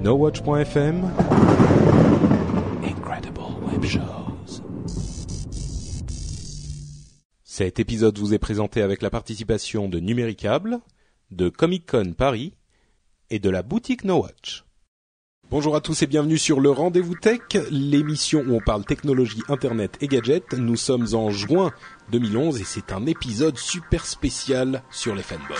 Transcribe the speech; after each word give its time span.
NoWatch.fm 0.00 1.10
Incredible 2.84 3.40
Web 3.66 3.84
Shows 3.84 4.62
Cet 7.42 7.80
épisode 7.80 8.16
vous 8.16 8.32
est 8.32 8.38
présenté 8.38 8.82
avec 8.82 9.02
la 9.02 9.10
participation 9.10 9.88
de 9.88 9.98
Numéricable, 9.98 10.78
de 11.32 11.48
Comic 11.48 11.90
Con 11.90 12.12
Paris 12.16 12.54
et 13.30 13.40
de 13.40 13.50
la 13.50 13.64
boutique 13.64 14.04
No 14.04 14.22
Watch. 14.22 14.64
Bonjour 15.50 15.74
à 15.74 15.80
tous 15.80 16.00
et 16.02 16.06
bienvenue 16.06 16.38
sur 16.38 16.60
le 16.60 16.70
Rendez-vous 16.70 17.16
Tech, 17.16 17.40
l'émission 17.72 18.44
où 18.46 18.54
on 18.54 18.60
parle 18.60 18.84
technologie, 18.84 19.42
internet 19.48 19.98
et 20.00 20.06
gadgets. 20.06 20.52
Nous 20.52 20.76
sommes 20.76 21.08
en 21.14 21.30
juin 21.30 21.72
2011 22.12 22.60
et 22.60 22.64
c'est 22.64 22.92
un 22.92 23.04
épisode 23.06 23.58
super 23.58 24.06
spécial 24.06 24.84
sur 24.90 25.16
les 25.16 25.24
fanboys. 25.24 25.56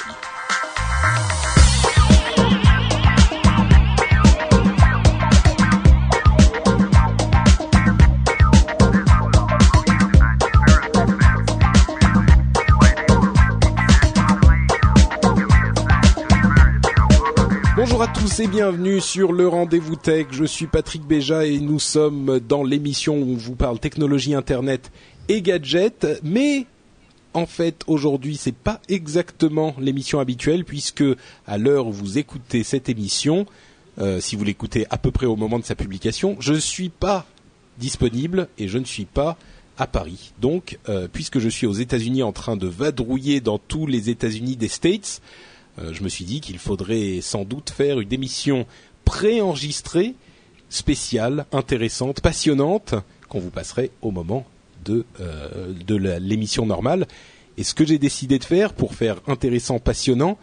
Bonjour 17.78 18.02
à 18.02 18.08
tous 18.08 18.40
et 18.40 18.48
bienvenue 18.48 19.00
sur 19.00 19.32
le 19.32 19.46
Rendez-vous 19.46 19.94
Tech. 19.94 20.26
Je 20.32 20.44
suis 20.44 20.66
Patrick 20.66 21.04
Béja 21.04 21.46
et 21.46 21.60
nous 21.60 21.78
sommes 21.78 22.40
dans 22.40 22.64
l'émission 22.64 23.16
où 23.18 23.34
on 23.34 23.36
vous 23.36 23.54
parle 23.54 23.78
technologie, 23.78 24.34
internet 24.34 24.90
et 25.28 25.42
gadgets. 25.42 26.04
Mais 26.24 26.66
en 27.34 27.46
fait, 27.46 27.84
aujourd'hui, 27.86 28.36
c'est 28.36 28.50
pas 28.50 28.80
exactement 28.88 29.76
l'émission 29.78 30.18
habituelle 30.18 30.64
puisque 30.64 31.04
à 31.46 31.56
l'heure 31.56 31.86
où 31.86 31.92
vous 31.92 32.18
écoutez 32.18 32.64
cette 32.64 32.88
émission, 32.88 33.46
euh, 34.00 34.18
si 34.20 34.34
vous 34.34 34.42
l'écoutez 34.42 34.84
à 34.90 34.98
peu 34.98 35.12
près 35.12 35.26
au 35.26 35.36
moment 35.36 35.60
de 35.60 35.64
sa 35.64 35.76
publication, 35.76 36.36
je 36.40 36.54
ne 36.54 36.58
suis 36.58 36.88
pas 36.88 37.26
disponible 37.78 38.48
et 38.58 38.66
je 38.66 38.78
ne 38.78 38.84
suis 38.84 39.04
pas 39.04 39.36
à 39.78 39.86
Paris. 39.86 40.32
Donc, 40.40 40.80
euh, 40.88 41.06
puisque 41.06 41.38
je 41.38 41.48
suis 41.48 41.68
aux 41.68 41.74
États-Unis 41.74 42.24
en 42.24 42.32
train 42.32 42.56
de 42.56 42.66
vadrouiller 42.66 43.40
dans 43.40 43.58
tous 43.58 43.86
les 43.86 44.10
États-Unis 44.10 44.56
des 44.56 44.66
States, 44.66 45.22
je 45.92 46.02
me 46.02 46.08
suis 46.08 46.24
dit 46.24 46.40
qu'il 46.40 46.58
faudrait 46.58 47.20
sans 47.20 47.44
doute 47.44 47.70
faire 47.70 48.00
une 48.00 48.12
émission 48.12 48.66
préenregistrée, 49.04 50.14
spéciale, 50.68 51.46
intéressante, 51.52 52.20
passionnante, 52.20 52.94
qu'on 53.28 53.40
vous 53.40 53.50
passerait 53.50 53.90
au 54.02 54.10
moment 54.10 54.46
de, 54.84 55.04
euh, 55.20 55.72
de 55.86 55.96
l'émission 55.96 56.66
normale. 56.66 57.06
Et 57.56 57.64
ce 57.64 57.74
que 57.74 57.84
j'ai 57.84 57.98
décidé 57.98 58.38
de 58.38 58.44
faire 58.44 58.72
pour 58.72 58.94
faire 58.94 59.16
intéressant, 59.26 59.78
passionnant, 59.78 60.38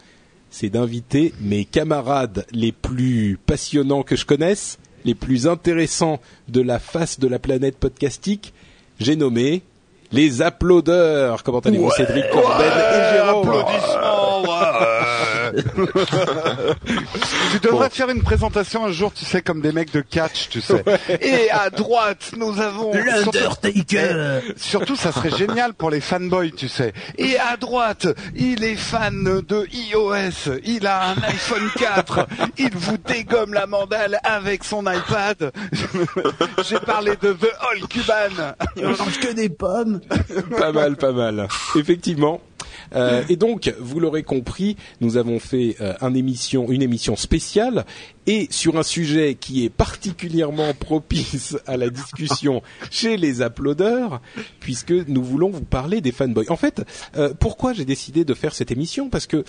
c'est 0.50 0.68
d'inviter 0.68 1.32
mes 1.40 1.64
camarades 1.64 2.46
les 2.52 2.72
plus 2.72 3.38
passionnants 3.46 4.02
que 4.02 4.16
je 4.16 4.26
connaisse, 4.26 4.78
les 5.04 5.14
plus 5.14 5.46
intéressants 5.46 6.20
de 6.48 6.60
la 6.60 6.78
face 6.78 7.18
de 7.18 7.28
la 7.28 7.38
planète 7.38 7.76
podcastique. 7.76 8.52
J'ai 9.00 9.16
nommé 9.16 9.62
les 10.12 10.42
applaudeurs. 10.42 11.42
Comment 11.42 11.60
allez-vous, 11.60 11.90
Cédric 11.92 12.28
Corben 12.30 12.66
et 12.66 13.14
Jérôme 13.14 13.48
Applaudissements, 13.48 14.20
ouais. 14.20 14.25
tu 17.52 17.58
devrais 17.60 17.90
faire 17.90 18.10
une 18.10 18.22
présentation 18.22 18.84
un 18.84 18.92
jour, 18.92 19.12
tu 19.12 19.24
sais, 19.24 19.42
comme 19.42 19.60
des 19.60 19.72
mecs 19.72 19.92
de 19.92 20.00
catch, 20.00 20.48
tu 20.48 20.60
sais. 20.60 20.84
Et 21.20 21.50
à 21.50 21.70
droite, 21.70 22.32
nous 22.36 22.60
avons... 22.60 22.92
L'Undertaker 22.92 24.40
Surtout, 24.56 24.96
surtout, 24.96 24.96
ça 24.96 25.12
serait 25.12 25.30
génial 25.30 25.74
pour 25.74 25.90
les 25.90 26.00
fanboys, 26.00 26.52
tu 26.52 26.68
sais. 26.68 26.92
Et 27.18 27.38
à 27.38 27.56
droite, 27.56 28.06
il 28.34 28.64
est 28.64 28.76
fan 28.76 29.24
de 29.24 29.66
iOS, 29.72 30.58
il 30.64 30.86
a 30.86 31.10
un 31.10 31.22
iPhone 31.22 31.70
4, 31.76 32.26
il 32.58 32.74
vous 32.74 32.98
dégomme 32.98 33.54
la 33.54 33.66
mandale 33.66 34.20
avec 34.24 34.64
son 34.64 34.82
iPad. 34.82 35.52
J'ai 36.68 36.80
parlé 36.80 37.12
de 37.20 37.32
The 37.32 37.48
All 37.60 37.80
Cuban. 37.88 38.54
On 38.82 38.90
mange 38.90 39.18
que 39.20 39.32
des 39.32 39.48
pommes 39.48 40.00
pas 40.58 40.72
mal, 40.72 40.96
pas 40.96 41.12
mal. 41.12 41.48
Effectivement. 41.74 42.40
Euh, 42.96 43.22
et 43.28 43.36
donc, 43.36 43.72
vous 43.78 44.00
l'aurez 44.00 44.22
compris, 44.22 44.76
nous 45.00 45.16
avons 45.16 45.38
fait 45.38 45.76
euh, 45.80 45.94
un 46.00 46.14
émission, 46.14 46.70
une 46.70 46.82
émission 46.82 47.16
spéciale 47.16 47.84
et 48.26 48.48
sur 48.50 48.78
un 48.78 48.82
sujet 48.82 49.36
qui 49.38 49.64
est 49.64 49.70
particulièrement 49.70 50.72
propice 50.78 51.56
à 51.66 51.76
la 51.76 51.90
discussion 51.90 52.62
chez 52.90 53.16
les 53.16 53.42
applaudeurs, 53.42 54.20
puisque 54.60 54.92
nous 54.92 55.22
voulons 55.22 55.50
vous 55.50 55.64
parler 55.64 56.00
des 56.00 56.12
fanboys. 56.12 56.46
En 56.48 56.56
fait, 56.56 56.82
euh, 57.16 57.34
pourquoi 57.38 57.72
j'ai 57.72 57.84
décidé 57.84 58.24
de 58.24 58.34
faire 58.34 58.54
cette 58.54 58.70
émission? 58.70 59.10
Parce 59.10 59.26
que 59.26 59.44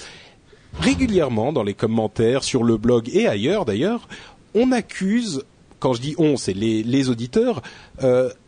régulièrement, 0.80 1.53
dans 1.53 1.63
les 1.63 1.74
commentaires, 1.74 2.44
sur 2.44 2.63
le 2.63 2.78
blog 2.78 3.09
et 3.13 3.28
ailleurs 3.28 3.66
d'ailleurs, 3.66 4.07
on 4.53 4.72
accuse, 4.72 5.44
quand 5.80 5.94
je 5.94 6.02
dis 6.02 6.16
on, 6.18 6.38
c'est 6.38 6.53
les, 6.53 6.84
les 6.84 7.09
auditeurs, 7.09 7.62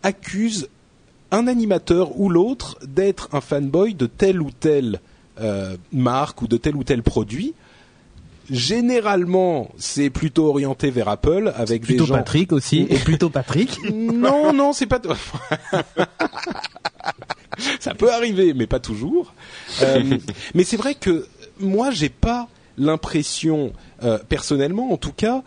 accusent 0.03 0.69
un 1.31 1.47
animateur 1.47 2.19
ou 2.19 2.29
l'autre 2.29 2.77
d'être 2.85 3.29
un 3.33 3.41
fanboy 3.41 3.93
de 3.93 4.05
telle 4.05 4.41
ou 4.41 4.51
telle 4.51 4.99
euh, 5.39 5.77
marque 5.91 6.41
ou 6.41 6.47
de 6.47 6.57
tel 6.57 6.75
ou 6.75 6.83
tel 6.83 7.03
produit. 7.03 7.53
Généralement, 8.49 9.69
c'est 9.77 10.09
plutôt 10.09 10.47
orienté 10.47 10.89
vers 10.89 11.07
Apple 11.07 11.53
avec 11.55 11.81
des 11.81 11.87
Plutôt 11.87 12.05
gens. 12.05 12.15
Patrick 12.15 12.51
aussi, 12.51 12.79
et 12.89 12.97
plutôt 12.97 13.29
Patrick. 13.29 13.79
Non, 13.91 14.53
non, 14.53 14.73
c'est 14.73 14.87
pas. 14.87 14.99
Ça 17.79 17.93
peut 17.93 18.11
arriver, 18.11 18.53
mais 18.53 18.67
pas 18.67 18.79
toujours. 18.79 19.33
Euh, 19.81 20.17
mais 20.55 20.63
c'est 20.63 20.77
vrai 20.77 20.95
que 20.95 21.27
moi, 21.59 21.91
j'ai 21.91 22.09
pas 22.09 22.47
l'impression, 22.77 23.73
euh, 24.03 24.17
personnellement, 24.29 24.91
en 24.91 24.97
tout 24.97 25.11
cas, 25.11 25.43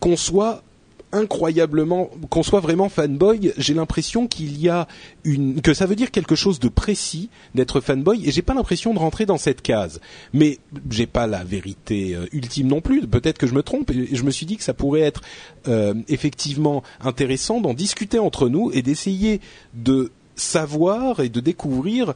qu'on 0.00 0.16
soit 0.16 0.62
incroyablement, 1.12 2.10
qu'on 2.30 2.42
soit 2.42 2.60
vraiment 2.60 2.88
fanboy. 2.88 3.52
J'ai 3.56 3.74
l'impression 3.74 4.26
qu'il 4.26 4.60
y 4.60 4.68
a 4.68 4.86
une, 5.24 5.60
que 5.60 5.74
ça 5.74 5.86
veut 5.86 5.96
dire 5.96 6.10
quelque 6.10 6.34
chose 6.34 6.58
de 6.60 6.68
précis 6.68 7.30
d'être 7.54 7.80
fanboy, 7.80 8.26
et 8.28 8.32
j'ai 8.32 8.42
pas 8.42 8.54
l'impression 8.54 8.94
de 8.94 8.98
rentrer 8.98 9.26
dans 9.26 9.38
cette 9.38 9.62
case. 9.62 10.00
Mais 10.32 10.58
j'ai 10.90 11.06
pas 11.06 11.26
la 11.26 11.44
vérité 11.44 12.14
euh, 12.14 12.26
ultime 12.32 12.68
non 12.68 12.80
plus. 12.80 13.06
Peut-être 13.06 13.38
que 13.38 13.46
je 13.46 13.54
me 13.54 13.62
trompe. 13.62 13.90
Et 13.90 14.14
je 14.14 14.22
me 14.24 14.30
suis 14.30 14.46
dit 14.46 14.56
que 14.56 14.64
ça 14.64 14.74
pourrait 14.74 15.00
être 15.00 15.22
euh, 15.68 15.94
effectivement 16.08 16.82
intéressant 17.00 17.60
d'en 17.60 17.74
discuter 17.74 18.18
entre 18.18 18.48
nous 18.48 18.70
et 18.72 18.82
d'essayer 18.82 19.40
de 19.74 20.10
savoir 20.34 21.20
et 21.20 21.28
de 21.28 21.40
découvrir 21.40 22.14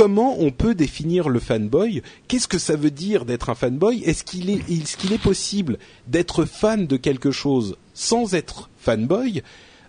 comment 0.00 0.36
on 0.38 0.50
peut 0.50 0.74
définir 0.74 1.28
le 1.28 1.38
fanboy? 1.40 2.00
Qu'est-ce 2.26 2.48
que 2.48 2.58
ça 2.58 2.74
veut 2.74 2.90
dire 2.90 3.26
d'être 3.26 3.50
un 3.50 3.54
fanboy? 3.54 4.02
Est-ce 4.06 4.24
qu'il 4.24 4.48
est, 4.48 4.62
est-ce 4.70 4.96
qu'il 4.96 5.12
est 5.12 5.20
possible 5.20 5.76
d'être 6.06 6.46
fan 6.46 6.86
de 6.86 6.96
quelque 6.96 7.30
chose 7.30 7.76
sans 7.92 8.32
être 8.34 8.70
fanboy? 8.78 9.42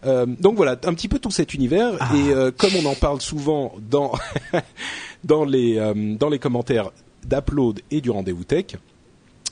Euh, 0.06 0.26
donc 0.26 0.58
voilà, 0.58 0.74
un 0.84 0.94
petit 0.96 1.08
peu 1.08 1.18
tout 1.18 1.32
cet 1.32 1.54
univers 1.54 1.94
et 2.14 2.32
euh, 2.32 2.52
comme 2.52 2.72
on 2.76 2.86
en 2.88 2.96
parle 2.96 3.22
souvent 3.22 3.74
dans 3.90 4.12
dans 5.24 5.46
les 5.46 5.78
euh, 5.78 5.94
dans 6.20 6.28
les 6.28 6.40
commentaires 6.40 6.92
d'Upload 7.24 7.80
et 7.90 8.02
du 8.02 8.10
rendez-vous 8.10 8.44
tech, 8.44 8.76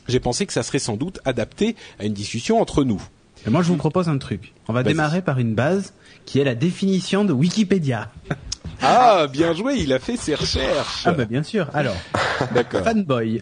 j'ai 0.10 0.20
pensé 0.20 0.46
que 0.46 0.52
ça 0.52 0.64
serait 0.64 0.80
sans 0.80 0.98
doute 0.98 1.22
adapté 1.24 1.78
à 2.00 2.06
une 2.06 2.14
discussion 2.14 2.60
entre 2.60 2.84
nous. 2.84 3.02
Et 3.48 3.50
moi, 3.50 3.62
je 3.62 3.70
vous 3.70 3.78
propose 3.78 4.10
un 4.10 4.18
truc. 4.18 4.54
On 4.68 4.74
va 4.74 4.84
Vas-y. 4.84 4.92
démarrer 4.92 5.22
par 5.22 5.40
une 5.40 5.56
base 5.56 5.94
qui 6.26 6.40
est 6.40 6.44
la 6.44 6.56
définition 6.56 7.24
de 7.24 7.32
Wikipédia. 7.32 8.12
Ah, 8.82 9.28
bien 9.32 9.54
joué, 9.54 9.76
il 9.78 9.92
a 9.92 10.00
fait 10.00 10.16
ses 10.16 10.36
recherches. 10.36 11.04
Ah 11.06 11.12
bah 11.12 11.26
bien 11.26 11.44
sûr. 11.44 11.68
Alors, 11.74 11.96
D'accord. 12.54 12.84
fanboy, 12.84 13.42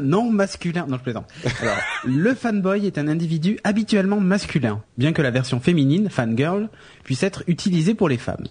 non 0.00 0.30
masculin. 0.30 0.86
Non, 0.88 0.96
je 0.96 1.02
plaisante. 1.02 1.26
Alors, 1.62 1.76
le 2.04 2.34
fanboy 2.34 2.86
est 2.86 2.98
un 2.98 3.06
individu 3.06 3.58
habituellement 3.62 4.18
masculin, 4.20 4.82
bien 4.98 5.12
que 5.12 5.22
la 5.22 5.30
version 5.30 5.60
féminine, 5.60 6.10
fangirl, 6.10 6.68
puisse 7.04 7.22
être 7.22 7.44
utilisée 7.46 7.94
pour 7.94 8.08
les 8.08 8.16
femmes, 8.18 8.44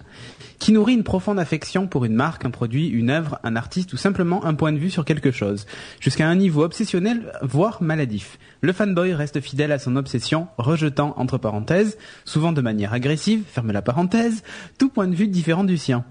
qui 0.59 0.71
nourrit 0.71 0.93
une 0.93 1.03
profonde 1.03 1.39
affection 1.39 1.87
pour 1.87 2.05
une 2.05 2.15
marque, 2.15 2.45
un 2.45 2.51
produit, 2.51 2.87
une 2.87 3.09
œuvre, 3.09 3.39
un 3.43 3.57
artiste 3.57 3.91
ou 3.91 3.97
simplement 3.97 4.45
un 4.45 4.53
point 4.53 4.71
de 4.71 4.77
vue 4.77 4.91
sur 4.91 5.03
quelque 5.03 5.31
chose, 5.31 5.65
jusqu'à 5.99 6.27
un 6.27 6.35
niveau 6.35 6.63
obsessionnel, 6.63 7.33
voire 7.41 7.83
maladif. 7.83 8.39
Le 8.61 8.71
fanboy 8.71 9.13
reste 9.13 9.41
fidèle 9.41 9.73
à 9.73 9.79
son 9.79 9.97
obsession, 9.97 10.47
rejetant, 10.57 11.13
entre 11.17 11.37
parenthèses, 11.37 11.97
souvent 12.23 12.53
de 12.53 12.61
manière 12.61 12.93
agressive, 12.93 13.43
ferme 13.45 13.73
la 13.73 13.81
parenthèse, 13.81 14.41
tout 14.79 14.87
point 14.87 15.07
de 15.09 15.15
vue 15.15 15.27
différent 15.27 15.65
du 15.65 15.77
sien. 15.77 16.02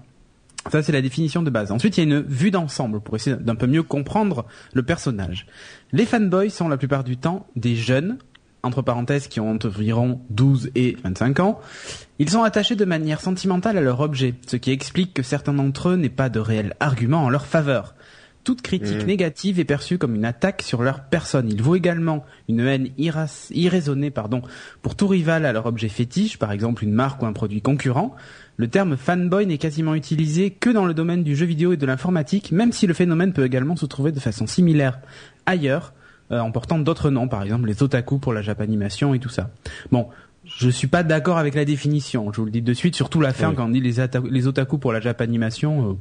Ça, 0.71 0.81
c'est 0.81 0.91
la 0.91 1.01
définition 1.01 1.43
de 1.43 1.49
base. 1.49 1.71
Ensuite, 1.71 1.97
il 1.97 1.99
y 1.99 2.03
a 2.03 2.15
une 2.17 2.21
vue 2.21 2.51
d'ensemble 2.51 3.01
pour 3.01 3.15
essayer 3.15 3.35
d'un 3.35 3.55
peu 3.55 3.67
mieux 3.67 3.83
comprendre 3.83 4.45
le 4.73 4.83
personnage. 4.83 5.45
Les 5.91 6.05
fanboys 6.05 6.49
sont 6.49 6.69
la 6.69 6.77
plupart 6.77 7.03
du 7.03 7.17
temps 7.17 7.47
des 7.55 7.75
jeunes, 7.75 8.17
entre 8.63 8.81
parenthèses, 8.81 9.27
qui 9.27 9.41
ont 9.41 9.59
environ 9.61 10.21
12 10.29 10.71
et 10.75 10.95
25 11.03 11.39
ans. 11.41 11.59
Ils 12.17 12.29
sont 12.29 12.43
attachés 12.43 12.75
de 12.75 12.85
manière 12.85 13.19
sentimentale 13.19 13.77
à 13.77 13.81
leur 13.81 13.99
objet, 13.99 14.35
ce 14.47 14.55
qui 14.55 14.71
explique 14.71 15.13
que 15.13 15.21
certains 15.23 15.53
d'entre 15.53 15.89
eux 15.89 15.95
n'aient 15.97 16.07
pas 16.09 16.29
de 16.29 16.39
réel 16.39 16.73
argument 16.79 17.25
en 17.25 17.29
leur 17.29 17.45
faveur. 17.45 17.93
Toute 18.45 18.61
critique 18.61 18.99
Mhm. 18.99 19.05
négative 19.05 19.59
est 19.59 19.65
perçue 19.65 19.97
comme 19.97 20.15
une 20.15 20.25
attaque 20.25 20.61
sur 20.63 20.81
leur 20.83 21.05
personne. 21.05 21.49
Il 21.49 21.61
vaut 21.61 21.75
également 21.75 22.25
une 22.49 22.59
haine 22.59 22.89
irraisonnée 22.97 24.11
pardon, 24.11 24.41
pour 24.81 24.95
tout 24.95 25.07
rival 25.07 25.45
à 25.45 25.53
leur 25.53 25.65
objet 25.65 25.87
fétiche, 25.87 26.37
par 26.37 26.51
exemple 26.51 26.83
une 26.83 26.91
marque 26.91 27.21
ou 27.21 27.25
un 27.25 27.31
produit 27.33 27.61
concurrent. 27.61 28.15
Le 28.57 28.67
terme 28.67 28.97
fanboy 28.97 29.47
n'est 29.47 29.57
quasiment 29.57 29.95
utilisé 29.95 30.51
que 30.51 30.69
dans 30.69 30.85
le 30.85 30.93
domaine 30.93 31.23
du 31.23 31.35
jeu 31.35 31.45
vidéo 31.45 31.73
et 31.73 31.77
de 31.77 31.85
l'informatique, 31.85 32.51
même 32.51 32.71
si 32.71 32.85
le 32.85 32.93
phénomène 32.93 33.33
peut 33.33 33.45
également 33.45 33.75
se 33.75 33.87
trouver 33.87 34.11
de 34.11 34.19
façon 34.19 34.45
similaire 34.45 34.99
ailleurs, 35.47 35.93
euh, 36.31 36.39
en 36.39 36.51
portant 36.51 36.79
d'autres 36.79 37.09
noms, 37.09 37.27
par 37.27 37.43
exemple 37.43 37.67
les 37.67 37.81
otaku 37.83 38.19
pour 38.19 38.31
la 38.31 38.41
japanimation 38.41 39.13
et 39.13 39.19
tout 39.19 39.29
ça. 39.29 39.49
Bon, 39.91 40.07
je 40.57 40.69
suis 40.69 40.87
pas 40.87 41.03
d'accord 41.03 41.37
avec 41.37 41.55
la 41.55 41.65
définition, 41.65 42.31
je 42.31 42.37
vous 42.37 42.45
le 42.45 42.51
dis 42.51 42.61
de 42.61 42.73
suite, 42.73 42.95
surtout 42.95 43.19
la 43.21 43.33
fin 43.33 43.49
Oui. 43.49 43.55
quand 43.55 43.65
on 43.65 43.69
dit 43.69 43.81
les, 43.81 43.95
les 44.29 44.47
otaku 44.47 44.77
pour 44.77 44.93
la 44.93 44.99
japanimation, 44.99 45.97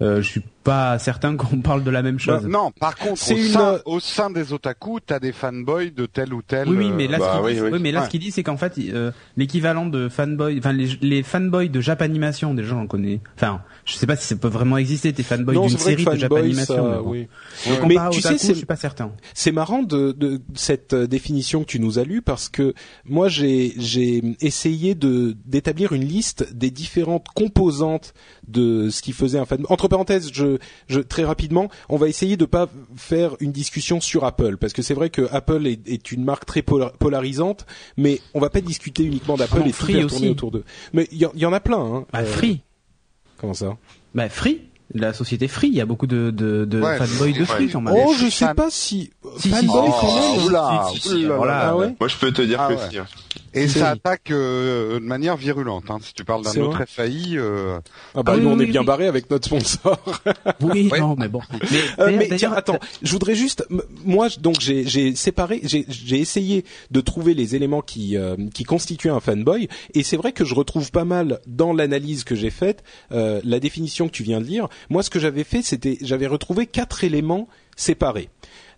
euh, 0.00 0.04
euh, 0.04 0.22
je 0.22 0.28
suis 0.28 0.42
pas 0.64 0.98
certain 0.98 1.36
qu'on 1.36 1.60
parle 1.62 1.82
de 1.84 1.90
la 1.90 2.02
même 2.02 2.18
chose. 2.18 2.42
Bah, 2.42 2.48
non, 2.48 2.70
par 2.78 2.96
contre, 2.96 3.18
C'est 3.18 3.34
au, 3.34 3.38
une- 3.38 3.42
sein, 3.44 3.78
au 3.84 4.00
sein 4.00 4.30
des 4.30 4.52
otaku, 4.52 5.00
t'as 5.04 5.18
des 5.18 5.32
fanboys 5.32 5.90
de 5.90 6.06
tel 6.06 6.32
ou 6.32 6.42
tel. 6.42 6.68
Oui, 6.68 6.76
oui, 6.78 6.90
mais 6.96 7.06
là, 7.08 7.18
bah 7.18 7.26
ce 7.32 7.36
qu'il 7.38 7.44
oui, 7.46 7.54
dit, 7.54 7.60
oui. 7.60 7.68
oui, 7.72 7.78
mais 7.82 7.92
là, 7.92 8.00
Ouais. 8.00 8.06
ce 8.06 8.10
qu'il 8.10 8.20
dit, 8.20 8.30
c'est 8.30 8.42
qu'en 8.42 8.56
fait, 8.56 8.74
euh, 8.78 9.10
l'équivalent 9.36 9.86
de 9.86 10.08
fanboy, 10.08 10.58
enfin, 10.58 10.72
les, 10.72 10.96
les 11.02 11.22
fanboys 11.22 11.68
de 11.68 11.80
Japanimation, 11.80 12.54
déjà, 12.54 12.70
j'en 12.70 12.86
connais. 12.86 13.20
Enfin, 13.36 13.60
je 13.84 13.94
sais 13.94 14.06
pas 14.06 14.16
si 14.16 14.26
ça 14.26 14.36
peut 14.36 14.48
vraiment 14.48 14.76
exister, 14.78 15.12
tes 15.12 15.22
fanboys 15.22 15.54
Non, 15.54 15.66
d'une 15.66 15.76
série 15.78 15.96
de 15.96 16.02
fanboy, 16.02 16.18
Japanimation. 16.20 16.74
ça, 16.76 16.82
mais 16.82 17.02
bon. 17.02 17.10
oui. 17.10 17.28
Mais 17.88 17.96
Mais 17.96 18.10
tu 18.12 18.20
sais, 18.20 18.38
je 18.38 18.52
suis 18.52 18.64
pas 18.66 18.76
certain. 18.76 19.12
C'est 19.34 19.50
marrant 19.52 19.82
de, 19.82 20.12
de 20.12 20.40
cette 20.54 20.92
euh, 20.94 21.06
définition 21.06 21.60
que 21.62 21.66
tu 21.68 21.80
nous 21.80 21.98
as 21.98 22.04
lue 22.04 22.22
parce 22.22 22.48
que 22.48 22.74
moi 23.04 23.28
j'ai 23.28 23.72
j'ai 23.76 24.22
essayé 24.40 24.94
de 24.94 25.36
d'établir 25.46 25.92
une 25.92 26.04
liste 26.04 26.52
des 26.54 26.70
différentes 26.70 27.26
composantes 27.34 28.14
de 28.46 28.88
ce 28.90 29.02
qui 29.02 29.12
faisait 29.12 29.38
un 29.38 29.44
fan. 29.46 29.64
Entre 29.68 29.88
parenthèses, 29.88 30.30
je, 30.32 30.58
je 30.88 31.00
très 31.00 31.24
rapidement, 31.24 31.68
on 31.88 31.96
va 31.96 32.08
essayer 32.08 32.36
de 32.36 32.44
pas 32.44 32.68
faire 32.96 33.36
une 33.40 33.52
discussion 33.52 34.00
sur 34.00 34.24
Apple 34.24 34.56
parce 34.58 34.72
que 34.72 34.82
c'est 34.82 34.94
vrai 34.94 35.10
que 35.10 35.22
Apple 35.32 35.66
est, 35.66 35.80
est 35.88 36.12
une 36.12 36.24
marque 36.24 36.44
très 36.46 36.62
polar- 36.62 36.92
polarisante, 36.98 37.66
mais 37.96 38.20
on 38.34 38.40
va 38.40 38.50
pas 38.50 38.60
discuter 38.60 39.02
uniquement 39.04 39.36
d'Apple 39.36 39.62
et 39.66 39.70
tout 39.70 39.76
Free 39.76 39.92
faire 39.94 40.06
tourner 40.06 40.30
autour 40.30 40.50
d'eux. 40.50 40.64
Mais 40.92 41.08
il 41.12 41.18
y, 41.18 41.26
en- 41.26 41.32
il 41.34 41.40
y 41.40 41.46
en 41.46 41.52
a 41.52 41.60
plein. 41.60 41.78
Hein. 41.80 42.06
Bah, 42.12 42.24
Free. 42.24 42.62
Comment 43.42 43.52
ça 43.54 43.76
Bah, 44.14 44.30
Free. 44.30 44.62
La 44.94 45.14
société 45.14 45.48
Free, 45.48 45.68
il 45.68 45.74
y 45.74 45.80
a 45.80 45.86
beaucoup 45.86 46.06
de, 46.06 46.30
de, 46.30 46.66
de 46.66 46.80
Ouais, 46.82 46.98
fanboys 46.98 47.32
de. 47.32 47.44
Free, 47.46 47.68
quand 47.70 47.80
même. 47.80 47.94
Oh, 47.96 48.12
je 48.18 48.28
sais 48.28 48.52
pas 48.54 48.68
si 48.70 49.10
Si, 49.38 49.42
si, 49.42 49.48
fanboy 49.48 49.86
si. 49.90 49.92
quand 50.00 50.14
même. 50.14 50.40
Oh, 50.42 50.46
oula, 50.46 50.86
Si, 50.92 51.00
si, 51.00 51.08
si, 51.08 51.24
oula, 51.24 51.36
voilà. 51.36 51.68
Ah 51.68 51.76
ouais. 51.76 51.94
Moi, 51.98 52.08
je 52.08 52.16
peux 52.18 52.30
te 52.32 52.42
dire 52.42 52.60
Ah 52.60 52.68
que 52.68 52.74
ouais. 52.74 53.02
Et 53.54 53.68
ça 53.68 53.90
attaque 53.90 54.30
euh, 54.30 54.94
de 54.98 55.04
manière 55.04 55.36
virulente. 55.36 55.84
Hein. 55.90 55.98
Si 56.02 56.14
tu 56.14 56.24
parles 56.24 56.42
d'un 56.44 56.60
autre 56.62 56.84
FAI, 56.86 57.36
euh... 57.36 57.78
Ah 58.14 58.22
bah 58.22 58.32
Ah 58.34 58.36
oui, 58.36 58.42
nous 58.42 58.50
on 58.50 58.58
oui, 58.58 58.64
est 58.64 58.66
bien 58.68 58.80
oui. 58.80 58.86
barré 58.86 59.06
avec 59.06 59.30
notre 59.30 59.46
sponsor. 59.46 59.98
Oui, 60.60 60.88
Ouais. 60.92 61.00
non, 61.00 61.14
mais 61.18 61.28
bon. 61.28 61.40
Mais, 61.70 61.78
Euh, 61.98 62.16
mais 62.16 62.28
tiens, 62.36 62.52
attends, 62.52 62.78
je 63.02 63.12
voudrais 63.12 63.34
juste, 63.34 63.66
moi, 64.04 64.28
donc 64.40 64.60
j'ai 64.60 64.86
j'ai 64.86 65.14
séparé, 65.14 65.60
j'ai 65.64 65.84
j'ai 65.88 66.18
essayé 66.18 66.64
de 66.90 67.00
trouver 67.00 67.34
les 67.34 67.54
éléments 67.54 67.82
qui 67.82 68.16
euh, 68.16 68.36
qui 68.54 68.64
constituaient 68.64 69.10
un 69.10 69.20
fanboy, 69.20 69.68
et 69.94 70.02
c'est 70.02 70.16
vrai 70.16 70.32
que 70.32 70.44
je 70.44 70.54
retrouve 70.54 70.90
pas 70.90 71.04
mal 71.04 71.40
dans 71.46 71.72
l'analyse 71.72 72.24
que 72.24 72.34
j'ai 72.34 72.50
faite 72.50 72.82
euh, 73.12 73.40
la 73.44 73.60
définition 73.60 74.06
que 74.06 74.12
tu 74.12 74.22
viens 74.22 74.40
de 74.40 74.46
lire. 74.46 74.68
Moi, 74.90 75.02
ce 75.02 75.10
que 75.10 75.18
j'avais 75.20 75.44
fait, 75.44 75.62
c'était, 75.62 75.98
j'avais 76.00 76.26
retrouvé 76.26 76.66
quatre 76.66 77.04
éléments 77.04 77.48
séparés. 77.76 78.28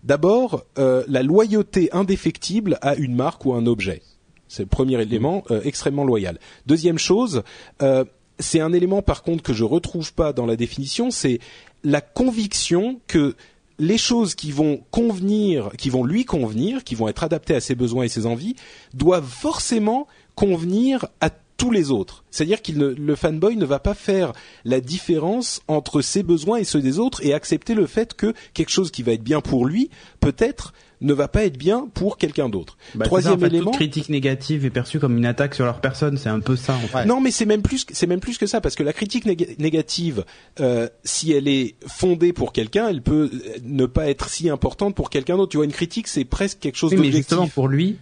D'abord, 0.03 0.65
euh, 0.79 1.03
la 1.09 1.23
loyauté 1.23 1.89
indéfectible 1.93 2.79
à 2.83 2.95
une 2.97 3.15
marque 3.15 3.47
ou 3.47 3.55
un 3.55 3.67
objet. 3.67 4.03
C'est 4.49 4.63
le 4.63 4.69
premier 4.69 5.01
élément 5.01 5.45
euh, 5.51 5.61
extrêmement 5.65 6.05
loyal. 6.05 6.39
Deuxième 6.67 6.99
chose, 6.99 7.43
euh, 7.83 8.05
c'est 8.39 8.61
un 8.61 8.73
élément 8.73 9.03
par 9.03 9.23
contre 9.23 9.43
que 9.43 9.53
je 9.53 9.65
retrouve 9.65 10.13
pas 10.13 10.33
dans 10.33 10.47
la 10.47 10.57
définition, 10.57 11.11
c'est 11.11 11.41
la 11.83 12.01
conviction 12.01 13.01
que 13.07 13.35
les 13.79 13.99
choses 13.99 14.35
qui 14.35 14.53
vont 14.53 14.83
convenir, 14.91 15.71
qui 15.77 15.91
vont 15.91 16.05
lui 16.05 16.25
convenir, 16.25 16.85
qui 16.85 16.95
vont 16.95 17.09
être 17.09 17.25
adaptées 17.25 17.55
à 17.55 17.61
ses 17.61 17.75
besoins 17.75 18.05
et 18.05 18.09
ses 18.09 18.27
envies, 18.27 18.55
doivent 18.93 19.29
forcément 19.29 20.07
convenir 20.37 21.07
à 21.21 21.31
tous 21.57 21.71
les 21.71 21.91
autres. 21.91 22.25
C'est-à-dire 22.31 22.63
qu'il 22.63 22.79
ne, 22.79 22.89
le 22.89 23.17
fanboy 23.17 23.57
ne 23.57 23.65
va 23.65 23.79
pas 23.79 23.95
faire 23.95 24.33
la 24.65 24.81
différence 24.81 25.63
entre 25.69 26.01
ses 26.01 26.23
besoins 26.23 26.59
et 26.59 26.65
ceux 26.65 26.81
des 26.81 26.99
autres 26.99 27.25
et 27.25 27.33
accepter 27.33 27.75
le 27.75 27.87
fait 27.87 28.15
que 28.15 28.35
quelque 28.55 28.71
chose 28.71 28.91
qui 28.91 29.03
va 29.03 29.13
être 29.13 29.23
bien 29.23 29.41
pour 29.41 29.67
lui, 29.67 29.91
peut-être, 30.21 30.73
ne 31.01 31.13
va 31.13 31.29
pas 31.29 31.45
être 31.45 31.59
bien 31.59 31.89
pour 31.95 32.17
quelqu'un 32.19 32.49
d'autre. 32.49 32.77
bah, 32.95 33.05
Troisième 33.05 33.33
ça, 33.33 33.37
en 33.37 33.41
fait, 33.41 33.47
élément. 33.47 33.71
Toute 33.71 33.77
critique 33.81 34.09
négative 34.09 34.65
est 34.65 34.71
perçue 34.71 34.99
comme 35.01 35.17
une 35.19 35.27
attaque 35.27 35.55
sur 35.55 35.65
leur 35.65 35.81
personne, 35.81 36.17
c'est 36.17 36.29
un 36.29 36.41
peu 36.41 36.57
ça, 36.57 36.75
en 36.75 36.79
fait. 36.89 37.05
Non, 37.07 37.21
mais 37.21 37.31
c'est 37.31 37.47
même 37.47 37.63
plus, 37.63 37.85
que- 37.85 37.95
c'est 37.95 38.07
même 38.07 38.21
plus 38.21 38.39
que 38.39 38.47
ça, 38.47 38.61
parce 38.61 38.75
que 38.75 38.83
la 38.83 38.93
critique 38.93 39.27
néga- 39.27 39.55
négative, 39.59 40.25
euh, 40.61 40.89
si 41.05 41.33
elle 41.33 41.49
est 41.49 41.75
fondée 41.87 42.33
pour 42.33 42.53
quelqu'un, 42.53 42.89
elle 42.89 43.03
peut 43.03 43.31
euh, 43.33 43.59
ne 43.65 43.87
pas 43.87 44.09
être 44.09 44.29
si 44.29 44.49
importante 44.49 44.95
pour 44.95 45.11
quelqu'un 45.11 45.37
d'autre. 45.37 45.51
Tu 45.51 45.57
vois, 45.59 45.67
une 45.67 45.73
critique, 45.73 46.09
c'est 46.09 46.25
presque 46.25 46.59
quelque 46.61 46.77
chose 46.77 46.91
Oui, 46.93 46.97
mais 46.99 47.05
d'objectif. 47.09 47.29
justement, 47.31 47.49
pour 47.49 47.69
lui. 47.69 47.97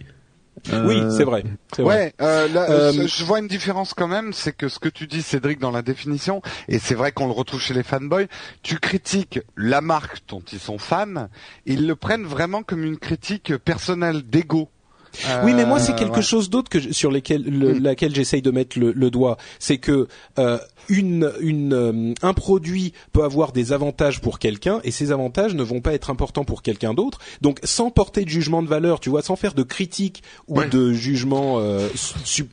Oui, 0.71 0.99
euh, 1.01 1.09
c'est 1.09 1.23
vrai. 1.23 1.43
c'est 1.75 1.81
vrai. 1.81 1.95
Ouais, 1.95 2.13
euh, 2.21 2.47
là, 2.47 2.69
Euh, 2.69 2.93
euh, 2.93 3.07
je 3.07 3.23
vois 3.25 3.39
une 3.39 3.47
différence 3.47 3.93
quand 3.93 4.07
même, 4.07 4.33
c'est 4.33 4.55
que 4.55 4.69
ce 4.69 4.79
que 4.79 4.89
tu 4.89 5.07
dis, 5.07 5.21
Cédric, 5.21 5.59
dans 5.59 5.71
la 5.71 5.81
définition, 5.81 6.41
et 6.67 6.79
c'est 6.79 6.95
vrai 6.95 7.11
qu'on 7.11 7.25
le 7.25 7.33
retrouve 7.33 7.59
chez 7.59 7.73
les 7.73 7.83
fanboys, 7.83 8.27
tu 8.61 8.77
critiques 8.79 9.39
la 9.57 9.81
marque 9.81 10.19
dont 10.27 10.43
ils 10.51 10.59
sont 10.59 10.77
fans, 10.77 11.27
ils 11.65 11.85
le 11.87 11.95
prennent 11.95 12.25
vraiment 12.25 12.63
comme 12.63 12.83
une 12.83 12.97
critique 12.97 13.57
personnelle 13.57 14.23
d'ego. 14.23 14.69
Oui, 15.43 15.53
mais 15.53 15.65
moi, 15.65 15.77
Euh, 15.79 15.83
c'est 15.83 15.95
quelque 15.95 16.15
ouais. 16.17 16.21
chose 16.21 16.49
d'autre 16.49 16.69
que 16.69 16.79
je- 16.79 16.91
sur 16.91 17.11
lesquels, 17.11 17.43
le- 17.43 17.75
Mm. 17.75 17.83
laquelle 17.83 18.15
j'essaye 18.15 18.41
de 18.41 18.51
mettre 18.51 18.79
le, 18.79 18.91
le 18.91 19.09
doigt. 19.11 19.37
C'est 19.59 19.77
que 19.77 20.07
euh, 20.39 20.57
une, 20.89 21.31
une, 21.39 21.73
euh, 21.73 22.13
un 22.21 22.33
produit 22.33 22.93
peut 23.13 23.23
avoir 23.23 23.51
des 23.53 23.71
avantages 23.71 24.19
pour 24.21 24.37
quelqu'un 24.39 24.81
et 24.83 24.91
ces 24.91 25.11
avantages 25.11 25.53
ne 25.55 25.63
vont 25.63 25.79
pas 25.81 25.93
être 25.93 26.09
importants 26.09 26.43
pour 26.43 26.61
quelqu'un 26.61 26.93
d'autre. 26.93 27.19
Donc, 27.41 27.59
sans 27.63 27.89
porter 27.89 28.25
de 28.25 28.29
jugement 28.29 28.61
de 28.63 28.67
valeur, 28.67 28.99
tu 28.99 29.09
vois, 29.09 29.21
sans 29.21 29.35
faire 29.37 29.53
de 29.53 29.63
critique 29.63 30.23
ou 30.47 30.59
Ouais. 30.59 30.67
de 30.67 30.91
jugement, 30.93 31.59
euh, 31.59 31.87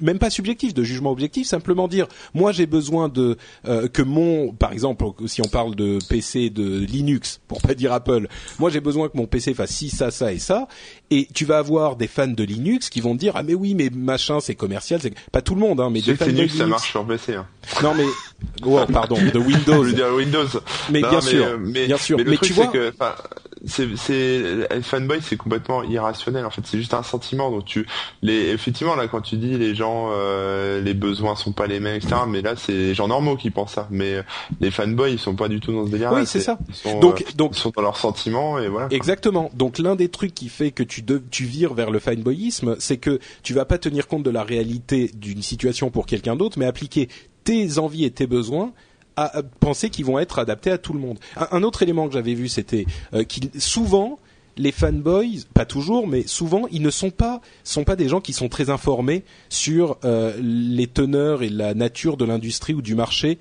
même 0.01 0.19
pas 0.19 0.31
subjectif, 0.31 0.75
de 0.75 0.83
jugement 0.85 1.11
objectif, 1.11 1.47
simplement 1.47 1.89
dire, 1.89 2.07
moi, 2.35 2.53
j'ai 2.53 2.67
besoin 2.67 3.09
de 3.09 3.37
euh, 3.67 3.89
que 3.89 4.03
mon, 4.03 4.53
par 4.53 4.73
exemple, 4.73 5.05
si 5.27 5.41
on 5.43 5.49
parle 5.49 5.75
de 5.75 5.99
PC 6.09 6.51
de 6.51 6.79
Linux, 6.81 7.41
pour 7.49 7.61
pas 7.61 7.75
dire 7.75 7.93
Apple, 7.93 8.29
moi, 8.59 8.71
j'ai 8.71 8.81
besoin 8.81 9.09
que 9.09 9.17
mon 9.17 9.27
PC 9.27 9.55
fasse 9.55 9.71
ci, 9.71 9.89
ça, 9.91 10.11
ça 10.11 10.33
et 10.33 10.39
ça. 10.39 10.69
Et 11.11 11.29
tu 11.35 11.45
vas 11.45 11.59
avoir 11.59 11.97
des 11.97 12.07
fans 12.07 12.27
de 12.29 12.45
Linux 12.45 12.89
qui 12.89 13.01
vont 13.01 13.15
te 13.15 13.21
dire 13.21 13.33
ah 13.37 13.43
mais 13.43 13.55
oui 13.55 13.75
mais 13.75 13.91
machin 13.91 14.39
c'est 14.41 14.55
commercial 14.55 15.01
c'est 15.03 15.15
pas 15.33 15.43
tout 15.43 15.55
le 15.55 15.61
monde 15.61 15.81
hein 15.81 15.91
mais 15.91 16.01
des 16.01 16.15
fans 16.15 16.25
que 16.25 16.31
de 16.31 16.37
Linux, 16.37 16.55
Linux 16.55 16.59
ça 16.59 16.67
marche 16.67 16.91
sur 16.91 17.07
PC. 17.07 17.35
Hein. 17.35 17.47
non 17.83 17.95
mais 17.95 18.05
oh, 18.65 18.81
pardon 18.93 19.17
de 19.17 19.31
Je 19.33 19.39
Windows 19.39 19.83
veux 19.83 19.93
dire 19.93 20.15
Windows. 20.15 20.47
mais 20.91 21.01
Non, 21.01 21.11
bien 21.11 21.21
sûr 21.21 21.45
euh, 21.45 21.57
mais, 21.61 21.87
bien 21.87 21.97
sûr 21.97 22.17
mais 22.17 22.25
le 22.25 22.31
mais 22.31 22.37
truc, 22.37 22.49
tu 22.49 22.55
vois 22.55 22.69
que, 22.69 22.93
c'est, 23.67 23.89
c'est, 23.97 24.43
les 24.71 24.83
fanboy, 24.83 25.21
c'est 25.23 25.37
complètement 25.37 25.83
irrationnel. 25.83 26.47
En 26.47 26.51
fait, 26.51 26.63
c'est 26.65 26.79
juste 26.79 26.95
un 26.95 27.03
sentiment. 27.03 27.51
Donc 27.51 27.65
tu, 27.65 27.87
les, 28.23 28.51
effectivement, 28.51 28.95
là, 28.95 29.09
quand 29.09 29.21
tu 29.21 29.37
dis 29.37 29.59
les 29.59 29.75
gens, 29.75 30.09
euh, 30.13 30.81
les 30.81 30.95
besoins 30.95 31.37
sont 31.37 31.53
pas 31.53 31.67
les 31.67 31.81
mêmes, 31.81 31.97
etc. 31.97 32.23
Mais 32.27 32.43
là, 32.43 32.55
c'est 32.57 32.73
les 32.73 32.95
gens 32.95 33.09
normaux 33.09 33.37
qui 33.37 33.51
pensent 33.51 33.75
ça. 33.75 33.87
Mais 33.91 34.15
euh, 34.15 34.23
les 34.61 34.71
fanboys, 34.71 35.13
ils 35.13 35.19
sont 35.19 35.35
pas 35.35 35.49
du 35.49 35.61
tout 35.61 35.73
dans 35.73 35.87
ce 35.87 35.91
délire. 35.91 36.13
Oui, 36.13 36.27
c'est 36.27 36.41
ça. 36.41 36.59
Ils 36.69 36.75
sont, 36.75 37.01
donc 37.01 37.21
euh, 37.21 37.25
donc 37.37 37.57
ils 37.57 37.61
sont 37.61 37.73
dans 37.75 37.83
leurs 37.83 37.97
sentiments 37.97 38.59
et 38.59 38.69
voilà. 38.69 38.89
Exactement. 38.91 39.51
Donc 39.55 39.79
l'un 39.79 39.95
des 39.95 40.09
trucs 40.09 40.35
qui 40.35 40.49
fait 40.49 40.71
que 40.71 40.83
tu, 40.83 41.00
de- 41.03 41.23
tu 41.31 41.45
vires 41.45 41.75
vers 41.75 41.91
le 41.91 41.99
fanboyisme, 41.99 42.77
c'est 42.79 42.97
que 42.99 43.19
tu 43.43 43.55
vas 43.55 43.65
pas 43.65 43.79
tenir 43.79 44.07
compte 44.09 44.23
de 44.23 44.31
la 44.31 44.43
réalité 44.43 45.11
d'une 45.15 45.43
situation 45.43 45.91
pour 45.91 46.07
quelqu'un 46.07 46.37
d'autre, 46.37 46.59
mais 46.59 46.67
appliquer 46.67 47.09
tes 47.45 47.79
envies 47.79 48.05
et 48.05 48.11
tes 48.11 48.27
besoins 48.27 48.73
à, 49.17 49.39
à 49.39 49.43
penser 49.43 49.91
qu'ils 49.91 50.05
vont 50.05 50.19
être 50.19 50.39
adaptés 50.39 50.71
à 50.71 50.79
tout 50.79 50.93
le 50.93 51.01
monde. 51.01 51.19
Un, 51.37 51.49
un 51.53 51.63
autre 51.63 51.83
élément 51.83 52.07
que 52.07 52.13
j'avais 52.15 52.35
vu, 52.35 52.49
c'était 52.49 52.87
euh, 53.15 53.25
qu'il 53.25 53.51
souvent 53.59 54.19
les 54.57 54.73
fanboys, 54.73 55.45
pas 55.55 55.65
toujours, 55.65 56.07
mais 56.07 56.27
souvent, 56.27 56.67
ils 56.71 56.83
ne 56.83 56.91
sont 56.91 57.11
pas 57.11 57.41
sont 57.65 57.85
pas 57.85 57.97
des 57.97 58.09
gens 58.09 58.21
qui 58.21 58.33
sont 58.33 58.49
très 58.49 58.69
informés 58.69 59.23
sur 59.49 59.97
euh, 60.05 60.35
les 60.43 60.87
teneurs 60.87 61.43
et 61.43 61.49
la 61.49 61.73
nature 61.73 62.17
de 62.17 62.25
l'industrie 62.27 62.75
ou 62.75 62.83
du 62.83 62.95
marché. 62.95 63.39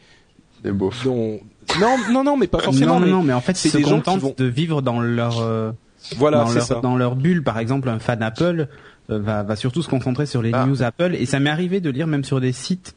C'est 0.63 0.71
beau. 0.71 0.91
Dont... 1.03 1.39
Non, 1.79 1.97
non, 2.11 2.23
non, 2.23 2.37
mais 2.37 2.47
pas 2.47 2.59
forcément. 2.59 2.95
non, 2.95 2.99
non, 3.01 3.05
mais 3.05 3.11
non, 3.11 3.23
mais 3.23 3.33
en 3.33 3.41
fait, 3.41 3.55
c'est 3.57 3.75
des 3.75 3.83
gens 3.83 4.01
qui 4.01 4.17
vont- 4.17 4.33
de 4.37 4.45
vivre 4.45 4.81
dans 4.81 4.99
leur, 5.01 5.39
euh, 5.39 5.71
Voilà, 6.18 6.39
dans, 6.39 6.48
c'est 6.48 6.56
leur 6.56 6.65
ça. 6.68 6.79
dans 6.82 6.96
leur 6.96 7.15
bulle. 7.15 7.44
Par 7.44 7.60
exemple, 7.60 7.89
un 7.89 8.00
fan 8.00 8.22
Apple 8.24 8.68
euh, 9.10 9.20
va, 9.20 9.44
va 9.44 9.56
surtout 9.56 9.82
se 9.82 9.89
concentrer 9.89 10.25
sur 10.25 10.41
les 10.41 10.51
Ah. 10.53 10.65
news 10.65 10.82
Apple. 10.84 11.15
Et 11.15 11.25
ça 11.25 11.39
m'est 11.39 11.50
arrivé 11.50 11.79
de 11.82 11.89
lire 11.89 12.08
même 12.08 12.24
sur 12.24 12.39
des 12.41 12.51
sites 12.51 12.96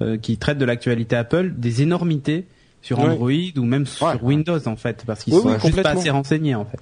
euh, 0.00 0.16
qui 0.16 0.36
traitent 0.38 0.58
de 0.58 0.64
l'actualité 0.64 1.16
Apple 1.16 1.52
des 1.56 1.82
énormités 1.82 2.46
sur. 2.82 3.00
Android 3.00 3.30
ou 3.56 3.62
même 3.64 3.86
sur 3.86 4.06
Ouais. 4.06 4.14
Windows 4.22 4.60
en 4.66 4.76
fait, 4.76 5.04
parce 5.06 5.24
qu'ils 5.24 5.34
Oui, 5.34 5.42
sont 5.42 5.48
oui, 5.48 5.54
juste 5.64 5.82
pas 5.82 5.90
assez 5.90 6.10
renseignés 6.10 6.54
en 6.54 6.64
fait. 6.64 6.78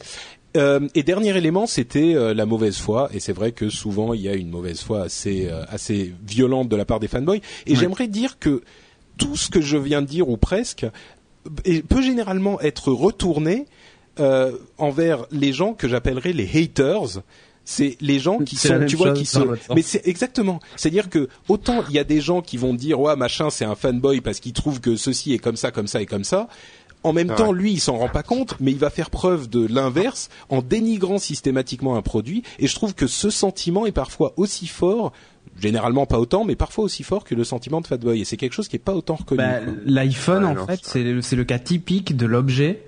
Euh, 0.57 0.89
et 0.95 1.03
dernier 1.03 1.37
élément, 1.37 1.67
c'était 1.67 2.15
euh, 2.15 2.33
la 2.33 2.47
mauvaise 2.47 2.79
foi. 2.79 3.11
Et 3.13 3.21
c'est 3.21 3.33
vrai 3.35 3.53
que 3.53 3.69
souvent 3.69 4.15
il 4.15 4.21
y 4.23 4.29
a 4.29 4.35
une 4.35 4.49
mauvaise 4.51 4.81
foi 4.81 5.03
assez 5.03 5.49
euh, 5.51 5.65
assez 5.69 6.15
violente 6.27 6.69
de 6.71 6.77
la 6.77 6.85
part 6.87 7.01
des 7.01 7.09
fanboys. 7.09 7.41
Et 7.67 7.75
j'aimerais 7.77 8.09
dire 8.09 8.39
que 8.39 8.63
tout 9.19 9.37
ce 9.37 9.51
que 9.51 9.61
je 9.61 9.77
viens 9.77 10.01
de 10.03 10.07
dire 10.07 10.29
ou 10.29 10.37
presque 10.37 10.87
peut 11.89 12.03
généralement 12.03 12.61
être 12.61 12.91
retourné 12.93 13.67
euh, 14.21 14.53
envers 14.79 15.27
les 15.31 15.53
gens 15.53 15.73
que 15.75 15.89
j'appellerais 15.89 16.33
les 16.33 16.49
haters. 16.55 17.23
C'est 17.69 17.97
les 18.01 18.21
gens 18.21 18.39
qui 18.39 18.55
sont, 18.57 18.87
tu 18.87 18.95
vois, 18.97 19.09
chose 19.09 19.19
qui 19.19 19.27
sont. 19.27 19.49
Mais 19.75 19.83
c'est 19.83 20.07
exactement. 20.07 20.61
C'est-à-dire 20.77 21.11
que 21.11 21.29
autant 21.49 21.83
il 21.89 21.95
y 21.97 21.99
a 21.99 22.05
des 22.05 22.21
gens 22.21 22.41
qui 22.41 22.57
vont 22.59 22.75
dire 22.75 23.01
ouais 23.01 23.17
machin 23.17 23.51
c'est 23.51 23.65
un 23.65 23.75
fanboy 23.75 24.21
parce 24.21 24.39
qu'il 24.39 24.53
trouve 24.53 24.81
que 24.81 24.95
ceci 24.95 25.33
est 25.35 25.39
comme 25.39 25.57
ça, 25.57 25.73
comme 25.73 25.89
ça 25.89 26.01
et 26.01 26.07
comme 26.07 26.23
ça. 26.25 26.49
En 27.03 27.13
même 27.13 27.29
Ouais. 27.31 27.37
temps, 27.37 27.53
lui, 27.53 27.73
il 27.73 27.79
s'en 27.81 27.99
rend 27.99 28.09
pas 28.09 28.25
compte, 28.25 28.57
mais 28.59 28.73
il 28.73 28.79
va 28.79 28.91
faire 28.91 29.11
preuve 29.11 29.49
de 29.49 29.65
l'inverse 29.65 30.29
en 30.49 30.61
dénigrant 30.61 31.19
systématiquement 31.19 31.95
un 31.97 32.03
produit. 32.03 32.43
Et 32.59 32.67
je 32.67 32.75
trouve 32.75 32.95
que 32.95 33.07
ce 33.07 33.31
sentiment 33.31 33.87
est 33.87 33.93
parfois 33.93 34.33
aussi 34.37 34.67
fort, 34.67 35.13
généralement 35.61 36.07
pas 36.07 36.19
autant, 36.19 36.45
mais 36.45 36.57
parfois 36.57 36.85
aussi 36.85 37.05
fort 37.05 37.23
que 37.23 37.37
le 37.37 37.45
sentiment 37.45 37.81
de 37.81 37.87
fanboy. 37.87 38.21
Et 38.21 38.25
c'est 38.25 38.37
quelque 38.37 38.55
chose 38.55 38.67
qui 38.67 38.75
est 38.77 38.81
pas 38.81 38.95
autant 38.95 39.15
reconnu. 39.17 39.39
Bah. 39.39 39.61
L'iPhone, 39.85 40.45
Ouais, 40.45 40.51
en 40.51 40.55
non, 40.55 40.67
fait, 40.67 40.81
c'est 40.83 40.91
c'est 40.93 41.03
le, 41.05 41.23
c'est 41.23 41.37
le 41.37 41.45
cas 41.45 41.61
typique 41.61 42.17
de 42.17 42.27
l'objet 42.27 42.83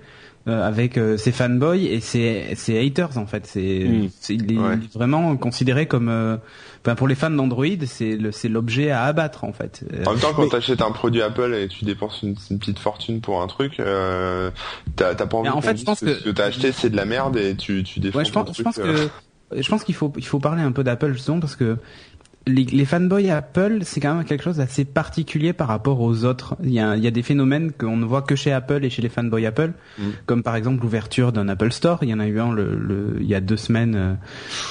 euh, 0.49 0.67
avec 0.67 0.97
euh, 0.97 1.15
ses 1.17 1.31
fanboys 1.31 1.85
et 1.85 1.99
ses, 1.99 2.55
ses 2.55 2.79
haters, 2.85 3.17
en 3.17 3.25
fait. 3.25 3.45
C'est, 3.47 3.85
Mm. 3.87 4.09
c'est- 4.19 4.35
il 4.35 4.51
est 4.53 4.57
Ouais. 4.57 4.77
vraiment 4.95 5.37
considéré 5.37 5.85
comme, 5.87 6.09
euh, 6.09 6.37
enfin, 6.83 6.95
pour 6.95 7.07
les 7.07 7.15
fans 7.15 7.29
d'Android, 7.29 7.65
c'est 7.85 8.17
le, 8.17 8.31
c'est 8.31 8.49
l'objet 8.49 8.89
à 8.91 9.03
abattre, 9.03 9.43
en 9.43 9.53
fait. 9.53 9.83
Euh, 9.93 10.03
En 10.05 10.11
même 10.11 10.19
temps, 10.19 10.33
quand 10.35 10.43
Mais- 10.43 10.49
t'achètes 10.49 10.81
un 10.81 10.91
produit 10.91 11.21
Apple 11.21 11.53
et 11.53 11.67
tu 11.67 11.85
dépenses 11.85 12.21
une, 12.23 12.35
une 12.51 12.59
petite 12.59 12.79
fortune 12.79 13.21
pour 13.21 13.41
un 13.41 13.47
truc, 13.47 13.79
euh, 13.79 14.51
t'as 14.95 15.15
t'as 15.15 15.25
pas 15.27 15.37
envie 15.37 15.49
en 15.49 15.61
fait, 15.61 15.77
je 15.77 15.85
pense 15.85 15.99
que, 16.01 16.13
ce 16.15 16.23
que 16.23 16.29
t'as 16.29 16.45
acheté 16.45 16.71
c'est 16.71 16.89
de 16.89 16.95
la 16.95 17.05
merde 17.05 17.37
et 17.37 17.55
tu, 17.55 17.83
tu 17.83 17.99
défends 17.99 18.19
Ouais, 18.19 18.25
je 18.25 18.31
pense, 18.31 18.57
je 18.57 18.63
pense 18.63 18.75
que, 18.77 19.09
je 19.55 19.67
pense 19.69 19.83
qu'il 19.83 19.95
faut, 19.95 20.11
il 20.17 20.25
faut 20.25 20.39
parler 20.39 20.61
un 20.61 20.71
peu 20.71 20.83
d'Apple 20.83 21.13
justement 21.13 21.39
parce 21.39 21.55
que 21.55 21.77
les, 22.47 22.63
les 22.63 22.85
fanboys 22.85 23.29
Apple, 23.29 23.79
c'est 23.83 23.99
quand 23.99 24.15
même 24.15 24.25
quelque 24.25 24.43
chose 24.43 24.57
d'assez 24.57 24.85
particulier 24.85 25.53
par 25.53 25.67
rapport 25.67 25.99
aux 26.01 26.23
autres. 26.25 26.55
Il 26.63 26.71
y 26.71 26.79
a, 26.79 26.95
il 26.95 27.03
y 27.03 27.07
a 27.07 27.11
des 27.11 27.21
phénomènes 27.21 27.71
qu'on 27.71 27.97
ne 27.97 28.05
voit 28.05 28.21
que 28.21 28.35
chez 28.35 28.51
Apple 28.51 28.83
et 28.83 28.89
chez 28.89 29.01
les 29.01 29.09
fanboys 29.09 29.45
Apple, 29.45 29.73
Mm. 29.99 30.03
comme 30.25 30.41
par 30.43 30.55
exemple 30.55 30.81
l'ouverture 30.81 31.31
d'un 31.31 31.47
Apple 31.49 31.71
Store. 31.71 31.99
Il 32.03 32.09
y 32.09 32.13
en 32.13 32.19
a 32.19 32.27
eu 32.27 32.39
un 32.39 32.51
le, 32.51 32.75
le- 32.75 33.17
il 33.19 33.27
y 33.27 33.35
a 33.35 33.41
deux 33.41 33.57
semaines 33.57 33.95
euh, 33.95 34.13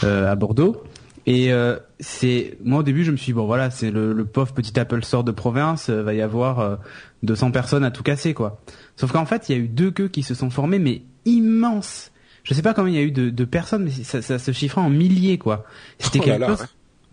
euh, 0.04 0.30
à 0.32 0.34
Bordeaux. 0.34 0.82
Et 1.26 1.52
euh, 1.52 1.76
c'est 2.00 2.56
moi 2.64 2.78
au 2.80 2.82
début 2.82 3.04
je 3.04 3.12
me 3.12 3.16
suis 3.18 3.26
dit, 3.26 3.32
bon 3.34 3.44
voilà 3.44 3.70
c'est 3.70 3.90
le, 3.90 4.14
le 4.14 4.24
pauvre 4.24 4.54
petit 4.54 4.80
Apple 4.80 5.04
Store 5.04 5.24
de 5.24 5.30
province 5.32 5.90
euh, 5.90 6.02
va 6.02 6.14
y 6.14 6.22
avoir 6.22 6.58
euh, 6.60 6.76
200 7.22 7.50
personnes 7.50 7.84
à 7.84 7.90
tout 7.90 8.02
casser 8.02 8.32
quoi. 8.32 8.62
Sauf 8.96 9.12
qu'en 9.12 9.26
fait 9.26 9.48
il 9.50 9.56
y 9.56 9.60
a 9.60 9.62
eu 9.62 9.68
deux 9.68 9.90
queues 9.90 10.08
qui 10.08 10.22
se 10.22 10.34
sont 10.34 10.48
formées 10.48 10.78
mais 10.78 11.02
immenses. 11.26 12.12
Je 12.44 12.54
sais 12.54 12.62
pas 12.62 12.72
combien 12.72 12.94
il 12.94 12.96
y 12.96 13.02
a 13.02 13.02
eu 13.06 13.10
de, 13.10 13.28
de 13.28 13.44
personnes 13.44 13.84
mais 13.84 13.90
ça, 13.90 14.22
ça 14.22 14.38
se 14.38 14.52
chiffrait 14.52 14.80
en 14.80 14.88
milliers 14.88 15.36
quoi. 15.36 15.64
C'était 15.98 16.20
Oh 16.20 16.24
quelque 16.24 16.40
là, 16.40 16.46
chose. 16.48 16.60
ouais. 16.62 16.66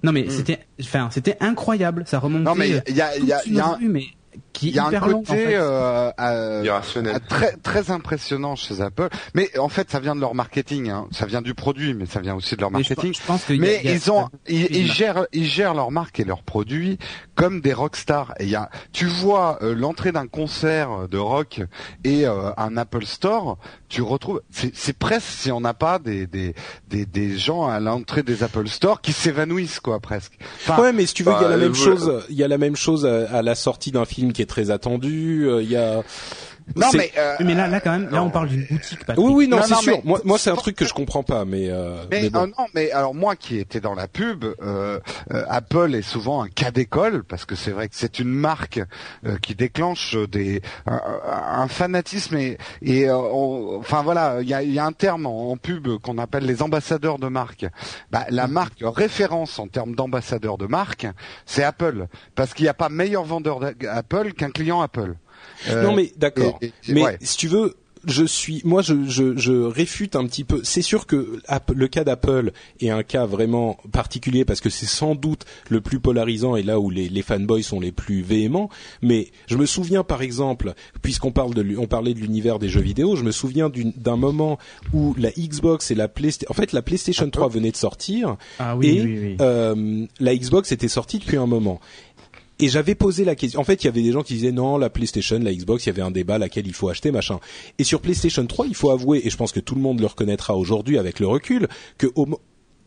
Non 0.04 0.12
mais 0.12 0.24
Mm. 0.24 0.30
c'était 0.30 0.60
enfin 0.82 1.10
c'était 1.12 1.38
incroyable 1.40 2.04
ça 2.06 2.20
remontait. 2.20 2.44
Non, 2.44 2.56
mais 2.56 2.74
euh, 2.74 2.80
il 2.88 2.96
y 2.96 3.02
a, 3.02 3.18
il 3.18 3.25
y 3.25 3.34
a, 3.34 3.38
toute 3.40 3.48
il 3.48 3.56
y 3.56 3.60
a 3.60 3.66
un, 3.68 3.78
mais 3.82 4.06
qui 4.55 4.67
est 4.67 4.71
il 4.71 4.75
y 4.75 4.79
a 4.79 4.85
un 4.85 4.93
en 4.95 5.00
côté 5.21 5.35
fait. 5.35 5.55
euh, 5.55 6.12
euh, 6.19 6.62
irrationnel. 6.63 7.19
Très 7.27 7.53
très 7.57 7.91
impressionnant 7.91 8.55
chez 8.55 8.81
Apple. 8.81 9.09
Mais 9.33 9.55
en 9.59 9.69
fait, 9.69 9.91
ça 9.91 10.00
vient 10.00 10.15
de 10.15 10.21
leur 10.21 10.33
marketing. 10.33 10.89
Hein. 10.89 11.07
Ça 11.12 11.25
vient 11.25 11.41
du 11.41 11.53
produit, 11.53 11.93
mais 11.93 12.05
ça 12.05 12.21
vient 12.21 12.35
aussi 12.35 12.55
de 12.55 12.62
leur 12.62 12.71
Mais 12.71 12.83
je, 12.83 12.89
marketing. 12.93 13.13
je 13.13 13.25
pense 13.27 13.43
que 13.43 13.53
il 13.53 13.57
y 13.57 13.59
a- 13.59 13.62
Mais 13.67 13.81
il 13.83 13.89
y 13.89 13.93
a- 13.93 13.95
ils 13.95 14.12
ont, 14.12 14.29
ils, 14.47 14.91
gèrent, 14.91 15.25
ils 15.33 15.45
gèrent 15.45 15.74
leur 15.74 15.91
marque 15.91 16.19
et 16.19 16.24
leurs 16.24 16.43
produits 16.43 16.97
comme 17.35 17.59
des 17.62 17.74
rockstars. 17.74 18.33
Et 18.39 18.45
il 18.45 18.50
y 18.50 18.55
a, 18.55 18.69
tu 18.93 19.05
vois 19.05 19.59
euh, 19.62 19.75
l'entrée 19.75 20.12
d'un 20.12 20.27
concert 20.27 21.07
de 21.09 21.17
rock 21.17 21.62
et 22.03 22.25
euh, 22.25 22.51
un 22.57 22.77
Apple 22.77 23.05
Store, 23.05 23.57
tu 23.89 24.01
retrouves, 24.01 24.41
c'est 24.51 24.75
c'est 24.75 24.97
presque 24.97 25.27
si 25.27 25.51
on 25.51 25.59
n'a 25.62 25.74
pas 25.74 26.00
des, 26.00 26.27
des 26.27 26.55
des 26.88 27.05
des 27.05 27.38
gens 27.38 27.67
à 27.67 27.79
l'entrée 27.79 28.24
des 28.24 28.43
Apple 28.43 28.67
Store 28.67 29.01
qui 29.01 29.12
s'évanouissent 29.13 29.79
quoi 29.79 30.00
presque. 30.00 30.33
Enfin, 30.67 30.81
Ouais, 30.81 30.93
mais 30.93 31.05
si 31.05 31.13
tu 31.13 31.24
veux, 31.24 31.31
il 31.31 31.35
y 31.35 31.38
a 31.38 31.41
bah, 31.43 31.50
la 31.50 31.57
même 31.57 31.71
euh, 31.71 31.74
chose. 31.74 32.24
Il 32.29 32.35
y 32.38 32.43
a 32.43 32.47
la 32.47 32.57
même 32.57 32.75
chose 32.75 33.05
à, 33.05 33.38
à 33.38 33.41
la 33.41 33.55
sortie 33.55 33.91
d'un 33.91 34.05
film 34.05 34.31
qui 34.33 34.41
est 34.41 34.45
très 34.46 34.72
attendu. 34.72 35.48
euh, 35.48 35.62
Il 35.62 35.70
y 35.70 35.75
a. 35.75 36.04
non 36.75 36.88
mais 36.95 37.12
euh, 37.17 37.36
Oui, 37.39 37.45
mais 37.45 37.53
là 37.53 37.67
là 37.67 37.79
quand 37.79 37.91
même 37.91 38.05
là 38.10 38.19
non. 38.19 38.25
on 38.25 38.29
parle 38.29 38.50
d'une 38.50 38.65
boutique 38.65 39.05
Patrick. 39.05 39.25
Oui, 39.25 39.34
oui, 39.36 39.48
non, 39.48 39.57
Non, 39.57 39.63
c'est 39.63 39.74
non, 39.75 39.79
sûr. 39.81 39.93
mais- 39.98 40.01
Moi, 40.03 40.22
moi, 40.24 40.38
c'est 40.39 40.50
un 40.50 40.55
truc 40.55 40.75
que 40.75 40.86
je 40.86 40.93
comprends 40.93 41.24
pas, 41.24 41.45
mais. 41.45 41.69
Euh, 41.69 42.03
Mais, 42.10 42.24
mais 42.24 42.29
bon. 42.29 42.39
euh, 42.43 42.48
non, 42.48 42.65
mais 42.74 42.91
alors 42.91 43.13
moi 43.13 43.36
qui 43.36 43.60
étais 43.60 43.79
dans 43.79 43.93
la 43.93 44.07
pub, 44.07 44.43
euh, 44.45 45.00
euh, 45.31 45.43
Apple 45.48 45.93
est 45.95 46.01
souvent 46.01 46.41
un 46.43 46.48
cas 46.48 46.72
d'école 46.72 47.24
parce 47.24 47.45
que 47.45 47.55
c'est 47.55 47.72
vrai 47.72 47.88
que 47.88 47.95
c'est 47.95 48.19
une 48.19 48.29
marque 48.29 48.81
euh, 49.25 49.38
qui 49.41 49.53
déclenche 49.55 50.15
des 50.29 50.62
un, 50.88 51.00
un 51.27 51.67
fanatisme 51.67 52.36
et, 52.38 52.57
et 52.81 53.10
euh, 53.10 53.15
on- 53.17 53.77
enfin 53.79 54.01
voilà, 54.01 54.38
il 54.41 54.48
y 54.48 54.53
a, 54.53 54.63
il 54.63 54.74
y 54.74 54.79
a 54.79 54.86
un 54.86 54.91
terme 54.91 55.25
en, 55.27 55.51
en 55.51 55.57
pub 55.57 55.88
qu'on 56.00 56.17
appelle 56.17 56.45
les 56.45 56.62
ambassadeurs 56.62 57.19
de 57.19 57.27
marque. 57.27 57.65
Bah, 58.12 58.25
la 58.29 58.48
marque 58.48 58.79
référence 58.81 59.60
en 59.60 59.67
termes 59.67 59.95
d'ambassadeur 59.95 60.57
de 60.57 60.65
marque, 60.65 61.07
c'est 61.45 61.63
Apple 61.63 62.07
parce 62.36 62.53
qu'il 62.53 62.63
n'y 62.65 62.69
a 62.69 62.74
pas 62.74 62.89
meilleur 62.89 63.24
vendeur 63.24 63.60
d'Apple 63.60 64.34
qu'un 64.34 64.50
client 64.50 64.81
Apple. 64.81 65.13
Euh, 65.69 65.83
non, 65.83 65.95
mais 65.95 66.12
d'accord. 66.17 66.59
Mais 66.88 67.03
ouais. 67.03 67.17
si 67.21 67.38
tu 67.38 67.47
veux, 67.47 67.75
je 68.07 68.24
suis, 68.24 68.62
moi, 68.65 68.83
je, 68.83 68.93
je, 69.07 69.35
je 69.35 69.51
réfute 69.51 70.15
un 70.15 70.27
petit 70.27 70.43
peu. 70.43 70.62
C'est 70.63 70.83
sûr 70.83 71.07
que 71.07 71.39
le 71.74 71.88
cas 71.88 72.03
d'Apple 72.03 72.51
est 72.79 72.91
un 72.91 73.01
cas 73.01 73.25
vraiment 73.25 73.77
particulier 73.91 74.45
parce 74.45 74.62
que 74.62 74.69
c'est 74.69 74.85
sans 74.85 75.15
doute 75.15 75.45
le 75.69 75.81
plus 75.81 76.00
polarisant 76.00 76.55
et 76.55 76.62
là 76.62 76.79
où 76.79 76.91
les, 76.91 77.09
les 77.09 77.21
fanboys 77.24 77.63
sont 77.63 77.79
les 77.79 77.91
plus 77.91 78.21
véhéments. 78.21 78.69
Mais 79.01 79.31
je 79.47 79.57
me 79.57 79.65
souviens, 79.65 80.03
par 80.03 80.21
exemple, 80.21 80.74
puisqu'on 81.01 81.31
parle 81.31 81.55
de, 81.55 81.65
on 81.79 81.88
parlait 81.88 82.13
de 82.13 82.19
l'univers 82.19 82.59
des 82.59 82.69
jeux 82.69 82.79
vidéo, 82.81 83.15
je 83.15 83.24
me 83.24 83.31
souviens 83.31 83.71
d'un 83.74 84.17
moment 84.17 84.59
où 84.93 85.15
la 85.17 85.31
Xbox 85.31 85.89
et 85.89 85.95
la 85.95 86.07
PlayStation, 86.07 86.47
en 86.51 86.53
fait, 86.53 86.74
la 86.74 86.83
PlayStation 86.83 87.27
3 87.27 87.50
venait 87.50 87.71
de 87.71 87.75
sortir 87.77 88.38
Ah 88.59 88.77
oui 88.77 88.88
et 88.88 89.01
oui 89.01 89.19
oui. 89.19 89.38
euh, 89.41 90.05
la 90.19 90.35
Xbox 90.35 90.71
était 90.71 90.89
sortie 90.89 91.17
depuis 91.17 91.38
un 91.38 91.47
moment. 91.47 91.79
Et 92.59 92.69
j'avais 92.69 92.95
posé 92.95 93.25
la 93.25 93.35
question. 93.35 93.59
En 93.59 93.63
fait, 93.63 93.83
il 93.83 93.88
y 93.88 93.89
avait 93.89 94.01
des 94.01 94.12
gens 94.12 94.24
qui 94.24 94.33
disaient 94.35 94.51
non, 94.51 94.77
la 94.77 94.89
PlayStation, 94.89 95.38
la 95.39 95.53
Xbox, 95.53 95.85
il 95.85 95.89
y 95.89 95.91
avait 95.91 96.01
un 96.01 96.12
débat 96.12 96.38
laquelle 96.38 96.67
il 96.67 96.74
faut 96.74 96.88
acheter, 96.88 97.12
machin. 97.12 97.39
Et 97.79 97.83
sur 97.83 98.00
PlayStation 98.00 98.45
3, 98.45 98.67
il 98.67 98.75
faut 98.75 98.91
avouer, 98.91 99.21
et 99.25 99.29
je 99.29 99.35
pense 99.35 99.51
que 99.51 99.59
tout 99.59 99.75
le 99.75 99.81
monde 99.81 100.00
le 100.00 100.05
reconnaîtra 100.05 100.55
aujourd'hui 100.55 100.97
avec 100.97 101.19
le 101.19 101.27
recul, 101.27 101.67
que 101.97 102.07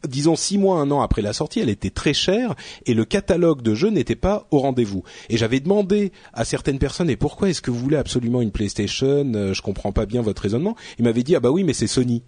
disons 0.06 0.36
six 0.36 0.58
mois, 0.58 0.80
un 0.80 0.90
an 0.90 1.00
après 1.00 1.22
la 1.22 1.32
sortie, 1.32 1.60
elle 1.60 1.68
était 1.68 1.90
très 1.90 2.14
chère 2.14 2.54
et 2.86 2.94
le 2.94 3.04
catalogue 3.04 3.62
de 3.62 3.74
jeux 3.74 3.90
n'était 3.90 4.14
pas 4.14 4.46
au 4.50 4.58
rendez-vous. 4.58 5.02
Et 5.28 5.36
j'avais 5.36 5.60
demandé 5.60 6.12
à 6.32 6.44
certaines 6.44 6.78
personnes, 6.78 7.10
et 7.10 7.16
pourquoi 7.16 7.50
est-ce 7.50 7.62
que 7.62 7.70
vous 7.70 7.78
voulez 7.80 7.96
absolument 7.96 8.40
une 8.40 8.52
PlayStation? 8.52 9.32
Euh, 9.34 9.54
Je 9.54 9.62
comprends 9.62 9.92
pas 9.92 10.06
bien 10.06 10.22
votre 10.22 10.42
raisonnement. 10.42 10.76
Ils 10.98 11.04
m'avaient 11.04 11.22
dit 11.22 11.34
ah 11.34 11.40
bah 11.40 11.50
oui, 11.50 11.64
mais 11.64 11.74
c'est 11.74 11.86
Sony. 11.86 12.22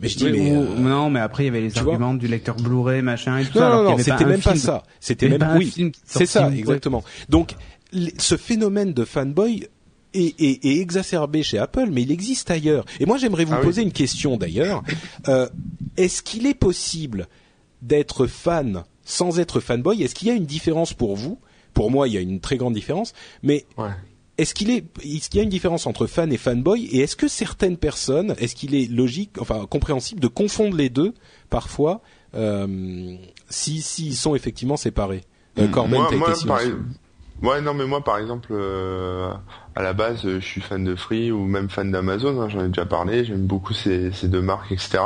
Mais 0.00 0.08
je 0.08 0.16
dis 0.18 0.24
Oui, 0.26 0.32
mais 0.32 0.56
ou- 0.56 0.62
euh, 0.62 0.78
non, 0.78 1.10
mais 1.10 1.20
après 1.20 1.44
il 1.44 1.46
y 1.46 1.50
avait 1.50 1.60
les 1.60 1.72
tu 1.72 1.78
arguments 1.80 2.14
du 2.14 2.28
lecteur 2.28 2.56
Blu-ray, 2.56 3.02
machin 3.02 3.38
et 3.38 3.44
tout 3.44 3.58
non, 3.58 3.60
ça. 3.60 3.68
non, 3.76 3.82
non, 3.90 3.98
c'était 3.98 4.24
même 4.24 4.40
pas 4.40 4.54
ça. 4.56 4.82
C'était 5.00 5.28
même 5.28 5.38
pas 5.38 5.46
un 5.46 5.58
oui, 5.58 5.92
c'est 6.04 6.26
ça, 6.26 6.50
exactement. 6.54 7.02
Donc, 7.28 7.54
ce 8.18 8.36
phénomène 8.36 8.92
de 8.92 9.04
fanboy 9.04 9.66
est, 10.14 10.40
est- 10.40 10.64
est 10.64 10.78
exacerbé 10.78 11.42
chez 11.42 11.58
Apple, 11.58 11.88
mais 11.90 12.02
il 12.02 12.12
existe 12.12 12.50
ailleurs. 12.50 12.84
Et 13.00 13.06
moi, 13.06 13.18
j'aimerais 13.18 13.44
vous 13.44 13.54
Ah 13.54 13.58
oui. 13.60 13.66
poser 13.66 13.82
une 13.82 13.92
question 13.92 14.36
d'ailleurs. 14.36 14.82
Euh, 15.28 15.48
Est-ce 15.96 16.22
qu'il 16.22 16.46
est 16.46 16.54
possible 16.54 17.26
d'être 17.82 18.26
fan 18.26 18.84
sans 19.04 19.38
être 19.40 19.58
fanboy? 19.60 20.02
Est-ce 20.02 20.14
qu'il 20.14 20.28
y 20.28 20.30
a 20.30 20.34
une 20.34 20.46
différence 20.46 20.92
pour 20.94 21.16
vous? 21.16 21.38
Pour 21.74 21.90
moi, 21.90 22.08
il 22.08 22.14
y 22.14 22.16
a 22.16 22.20
une 22.20 22.40
très 22.40 22.56
grande 22.56 22.74
différence. 22.74 23.12
Mais 23.42 23.64
Ouais. 23.76 23.88
Est-ce 24.38 24.54
qu'il 24.54 24.70
est, 24.70 24.84
est-ce 25.04 25.28
qu'il 25.28 25.38
y 25.38 25.40
a 25.40 25.42
une 25.42 25.50
différence 25.50 25.86
entre 25.86 26.06
fan 26.06 26.32
et 26.32 26.36
fanboy 26.38 26.84
Et 26.86 27.00
est-ce 27.00 27.16
que 27.16 27.28
certaines 27.28 27.76
personnes, 27.76 28.34
est-ce 28.38 28.54
qu'il 28.54 28.74
est 28.74 28.90
logique, 28.90 29.32
enfin 29.40 29.66
compréhensible 29.66 30.20
de 30.20 30.28
confondre 30.28 30.76
les 30.76 30.88
deux 30.88 31.12
parfois, 31.50 32.00
euh, 32.34 33.16
si 33.50 33.82
s'ils 33.82 34.14
sont 34.14 34.36
effectivement 34.36 34.76
séparés? 34.76 35.22
Euh, 35.58 35.66
Corben, 35.66 36.00
moi, 36.16 36.32
par-. 36.46 36.60
Ouais, 37.42 37.60
non, 37.60 37.74
mais 37.74 37.86
moi, 37.86 38.02
par 38.02 38.18
exemple, 38.18 38.48
euh, 38.52 39.32
à 39.78 39.82
la 39.82 39.92
base, 39.92 40.24
euh, 40.26 40.40
je 40.40 40.44
suis 40.44 40.60
fan 40.60 40.82
de 40.82 40.96
Free 40.96 41.30
ou 41.30 41.44
même 41.46 41.70
fan 41.70 41.92
d'Amazon. 41.92 42.40
hein, 42.42 42.48
J'en 42.48 42.64
ai 42.64 42.68
déjà 42.68 42.84
parlé. 42.84 43.24
J'aime 43.24 43.46
beaucoup 43.46 43.74
ces, 43.74 44.10
ces 44.10 44.26
deux 44.26 44.42
marques, 44.42 44.72
etc. 44.72 44.98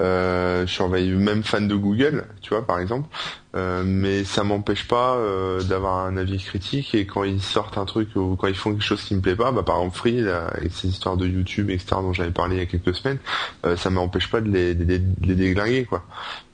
Euh, 0.00 0.66
je 0.66 0.72
suis 0.72 0.82
envahi- 0.82 1.14
même 1.14 1.44
fan 1.44 1.68
de 1.68 1.76
Google, 1.76 2.24
tu 2.42 2.50
vois, 2.50 2.66
par 2.66 2.80
exemple. 2.80 3.08
Euh, 3.56 3.82
mais 3.84 4.22
ça 4.22 4.44
m'empêche 4.44 4.86
pas 4.86 5.14
euh, 5.16 5.60
d'avoir 5.62 6.06
un 6.06 6.16
avis 6.16 6.38
critique. 6.38 6.92
Et 6.94 7.06
quand 7.06 7.22
ils 7.24 7.40
sortent 7.40 7.78
un 7.78 7.84
truc 7.84 8.08
ou 8.16 8.34
quand 8.36 8.46
ils 8.48 8.54
font 8.54 8.72
quelque 8.72 8.82
chose 8.84 9.02
qui 9.02 9.14
me 9.14 9.20
plaît 9.20 9.36
pas, 9.36 9.52
bah, 9.52 9.62
par 9.62 9.76
exemple 9.78 9.96
Free, 9.96 10.20
là, 10.22 10.48
avec 10.56 10.72
ces 10.72 10.88
histoires 10.88 11.16
de 11.16 11.26
YouTube, 11.26 11.70
etc. 11.70 11.86
dont 12.02 12.12
j'avais 12.12 12.30
parlé 12.32 12.56
il 12.56 12.58
y 12.58 12.62
a 12.62 12.66
quelques 12.66 12.94
semaines, 12.94 13.18
euh, 13.64 13.76
ça 13.76 13.90
m'empêche 13.90 14.28
pas 14.30 14.40
de 14.40 14.48
les, 14.50 14.74
de 14.74 14.84
les, 14.84 14.98
de 14.98 15.26
les 15.26 15.34
déglinguer, 15.36 15.84
quoi. 15.84 16.02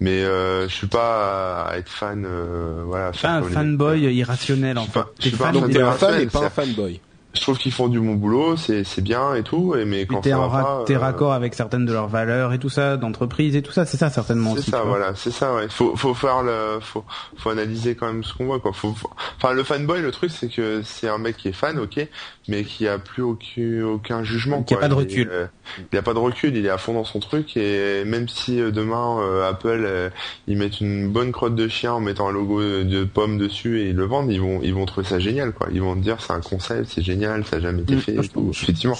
Mais 0.00 0.22
euh, 0.24 0.68
je 0.68 0.74
suis 0.74 0.86
pas 0.88 1.64
à, 1.68 1.76
être 1.78 1.88
fan, 1.88 2.24
euh, 2.26 2.82
voilà. 2.86 3.12
Pas 3.12 3.30
un 3.36 3.42
fanboy 3.42 4.14
irrationnel 4.14 4.76
en 4.78 4.84
fait. 4.86 5.00
je 5.20 5.28
suis 5.28 5.36
pas 5.36 5.52
fan 5.52 5.56
un 5.64 5.92
fan 5.92 6.12
fan 6.12 6.20
et 6.22 6.26
pas 6.26 6.50
fanboy. 6.50 7.00
Je 7.36 7.40
trouve 7.42 7.58
qu'ils 7.58 7.72
font 7.72 7.88
du 7.88 8.00
bon 8.00 8.14
boulot, 8.14 8.56
c'est 8.56 9.00
bien 9.00 9.34
et 9.34 9.42
tout, 9.42 9.74
et 9.76 9.84
mais 9.84 10.06
quand 10.06 10.20
t'es 10.20 10.32
en 10.34 10.48
ra- 10.48 10.62
pas, 10.80 10.84
t'es 10.86 10.94
euh, 10.96 10.98
raccord 10.98 11.32
avec 11.32 11.54
certaines 11.54 11.86
de 11.86 11.92
leurs 11.92 12.08
valeurs 12.08 12.52
et 12.52 12.58
tout 12.58 12.68
ça, 12.68 12.96
d'entreprise 12.96 13.54
et 13.54 13.62
tout 13.62 13.72
ça, 13.72 13.84
c'est 13.86 13.96
ça 13.96 14.10
certainement 14.10 14.54
C'est 14.56 14.70
ça, 14.70 14.82
voilà, 14.82 15.12
c'est 15.14 15.30
ça. 15.30 15.54
Ouais. 15.54 15.68
Faut, 15.68 15.94
faut 15.96 16.14
faire 16.14 16.42
le, 16.42 16.78
faut, 16.80 17.04
faut 17.36 17.50
analyser 17.50 17.94
quand 17.94 18.06
même 18.06 18.24
ce 18.24 18.34
qu'on 18.34 18.46
voit, 18.46 18.58
quoi. 18.60 18.72
Faut, 18.72 18.92
faut- 18.92 19.10
Enfin, 19.36 19.52
le 19.52 19.62
fanboy, 19.62 20.00
le 20.02 20.10
truc, 20.10 20.30
c'est 20.30 20.48
que 20.48 20.82
c'est 20.82 21.08
un 21.08 21.18
mec 21.18 21.36
qui 21.36 21.48
est 21.48 21.52
fan, 21.52 21.78
ok, 21.78 22.00
mais 22.48 22.64
qui 22.64 22.86
a 22.86 22.98
plus 22.98 23.22
aucun, 23.22 23.82
aucun 23.84 24.22
jugement. 24.24 24.62
Qui 24.62 24.74
a 24.74 24.78
pas 24.78 24.88
de 24.88 24.94
Il 24.94 24.98
recul. 24.98 25.28
euh, 25.30 25.46
il 25.92 25.98
a 25.98 26.02
pas 26.02 26.14
de 26.14 26.18
recul. 26.18 26.56
Il 26.56 26.64
est 26.64 26.70
à 26.70 26.78
fond 26.78 26.94
dans 26.94 27.04
son 27.04 27.18
truc 27.20 27.56
et 27.56 28.04
même 28.04 28.28
si 28.28 28.60
euh, 28.60 28.70
demain 28.70 29.18
euh, 29.20 29.48
Apple, 29.48 30.10
ils 30.46 30.56
mettent 30.56 30.80
une 30.80 31.08
bonne 31.10 31.32
crotte 31.32 31.54
de 31.56 31.66
chien 31.68 31.92
en 31.92 32.00
mettant 32.00 32.28
un 32.28 32.32
logo 32.32 32.60
de, 32.62 33.04
pomme 33.04 33.38
dessus 33.38 33.80
et 33.80 33.88
ils 33.90 33.96
le 33.96 34.04
vendent, 34.04 34.30
ils 34.30 34.40
vont, 34.40 34.60
ils 34.62 34.74
vont 34.74 34.86
trouver 34.86 35.06
ça 35.06 35.18
génial, 35.18 35.52
quoi. 35.52 35.68
Ils 35.72 35.82
vont 35.82 35.96
dire 35.96 36.16
c'est 36.20 36.32
un 36.32 36.40
concept, 36.40 36.90
c'est 36.94 37.02
génial, 37.02 37.44
ça 37.44 37.56
a 37.56 37.60
jamais 37.60 37.82
été 37.82 37.96
Mm, 37.96 38.00
fait, 38.00 38.14
et 38.14 38.28
tout, 38.28 38.50
effectivement. 38.52 38.96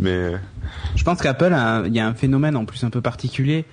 Mais 0.00 0.32
Je 0.96 1.04
pense 1.04 1.20
qu'Apple, 1.20 1.54
il 1.86 1.94
y 1.94 2.00
a 2.00 2.06
un 2.06 2.14
phénomène 2.14 2.56
en 2.56 2.64
plus 2.64 2.82
un 2.84 2.90
peu 2.90 3.00
particulier, 3.00 3.64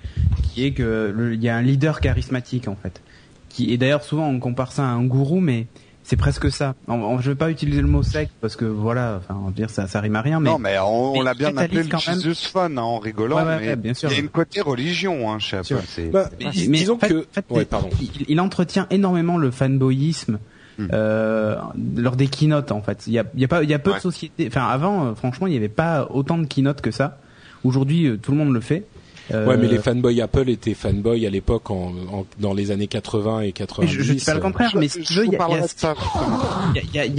qui 0.42 0.64
est 0.64 0.72
que 0.72 1.14
il 1.32 1.42
y 1.42 1.48
a 1.48 1.56
un 1.56 1.62
leader 1.62 2.00
charismatique 2.00 2.68
en 2.68 2.76
fait. 2.76 3.00
Qui 3.48 3.72
et 3.72 3.78
d'ailleurs 3.78 4.04
souvent 4.04 4.28
on 4.28 4.38
compare 4.38 4.70
ça 4.72 4.84
à 4.84 4.90
un 4.90 5.04
gourou, 5.04 5.40
mais 5.40 5.66
c'est 6.10 6.16
presque 6.16 6.50
ça. 6.50 6.74
En- 6.88 7.20
je 7.20 7.30
vais 7.30 7.36
pas 7.36 7.50
utiliser 7.52 7.80
le 7.80 7.86
mot 7.86 8.02
sec 8.02 8.30
parce 8.40 8.56
que 8.56 8.64
voilà, 8.64 9.20
enfin 9.20 9.38
on 9.40 9.44
va 9.46 9.50
dire 9.52 9.70
ça, 9.70 9.86
ça 9.86 10.00
rime 10.00 10.16
à 10.16 10.22
rien, 10.22 10.40
mais 10.40 10.50
non, 10.50 10.58
mais 10.58 10.76
on, 10.80 11.12
on 11.18 11.22
l'a 11.22 11.34
bien 11.34 11.56
appelé 11.56 11.84
le 11.84 11.88
quand 11.88 12.04
même. 12.04 12.20
Jesus 12.20 12.48
Fun 12.50 12.64
hein, 12.72 12.78
en 12.78 12.98
rigolant, 12.98 13.36
Ouais, 13.36 13.42
ouais, 13.44 13.58
mais 13.60 13.66
ouais, 13.68 13.76
bien 13.76 13.94
sûr. 13.94 14.10
il 14.10 14.14
y 14.14 14.18
a 14.18 14.20
une 14.20 14.28
côté 14.28 14.60
religion 14.60 15.30
hein, 15.30 15.38
chez 15.38 15.58
Apple. 15.58 15.76
Bah, 16.12 16.28
Mais- 16.40 16.50
dis- 16.50 16.68
mais 16.68 16.78
disons 16.78 16.96
en 16.96 16.98
fait- 16.98 17.08
que, 17.10 17.26
en 17.50 17.54
fait, 17.54 17.64
pardon. 17.68 17.90
il, 18.02 18.10
il 18.28 18.40
entretient 18.40 18.88
énormément 18.90 19.38
le 19.38 19.52
fanboyisme 19.52 20.38
Hmm. 20.78 20.86
euh, 20.92 21.56
lors 21.96 22.16
des 22.16 22.26
keynotes 22.26 22.72
en 22.72 22.80
fait. 22.80 23.06
Il 23.06 23.12
y 23.12 23.18
a, 23.18 23.24
il 23.34 23.40
y 23.40 23.44
a 23.44 23.48
pas, 23.48 23.62
il 23.62 23.68
y 23.70 23.74
a 23.74 23.78
peu 23.78 23.90
Ouais. 23.90 23.96
de 23.96 24.02
sociétés. 24.02 24.46
Enfin, 24.48 24.66
avant, 24.66 25.06
euh, 25.06 25.14
franchement, 25.14 25.46
il 25.46 25.52
y 25.52 25.56
avait 25.56 25.68
pas 25.68 26.08
autant 26.10 26.38
de 26.38 26.46
keynotes 26.46 26.80
que 26.80 26.90
ça. 26.90 27.18
Aujourd'hui, 27.64 28.06
euh, 28.06 28.16
tout 28.16 28.32
le 28.32 28.38
monde 28.38 28.52
le 28.54 28.60
fait. 28.60 28.84
Euh, 29.32 29.46
Ouais, 29.46 29.56
mais 29.56 29.68
les 29.68 29.78
fanboys 29.78 30.20
Apple 30.20 30.48
étaient 30.48 30.74
fanboys 30.74 31.26
à 31.26 31.30
l'époque 31.30 31.70
en, 31.70 31.92
en- 32.12 32.26
dans 32.38 32.52
les 32.54 32.70
années 32.70 32.86
80 32.88 33.40
et 33.40 33.44
mais 33.46 33.52
90. 33.52 33.90
je, 33.92 34.02
je 34.02 34.12
dis 34.12 34.24
pas 34.24 34.34
le 34.34 34.40
contraire, 34.40 34.72
mais 34.76 34.88
si 34.88 35.00
tu 35.02 35.12
veux, 35.14 35.24
il 35.26 35.32
y 35.32 35.36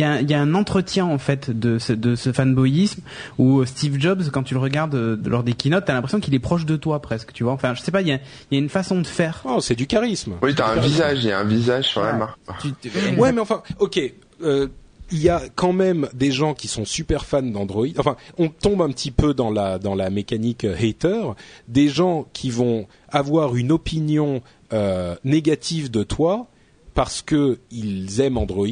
a, 0.03 0.17
y 0.19 0.25
y 0.25 0.33
un 0.33 0.53
entretien 0.55 1.05
en 1.05 1.17
fait 1.17 1.49
de 1.57 1.79
ce, 1.79 1.93
de 1.93 2.15
ce 2.15 2.31
fanboyisme 2.31 3.01
où 3.37 3.63
Steve 3.65 3.99
Jobs, 3.99 4.23
quand 4.31 4.43
tu 4.43 4.53
le 4.53 4.59
regardes 4.59 4.95
euh, 4.95 5.17
lors 5.25 5.43
des 5.43 5.53
keynotes, 5.53 5.85
t'as 5.85 5.93
l'impression 5.93 6.19
qu'il 6.19 6.33
est 6.33 6.39
proche 6.39 6.65
de 6.65 6.75
toi 6.75 7.01
presque, 7.01 7.33
tu 7.33 7.43
vois. 7.43 7.53
Enfin, 7.53 7.73
je 7.75 7.81
sais 7.81 7.91
pas, 7.91 8.01
il 8.01 8.07
y 8.07 8.11
a, 8.13 8.19
il 8.49 8.55
y 8.57 8.59
a 8.59 8.63
une 8.63 8.69
façon 8.69 8.99
de 9.01 9.07
faire. 9.07 9.41
Oh, 9.45 9.59
c'est 9.61 9.75
du 9.75 9.87
charisme. 9.87 10.33
oui, 10.41 10.53
t'as 10.55 10.71
un 10.73 10.79
visage, 10.79 11.19
il 11.23 11.29
y 11.29 11.31
a 11.31 11.39
un 11.39 11.43
visage 11.45 11.85
sur 11.89 12.01
la 12.01 12.11
Ouais. 12.13 12.17
marque. 12.19 12.39
Tu- 12.61 12.73
tu- 12.89 13.19
Ouais, 13.19 13.31
mais 13.31 13.41
enfin, 13.41 13.61
ok. 13.79 13.99
euh, 14.43 14.67
il 15.11 15.21
y 15.21 15.29
a 15.29 15.41
quand 15.55 15.73
même 15.73 16.07
des 16.13 16.31
gens 16.31 16.53
qui 16.53 16.67
sont 16.67 16.85
super 16.85 17.25
fans 17.25 17.41
d'Android. 17.41 17.87
Enfin, 17.97 18.15
on 18.37 18.49
tombe 18.49 18.81
un 18.81 18.89
petit 18.89 19.11
peu 19.11 19.33
dans 19.33 19.51
la 19.51 20.09
mécanique 20.09 20.65
euh, 20.65 20.75
hater. 20.75 21.33
Des 21.67 21.87
gens 21.87 22.25
qui 22.33 22.49
vont 22.49 22.87
avoir 23.09 23.55
une 23.55 23.71
opinion 23.71 24.41
euh, 24.73 25.15
négative 25.23 25.91
de 25.91 26.03
toi 26.03 26.47
parce 26.93 27.21
que 27.21 27.59
ils 27.71 28.21
aiment 28.21 28.37
Android 28.37 28.65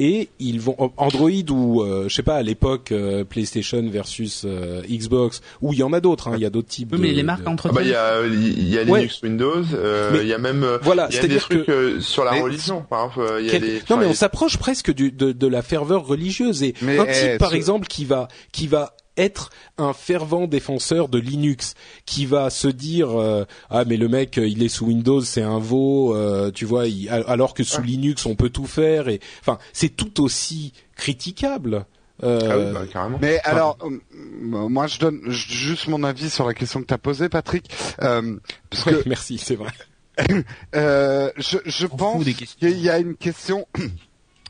et 0.00 0.28
ils 0.40 0.60
vont 0.60 0.74
Android 0.96 1.30
ou 1.50 1.82
euh, 1.82 2.08
je 2.08 2.14
sais 2.14 2.22
pas 2.24 2.34
à 2.36 2.42
l'époque 2.42 2.90
euh, 2.90 3.22
PlayStation 3.22 3.86
versus 3.88 4.42
euh, 4.44 4.82
Xbox 4.90 5.42
ou 5.60 5.72
il 5.72 5.78
y 5.78 5.82
en 5.82 5.92
a 5.92 6.00
d'autres. 6.00 6.28
hein, 6.28 6.32
Il 6.36 6.40
y 6.42 6.46
a 6.46 6.50
d'autres 6.50 6.68
types. 6.68 6.88
Oui, 6.92 6.98
mais 7.00 7.10
de- 7.10 7.14
les 7.16 7.22
marques 7.22 7.42
de- 7.42 7.48
Ah 7.48 7.52
entretiennent. 7.52 7.74
bah 7.74 7.82
il 7.82 7.90
y 7.90 7.94
a 7.94 8.26
il 8.26 8.68
y 8.68 8.78
a 8.78 8.82
Ouais. 8.84 9.00
Linux 9.00 9.22
Windows, 9.22 9.62
euh, 9.74 10.18
il 10.22 10.26
y 10.28 10.32
a 10.32 10.38
même 10.38 10.64
euh, 10.64 10.78
voilà, 10.82 11.06
il 11.10 11.16
y 11.16 11.18
a 11.18 11.26
des 11.28 11.36
trucs 11.36 11.66
que- 11.66 11.70
euh, 11.70 12.00
sur 12.00 12.24
la 12.24 12.32
Mais- 12.32 12.40
religion 12.40 12.82
par 12.88 13.04
exemple, 13.10 13.20
euh, 13.30 13.40
il 13.40 13.46
y 13.46 13.48
a 13.50 13.52
Quel- 13.52 13.60
des 13.62 13.74
Non 13.74 13.80
enfin, 13.84 13.96
mais 13.98 14.06
on 14.06 14.14
s'approche 14.14 14.56
presque 14.56 14.92
du, 14.92 15.12
de, 15.12 15.32
de 15.32 15.46
la 15.46 15.62
ferveur 15.62 16.06
religieuse 16.06 16.62
et 16.62 16.74
Mais, 16.82 16.98
un 16.98 17.04
type 17.04 17.14
eh, 17.34 17.38
par 17.38 17.50
ce- 17.50 17.56
exemple 17.56 17.86
qui 17.86 18.04
va 18.06 18.28
qui 18.52 18.66
va 18.66 18.94
être 19.16 19.50
un 19.78 19.92
fervent 19.92 20.46
défenseur 20.46 21.08
de 21.08 21.18
Linux, 21.18 21.74
qui 22.06 22.26
va 22.26 22.48
se 22.50 22.68
dire 22.68 23.10
euh, 23.20 23.44
ah 23.68 23.84
mais 23.84 23.96
le 23.96 24.08
mec 24.08 24.38
euh, 24.38 24.46
il 24.48 24.62
est 24.62 24.68
sous 24.68 24.86
Windows 24.86 25.20
c'est 25.20 25.42
un 25.42 25.58
veau, 25.58 26.14
euh, 26.14 26.50
tu 26.50 26.64
vois, 26.64 26.86
il- 26.86 27.08
alors 27.08 27.54
que 27.54 27.64
sous 27.64 27.82
Linux 27.82 28.24
on 28.26 28.34
peut 28.34 28.50
tout 28.50 28.66
faire 28.66 29.08
et 29.08 29.20
enfin 29.40 29.58
c'est 29.72 29.90
tout 29.90 30.22
aussi 30.22 30.72
critiquable. 30.96 31.84
Euh, 32.22 32.38
Ah 32.50 32.58
oui, 32.58 32.64
bah, 32.74 32.82
carrément. 32.92 33.18
Mais 33.22 33.40
Enfin, 33.44 33.50
alors, 33.56 33.78
euh, 33.82 33.98
moi 34.42 34.86
je 34.86 34.98
donne 34.98 35.20
juste 35.30 35.88
mon 35.88 36.04
avis 36.04 36.28
sur 36.28 36.46
la 36.46 36.52
question 36.52 36.80
que 36.82 36.86
tu 36.86 36.92
as 36.94 36.98
posée, 36.98 37.28
Patrick. 37.30 37.70
Euh, 38.02 38.36
parce 38.68 38.84
ouais, 38.86 39.02
que 39.02 39.02
merci, 39.08 39.38
c'est 39.38 39.56
vrai. 39.56 39.70
euh, 40.76 41.30
je, 41.38 41.56
je 41.64 41.86
pense 41.86 42.22
qu'il 42.24 42.78
y 42.80 42.90
a 42.90 42.98
une 42.98 43.16
question. 43.16 43.66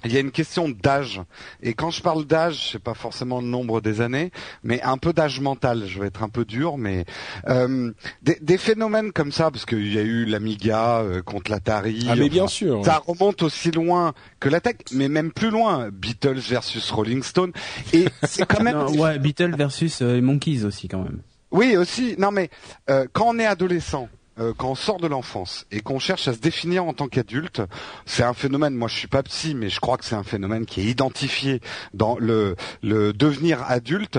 Il 0.05 0.13
y 0.13 0.17
a 0.17 0.21
une 0.21 0.31
question 0.31 0.69
d'âge. 0.69 1.21
Et 1.63 1.75
quand 1.75 1.91
je 1.91 2.03
parle 2.03 2.25
d'âge, 2.25 2.65
je 2.67 2.73
sais 2.73 2.79
pas 2.79 2.95
forcément 2.95 3.41
le 3.41 3.47
nombre 3.47 3.81
des 3.81 4.01
années, 4.01 4.31
mais 4.63 4.81
un 4.83 4.99
peu 4.99 5.13
d'âge 5.13 5.41
mental. 5.41 5.85
Je 5.87 6.01
vais 6.01 6.07
être 6.07 6.23
un 6.23 6.29
peu 6.29 6.45
dur, 6.45 6.79
mais 6.79 7.05
euh, 7.49 7.93
des, 8.23 8.39
des 8.41 8.59
phénomènes 8.59 9.13
comme 9.13 9.33
ça, 9.33 9.51
parce 9.51 9.67
qu'il 9.67 9.93
y 9.93 9.99
a 9.99 10.03
eu 10.03 10.25
l'Amiga 10.25 11.01
euh, 11.01 11.23
contre 11.23 11.51
l'Atari. 11.51 12.07
Ah 12.09 12.17
mais 12.17 12.29
bien 12.29 12.47
sûr. 12.47 12.85
Ça 12.85 13.03
remonte 13.05 13.43
aussi 13.43 13.71
loin 13.71 14.15
que 14.39 14.49
la 14.49 14.61
tech, 14.61 14.77
mais 14.93 15.09
même 15.09 15.33
plus 15.33 15.51
loin. 15.51 15.91
Beatles 15.91 16.39
versus 16.39 16.91
Rolling 16.91 17.23
Stone. 17.23 17.53
Et 17.93 18.07
c'est 18.23 18.47
quand 18.47 18.63
même. 18.63 18.77
Non, 18.79 18.93
ouais, 18.99 19.19
Beatles 19.19 19.55
versus 19.57 20.03
euh, 20.03 20.21
Monkeys 20.21 20.65
aussi 20.65 20.89
quand 20.89 21.03
même. 21.03 21.21
Oui, 21.51 21.77
aussi. 21.77 22.15
Non, 22.19 22.31
mais 22.31 22.49
euh, 22.89 23.07
quand 23.13 23.27
on 23.29 23.39
est 23.39 23.47
adolescent, 23.47 24.09
euh, 24.39 24.53
quand 24.57 24.71
on 24.71 24.75
sort 24.75 24.99
de 24.99 25.07
l'enfance 25.07 25.67
et 25.71 25.81
qu'on 25.81 25.99
cherche 25.99 26.29
à 26.29 26.33
se 26.33 26.39
définir 26.39 26.85
en 26.85 26.93
tant 26.93 27.09
qu'adulte, 27.09 27.63
c'est 28.07 28.23
un 28.23 28.35
phénomène. 28.35 28.75
Moi, 28.75 28.89
je 28.89 28.97
suis 28.97 29.09
pas 29.09 29.23
psy, 29.23 29.55
mais 29.55 29.69
je 29.69 29.81
crois 29.81 29.97
que 29.97 30.05
c'est 30.05 30.15
un 30.15 30.23
phénomène 30.23 30.67
qui 30.67 30.81
est 30.81 30.85
identifié 30.85 31.61
dans 31.95 32.17
le 32.19 32.57
le 32.83 33.13
devenir 33.13 33.63
adulte. 33.69 34.19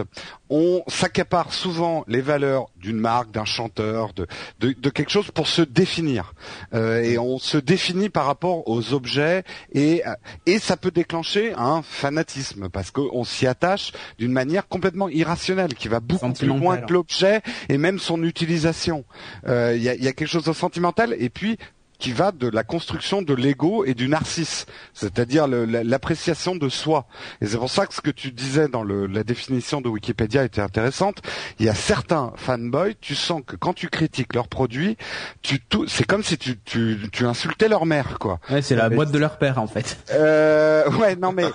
On 0.53 0.83
s'accapare 0.87 1.53
souvent 1.53 2.03
les 2.09 2.19
valeurs 2.19 2.65
d'une 2.75 2.99
marque, 2.99 3.31
d'un 3.31 3.45
chanteur, 3.45 4.13
de, 4.13 4.27
de 4.59 4.73
de 4.73 4.89
quelque 4.89 5.09
chose 5.09 5.31
pour 5.31 5.47
se 5.47 5.61
définir. 5.61 6.33
Euh, 6.73 7.01
et 7.01 7.17
on 7.17 7.39
se 7.39 7.57
définit 7.57 8.09
par 8.09 8.25
rapport 8.25 8.67
aux 8.67 8.91
objets 8.93 9.43
et 9.73 10.03
et 10.45 10.59
ça 10.59 10.75
peut 10.75 10.91
déclencher 10.91 11.53
un 11.55 11.81
fanatisme 11.81 12.67
parce 12.67 12.91
qu'on 12.91 13.23
s'y 13.23 13.47
attache 13.47 13.93
d'une 14.19 14.33
manière 14.33 14.67
complètement 14.67 15.07
irrationnelle 15.07 15.73
qui 15.73 15.87
va 15.87 16.01
beaucoup 16.01 16.33
plus 16.33 16.47
loin 16.47 16.77
que 16.77 16.91
l'objet 16.91 17.41
et 17.69 17.77
même 17.77 17.97
son 17.97 18.21
utilisation. 18.21 19.05
Euh, 19.47 19.73
Il 19.77 19.81
y, 19.83 19.87
a, 19.87 19.95
il 19.95 20.03
y 20.03 20.07
a 20.09 20.13
quelque 20.13 20.27
chose 20.27 20.43
de 20.43 20.51
sentimental 20.53 21.15
et 21.17 21.29
puis 21.29 21.57
qui 22.01 22.11
va 22.11 22.31
de 22.31 22.49
la 22.49 22.63
construction 22.63 23.21
de 23.21 23.33
l'ego 23.35 23.85
et 23.85 23.93
du 23.93 24.09
narcisse, 24.09 24.65
c'est-à-dire 24.93 25.47
l'appréciation 25.47 26.55
de 26.55 26.67
soi. 26.67 27.05
Et 27.41 27.45
c'est 27.45 27.57
pour 27.57 27.69
ça 27.69 27.85
que 27.85 27.93
ce 27.93 28.01
que 28.01 28.09
tu 28.09 28.31
disais 28.31 28.67
dans 28.67 28.81
le, 28.81 29.05
la 29.05 29.23
définition 29.23 29.81
de 29.81 29.87
Wikipédia 29.87 30.43
était 30.43 30.61
intéressante. 30.61 31.21
Il 31.59 31.65
y 31.67 31.69
a 31.69 31.75
certains 31.75 32.33
fanboys, 32.37 32.95
tu 32.99 33.13
sens 33.13 33.43
que 33.45 33.55
quand 33.55 33.73
tu 33.73 33.87
critiques 33.87 34.33
leurs 34.33 34.47
produits, 34.47 34.97
tu 35.43 35.61
c'est 35.87 36.05
comme 36.05 36.23
si 36.23 36.39
tu, 36.39 36.59
tu, 36.65 36.97
tu 37.11 37.25
insultais 37.25 37.69
leur 37.69 37.85
mère, 37.85 38.17
quoi. 38.17 38.39
Ouais, 38.49 38.63
c'est 38.63 38.75
la 38.75 38.89
Mais 38.89 38.95
boîte 38.95 39.11
de 39.11 39.19
leur 39.19 39.37
père 39.37 39.59
en 39.59 39.67
fait. 39.67 39.97
Euh, 40.11 40.89
ouais, 40.93 41.15
non 41.15 41.31
mais 41.31 41.45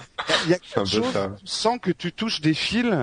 il 0.44 0.50
y 0.52 0.54
a 0.54 0.58
quelque 0.74 0.88
chose, 0.88 1.12
tu 1.38 1.46
sens 1.46 1.78
que 1.82 1.90
tu 1.90 2.12
touches 2.12 2.40
des 2.40 2.54
fils 2.54 2.94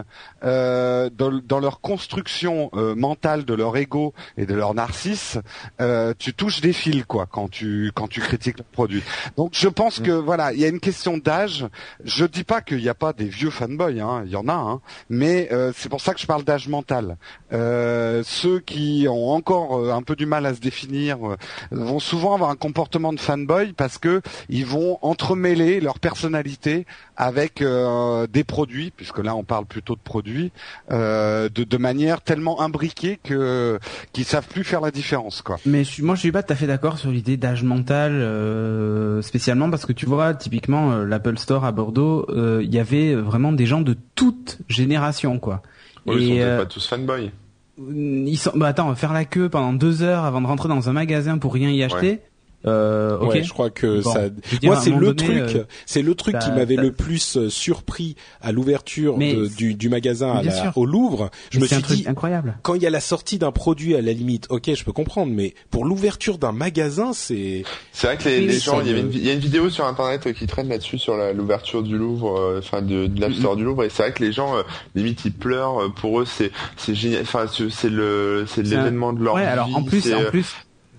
euh, 0.45 1.09
dans, 1.09 1.41
dans 1.43 1.59
leur 1.59 1.81
construction 1.81 2.69
euh, 2.73 2.95
mentale 2.95 3.43
de 3.43 3.53
leur 3.53 3.75
ego 3.75 4.13
et 4.37 4.45
de 4.45 4.53
leur 4.53 4.73
narcisse. 4.73 5.37
Euh, 5.81 6.13
tu 6.17 6.33
touches 6.33 6.61
des 6.61 6.71
fils 6.73 7.03
quoi 7.05 7.25
quand 7.33 7.49
tu 7.49 7.91
quand 7.95 8.07
tu 8.07 8.21
critiques 8.21 8.59
le 8.59 8.63
produit. 8.71 9.03
Donc 9.35 9.51
je 9.53 9.67
pense 9.67 9.99
que 9.99 10.11
voilà, 10.11 10.53
il 10.53 10.59
y 10.59 10.65
a 10.65 10.67
une 10.67 10.79
question 10.79 11.17
d'âge. 11.17 11.65
Je 12.05 12.25
dis 12.25 12.43
pas 12.43 12.61
qu'il 12.61 12.77
n'y 12.77 12.89
a 12.89 12.93
pas 12.93 13.11
des 13.11 13.25
vieux 13.25 13.49
fanboys, 13.49 13.99
hein, 13.99 14.23
il 14.25 14.31
y 14.31 14.35
en 14.35 14.47
a, 14.47 14.53
hein, 14.53 14.81
mais 15.09 15.49
euh, 15.51 15.71
c'est 15.75 15.89
pour 15.89 15.99
ça 15.99 16.13
que 16.13 16.21
je 16.21 16.27
parle 16.27 16.43
d'âge 16.43 16.67
mental. 16.67 17.17
Euh, 17.51 18.21
ceux 18.23 18.59
qui 18.59 19.07
ont 19.09 19.31
encore 19.31 19.79
euh, 19.79 19.91
un 19.91 20.03
peu 20.03 20.15
du 20.15 20.27
mal 20.27 20.45
à 20.45 20.53
se 20.53 20.59
définir 20.59 21.17
euh, 21.27 21.35
vont 21.71 21.99
souvent 21.99 22.35
avoir 22.35 22.51
un 22.51 22.55
comportement 22.55 23.13
de 23.13 23.19
fanboy 23.19 23.73
parce 23.73 23.97
que 23.97 24.21
ils 24.49 24.65
vont 24.65 24.99
entremêler 25.01 25.79
leur 25.79 25.99
personnalité 25.99 26.85
avec 27.17 27.61
euh, 27.61 28.27
des 28.27 28.43
produits, 28.43 28.91
puisque 28.95 29.19
là 29.19 29.35
on 29.35 29.43
parle 29.43 29.65
plutôt 29.65 29.95
de 29.95 30.01
produits, 30.01 30.51
euh, 30.91 31.49
de, 31.49 31.63
de 31.63 31.77
manière 31.77 32.21
tellement 32.21 32.61
imbriquée 32.61 33.19
que 33.23 33.79
qu'ils 34.11 34.25
savent 34.25 34.47
plus 34.47 34.63
faire 34.63 34.81
la 34.81 34.91
différence, 34.91 35.41
quoi. 35.41 35.57
Mais 35.65 35.83
moi, 35.99 36.15
je 36.15 36.19
suis 36.21 36.31
pas 36.31 36.43
tout 36.43 36.53
à 36.53 36.55
fait 36.55 36.67
d'accord 36.67 36.97
sur 36.97 37.09
l'idée 37.09 37.22
d'âge 37.37 37.63
mental, 37.63 38.11
euh, 38.13 39.21
spécialement 39.21 39.69
parce 39.69 39.85
que 39.85 39.93
tu 39.93 40.05
vois, 40.05 40.33
typiquement, 40.33 40.91
euh, 40.91 41.05
l'Apple 41.05 41.37
Store 41.37 41.65
à 41.65 41.71
Bordeaux, 41.71 42.25
euh, 42.29 42.61
il 42.63 42.73
y 42.73 42.79
avait 42.79 43.15
vraiment 43.15 43.51
des 43.51 43.65
gens 43.65 43.81
de 43.81 43.95
toute 44.15 44.59
génération, 44.67 45.39
quoi. 45.39 45.61
ils 46.05 46.11
sont 46.11 46.17
peut-être 46.19 46.41
euh, 46.41 46.57
pas 46.57 46.65
tous 46.65 46.87
fanboys. 46.87 47.31
ils 47.77 48.37
sont, 48.37 48.51
bah 48.55 48.67
attends, 48.67 48.93
faire 48.95 49.13
la 49.13 49.25
queue 49.25 49.49
pendant 49.49 49.73
deux 49.73 50.03
heures 50.03 50.25
avant 50.25 50.41
de 50.41 50.47
rentrer 50.47 50.69
dans 50.69 50.89
un 50.89 50.93
magasin 50.93 51.37
pour 51.37 51.53
rien 51.53 51.69
y 51.69 51.83
acheter. 51.83 52.21
Euh, 52.65 53.17
ok. 53.17 53.29
Ouais, 53.29 53.43
je 53.43 53.51
crois 53.51 53.69
que 53.69 54.01
Bon. 54.01 54.13
ça. 54.13 54.29
Dire, 54.29 54.39
Moi, 54.63 54.75
c'est 54.77 54.89
le 54.91 55.13
donné, 55.13 55.15
truc, 55.41 55.55
euh, 55.57 55.63
c'est 55.85 56.01
le 56.01 56.15
truc 56.15 56.37
qui 56.39 56.51
m'avait 56.51 56.75
le 56.77 56.91
plus 56.91 57.35
euh, 57.37 57.49
surpris 57.49 58.15
à 58.41 58.51
l'ouverture 58.51 59.17
de- 59.17 59.47
du, 59.47 59.73
du 59.75 59.89
magasin 59.89 60.31
à 60.31 60.43
la- 60.43 60.71
au 60.77 60.85
Louvre. 60.85 61.29
Je 61.51 61.59
mais 61.59 61.65
me 61.65 61.65
un 61.65 61.75
suis 61.75 61.83
truc 61.83 61.97
dit, 61.97 62.05
incroyable. 62.07 62.57
quand 62.61 62.75
il 62.75 62.81
y 62.81 62.87
a 62.87 62.89
la 62.89 62.99
sortie 63.01 63.37
d'un 63.37 63.51
produit 63.51 63.95
à 63.95 64.01
la 64.01 64.13
limite, 64.13 64.47
ok, 64.49 64.73
je 64.73 64.83
peux 64.85 64.91
comprendre, 64.93 65.31
mais 65.35 65.53
pour 65.71 65.85
l'ouverture 65.85 66.37
d'un 66.37 66.51
magasin, 66.53 67.11
c'est 67.13 67.63
C'est 67.91 68.07
vrai 68.07 68.17
que 68.17 68.23
les, 68.29 68.59
gens, 68.59 68.81
il 68.81 68.87
y, 68.87 68.99
une, 68.99 69.11
il 69.11 69.25
y 69.25 69.29
a 69.29 69.33
une 69.33 69.39
vidéo 69.39 69.69
sur 69.69 69.85
internet 69.85 70.27
euh, 70.27 70.31
qui 70.33 70.47
traîne 70.47 70.69
là-dessus 70.69 70.97
sur 70.99 71.17
la- 71.17 71.33
l'ouverture 71.33 71.83
du 71.83 71.97
Louvre, 71.97 72.37
euh, 72.39 72.59
enfin 72.59 72.81
de, 72.81 73.07
de 73.07 73.19
l'App 73.21 73.33
Store 73.33 73.55
du 73.55 73.63
Louvre, 73.63 73.83
et 73.83 73.89
c'est 73.89 74.03
vrai 74.03 74.13
que 74.13 74.23
les 74.23 74.31
gens, 74.31 74.55
euh, 74.57 74.61
limite, 74.95 75.25
ils 75.25 75.33
pleurent. 75.33 75.93
Pour 75.95 76.21
eux, 76.21 76.25
c'est 76.25 76.51
c'est 76.77 76.95
génial. 76.95 77.21
Enfin, 77.23 77.45
c'est 77.69 77.89
le 77.89 78.45
c'est 78.47 78.61
l'événement 78.63 79.11
de 79.13 79.23
leur 79.23 79.35
Ouais, 79.35 79.41
vie. 79.41 79.47
alors 79.47 79.75
en 79.75 79.83
plus, 79.83 80.13
en 80.13 80.23
plus, 80.29 80.53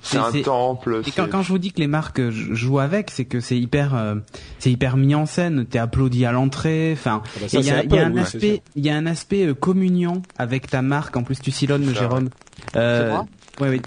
c'est 0.05 0.19
un 0.19 0.31
c'est- 0.31 0.43
temple. 0.43 1.01
Et 1.07 1.11
quand, 1.11 1.25
c'est- 1.25 1.31
quand 1.31 1.43
je 1.43 1.49
vous 1.49 1.59
dis 1.59 1.73
que 1.73 1.81
les 1.81 1.87
marques 1.88 2.21
euh, 2.21 2.31
jou- 2.31 2.55
jouent 2.55 2.79
avec, 2.79 3.11
c'est 3.11 3.25
que 3.25 3.40
c'est 3.40 3.59
hyper, 3.59 3.95
euh, 3.95 4.14
c'est 4.59 4.71
hyper 4.71 4.97
mis 4.97 5.14
en 5.14 5.27
scène. 5.27 5.67
T'es 5.67 5.79
applaudi 5.79 6.25
à 6.25 6.31
l'entrée. 6.33 6.93
Enfin, 6.93 7.23
Ah 7.25 7.29
bah 7.40 7.47
il 7.53 7.61
y 7.64 7.71
a, 7.71 7.85
y 7.85 7.99
a 7.99 8.07
un 8.07 8.17
aspect, 8.17 8.62
il 8.77 8.85
y 8.85 8.90
a 8.90 8.97
un 8.97 9.07
aspect 9.07 9.47
euh, 9.47 9.55
communion 9.55 10.23
avec 10.38 10.69
ta 10.69 10.83
marque. 10.83 11.17
En 11.17 11.23
plus, 11.25 11.40
tu 11.40 11.51
sillonnes, 11.51 11.93
Jérôme. 11.95 12.29
Euh, 12.77 13.03
C'est 13.03 13.11
moi? 13.11 13.27
ouais, 13.61 13.69
oui. 13.71 13.83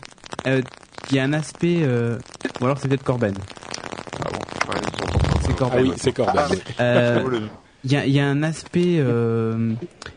Euh, 0.48 0.62
Il 1.12 1.16
y 1.16 1.20
a 1.20 1.24
un 1.24 1.32
aspect, 1.34 1.78
euh, 1.84 2.18
ou 2.60 2.66
alors 2.66 2.78
c'est 2.80 2.88
peut-être 2.90 3.04
Corben. 3.04 3.34
Ah 4.26 4.30
bon, 4.32 4.40
ouais. 4.74 4.82
C'est 5.42 5.52
ah 5.52 5.54
Corben. 5.58 5.82
oui, 5.84 5.94
c'est 5.96 6.12
Corben. 6.12 6.44
oui. 6.52 7.40
Euh, 7.88 7.90
Il 7.90 7.94
y 7.94 7.96
a, 7.98 8.06
il 8.06 8.14
y 8.14 8.20
a 8.20 8.28
un 8.28 8.44
aspect, 8.44 8.98
euh, 9.00 9.74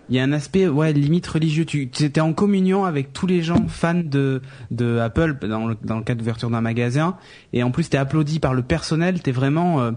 il 0.08 0.16
y 0.16 0.18
a 0.18 0.22
un 0.24 0.32
aspect, 0.32 0.66
ouais, 0.68 0.92
limite 0.92 1.26
religieux. 1.26 1.64
Tu, 1.64 1.82
étais 1.82 2.20
en 2.20 2.32
communion 2.32 2.84
avec 2.84 3.12
tous 3.12 3.26
les 3.26 3.42
gens 3.42 3.66
fans 3.68 3.94
de 4.04 4.42
de 4.70 4.98
Apple 4.98 5.38
dans 5.48 5.66
le 5.68 5.76
dans 5.82 5.98
le 5.98 6.04
cas 6.04 6.14
d'ouverture 6.14 6.50
d'un 6.50 6.60
magasin, 6.60 7.16
et 7.52 7.62
en 7.62 7.70
plus 7.70 7.88
t'es 7.88 7.98
applaudi 7.98 8.38
par 8.40 8.54
le 8.54 8.62
personnel. 8.62 9.22
T'es 9.22 9.32
vraiment, 9.32 9.80
euh, 9.82 9.92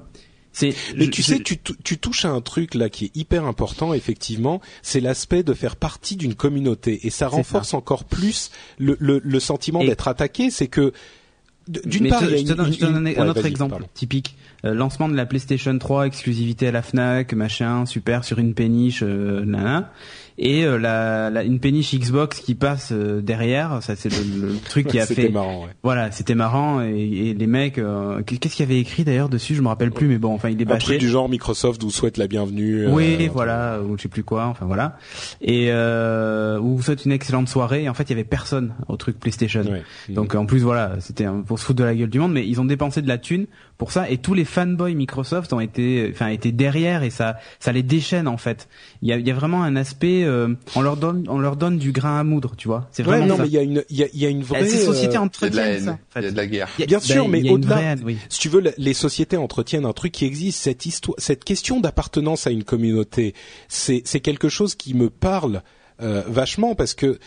c'est. 0.52 0.74
Mais 0.98 1.06
je- 1.06 1.10
tu 1.12 1.24
sais, 1.24 1.40
tu, 1.40 1.58
tou- 1.58 1.76
tu 1.84 1.98
touches 1.98 2.26
à 2.26 2.30
un 2.30 2.42
truc 2.42 2.76
là 2.76 2.90
qui 2.90 3.06
est 3.06 3.16
hyper 3.18 3.46
important, 3.46 3.94
effectivement, 3.94 4.62
c'est 4.84 5.00
l'aspect 5.00 5.42
de 5.44 5.54
faire 5.54 5.76
partie 5.76 6.16
d'une 6.16 6.36
communauté, 6.36 7.08
et 7.08 7.10
ça 7.10 7.28
renforce 7.28 7.74
encore 7.74 8.04
plus 8.04 8.52
le, 8.78 8.96
le, 9.00 9.20
le 9.24 9.40
sentiment 9.40 9.84
d'être 9.84 10.08
attaqué. 10.08 10.52
C'est 10.52 10.68
que 10.68 10.94
d'une 11.68 12.10
part, 12.10 12.22
je, 12.24 12.28
te 12.44 12.54
donne, 12.54 12.68
une- 12.68 12.74
je 12.74 12.78
te 12.80 12.86
donne 12.86 12.96
un, 12.96 13.00
une- 13.12 13.18
un 13.20 13.24
ouais, 13.24 13.30
autre 13.30 13.46
exemple 13.46 13.72
pardon. 13.72 13.88
typique. 13.94 14.36
Euh, 14.66 14.74
lancement 14.74 15.10
de 15.10 15.16
la 15.16 15.26
PlayStation 15.26 15.78
3, 15.78 16.08
exclusivité 16.08 16.68
à 16.68 16.72
la 16.72 16.82
Fnac, 16.82 17.34
machin, 17.34 17.86
super 17.86 18.24
sur 18.24 18.40
une 18.40 18.54
péniche, 18.54 19.04
euh, 19.04 19.44
nana. 19.46 19.92
Et 20.38 20.66
euh, 20.66 20.78
la, 20.80 21.30
la, 21.30 21.44
une 21.44 21.60
péniche 21.60 21.94
Xbox 21.94 22.40
qui 22.40 22.56
passe 22.56 22.90
euh, 22.92 23.22
derrière, 23.22 23.84
ça 23.84 23.96
c'est 23.96 24.10
le, 24.10 24.48
le 24.48 24.56
truc 24.58 24.88
qui 24.88 25.00
a 25.00 25.06
C'était 25.06 25.24
fait. 25.24 25.30
marrant. 25.30 25.66
Ouais. 25.66 25.70
Voilà, 25.84 26.12
c'était 26.12 26.34
marrant 26.36 26.82
et, 26.82 26.90
et 27.30 27.34
les 27.36 27.48
mecs, 27.48 27.78
euh, 27.78 28.22
qu'est-ce 28.24 28.56
qu'il 28.56 28.66
y 28.66 28.70
avait 28.72 28.80
écrit 28.80 29.04
d'ailleurs 29.04 29.30
dessus? 29.30 29.54
Je 29.56 29.62
me 29.62 29.68
rappelle 29.68 29.92
plus, 29.92 30.08
mais 30.08 30.18
bon, 30.18 30.34
enfin 30.34 30.50
il 30.50 30.60
est 30.60 30.66
Un 30.66 30.70
bâché. 30.70 30.86
truc 30.86 31.00
du 31.00 31.10
genre 31.10 31.30
Microsoft 31.30 31.84
vous 31.84 31.92
souhaite 31.92 32.18
la 32.18 32.28
bienvenue. 32.28 32.88
Oui, 32.88 33.18
euh, 33.20 33.30
voilà, 33.32 33.80
ou 33.82 33.96
je 33.98 34.04
sais 34.04 34.10
plus 34.10 34.24
quoi, 34.24 34.46
enfin 34.48 34.66
voilà. 34.66 34.98
Et 35.42 35.68
euh, 35.70 36.60
ou 36.60 36.78
vous 36.78 36.82
souhaite 36.82 37.06
une 37.06 37.12
excellente 37.12 37.48
soirée. 37.50 37.84
Et 37.84 37.90
en 37.90 37.94
fait, 37.94 38.04
il 38.04 38.10
y 38.10 38.14
avait 38.14 38.24
personne 38.24 38.74
au 38.88 38.98
truc 38.98 39.20
PlayStation. 39.20 39.62
Ouais. 39.62 39.84
Donc 40.10 40.34
en 40.36 40.46
plus 40.46 40.62
voilà, 40.64 40.96
c'était 41.00 41.26
un- 41.26 41.42
pour 41.42 41.60
se 41.60 41.66
foutre 41.66 41.80
de 41.80 41.84
la 41.84 41.94
gueule 41.96 42.10
du 42.10 42.20
monde, 42.20 42.34
mais 42.34 42.48
ils 42.48 42.60
ont 42.60 42.66
dépensé 42.66 43.02
de 43.02 43.08
la 43.08 43.18
thune 43.18 43.46
pour 43.78 43.92
ça 43.92 44.10
et 44.10 44.18
tous 44.18 44.34
les 44.34 44.46
fanboys 44.46 44.96
Microsoft 44.96 45.52
ont 45.54 45.60
été, 45.60 46.10
enfin 46.14 46.28
étaient 46.28 46.52
derrière 46.52 47.04
et 47.04 47.10
ça, 47.10 47.38
ça 47.60 47.72
les 47.72 47.84
déchaîne 47.84 48.28
en 48.28 48.38
fait. 48.38 48.68
Il 49.02 49.10
y 49.10 49.14
a, 49.14 49.18
il 49.18 49.28
y 49.28 49.32
a 49.32 49.34
vraiment 49.34 49.64
un 49.64 49.76
aspect, 49.76 50.23
euh, 50.26 50.50
on 50.76 50.82
leur 50.82 50.98
donne, 50.98 51.26
on 51.30 51.40
leur 51.40 51.56
donne 51.56 51.78
du 51.78 51.92
grain 51.92 52.20
à 52.20 52.24
moudre, 52.24 52.54
tu 52.58 52.68
vois. 52.68 52.88
C'est 52.92 53.04
Ouais, 53.04 53.18
vraiment 53.20 53.26
non, 53.28 53.36
ça. 53.38 53.44
mais 53.44 53.50
il 53.50 53.54
y 53.54 53.58
a 53.58 53.62
une, 53.62 53.84
il 53.90 53.98
y 53.98 54.04
a, 54.04 54.08
il 54.14 54.20
y 54.20 54.26
a 54.26 54.30
une 54.30 54.44
vraie. 54.44 54.64
Eh, 54.64 54.70
Ces 54.70 54.78
sociétés 54.86 55.18
euh, 55.18 55.22
Il 55.42 55.44
y 55.44 55.48
a 55.48 55.50
de 55.50 55.56
la 55.58 55.64
entretiennent 55.64 55.84
ça. 55.86 56.00
il 56.18 56.24
y 56.24 56.26
a 56.28 56.32
de 56.32 56.38
la 56.38 56.48
guerre. 56.48 56.70
Bien 56.88 57.00
sûr, 57.00 57.28
ben, 57.30 57.44
mais 57.44 57.50
au-delà- 57.50 57.76
vraie 57.76 57.84
haine, 57.86 58.02
oui. 58.06 58.18
si 58.30 58.40
tu 58.40 58.50
veux, 58.50 58.64
les 58.78 58.94
sociétés 58.94 59.38
entretiennent 59.38 59.86
un 59.86 59.94
truc 59.94 60.12
qui 60.12 60.26
existe, 60.26 60.62
cette 60.62 60.86
histoire, 60.86 61.16
cette 61.20 61.44
question 61.44 61.80
d'appartenance 61.80 62.48
à 62.48 62.52
une 62.52 62.64
communauté, 62.64 63.34
c'est 63.68 64.02
c'est 64.06 64.20
quelque 64.20 64.50
chose 64.50 64.76
qui 64.76 64.94
me 64.94 65.10
parle 65.10 65.62
euh, 66.02 66.24
vachement 66.28 66.76
parce 66.76 66.94
que 66.94 67.20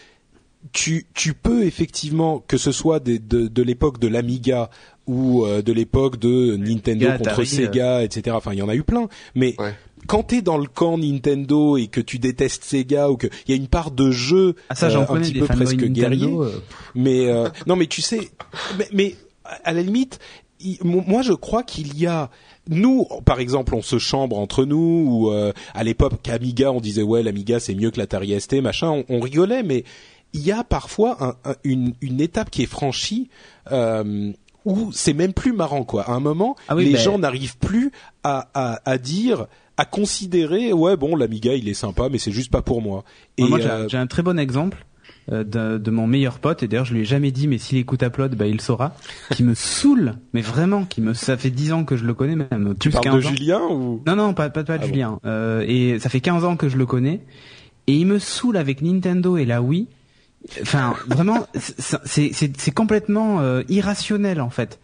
tu 0.73 1.07
tu 1.15 1.33
peux 1.35 1.63
effectivement 1.65 2.41
que 2.47 2.57
ce 2.57 2.73
soit 2.73 2.99
des- 3.01 3.19
de 3.21 3.47
de 3.47 3.63
l'époque 3.63 4.01
de 4.01 4.09
l'Amiga 4.09 4.69
ou 5.07 5.45
euh, 5.47 5.63
de 5.63 5.73
l'époque 5.73 6.19
de 6.19 6.57
Nintendo 6.57 7.05
Sega, 7.07 7.17
contre 7.19 7.31
Atari, 7.31 7.47
Sega, 7.47 8.03
etc. 8.03 8.37
Enfin, 8.37 8.53
il 8.53 8.59
y 8.59 8.63
en 8.63 8.69
a 8.69 8.75
eu 8.75 8.83
plein, 8.83 9.07
mais 9.37 9.55
Ouais. 9.61 9.73
Quand 10.07 10.23
t'es 10.25 10.43
dans 10.43 10.57
le 10.59 10.67
camp 10.67 10.97
Nintendo 10.99 11.77
et 11.77 11.87
que 11.89 12.01
tu 12.01 12.19
détestes 12.19 12.65
Sega 12.65 13.11
ou 13.11 13.17
que 13.17 13.27
il 13.47 13.51
y 13.51 13.53
a 13.53 13.57
une 13.57 13.69
part 13.69 13.91
de 13.91 14.11
jeu 14.11 14.55
Ah 14.69 14.75
ça 14.75 14.89
euh, 14.89 15.01
un 15.09 15.21
petit 15.21 15.35
peu 15.35 15.47
presque 15.47 15.75
Nintendo. 15.83 15.93
guerrier, 15.93 16.33
euh, 16.33 16.51
mais 16.95 17.27
euh, 17.29 17.49
non, 17.67 17.77
mais 17.77 17.87
tu 17.87 18.03
sais, 18.03 18.31
mais, 18.79 18.89
mais 18.93 19.15
à 19.65 19.73
la 19.73 19.83
limite, 19.83 20.19
il- 20.61 20.79
moi 20.85 21.23
je 21.23 21.33
crois 21.33 21.63
qu'il 21.63 21.97
y 21.99 22.07
a 22.07 22.31
nous, 22.69 23.07
par 23.25 23.39
exemple, 23.39 23.75
on 23.77 23.83
se 23.83 23.99
chambre 23.99 24.39
entre 24.39 24.65
nous 24.65 25.05
ou 25.09 25.31
euh, 25.31 25.53
à 25.75 25.85
l'époque 25.85 26.29
Amiga, 26.29 26.73
on 26.73 26.81
disait 26.81 27.03
ouais 27.03 27.23
l'Amiga 27.23 27.61
c'est 27.61 27.75
mieux 27.75 27.91
que 27.91 27.99
l'Atari 27.99 28.41
ST, 28.41 28.55
machin, 28.61 28.89
on, 28.91 29.05
on 29.09 29.21
rigolait, 29.21 29.63
mais 29.63 29.85
il 30.33 30.41
y 30.45 30.51
a 30.53 30.65
parfois 30.65 31.17
un- 31.25 31.51
un- 31.51 31.55
une, 31.65 31.95
une 32.01 32.21
étape 32.21 32.51
qui 32.51 32.63
est 32.63 32.67
franchie. 32.67 33.29
Euh, 33.73 34.33
où 34.65 34.91
c'est 34.91 35.13
même 35.13 35.33
plus 35.33 35.53
marrant 35.53 35.85
quoi. 35.85 36.03
À 36.11 36.13
un 36.15 36.19
moment, 36.21 36.57
Ah 36.67 36.75
oui, 36.75 36.87
les 36.87 36.95
ben- 36.95 37.01
gens 37.01 37.19
n'arrivent 37.21 37.57
plus 37.59 37.93
à, 38.25 38.49
à, 38.53 38.81
à 38.85 38.99
dire, 38.99 39.47
à 39.77 39.85
considérer, 39.85 40.73
ouais 40.73 40.97
bon 40.97 41.17
l'Amiga 41.17 41.55
il 41.55 41.69
est 41.69 41.75
sympa, 41.75 42.09
mais 42.11 42.19
c'est 42.19 42.33
juste 42.33 42.51
pas 42.51 42.63
pour 42.63 42.81
moi. 42.83 43.05
Et 43.39 43.45
Moi, 43.45 43.59
j'ai 43.61 43.69
euh, 43.69 43.89
j'ai 43.89 43.99
un 43.99 44.07
très 44.07 44.23
bon 44.23 44.39
exemple 44.39 44.87
euh, 45.33 45.43
de, 45.45 45.79
de 45.79 45.91
mon 45.91 46.07
meilleur 46.07 46.39
pote, 46.39 46.63
et 46.63 46.69
d'ailleurs 46.69 46.85
je 46.85 46.95
lui 46.95 47.01
ai 47.03 47.05
jamais 47.05 47.31
dit, 47.33 47.49
mais 47.49 47.59
s'il 47.59 47.79
écoute 47.79 48.03
Upload, 48.03 48.35
bah, 48.37 48.47
il 48.47 48.61
saura, 48.61 48.95
qui 49.33 49.43
me 49.43 49.55
saoule, 49.55 50.15
mais 50.33 50.41
vraiment, 50.41 50.85
qui 50.85 51.01
me, 51.01 51.15
ça 51.15 51.37
fait 51.37 51.51
10 51.51 51.73
ans 51.73 51.85
que 51.85 51.97
je 51.97 52.05
le 52.05 52.15
connais, 52.15 52.37
même 52.37 52.75
tu 52.79 52.91
parles 52.91 53.05
15 53.05 53.15
de 53.23 53.27
ans. 53.27 53.31
Julien 53.31 53.61
ou? 53.71 54.03
Non, 54.07 54.15
non, 54.17 54.35
pas, 54.35 54.51
pas, 54.51 54.63
pas 54.65 54.79
de 54.79 54.83
Ah 54.85 54.87
bon. 54.87 54.93
Julien. 54.93 55.19
Euh, 55.27 55.65
et 55.67 55.99
ça 55.99 56.09
fait 56.09 56.21
15 56.21 56.45
ans 56.45 56.57
que 56.57 56.69
je 56.69 56.77
le 56.77 56.87
connais, 56.87 57.21
et 57.89 57.95
il 57.95 58.07
me 58.07 58.19
saoule 58.19 58.57
avec 58.57 58.83
Nintendo 58.83 59.37
et 59.37 59.45
la 59.45 59.63
Wii. 59.63 59.89
Enfin, 60.63 60.95
vraiment, 61.09 61.47
c'est- 61.55 61.99
c'est 62.05 62.31
c'est- 62.33 62.53
c'est 62.57 62.71
complètement 62.71 63.41
euh, 63.41 63.63
irrationnel 63.69 64.41
en 64.41 64.51
fait. 64.51 64.79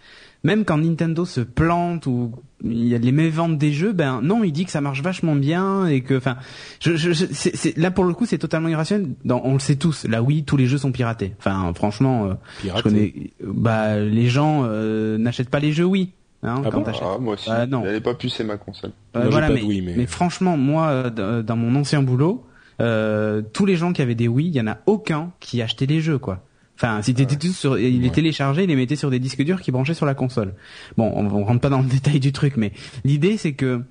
Même 0.45 0.65
quand 0.65 0.77
Nintendo 0.79 1.25
se 1.25 1.41
plante 1.41 2.07
ou 2.07 2.33
il 2.65 2.87
y 2.89 2.95
a 2.95 2.99
les 2.99 3.13
méventes 3.13 3.59
des 3.59 3.73
jeux, 3.73 3.93
ben 3.93 4.21
non, 4.23 4.43
il 4.43 4.51
dit 4.53 4.65
que 4.65 4.71
ça 4.73 4.81
marche 4.81 5.01
vachement 5.03 5.37
bien 5.37 5.87
et 5.87 6.01
que, 6.01 6.15
enfin, 6.17 6.37
je, 6.81 6.97
je, 6.97 7.13
je- 7.13 7.27
c'est- 7.31 7.55
c'est- 7.57 7.77
là 7.79 7.91
pour 7.93 8.05
le 8.05 8.13
coup 8.13 8.27
c'est 8.27 8.39
totalement 8.39 8.69
irrationnel. 8.69 9.09
Dans, 9.25 9.41
on 9.45 9.53
le 9.55 9.59
sait 9.61 9.77
tous, 9.77 10.05
la 10.09 10.21
Wii, 10.23 10.43
tous 10.45 10.57
les 10.57 10.67
jeux 10.67 10.79
sont 10.79 10.91
piratés. 10.93 11.35
Enfin, 11.39 11.73
franchement, 11.75 12.27
euh, 12.27 12.35
je 12.77 12.83
connais, 12.83 13.15
bah 13.45 13.99
les 14.01 14.27
gens 14.27 14.63
euh, 14.65 15.17
n'achètent 15.19 15.51
pas 15.51 15.61
les 15.61 15.73
jeux 15.73 15.85
Wii. 15.85 16.11
Hein, 16.45 16.63
Ah 16.65 16.69
quand 16.73 16.79
bon? 16.79 16.83
t'achètes. 16.85 17.03
Ah, 17.07 17.19
moi 17.21 17.35
aussi. 17.35 17.49
Ah, 17.49 17.67
non. 17.67 17.85
Est 17.85 18.01
pas 18.01 18.15
pucée 18.15 18.43
ma 18.43 18.57
console. 18.57 18.91
Euh, 19.15 19.29
voilà, 19.31 19.49
mais, 19.49 19.63
Wii, 19.63 19.81
mais- 19.83 19.95
mais 19.97 20.07
franchement, 20.07 20.57
moi, 20.57 20.89
euh, 20.89 21.11
d- 21.11 21.23
euh, 21.23 21.43
dans 21.45 21.55
mon 21.55 21.77
ancien 21.79 22.03
boulot, 22.03 22.45
euh, 22.81 23.43
tous 23.53 23.65
les 23.65 23.77
gens 23.77 23.93
qui 23.93 24.03
avaient 24.03 24.17
des 24.17 24.27
Wii, 24.27 24.49
il 24.49 24.55
y 24.57 24.61
en 24.61 24.67
a 24.67 24.79
aucun 24.87 25.31
qui 25.39 25.63
achetait 25.63 25.87
les 25.87 26.01
jeux, 26.01 26.19
quoi. 26.19 26.45
Enfin, 26.83 27.01
si 27.01 27.15
t'étais 27.15 27.37
tous 27.37 27.53
sur, 27.53 27.79
il 27.79 28.03
les 28.03 28.11
téléchargeait, 28.11 28.65
il 28.65 28.69
les 28.69 28.75
mettait 28.75 28.97
sur 28.97 29.09
des 29.09 29.21
disques 29.21 29.45
durs 29.45 29.61
qui 29.61 29.71
branchaient 29.71 29.95
sur 29.95 30.05
la 30.05 30.15
console. 30.15 30.55
Bon, 30.97 31.13
on, 31.15 31.27
on 31.27 31.45
rentre 31.45 31.61
pas 31.61 31.69
dans 31.69 31.81
le 31.81 31.89
détail 31.89 32.19
du 32.19 32.33
truc, 32.33 32.57
mais 32.57 32.73
l'idée 33.05 33.37
c'est 33.37 33.53
que 33.53 33.83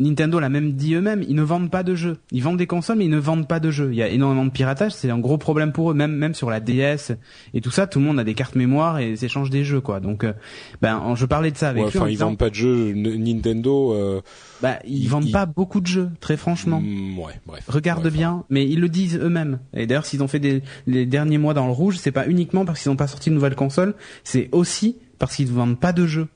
Nintendo 0.00 0.40
l'a 0.40 0.48
même 0.48 0.72
dit 0.72 0.94
eux-mêmes, 0.94 1.22
ils 1.28 1.34
ne 1.36 1.42
vendent 1.42 1.70
pas 1.70 1.82
de 1.82 1.94
jeux. 1.94 2.16
Ils 2.32 2.42
vendent 2.42 2.56
des 2.56 2.66
consoles, 2.66 2.96
mais 2.98 3.04
ils 3.04 3.10
ne 3.10 3.18
vendent 3.18 3.46
pas 3.46 3.60
de 3.60 3.70
jeux. 3.70 3.90
Il 3.92 3.96
y 3.96 4.02
a 4.02 4.08
énormément 4.08 4.44
de 4.46 4.50
piratage, 4.50 4.92
c'est 4.92 5.10
un 5.10 5.18
gros 5.18 5.38
problème 5.38 5.72
pour 5.72 5.90
eux, 5.90 5.94
même 5.94 6.12
même 6.16 6.34
sur 6.34 6.50
la 6.50 6.58
DS 6.58 7.12
et 7.54 7.60
tout 7.60 7.70
ça. 7.70 7.86
Tout 7.86 7.98
le 8.00 8.06
monde 8.06 8.18
a 8.18 8.24
des 8.24 8.34
cartes 8.34 8.54
mémoire 8.56 8.98
et 8.98 9.14
s'échange 9.16 9.50
des 9.50 9.62
jeux, 9.62 9.80
quoi. 9.80 10.00
Donc, 10.00 10.24
euh, 10.24 10.32
ben, 10.82 10.96
en- 10.96 11.14
je 11.14 11.26
parlais 11.26 11.50
de 11.50 11.56
ça 11.56 11.68
avec 11.68 11.84
Ouais, 11.84 11.90
lui 11.90 11.98
enfin, 11.98 12.08
ils 12.08 12.12
disant, 12.12 12.26
vendent 12.28 12.38
pas 12.38 12.50
de 12.50 12.54
jeux 12.54 12.92
Nintendo. 12.94 13.92
Euh, 13.92 14.20
bah, 14.62 14.78
ils, 14.86 15.02
ils- 15.04 15.08
vendent 15.08 15.26
ils- 15.26 15.32
pas 15.32 15.46
beaucoup 15.46 15.80
de 15.80 15.86
jeux, 15.86 16.08
très 16.20 16.36
franchement. 16.36 16.80
mm, 16.80 17.18
ouais, 17.18 17.34
bref. 17.46 17.64
Regarde 17.68 18.08
bien, 18.08 18.44
mais 18.50 18.66
ils 18.66 18.80
le 18.80 18.88
disent 18.88 19.18
eux-mêmes. 19.22 19.58
Et 19.74 19.86
d'ailleurs, 19.86 20.06
s'ils 20.06 20.22
ont 20.22 20.28
fait 20.28 20.38
des, 20.40 20.62
les 20.86 21.06
derniers 21.06 21.38
mois 21.38 21.54
dans 21.54 21.66
le 21.66 21.72
rouge, 21.72 21.98
c'est 21.98 22.10
pas 22.12 22.26
uniquement 22.26 22.64
parce 22.64 22.82
qu'ils 22.82 22.90
n'ont 22.90 22.96
pas 22.96 23.06
sorti 23.06 23.30
de 23.30 23.34
nouvelle 23.34 23.54
console, 23.54 23.94
c'est 24.24 24.48
aussi 24.52 24.96
parce 25.18 25.36
qu'ils 25.36 25.48
ne 25.48 25.52
vendent 25.52 25.78
pas 25.78 25.92
de 25.92 26.06
jeux. 26.06 26.28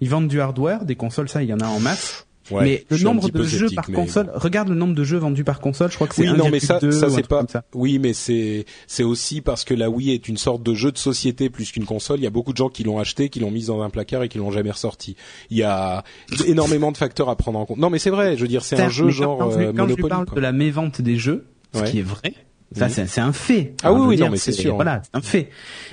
Ils 0.00 0.08
vendent 0.08 0.28
du 0.28 0.40
hardware, 0.40 0.84
des 0.86 0.94
consoles, 0.96 1.28
ça, 1.28 1.42
il 1.42 1.48
y 1.48 1.52
en 1.52 1.60
a 1.60 1.66
en 1.66 1.80
masse. 1.80 2.26
Ouais, 2.50 2.62
mais 2.64 2.84
je 2.90 2.96
le 2.98 3.04
nombre 3.04 3.28
de 3.30 3.42
jeux 3.44 3.68
par 3.74 3.84
mais 3.88 3.94
console, 3.94 4.30
regarde 4.34 4.68
le 4.68 4.74
nombre 4.74 4.94
de 4.94 5.04
jeux 5.04 5.18
vendus 5.18 5.44
par 5.44 5.60
console, 5.60 5.90
je 5.90 5.94
crois 5.96 6.06
que 6.08 6.14
c'est 6.14 6.28
Oui, 6.28 6.36
non, 6.36 6.48
mais 6.50 6.60
ça, 6.60 6.78
1,2 6.78 6.90
ça 6.92 7.10
c'est 7.10 7.26
pas. 7.26 7.44
ça. 7.48 7.62
Oui, 7.74 7.98
mais 7.98 8.12
c'est 8.12 8.64
c'est 8.86 9.04
aussi 9.04 9.40
parce 9.40 9.64
que 9.64 9.74
la 9.74 9.88
Wii 9.90 10.10
est 10.12 10.28
une 10.28 10.36
sorte 10.36 10.62
de 10.62 10.74
jeu 10.74 10.90
de 10.92 10.98
société 10.98 11.50
plus 11.50 11.70
qu'une 11.72 11.84
console. 11.84 12.18
Il 12.20 12.24
y 12.24 12.26
a 12.26 12.30
beaucoup 12.30 12.52
de 12.52 12.56
gens 12.58 12.68
qui 12.68 12.82
l'ont 12.84 12.98
acheté, 12.98 13.28
qui 13.28 13.40
l'ont 13.40 13.50
mise 13.50 13.66
dans 13.68 13.82
un 13.82 13.90
placard 13.90 14.22
et 14.22 14.28
qui 14.28 14.38
l'ont 14.38 14.50
jamais 14.50 14.70
ressorti. 14.70 15.16
Il 15.50 15.56
y 15.58 15.62
a 15.62 16.02
énormément 16.46 16.92
de 16.92 16.96
facteurs 16.96 17.28
à 17.28 17.36
prendre 17.36 17.58
en 17.58 17.66
compte. 17.66 17.78
Non, 17.78 17.90
mais 17.90 17.98
c'est 17.98 18.10
vrai. 18.10 18.36
Je 18.36 18.42
veux 18.42 18.48
dire, 18.48 18.64
c'est 18.64 18.80
un 18.80 18.88
jeu 18.88 19.10
genre 19.10 19.38
quand, 19.38 19.44
quand 19.46 19.50
je, 19.52 19.58
euh, 19.58 19.66
quand 19.72 19.72
je 19.72 19.80
Monopoly. 19.82 20.08
parle 20.08 20.26
quoi. 20.26 20.34
de 20.36 20.40
la 20.40 20.52
mévente 20.52 21.00
des 21.00 21.16
jeux, 21.16 21.44
ce 21.74 21.80
Ouais. 21.80 21.90
qui 21.90 21.98
est 22.00 22.02
vrai, 22.02 22.34
ça 22.72 22.86
Mhm. 22.86 22.90
c'est 22.90 23.06
c'est 23.06 23.20
un 23.20 23.32
fait. 23.32 23.74
Ah 23.82 23.92
oui, 23.92 24.00
oui, 24.00 24.06
non, 24.16 24.24
dire, 24.24 24.30
mais 24.30 24.36
c'est 24.36 24.52
sûr. 24.52 24.74
Voilà, 24.76 25.02
c'est 25.02 25.16
un 25.16 25.20
fait. 25.20 25.50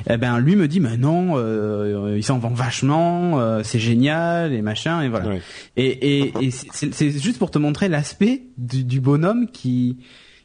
Eh 0.10 0.18
ben 0.18 0.38
lui 0.40 0.56
me 0.56 0.68
dit, 0.68 0.80
mais 0.80 0.98
non, 0.98 1.34
euh, 1.38 2.16
il 2.18 2.24
s'en 2.24 2.38
vend 2.40 2.50
vachement, 2.50 3.40
euh, 3.40 3.62
c'est 3.64 3.80
génial 3.80 4.54
et 4.54 4.62
machin 4.62 5.02
et 5.02 5.10
voilà. 5.10 5.28
Ouais. 5.30 5.42
Et, 5.76 5.88
et, 6.22 6.34
et 6.42 6.52
c'est- 6.52 7.20
juste 7.20 7.40
pour 7.40 7.50
te 7.52 7.58
montrer 7.58 7.90
l'aspect 7.90 8.44
du, 8.58 8.84
du 8.84 9.00
bonhomme 9.02 9.48
qui 9.52 9.98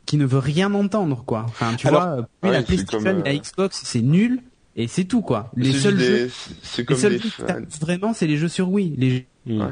qui 0.06 0.16
ne 0.16 0.24
veut 0.26 0.38
rien 0.38 0.72
entendre 0.74 1.22
quoi. 1.24 1.44
Enfin 1.48 1.74
tu 1.76 1.86
Alors, 1.86 2.02
vois, 2.02 2.16
lui, 2.16 2.48
ouais, 2.50 2.52
la 2.56 2.62
PlayStation, 2.62 2.98
comme, 2.98 3.18
euh, 3.20 3.22
la 3.24 3.36
Xbox, 3.36 3.82
c'est 3.84 4.02
nul. 4.02 4.40
Et 4.74 4.88
c'est 4.88 5.04
tout 5.04 5.20
quoi. 5.20 5.50
Les 5.54 5.70
C'est 5.72 5.78
seuls 5.80 5.96
des- 5.98 6.04
jeux, 6.06 6.30
c'est 6.62 6.78
les 6.82 6.86
comme 6.86 6.96
seuls 6.96 7.12
des 7.12 7.18
jeux 7.18 7.28
qui 7.68 7.78
vraiment, 7.80 8.14
c'est 8.14 8.26
les 8.26 8.38
jeux 8.38 8.48
sur 8.48 8.70
Wii. 8.70 8.94
Les 8.96 9.10
jeux- 9.10 9.24
Mm. 9.44 9.60
Ouais. 9.60 9.66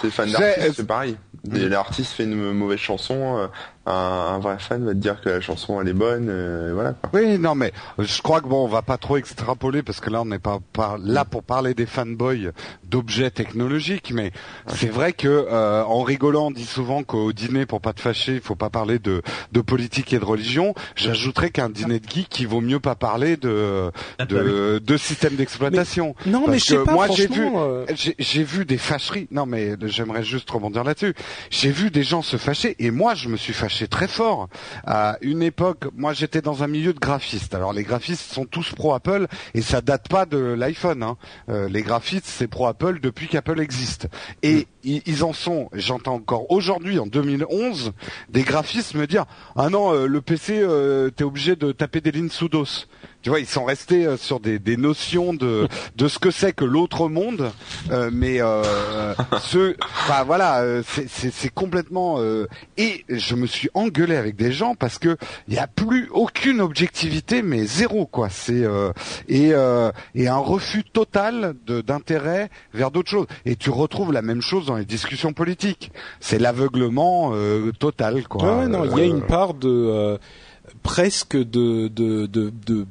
C'est 0.00 0.10
fan 0.10 0.28
C'est- 0.28 0.38
d'artiste, 0.40 0.72
c'est 0.76 0.86
pareil. 0.86 1.16
Et 1.54 1.68
L'artiste 1.68 2.12
fait 2.12 2.24
une 2.24 2.52
mauvaise 2.52 2.78
chanson, 2.78 3.36
euh, 3.38 3.46
un, 3.86 3.92
un 3.92 4.38
vrai 4.38 4.56
fan 4.58 4.84
va 4.84 4.92
te 4.92 4.98
dire 4.98 5.20
que 5.20 5.28
la 5.28 5.40
chanson 5.40 5.80
elle 5.80 5.88
est 5.88 5.92
bonne, 5.92 6.28
euh, 6.28 6.70
voilà 6.74 6.92
quoi. 6.92 7.10
Oui, 7.14 7.38
non, 7.38 7.54
mais 7.54 7.72
je 7.98 8.22
crois 8.22 8.40
que 8.40 8.46
bon, 8.46 8.64
on 8.64 8.68
va 8.68 8.82
pas 8.82 8.96
trop 8.98 9.16
extrapoler 9.16 9.82
parce 9.82 9.98
que 10.00 10.08
là, 10.10 10.22
on 10.22 10.24
n'est 10.26 10.38
pas 10.38 10.58
par- 10.72 10.98
là 10.98 11.24
pour 11.24 11.42
parler 11.42 11.74
des 11.74 11.86
fanboys 11.86 12.52
d'objets 12.84 13.30
technologiques, 13.30 14.12
mais 14.14 14.30
c'est 14.68 14.88
vrai 14.90 15.12
que 15.12 15.26
euh, 15.28 15.82
en 15.84 16.02
rigolant, 16.02 16.46
on 16.46 16.50
dit 16.50 16.64
souvent 16.64 17.02
qu'au 17.02 17.32
dîner, 17.32 17.66
pour 17.66 17.80
pas 17.80 17.92
te 17.92 18.00
fâcher, 18.00 18.34
il 18.34 18.40
faut 18.40 18.54
pas 18.54 18.70
parler 18.70 18.98
de, 18.98 19.22
de 19.50 19.60
politique 19.60 20.12
et 20.12 20.18
de 20.18 20.24
religion. 20.24 20.74
J'ajouterais 20.94 21.50
qu'un 21.50 21.68
dîner 21.70 21.98
de 21.98 22.08
geek, 22.08 22.38
il 22.38 22.46
vaut 22.46 22.60
mieux 22.60 22.80
pas 22.80 22.94
parler 22.94 23.36
de 23.36 23.90
de, 24.28 24.78
de 24.84 24.96
système 24.96 25.34
d'exploitation. 25.34 26.14
Non, 26.26 26.44
mais 26.46 26.58
je 26.58 26.64
sais 26.66 26.76
que 26.76 26.84
pas, 26.84 26.92
moi, 26.92 27.08
j'ai 27.10 27.26
vu, 27.26 27.48
euh, 27.56 27.84
j'ai 27.94 28.14
j'ai 28.18 28.44
vu 28.44 28.64
des 28.64 28.78
fâcheries. 28.78 29.26
Non, 29.32 29.46
mais 29.46 29.76
j'aimerais 29.86 30.22
juste 30.22 30.48
rebondir 30.50 30.84
là-dessus. 30.84 31.14
J'ai 31.50 31.70
vu 31.72 31.90
des 31.90 32.02
gens 32.04 32.22
se 32.22 32.36
fâcher 32.36 32.76
et 32.78 32.90
moi, 32.90 33.14
je 33.14 33.28
me 33.28 33.36
suis 33.36 33.52
fâché 33.52 33.71
très 33.88 34.08
fort. 34.08 34.48
À 34.86 35.16
une 35.20 35.42
époque, 35.42 35.86
moi, 35.94 36.12
j'étais 36.12 36.42
dans 36.42 36.62
un 36.62 36.66
milieu 36.66 36.92
de 36.92 36.98
graphistes. 36.98 37.54
Alors, 37.54 37.72
les 37.72 37.82
graphistes 37.82 38.32
sont 38.32 38.44
tous 38.44 38.72
pro 38.72 38.94
Apple 38.94 39.26
et 39.54 39.62
ça 39.62 39.80
date 39.80 40.08
pas 40.08 40.26
de 40.26 40.38
l'iPhone. 40.38 41.02
Hein. 41.02 41.16
Euh, 41.48 41.68
les 41.68 41.82
graphistes, 41.82 42.26
c'est 42.26 42.48
pro 42.48 42.66
Apple 42.66 43.00
depuis 43.00 43.28
qu'Apple 43.28 43.60
existe. 43.60 44.08
Et 44.42 44.66
ils, 44.84 45.02
ils 45.06 45.24
en 45.24 45.32
sont. 45.32 45.68
J'entends 45.72 46.14
encore 46.14 46.50
aujourd'hui, 46.50 46.98
en 46.98 47.06
2011, 47.06 47.92
des 48.28 48.42
graphistes 48.42 48.94
me 48.94 49.06
dire 49.06 49.26
ah 49.56 49.68
non, 49.68 49.92
euh, 49.92 50.06
le 50.06 50.20
PC, 50.20 50.60
euh, 50.60 51.10
t'es 51.10 51.24
obligé 51.24 51.56
de 51.56 51.72
taper 51.72 52.00
des 52.00 52.10
lignes 52.10 52.30
sous 52.30 52.48
DOS. 52.48 52.86
Tu 53.22 53.30
vois, 53.30 53.38
ils 53.40 53.46
sont 53.46 53.64
restés 53.64 54.04
euh, 54.06 54.16
sur 54.16 54.40
des, 54.40 54.58
des 54.58 54.76
notions 54.76 55.32
de 55.32 55.68
de 55.96 56.08
ce 56.08 56.18
que 56.18 56.30
c'est 56.30 56.52
que 56.52 56.64
l'autre 56.64 57.08
monde, 57.08 57.50
euh, 57.90 58.10
mais 58.12 58.40
euh, 58.42 59.14
ce, 59.40 59.74
enfin 59.80 60.24
voilà, 60.24 60.60
euh, 60.62 60.82
c'est- 60.84 61.48
complètement. 61.54 62.16
euh, 62.18 62.46
et 62.76 63.04
je 63.08 63.34
me 63.36 63.46
suis 63.46 63.68
engueulé 63.74 64.16
avec 64.16 64.34
des 64.36 64.50
gens 64.52 64.74
parce 64.74 64.98
que 64.98 65.16
il 65.48 65.54
y 65.54 65.58
a 65.58 65.66
plus 65.66 66.08
aucune 66.12 66.60
objectivité, 66.60 67.42
mais 67.42 67.64
zéro 67.64 68.06
quoi. 68.06 68.28
C'est 68.28 68.64
euh, 68.64 68.92
et 69.28 69.50
euh, 69.52 69.90
et 70.14 70.28
un 70.28 70.36
refus 70.38 70.82
total 70.84 71.54
de 71.66 71.80
d'intérêt 71.80 72.50
vers 72.74 72.90
d'autres 72.90 73.10
choses. 73.10 73.26
Et 73.44 73.54
tu 73.56 73.70
retrouves 73.70 74.12
la 74.12 74.22
même 74.22 74.42
chose 74.42 74.66
dans 74.66 74.76
les 74.76 74.84
discussions 74.84 75.32
politiques. 75.32 75.92
C'est 76.20 76.38
l'aveuglement 76.38 77.30
euh, 77.34 77.70
total 77.78 78.26
quoi. 78.26 78.58
Ouais, 78.60 78.66
non, 78.68 78.84
il 78.84 78.98
y 78.98 79.00
a 79.00 79.04
une 79.04 79.22
part 79.22 79.54
de 79.54 79.68
euh, 79.68 80.18
presque 80.82 81.36
de 81.36 81.88
de 81.88 82.26
de, 82.26 82.52
de 82.66 82.86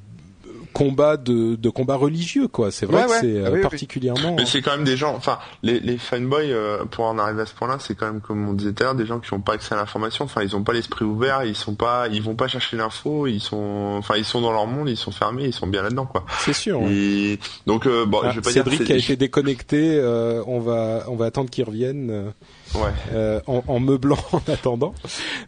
combat 0.73 1.17
de, 1.17 1.55
de 1.55 1.69
combat 1.69 1.95
religieux 1.95 2.47
quoi. 2.47 2.71
C'est 2.71 2.85
vrai 2.85 3.01
Ouais, 3.01 3.05
que 3.05 3.11
ouais. 3.11 3.17
c'est 3.21 3.27
euh, 3.37 3.43
Ah 3.45 3.49
oui, 3.51 3.55
oui. 3.57 3.61
particulièrement. 3.61 4.35
Mais 4.37 4.45
c'est 4.45 4.61
quand 4.61 4.71
même 4.71 4.83
des 4.83 4.97
gens, 4.97 5.15
enfin, 5.15 5.37
les, 5.63 5.79
les 5.79 5.97
fanboys, 5.97 6.51
euh, 6.51 6.85
pour 6.85 7.05
en 7.05 7.17
arriver 7.19 7.41
à 7.41 7.45
ce 7.45 7.53
point-là, 7.53 7.77
c'est 7.79 7.95
quand 7.95 8.05
même, 8.07 8.21
comme 8.21 8.47
on 8.47 8.53
disait 8.53 8.73
tout 8.73 8.83
à 8.83 8.85
l'heure, 8.87 8.95
des 8.95 9.05
gens 9.05 9.19
qui 9.19 9.33
n'ont 9.33 9.41
pas 9.41 9.53
accès 9.53 9.73
à 9.73 9.77
l'information, 9.77 10.25
enfin, 10.25 10.41
ils 10.43 10.55
ont 10.55 10.63
pas 10.63 10.73
l'esprit 10.73 11.05
ouvert, 11.05 11.43
ils 11.43 11.55
sont 11.55 11.75
pas, 11.75 12.07
ils 12.09 12.21
vont 12.21 12.35
pas 12.35 12.47
chercher 12.47 12.77
l'info, 12.77 13.27
ils 13.27 13.39
sont, 13.39 13.95
enfin, 13.97 14.15
ils 14.17 14.25
sont 14.25 14.41
dans 14.41 14.51
leur 14.51 14.67
monde, 14.67 14.89
ils 14.89 14.97
sont 14.97 15.11
fermés, 15.11 15.45
ils 15.45 15.53
sont 15.53 15.67
bien 15.67 15.81
là-dedans, 15.83 16.05
quoi. 16.05 16.25
C'est 16.39 16.53
sûr. 16.53 16.81
ouais. 16.81 16.91
Et, 16.91 17.39
donc, 17.67 17.85
euh, 17.85 18.05
bon, 18.05 18.21
Ah, 18.23 18.29
je 18.31 18.35
vais 18.35 18.41
pas 18.41 18.51
Cédric 18.51 18.83
dire 18.83 18.95
a 18.95 18.99
été 18.99 19.15
déconnecté. 19.15 19.95
euh, 19.99 20.43
on 20.47 20.59
va 20.59 21.03
on 21.07 21.15
va 21.15 21.25
attendre 21.25 21.49
qu'il 21.49 21.63
revienne 21.63 22.09
euh, 22.11 22.79
ouais. 22.79 22.91
euh, 23.13 23.39
en, 23.47 23.63
en 23.67 23.79
meublant 23.79 24.17
en 24.31 24.41
attendant. 24.51 24.93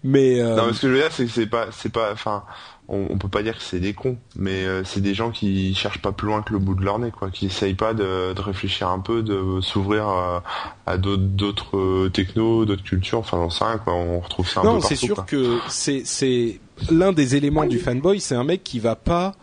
Mais 0.04 0.40
euh, 0.42 0.56
Non, 0.56 0.68
mais 0.68 0.74
ce 0.74 0.82
que 0.82 0.88
je 0.90 0.94
veux 0.94 1.00
dire, 1.00 1.12
c'est 1.12 1.26
que 1.26 1.32
c'est 1.32 1.46
pas, 1.48 1.68
c'est 1.72 1.92
pas, 1.92 2.12
enfin, 2.12 2.44
on, 2.88 3.08
on 3.10 3.18
peut 3.18 3.30
pas 3.30 3.44
dire 3.44 3.58
que 3.58 3.64
c'est 3.64 3.80
des 3.80 3.94
cons, 3.94 4.18
mais 4.36 4.66
euh, 4.66 4.84
c'est 4.84 5.02
des 5.02 5.14
gens 5.14 5.32
qui 5.32 5.74
cherchent 5.74 6.02
pas 6.02 6.12
plus 6.12 6.28
loin 6.28 6.42
que 6.42 6.54
le 6.54 6.60
bout 6.60 6.76
de 6.76 6.84
leur 6.84 7.00
nez, 7.00 7.12
quoi, 7.12 7.30
qui 7.32 7.46
essayent 7.46 7.74
pas 7.74 7.94
de, 7.94 8.34
de 8.34 8.42
réfléchir 8.42 8.90
un 8.90 9.00
peu, 9.00 9.24
de 9.24 9.62
s'ouvrir 9.62 10.08
à, 10.08 10.44
à 10.86 10.98
d'autres, 10.98 11.78
euh, 11.78 12.10
technos, 12.10 12.66
d'autres 12.66 12.84
cultures, 12.84 13.20
enfin, 13.20 13.38
j'en 13.38 13.50
sais 13.50 13.64
rien, 13.64 13.78
quoi, 13.78 13.94
on 13.94 14.20
retrouve 14.20 14.48
ça 14.50 14.62
un 14.62 14.64
non, 14.64 14.76
peu 14.80 14.82
c'est 14.82 14.96
partout, 14.96 15.06
sûr 15.06 15.16
quoi. 15.16 15.24
que 15.26 15.60
c'est 15.70 16.04
c'est 16.06 16.60
l'un 16.92 17.14
des 17.14 17.36
éléments 17.36 17.66
du 17.66 17.80
fanboy. 17.80 18.20
C'est 18.20 18.36
un 18.36 18.44
mec 18.44 18.64
qui 18.64 18.80
va 18.80 18.96
pas 18.96 19.36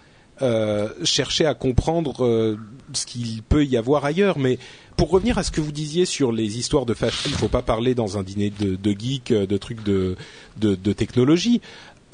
euh, 0.42 0.88
chercher 1.04 1.46
à 1.46 1.54
comprendre 1.54 2.24
euh, 2.24 2.56
ce 2.92 3.06
qu'il 3.06 3.42
peut 3.42 3.64
y 3.64 3.76
avoir 3.76 4.04
ailleurs, 4.04 4.38
mais 4.38 4.58
pour 4.96 5.10
revenir 5.10 5.38
à 5.38 5.42
ce 5.42 5.50
que 5.50 5.62
vous 5.62 5.72
disiez 5.72 6.04
sur 6.04 6.30
les 6.30 6.58
histoires 6.58 6.84
de 6.84 6.92
fashion, 6.92 7.30
il 7.32 7.36
faut 7.36 7.48
pas 7.48 7.62
parler 7.62 7.94
dans 7.94 8.18
un 8.18 8.22
dîner 8.22 8.50
de, 8.50 8.76
de 8.76 8.90
geek, 8.98 9.30
euh, 9.30 9.46
de 9.46 9.56
trucs 9.56 9.82
de, 9.82 10.16
de, 10.58 10.74
de 10.74 10.92
technologie. 10.92 11.60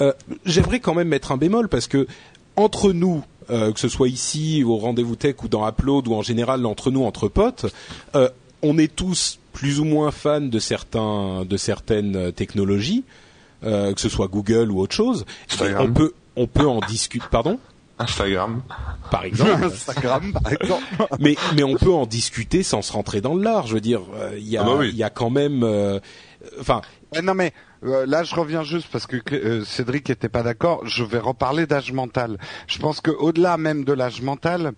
Euh, 0.01 0.13
J'aimerais 0.45 0.79
quand 0.79 0.93
même 0.93 1.07
mettre 1.07 1.31
un 1.31 1.37
bémol 1.37 1.69
parce 1.69 1.87
que 1.87 2.07
entre 2.55 2.91
nous, 2.91 3.23
euh, 3.49 3.71
que 3.71 3.79
ce 3.79 3.87
soit 3.89 4.07
ici 4.09 4.63
au 4.63 4.77
rendez-vous 4.77 5.15
tech 5.15 5.35
ou 5.43 5.47
dans 5.47 5.67
Upload 5.67 6.07
ou 6.07 6.13
en 6.15 6.21
général 6.21 6.65
entre 6.65 6.91
nous 6.91 7.03
entre 7.03 7.27
potes, 7.27 7.65
euh, 8.15 8.29
on 8.61 8.77
est 8.77 8.93
tous 8.93 9.39
plus 9.53 9.79
ou 9.79 9.85
moins 9.85 10.11
fans 10.11 10.41
de 10.41 10.59
certains 10.59 11.45
de 11.45 11.57
certaines 11.57 12.15
euh, 12.15 12.31
technologies, 12.31 13.03
euh, 13.63 13.93
que 13.93 14.01
ce 14.01 14.09
soit 14.09 14.27
Google 14.27 14.71
ou 14.71 14.79
autre 14.81 14.95
chose. 14.95 15.25
On 15.79 15.91
peut 15.91 16.13
on 16.35 16.45
peut 16.47 16.67
en 16.67 16.79
discuter, 16.81 17.25
pardon, 17.31 17.57
Instagram. 17.97 18.61
par 19.09 19.23
exemple. 19.25 19.63
Instagram 19.65 20.31
par 20.33 20.51
exemple. 20.53 20.83
mais 21.19 21.35
mais 21.55 21.63
on 21.63 21.75
peut 21.75 21.91
en 21.93 22.05
discuter 22.05 22.61
sans 22.63 22.81
se 22.83 22.91
rentrer 22.93 23.21
dans 23.21 23.33
le 23.33 23.41
lard. 23.43 23.65
Je 23.67 23.73
veux 23.73 23.81
dire, 23.81 24.01
euh, 24.15 24.35
il 24.37 24.47
y 24.47 24.57
a 24.57 24.61
Ah 24.61 24.65
bah 24.65 24.75
oui. 24.79 24.89
il 24.91 24.97
y 24.97 25.03
a 25.03 25.09
quand 25.09 25.29
même, 25.31 25.63
euh, 25.63 25.99
enfin, 26.59 26.81
Ouais, 27.13 27.21
non 27.21 27.33
mais 27.33 27.47
euh, 27.47 27.66
là 27.81 28.23
je 28.23 28.35
reviens 28.35 28.63
juste 28.63 28.87
parce 28.91 29.07
que 29.07 29.17
euh, 29.33 29.63
Cédric 29.65 30.09
était 30.09 30.29
pas 30.29 30.43
d'accord. 30.43 30.85
Je 30.85 31.03
vais 31.03 31.19
reparler 31.19 31.65
d'âge 31.67 31.91
mental. 31.91 32.37
Je 32.67 32.79
pense 32.79 33.01
que 33.01 33.11
au-delà 33.11 33.57
même 33.57 33.83
de 33.83 33.93
l'âge 33.93 34.21
mental, 34.21 34.73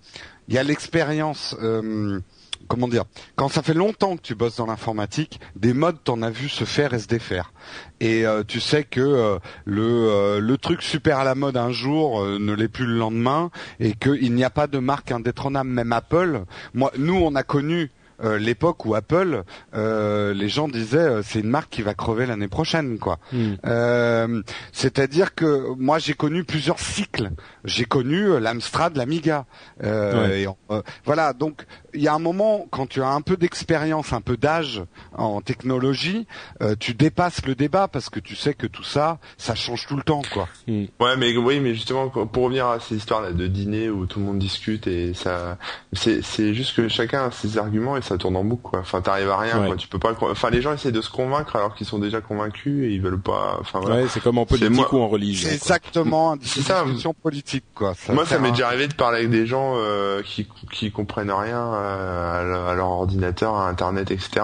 il 0.47 0.55
y 0.55 0.57
a 0.57 0.63
l'expérience. 0.63 1.55
euh, 1.61 2.19
comment 2.67 2.87
dire 2.87 3.05
Quand 3.35 3.49
ça 3.49 3.61
fait 3.61 3.73
longtemps 3.73 4.15
que 4.15 4.21
tu 4.21 4.35
bosses 4.35 4.57
dans 4.57 4.67
l'informatique, 4.67 5.39
des 5.55 5.73
modes 5.73 5.97
t'en 6.03 6.21
as 6.21 6.29
vu 6.29 6.47
se 6.49 6.63
faire 6.63 6.93
et 6.93 6.99
se 6.99 7.07
défaire. 7.07 7.51
Et 7.99 8.25
euh, 8.25 8.43
tu 8.47 8.59
sais 8.59 8.83
que 8.83 9.01
euh, 9.01 9.39
le 9.65 9.81
euh, 9.83 10.39
le 10.39 10.57
truc 10.57 10.81
super 10.81 11.19
à 11.19 11.23
la 11.23 11.35
mode 11.35 11.57
un 11.57 11.71
jour 11.71 12.21
euh, 12.21 12.37
ne 12.39 12.53
l'est 12.53 12.67
plus 12.69 12.85
le 12.85 12.97
lendemain 12.97 13.49
et 13.79 13.93
qu'il 13.93 14.33
n'y 14.33 14.43
a 14.43 14.49
pas 14.49 14.67
de 14.67 14.79
marque 14.79 15.11
indétrônable. 15.11 15.69
Même 15.69 15.91
Apple. 15.91 16.43
Moi, 16.73 16.91
nous 16.97 17.15
on 17.15 17.35
a 17.35 17.43
connu 17.43 17.91
euh, 18.23 18.37
l'époque 18.37 18.85
où 18.85 18.95
Apple, 18.95 19.43
euh, 19.73 20.33
les 20.33 20.49
gens 20.49 20.67
disaient 20.67 20.97
euh, 20.97 21.21
c'est 21.23 21.39
une 21.39 21.49
marque 21.49 21.69
qui 21.69 21.81
va 21.81 21.93
crever 21.93 22.25
l'année 22.25 22.47
prochaine, 22.47 22.99
quoi. 22.99 23.19
Hmm. 23.31 23.53
Euh, 23.65 24.41
C'est-à-dire 24.71 25.35
que 25.35 25.73
moi 25.77 25.99
j'ai 25.99 26.13
connu 26.13 26.43
plusieurs 26.43 26.79
cycles. 26.79 27.31
J'ai 27.65 27.85
connu 27.85 28.29
euh, 28.29 28.39
l'Amstrad, 28.39 28.95
l'Amiga. 28.95 29.45
Euh, 29.83 30.09
Ouais. 30.29 30.47
euh, 30.71 30.81
voilà, 31.05 31.33
donc 31.33 31.65
il 31.93 32.01
y 32.01 32.07
a 32.07 32.13
un 32.13 32.19
moment 32.19 32.67
quand 32.71 32.87
tu 32.87 33.01
as 33.01 33.09
un 33.09 33.21
peu 33.21 33.37
d'expérience, 33.37 34.13
un 34.13 34.21
peu 34.21 34.37
d'âge 34.37 34.83
en 35.13 35.41
technologie, 35.41 36.27
euh, 36.61 36.75
tu 36.79 36.93
dépasses 36.93 37.45
le 37.45 37.55
débat 37.55 37.87
parce 37.87 38.09
que 38.09 38.19
tu 38.19 38.35
sais 38.35 38.53
que 38.53 38.67
tout 38.67 38.83
ça, 38.83 39.19
ça 39.37 39.55
change 39.55 39.87
tout 39.87 39.95
le 39.95 40.03
temps, 40.03 40.21
quoi. 40.33 40.47
Ouais, 40.67 41.15
mais 41.17 41.35
oui, 41.37 41.59
mais 41.59 41.73
justement, 41.73 42.09
pour 42.09 42.43
revenir 42.43 42.67
à 42.67 42.79
ces 42.79 42.95
histoires 42.95 43.21
là 43.21 43.31
de 43.31 43.47
dîner 43.47 43.89
où 43.89 44.05
tout 44.05 44.19
le 44.19 44.25
monde 44.25 44.39
discute 44.39 44.87
et 44.87 45.13
ça, 45.13 45.57
c'est 45.93 46.21
c'est 46.23 46.53
juste 46.53 46.75
que 46.75 46.87
chacun 46.87 47.25
a 47.25 47.31
ses 47.31 47.57
arguments 47.57 47.97
et 47.97 48.01
ça 48.09 48.17
tourne 48.17 48.35
en 48.35 48.43
boucle, 48.43 48.63
quoi. 48.63 48.79
Enfin, 48.79 49.01
t'arrives 49.01 49.29
à 49.29 49.37
rien, 49.37 49.61
Ouais. 49.61 49.67
quoi. 49.67 49.75
Tu 49.77 49.87
peux 49.87 49.99
pas, 49.99 50.13
enfin, 50.21 50.49
les 50.49 50.61
gens 50.61 50.73
essaient 50.73 50.91
de 50.91 51.01
se 51.01 51.09
convaincre 51.09 51.55
alors 51.55 51.73
qu'ils 51.75 51.87
sont 51.87 51.99
déjà 51.99 52.19
convaincus 52.21 52.83
et 52.85 52.93
ils 52.93 53.01
veulent 53.01 53.21
pas, 53.21 53.57
enfin 53.61 53.79
voilà. 53.79 54.01
ouais, 54.01 54.07
c'est 54.09 54.19
comme 54.21 54.37
en 54.37 54.45
politique 54.45 54.69
moi- 54.71 54.93
ou 54.93 54.99
en 54.99 55.07
religion. 55.07 55.47
C'est 55.49 55.55
exactement 55.55 56.33
une 56.35 56.41
C'est 56.41 56.61
ça. 56.61 56.83
discussion 56.83 57.13
politique, 57.13 57.63
quoi. 57.73 57.93
Ça 57.95 58.13
Moi, 58.13 58.25
ça 58.25 58.39
m'est 58.39 58.51
déjà 58.51 58.67
arrivé 58.67 58.87
de 58.87 58.93
parler 58.93 59.19
avec 59.19 59.29
des 59.29 59.45
gens 59.45 59.73
euh, 59.77 60.21
qui 60.23 60.47
qui 60.71 60.91
comprennent 60.91 61.31
rien 61.31 61.59
euh, 61.73 62.39
à, 62.39 62.43
leur- 62.43 62.67
à 62.67 62.75
leur 62.75 62.87
ordinateur, 62.89 63.55
à 63.55 63.67
Internet, 63.69 64.11
etc. 64.11 64.41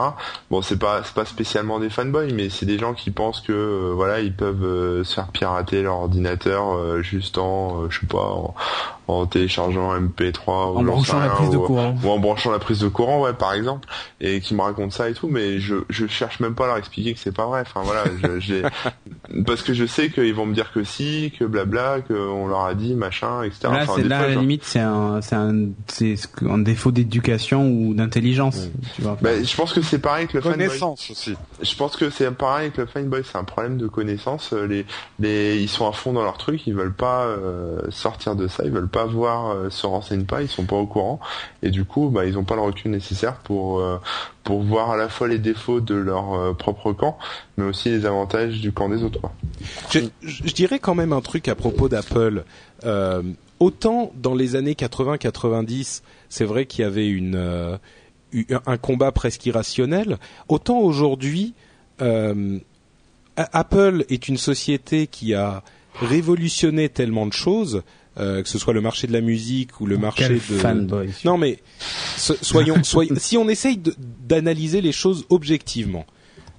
Bon, 0.49 0.62
c'est 0.62 0.78
pas 0.80 1.01
c'est 1.04 1.13
pas 1.13 1.25
spécialement 1.25 1.80
des 1.80 1.89
fanboys, 1.89 2.32
mais 2.34 2.49
c'est 2.49 2.65
des 2.65 2.78
gens 2.80 2.93
qui 2.93 3.12
pensent 3.12 3.41
que 3.41 3.51
euh, 3.51 3.91
voilà, 3.95 4.19
ils 4.21 4.34
peuvent 4.36 4.63
euh, 4.63 5.04
se 5.04 5.15
faire 5.15 5.28
pirater 5.28 5.82
leur 5.82 5.95
ordinateur 5.95 6.75
euh, 6.75 7.01
juste 7.01 7.38
en, 7.38 7.82
euh, 7.84 7.88
je 7.89 7.99
sais 8.01 8.06
pas, 8.08 8.17
en, 8.19 8.56
en 9.07 9.25
téléchargeant 9.27 9.91
un 9.91 10.01
MP3 10.01 10.73
ou 10.73 10.77
En 10.79 10.83
branchant 10.83 11.19
la 11.19 11.29
prise 11.29 11.49
de 11.51 11.57
ou- 11.57 11.61
courant. 11.65 11.95
ou 12.03 12.09
en 12.09 12.17
branchant 12.19 12.51
la 12.51 12.59
prise 12.59 12.79
de 12.79 12.87
courant, 12.87 13.21
ouais, 13.21 13.33
par 13.33 13.53
exemple, 13.53 13.87
et 14.19 14.41
qui 14.41 14.55
me 14.55 14.61
racontent 14.61 14.89
ça 14.89 15.09
et 15.09 15.13
tout, 15.13 15.27
mais 15.27 15.59
je 15.59 15.75
je 15.89 16.07
cherche 16.07 16.39
même 16.39 16.55
pas 16.55 16.63
à 16.63 16.67
leur 16.67 16.77
expliquer 16.77 17.13
que 17.13 17.19
c'est 17.19 17.35
pas 17.35 17.45
vrai. 17.45 17.61
Enfin 17.61 17.81
voilà, 17.83 18.03
je, 18.23 18.39
j'ai- 18.39 18.63
parce 19.45 19.61
que 19.61 19.73
je 19.73 19.85
sais 19.85 20.09
qu'ils 20.09 20.33
vont 20.33 20.45
me 20.45 20.53
dire 20.53 20.71
que 20.71 20.83
si, 20.83 21.33
que 21.38 21.45
blabla, 21.45 22.01
qu'on 22.01 22.47
leur 22.47 22.65
a 22.65 22.73
dit 22.73 22.93
machin, 22.95 23.43
etc. 23.43 23.59
Là, 23.63 23.85
Enfin, 23.88 24.01
là 24.03 24.17
fois, 24.17 24.25
à 24.25 24.29
la 24.29 24.35
limite, 24.35 24.63
c'est 24.63 24.79
un, 24.79 25.21
c'est 25.21 25.35
un, 25.35 25.69
un 26.49 26.57
défaut 26.57 26.91
d'éducation 26.91 27.69
ou 27.69 27.93
d'intelligence. 27.93 28.69
Tu 28.95 29.01
vois. 29.01 29.17
Bah, 29.21 29.41
je 29.41 29.55
pense 29.55 29.73
que 29.73 29.81
c'est 29.81 29.99
pareil 29.99 30.27
que 30.27 30.38
le 30.38 30.41
fanboy. 30.41 30.57
connaissance 30.57 31.09
aussi. 31.11 31.33
Je 31.61 31.75
pense 31.75 31.95
que 31.95 32.09
c'est 32.09 32.29
pareil 32.31 32.71
que 32.71 32.81
le 32.81 32.88
fanboy, 32.88 33.21
c'est 33.23 33.38
un 33.38 33.43
problème 33.43 33.77
de 33.77 33.88
connaissance. 33.88 34.53
Euh, 34.53 34.65
Les, 34.67 34.85
les, 35.19 35.57
ils 35.61 35.69
sont 35.69 35.88
à 35.88 35.91
fond 35.91 36.13
dans 36.13 36.23
leur 36.23 36.38
truc, 36.38 36.65
ils 36.67 36.73
veulent 36.73 36.93
pas 36.93 37.25
euh, 37.25 37.79
sortir 37.89 38.35
de 38.35 38.47
ça, 38.47 38.63
ils 38.65 38.71
veulent 38.71 38.88
pas 38.89 39.05
voir, 39.05 39.51
euh, 39.51 39.69
se 39.69 39.85
renseignent 39.88 40.25
pas, 40.25 40.41
ils 40.41 40.47
sont 40.47 40.65
pas 40.65 40.75
au 40.75 40.85
courant, 40.88 41.19
et 41.63 41.69
du 41.69 41.85
coup, 41.85 42.09
bah, 42.09 42.25
ils 42.25 42.38
ont 42.38 42.43
pas 42.43 42.55
le 42.55 42.61
recul 42.61 42.91
nécessaire 42.91 43.35
pour 43.35 43.79
euh, 43.79 43.97
pour 44.45 44.62
voir 44.62 44.91
à 44.91 44.95
la 44.97 45.10
fois 45.10 45.27
les 45.27 45.39
défauts 45.39 45.81
de 45.81 45.95
leur 45.95 46.34
euh, 46.34 46.53
propre 46.53 46.93
camp, 46.93 47.17
mais 47.58 47.65
aussi 47.65 47.89
les 47.89 48.05
avantages 48.05 48.62
du 48.62 48.71
camp 48.71 48.88
des 48.88 49.03
autres. 49.03 49.19
Je, 49.91 50.53
dirais 50.53 50.79
quand 50.79 50.95
même 50.95 51.12
un 51.12 51.21
truc 51.21 51.47
à 51.49 51.55
propos 51.55 51.89
d'Apple. 51.89 52.45
Euh, 52.86 53.23
autant 53.60 54.12
dans 54.15 54.36
les 54.36 54.55
années 54.55 54.73
80-90, 54.73 56.03
c'est 56.29 56.45
vrai 56.45 56.65
qu'il 56.67 56.84
y 56.84 56.88
avait 56.88 57.10
une 57.10 57.36
euh, 57.36 57.77
eu- 58.31 58.45
un 58.65 58.77
combat 58.77 59.12
presque 59.12 59.45
irrationnel, 59.47 60.17
autant 60.47 60.77
aujourd'hui, 60.79 61.53
Apple 63.38 64.05
est 64.10 64.27
une 64.27 64.38
société 64.38 65.08
qui 65.08 65.34
a 65.34 65.63
révolutionné 65.99 66.89
tellement 66.89 67.25
de 67.25 67.34
choses, 67.34 67.84
euh, 68.17 68.41
que 68.43 68.49
ce 68.49 68.58
soit 68.58 68.73
le 68.73 68.82
marché 68.82 69.08
de 69.08 69.13
la 69.13 69.21
musique 69.21 69.80
ou 69.82 69.86
le 69.86 69.97
marché 69.97 70.25
Quel 70.28 70.36
de 70.56 70.60
fanboy. 70.62 71.10
non 71.25 71.38
mais 71.38 71.60
so- 72.17 72.36
soyons, 72.41 72.84
soyons 72.84 73.15
si 73.17 73.38
on 73.38 73.47
essaye 73.49 73.80
d'analyser 74.28 74.82
les 74.82 74.91
choses 74.91 75.25
objectivement. 75.30 76.06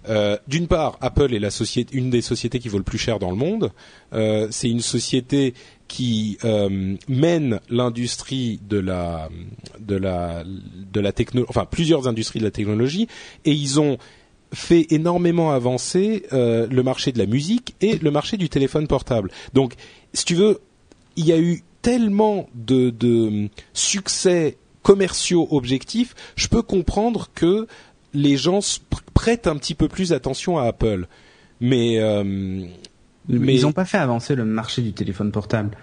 euh, 0.09 0.37
D'une 0.47 0.69
part, 0.69 0.99
Apple 1.01 1.35
est 1.35 1.39
la 1.41 1.51
société, 1.51 1.97
une 1.97 2.11
des 2.11 2.23
sociétés 2.23 2.59
qui 2.61 2.69
vaut 2.69 2.79
le 2.79 2.85
plus 2.85 2.99
cher 2.99 3.19
dans 3.19 3.31
le 3.31 3.37
monde. 3.37 3.73
Euh, 4.13 4.47
c'est 4.51 4.69
une 4.71 4.81
société 4.81 5.55
qui 5.89 6.39
euh, 6.45 6.97
mène 7.09 7.61
l'industrie 7.71 8.61
de 8.69 8.79
la 8.79 9.29
de 9.81 9.97
la 9.97 10.45
de 10.45 11.01
la 11.01 11.13
techno, 11.13 11.45
enfin 11.49 11.65
plusieurs 11.65 12.07
industries 12.07 12.39
de 12.41 12.45
la 12.45 12.51
technologie, 12.53 13.09
et 13.45 13.53
ils 13.53 13.81
ont 13.81 13.99
fait 14.53 14.87
énormément 14.91 15.51
avancer 15.51 16.23
le 16.31 16.81
marché 16.83 17.11
de 17.11 17.19
la 17.19 17.27
musique 17.27 17.75
et 17.81 17.99
le 17.99 18.11
marché 18.13 18.37
du 18.37 18.49
téléphone 18.49 18.87
portable. 18.87 19.31
Donc, 19.55 19.75
si 20.15 20.25
tu 20.25 20.35
veux, 20.37 20.61
il 21.17 21.27
y 21.27 21.33
a 21.33 21.39
eu 21.39 21.63
tellement 21.83 22.49
de, 22.55 22.91
de 22.91 23.49
succès 23.73 24.57
commerciaux 24.83 25.49
objectifs, 25.51 26.15
je 26.37 26.49
peux 26.49 26.63
comprendre 26.63 27.29
que 27.35 27.67
les 28.15 28.37
gens 28.37 28.61
prêtent 29.15 29.47
un 29.47 29.57
petit 29.57 29.75
peu 29.75 29.89
plus 29.89 30.13
attention 30.13 30.59
à 30.59 30.65
Apple. 30.67 31.07
Mais 31.61 31.99
euh, 32.01 32.23
Mais- 33.29 33.55
Ils 33.55 33.63
n'ont 33.63 33.73
pas 33.73 33.85
fait 33.85 33.99
avancer 33.99 34.35
le 34.35 34.45
marché 34.45 34.83
du 34.83 34.93
téléphone 34.93 35.33
portable. 35.33 35.77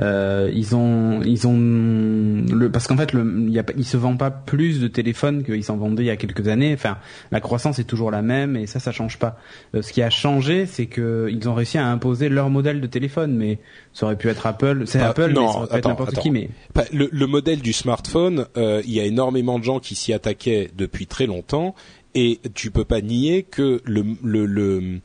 Euh, 0.00 0.50
ils 0.52 0.74
ont, 0.74 1.22
ils 1.22 1.46
ont, 1.46 1.56
le, 1.56 2.68
parce 2.68 2.88
qu'en 2.88 2.96
fait, 2.96 3.12
le, 3.12 3.44
il 3.46 3.52
y 3.52 3.60
a, 3.60 3.64
ils 3.76 3.84
se 3.84 3.96
vendent 3.96 4.18
pas 4.18 4.32
plus 4.32 4.80
de 4.80 4.88
téléphones 4.88 5.44
qu'ils 5.44 5.62
s'en 5.62 5.76
vendaient 5.76 6.02
il 6.02 6.06
y 6.06 6.10
a 6.10 6.16
quelques 6.16 6.48
années. 6.48 6.74
Enfin, 6.74 6.98
la 7.30 7.40
croissance 7.40 7.78
est 7.78 7.84
toujours 7.84 8.10
la 8.10 8.20
même 8.20 8.56
et 8.56 8.66
ça, 8.66 8.80
ça 8.80 8.90
change 8.90 9.20
pas. 9.20 9.38
Euh, 9.74 9.82
ce 9.82 9.92
qui 9.92 10.02
a 10.02 10.10
changé, 10.10 10.66
c'est 10.66 10.86
que 10.86 11.28
ils 11.30 11.48
ont 11.48 11.54
réussi 11.54 11.78
à 11.78 11.86
imposer 11.86 12.28
leur 12.28 12.50
modèle 12.50 12.80
de 12.80 12.86
téléphone, 12.88 13.36
mais 13.36 13.60
ça 13.92 14.06
aurait 14.06 14.16
pu 14.16 14.28
être 14.28 14.46
Apple. 14.46 14.82
C'est 14.86 14.98
Apple, 14.98 15.30
non, 15.32 15.42
mais 15.46 15.52
ça 15.52 15.58
aurait 15.58 15.68
pu 15.68 15.76
être 15.76 15.88
n'importe 15.88 16.18
qui. 16.18 16.30
Mais 16.32 16.48
le, 16.92 17.08
le 17.12 17.26
modèle 17.28 17.60
du 17.60 17.72
smartphone, 17.72 18.46
euh, 18.56 18.82
il 18.84 18.92
y 18.92 18.98
a 18.98 19.04
énormément 19.04 19.60
de 19.60 19.64
gens 19.64 19.78
qui 19.78 19.94
s'y 19.94 20.12
attaquaient 20.12 20.70
depuis 20.76 21.06
très 21.06 21.26
longtemps, 21.26 21.76
et 22.16 22.40
tu 22.54 22.72
peux 22.72 22.84
pas 22.84 23.00
nier 23.00 23.44
que 23.44 23.80
le, 23.84 24.04
le, 24.24 24.46
le, 24.46 25.00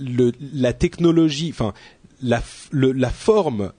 le- 0.00 0.32
la 0.54 0.72
technologie, 0.72 1.50
enfin 1.50 1.74
la, 2.22 2.38
f- 2.38 2.68
le- 2.70 2.92
la 2.92 3.10
forme 3.10 3.72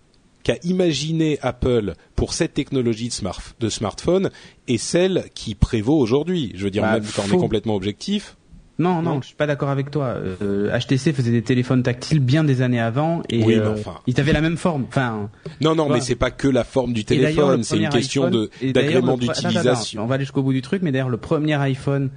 qu'a 0.43 0.58
imaginé 0.63 1.39
Apple 1.41 1.93
pour 2.15 2.34
cette 2.34 2.54
technologie 2.54 3.08
de, 3.08 3.13
smart, 3.13 3.39
de 3.60 3.69
smartphone 3.69 4.30
est 4.67 4.78
celle 4.78 5.26
qui 5.34 5.56
prévaut 5.56 5.98
aujourd'hui. 5.98 6.52
Je 6.56 6.63
veux 6.65 6.71
dire, 6.71 6.84
Bah, 6.84 6.93
même 7.00 7.06
quand 7.15 7.24
on 7.32 7.36
est 7.36 7.39
complètement 7.39 7.74
objectif. 7.76 8.38
non, 8.78 9.02
non, 9.02 9.13
Non. 9.15 9.21
je 9.21 9.28
suis 9.28 9.36
pas 9.36 9.48
d'accord 9.48 9.69
avec 9.69 9.89
toi. 9.89 10.17
Euh, 10.43 10.69
HTC 10.78 11.13
faisait 11.13 11.32
des 11.32 11.41
téléphones 11.41 11.82
tactiles 11.82 12.19
bien 12.19 12.43
des 12.43 12.62
années 12.62 12.80
avant 12.80 13.24
et 13.30 13.41
Oui, 13.43 13.56
euh, 13.56 13.71
enfin. 13.74 13.95
ils 14.06 14.19
avaient 14.19 14.34
la 14.34 14.41
même 14.41 14.58
forme. 14.58 14.86
Enfin, 14.88 15.32
Non, 15.62 15.71
non, 15.74 15.86
Voilà. 15.86 15.95
mais 15.95 16.02
c'est 16.02 16.13
pas 16.15 16.30
que 16.30 16.48
la 16.48 16.63
forme 16.63 16.93
du 16.93 17.02
Et 17.02 17.04
d'ailleurs, 17.06 17.21
téléphone, 17.48 17.63
c'est 17.63 17.78
une 17.80 17.89
question 17.89 18.26
iPhone- 18.26 18.34
de 18.41 18.50
et 18.62 18.71
d'ailleurs, 18.74 19.02
d'agrément 19.02 19.17
d'utilisation. 19.17 20.04
On 20.04 20.06
va 20.06 20.15
aller 20.15 20.26
jusqu'au 20.26 20.43
bout 20.43 20.54
du 20.54 20.62
truc, 20.62 20.84
mais 20.84 20.91
d'ailleurs 20.91 21.10
le 21.10 21.17
premier 21.17 21.56
iPhone 21.56 22.12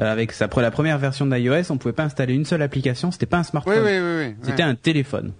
euh, 0.00 0.10
avec 0.10 0.32
sa 0.32 0.48
la 0.56 0.70
première 0.70 0.96
version 0.98 1.26
d'iOS, 1.26 1.70
on 1.70 1.76
pouvait 1.76 1.92
pas 1.92 2.04
installer 2.04 2.32
une 2.32 2.46
seule 2.46 2.62
application, 2.62 3.10
c'était 3.10 3.26
pas 3.26 3.36
un 3.38 3.40
Oui, 3.40 3.46
smartphone, 3.46 3.82
oui, 3.84 3.90
oui. 3.92 4.26
oui. 4.28 4.34
c'était 4.42 4.62
un 4.62 4.74
téléphone. 4.74 5.32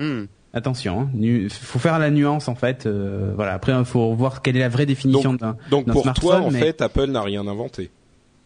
Hmm. 0.00 0.24
Attention, 0.52 1.02
hein, 1.02 1.46
faut 1.48 1.78
faire 1.78 2.00
la 2.00 2.10
nuance 2.10 2.48
en 2.48 2.56
fait. 2.56 2.86
euh, 2.86 3.30
voilà. 3.36 3.52
Après, 3.52 3.72
il 3.78 3.84
faut 3.84 4.12
voir 4.14 4.42
quelle 4.42 4.56
est 4.56 4.60
la 4.60 4.68
vraie 4.68 4.86
définition 4.86 5.34
d'un. 5.34 5.56
Donc 5.70 5.86
pour 5.86 6.12
toi, 6.14 6.40
en 6.40 6.50
mais 6.50 6.58
fait, 6.58 6.82
Apple 6.82 7.06
n'a 7.06 7.22
rien 7.22 7.46
inventé. 7.46 7.90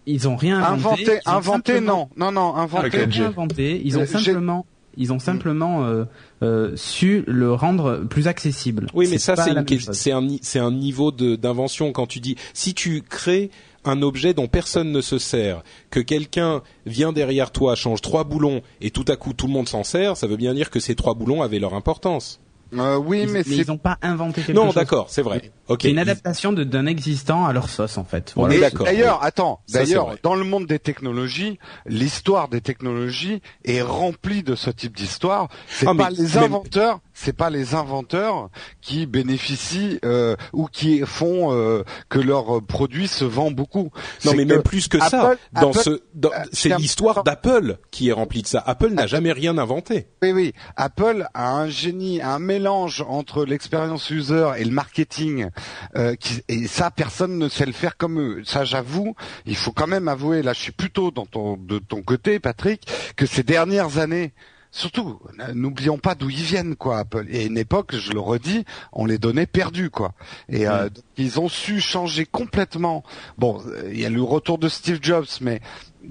ils 0.07 0.29
ont 0.29 0.37
rien 0.37 0.59
inventé. 0.63 1.03
Inventé, 1.05 1.21
inventé, 1.25 1.73
simplement- 1.73 2.11
non, 2.19 2.31
non, 2.31 2.33
non, 2.33 2.53
Ils 2.53 2.59
ont 2.59 2.61
inventé. 2.61 3.21
Inventé. 3.25 3.81
Ils 3.87 3.99
ont 3.99 4.05
simplement, 4.07 4.67
ils 4.99 5.13
ont 5.15 5.19
simplement 5.19 5.85
euh, 5.87 6.05
euh, 6.43 6.73
su 6.77 7.25
le 7.27 7.55
rendre 7.55 8.05
plus 8.11 8.29
accessible. 8.29 8.87
Oui, 8.93 9.09
mais 9.11 9.17
ça, 9.17 9.35
c'est 9.37 10.13
un, 10.13 10.27
c'est 10.43 10.59
un 10.61 10.73
niveau 10.73 11.11
de- 11.11 11.37
d'invention 11.37 11.91
quand 11.93 12.07
tu 12.07 12.21
dis, 12.21 12.37
si 12.53 12.75
tu 12.75 13.01
crées 13.01 13.51
un 13.85 14.03
objet 14.03 14.35
dont 14.35 14.47
personne 14.49 14.93
ne 14.93 15.01
se 15.01 15.19
sert, 15.19 15.63
que 15.91 16.01
quelqu'un 16.01 16.63
vient 16.87 17.13
derrière 17.13 17.51
toi, 17.51 17.75
change 17.75 18.01
trois 18.01 18.25
boulons 18.25 18.63
et 18.81 18.91
tout 18.91 19.05
à 19.09 19.17
coup 19.17 19.33
tout 19.33 19.47
le 19.47 19.53
monde 19.53 19.69
s'en 19.69 19.85
sert, 19.85 20.17
ça 20.17 20.27
veut 20.27 20.37
bien 20.37 20.55
dire 20.55 20.71
que 20.71 20.81
ces 20.81 20.95
trois 20.95 21.15
boulons 21.15 21.43
avaient 21.43 21.59
leur 21.59 21.75
importance. 21.75 22.41
Euh, 22.77 22.97
oui, 22.97 23.21
Ils- 23.23 23.29
mais 23.31 23.43
mais 23.47 23.57
ils 23.57 23.69
n'ont 23.69 23.79
pas 23.79 23.99
inventé 24.03 24.43
quelque 24.43 24.57
non, 24.57 24.65
chose. 24.67 24.75
d'accord, 24.75 25.07
c'est 25.09 25.23
vrai. 25.23 25.53
Ok. 25.69 25.81
C'est 25.83 25.91
une 25.91 25.99
adaptation 25.99 26.53
d'un 26.53 26.87
existant 26.87 27.45
à 27.47 27.53
leur 27.53 27.69
sauce 27.69 27.99
en 27.99 28.05
fait. 28.05 28.33
Voilà. 28.35 28.59
d'accord, 28.59 28.87
D'ailleurs, 28.87 29.23
attends, 29.23 29.61
d'ailleurs, 29.73 30.17
dans 30.25 30.35
le 30.35 30.43
monde 30.45 30.67
des 30.67 30.81
technologies, 30.81 31.61
l'histoire 31.87 32.49
des 32.49 32.61
technologies 32.61 33.43
est 33.65 33.81
remplie 33.83 34.43
de 34.43 34.57
ce 34.57 34.71
type 34.71 34.97
d'histoire. 34.97 35.49
C'est 35.69 35.87
Ah, 35.87 35.95
pas 35.95 36.11
les 36.11 36.23
même- 36.35 36.45
inventeurs, 36.45 36.99
c'est 37.15 37.33
pas 37.33 37.49
les 37.49 37.75
inventeurs 37.75 38.51
qui 38.81 39.07
bénéficient 39.07 39.99
euh, 40.05 40.37
ou 40.53 40.67
qui 40.67 41.01
font 41.07 41.53
euh, 41.53 41.83
que 42.09 42.19
leur 42.19 42.61
produit 42.63 43.09
se 43.09 43.25
vend 43.25 43.51
beaucoup. 43.51 43.91
Non, 44.25 44.33
mais 44.35 44.45
même 44.45 44.63
plus 44.63 44.89
que 44.89 44.99
ça. 44.99 45.31
Apple- 45.31 45.39
Dans 45.53 45.71
Apple- 45.71 45.79
ce, 45.83 46.03
dans- 46.15 46.31
euh, 46.33 46.43
c'est 46.53 46.77
l'histoire 46.77 47.25
d'Apple 47.25 47.79
qui 47.91 48.09
est 48.09 48.13
remplie 48.13 48.43
de 48.43 48.47
ça. 48.49 48.63
Apple 48.67 48.91
n'a 48.91 49.07
jamais 49.07 49.33
rien 49.33 49.57
inventé. 49.59 50.09
Oui, 50.23 50.33
oui. 50.33 50.53
Apple 50.77 51.27
a 51.35 51.51
un 51.55 51.69
génie, 51.69 52.21
un 52.21 52.39
mélange 52.39 53.05
entre 53.09 53.45
l'expérience 53.45 54.11
user 54.11 54.51
et 54.59 54.65
le 54.65 54.71
marketing. 54.73 55.49
euh, 55.97 56.15
qui, 56.17 56.43
et 56.49 56.67
ça, 56.67 56.91
personne 56.91 57.39
ne 57.39 57.49
sait 57.49 57.67
le 57.67 57.73
faire 57.73 57.97
comme 57.97 58.19
eux. 58.21 58.43
Ça, 58.45 58.65
j'avoue. 58.65 59.15
Il 59.47 59.57
faut 59.57 59.73
quand 59.73 59.87
même 59.87 60.09
avouer. 60.09 60.43
Là, 60.43 60.53
je 60.53 60.61
suis 60.61 60.73
plutôt 60.73 61.11
dans 61.11 61.27
ton, 61.27 61.57
de 61.57 61.79
ton 61.79 62.03
côté, 62.03 62.41
Patrick, 62.41 62.87
que 63.17 63.27
ces 63.27 63.43
dernières 63.45 63.99
années. 63.99 64.33
Surtout, 64.77 65.21
n'oublions 65.55 65.99
pas 65.99 66.17
d'où 66.17 66.31
ils 66.31 66.43
viennent, 66.43 66.75
quoi, 66.75 66.99
Apple. 66.99 67.27
Et 67.31 67.43
à 67.43 67.43
une 67.45 67.57
époque, 67.57 67.95
je 67.95 68.11
le 68.11 68.19
redis, 68.19 68.65
on 68.93 69.07
les 69.07 69.19
donnait 69.19 69.47
perdus, 69.47 69.89
quoi. 69.89 70.15
Et 70.49 70.67
euh, 70.67 70.89
donc, 70.89 71.05
ils 71.17 71.39
ont 71.39 71.49
su 71.49 71.81
changer 71.81 72.27
complètement. 72.27 73.05
Bon, 73.39 73.63
il 73.93 74.01
y 74.01 74.05
a 74.05 74.11
le 74.11 74.21
retour 74.21 74.59
de 74.59 74.69
Steve 74.69 74.99
Jobs, 75.01 75.29
mais 75.41 75.61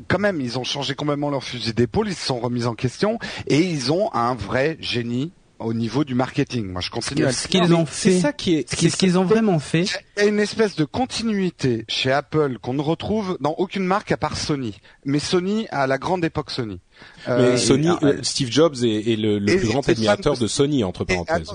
quand 0.08 0.18
même, 0.18 0.40
ils 0.40 0.58
ont 0.58 0.64
changé 0.64 0.96
complètement 0.96 1.30
leur 1.30 1.44
fusil 1.44 1.74
d'épaule, 1.74 2.08
ils 2.08 2.16
se 2.16 2.26
sont 2.26 2.40
remis 2.40 2.66
en 2.66 2.74
question 2.74 3.20
et 3.48 3.60
ils 3.60 3.92
ont 3.92 4.14
un 4.14 4.34
vrai 4.34 4.78
génie 4.80 5.34
au 5.60 5.74
niveau 5.74 6.04
du 6.04 6.16
marketing. 6.16 6.68
Moi, 6.68 6.82
je 6.82 6.90
continue 6.90 7.24
à 7.24 7.28
le 7.28 7.34
Ce 7.34 7.48
qu'ils 7.48 7.74
ont 7.74 7.86
C'est 7.90 8.12
fait, 8.12 8.20
ça 8.20 8.34
qui 8.34 8.56
est. 8.56 8.70
ce 8.70 8.76
qu'ils 8.76 8.92
ce 8.92 8.98
qu'ils 8.98 9.18
ont 9.18 9.24
vraiment 9.24 9.60
fait, 9.60 9.86
Il 10.18 10.24
y 10.24 10.26
a 10.26 10.30
une 10.30 10.40
espèce 10.40 10.76
de 10.76 10.84
continuité 10.86 11.86
chez 11.88 12.12
Apple 12.12 12.58
qu'on 12.62 12.74
ne 12.74 12.82
retrouve 12.82 13.38
dans 13.40 13.54
aucune 13.58 13.86
marque 13.86 14.12
à 14.12 14.18
part 14.18 14.36
Sony. 14.38 14.80
Mais 15.06 15.20
Sony 15.20 15.68
à 15.70 15.88
la 15.88 15.98
grande 15.98 16.26
époque 16.26 16.52
Sony. 16.52 16.80
Mais 17.28 17.34
Euh, 17.34 17.58
Sony, 17.58 17.88
et- 18.02 18.06
euh, 18.06 18.20
Steve 18.24 18.52
Jobs 18.52 18.76
est, 18.84 19.12
est 19.14 19.16
le, 19.16 19.40
le 19.40 19.52
et- 19.52 19.58
plus 19.58 19.68
grand 19.68 19.88
admirateur 19.88 20.38
de 20.38 20.48
Sony 20.48 20.84
entre 20.84 21.06
parenthèses. 21.06 21.50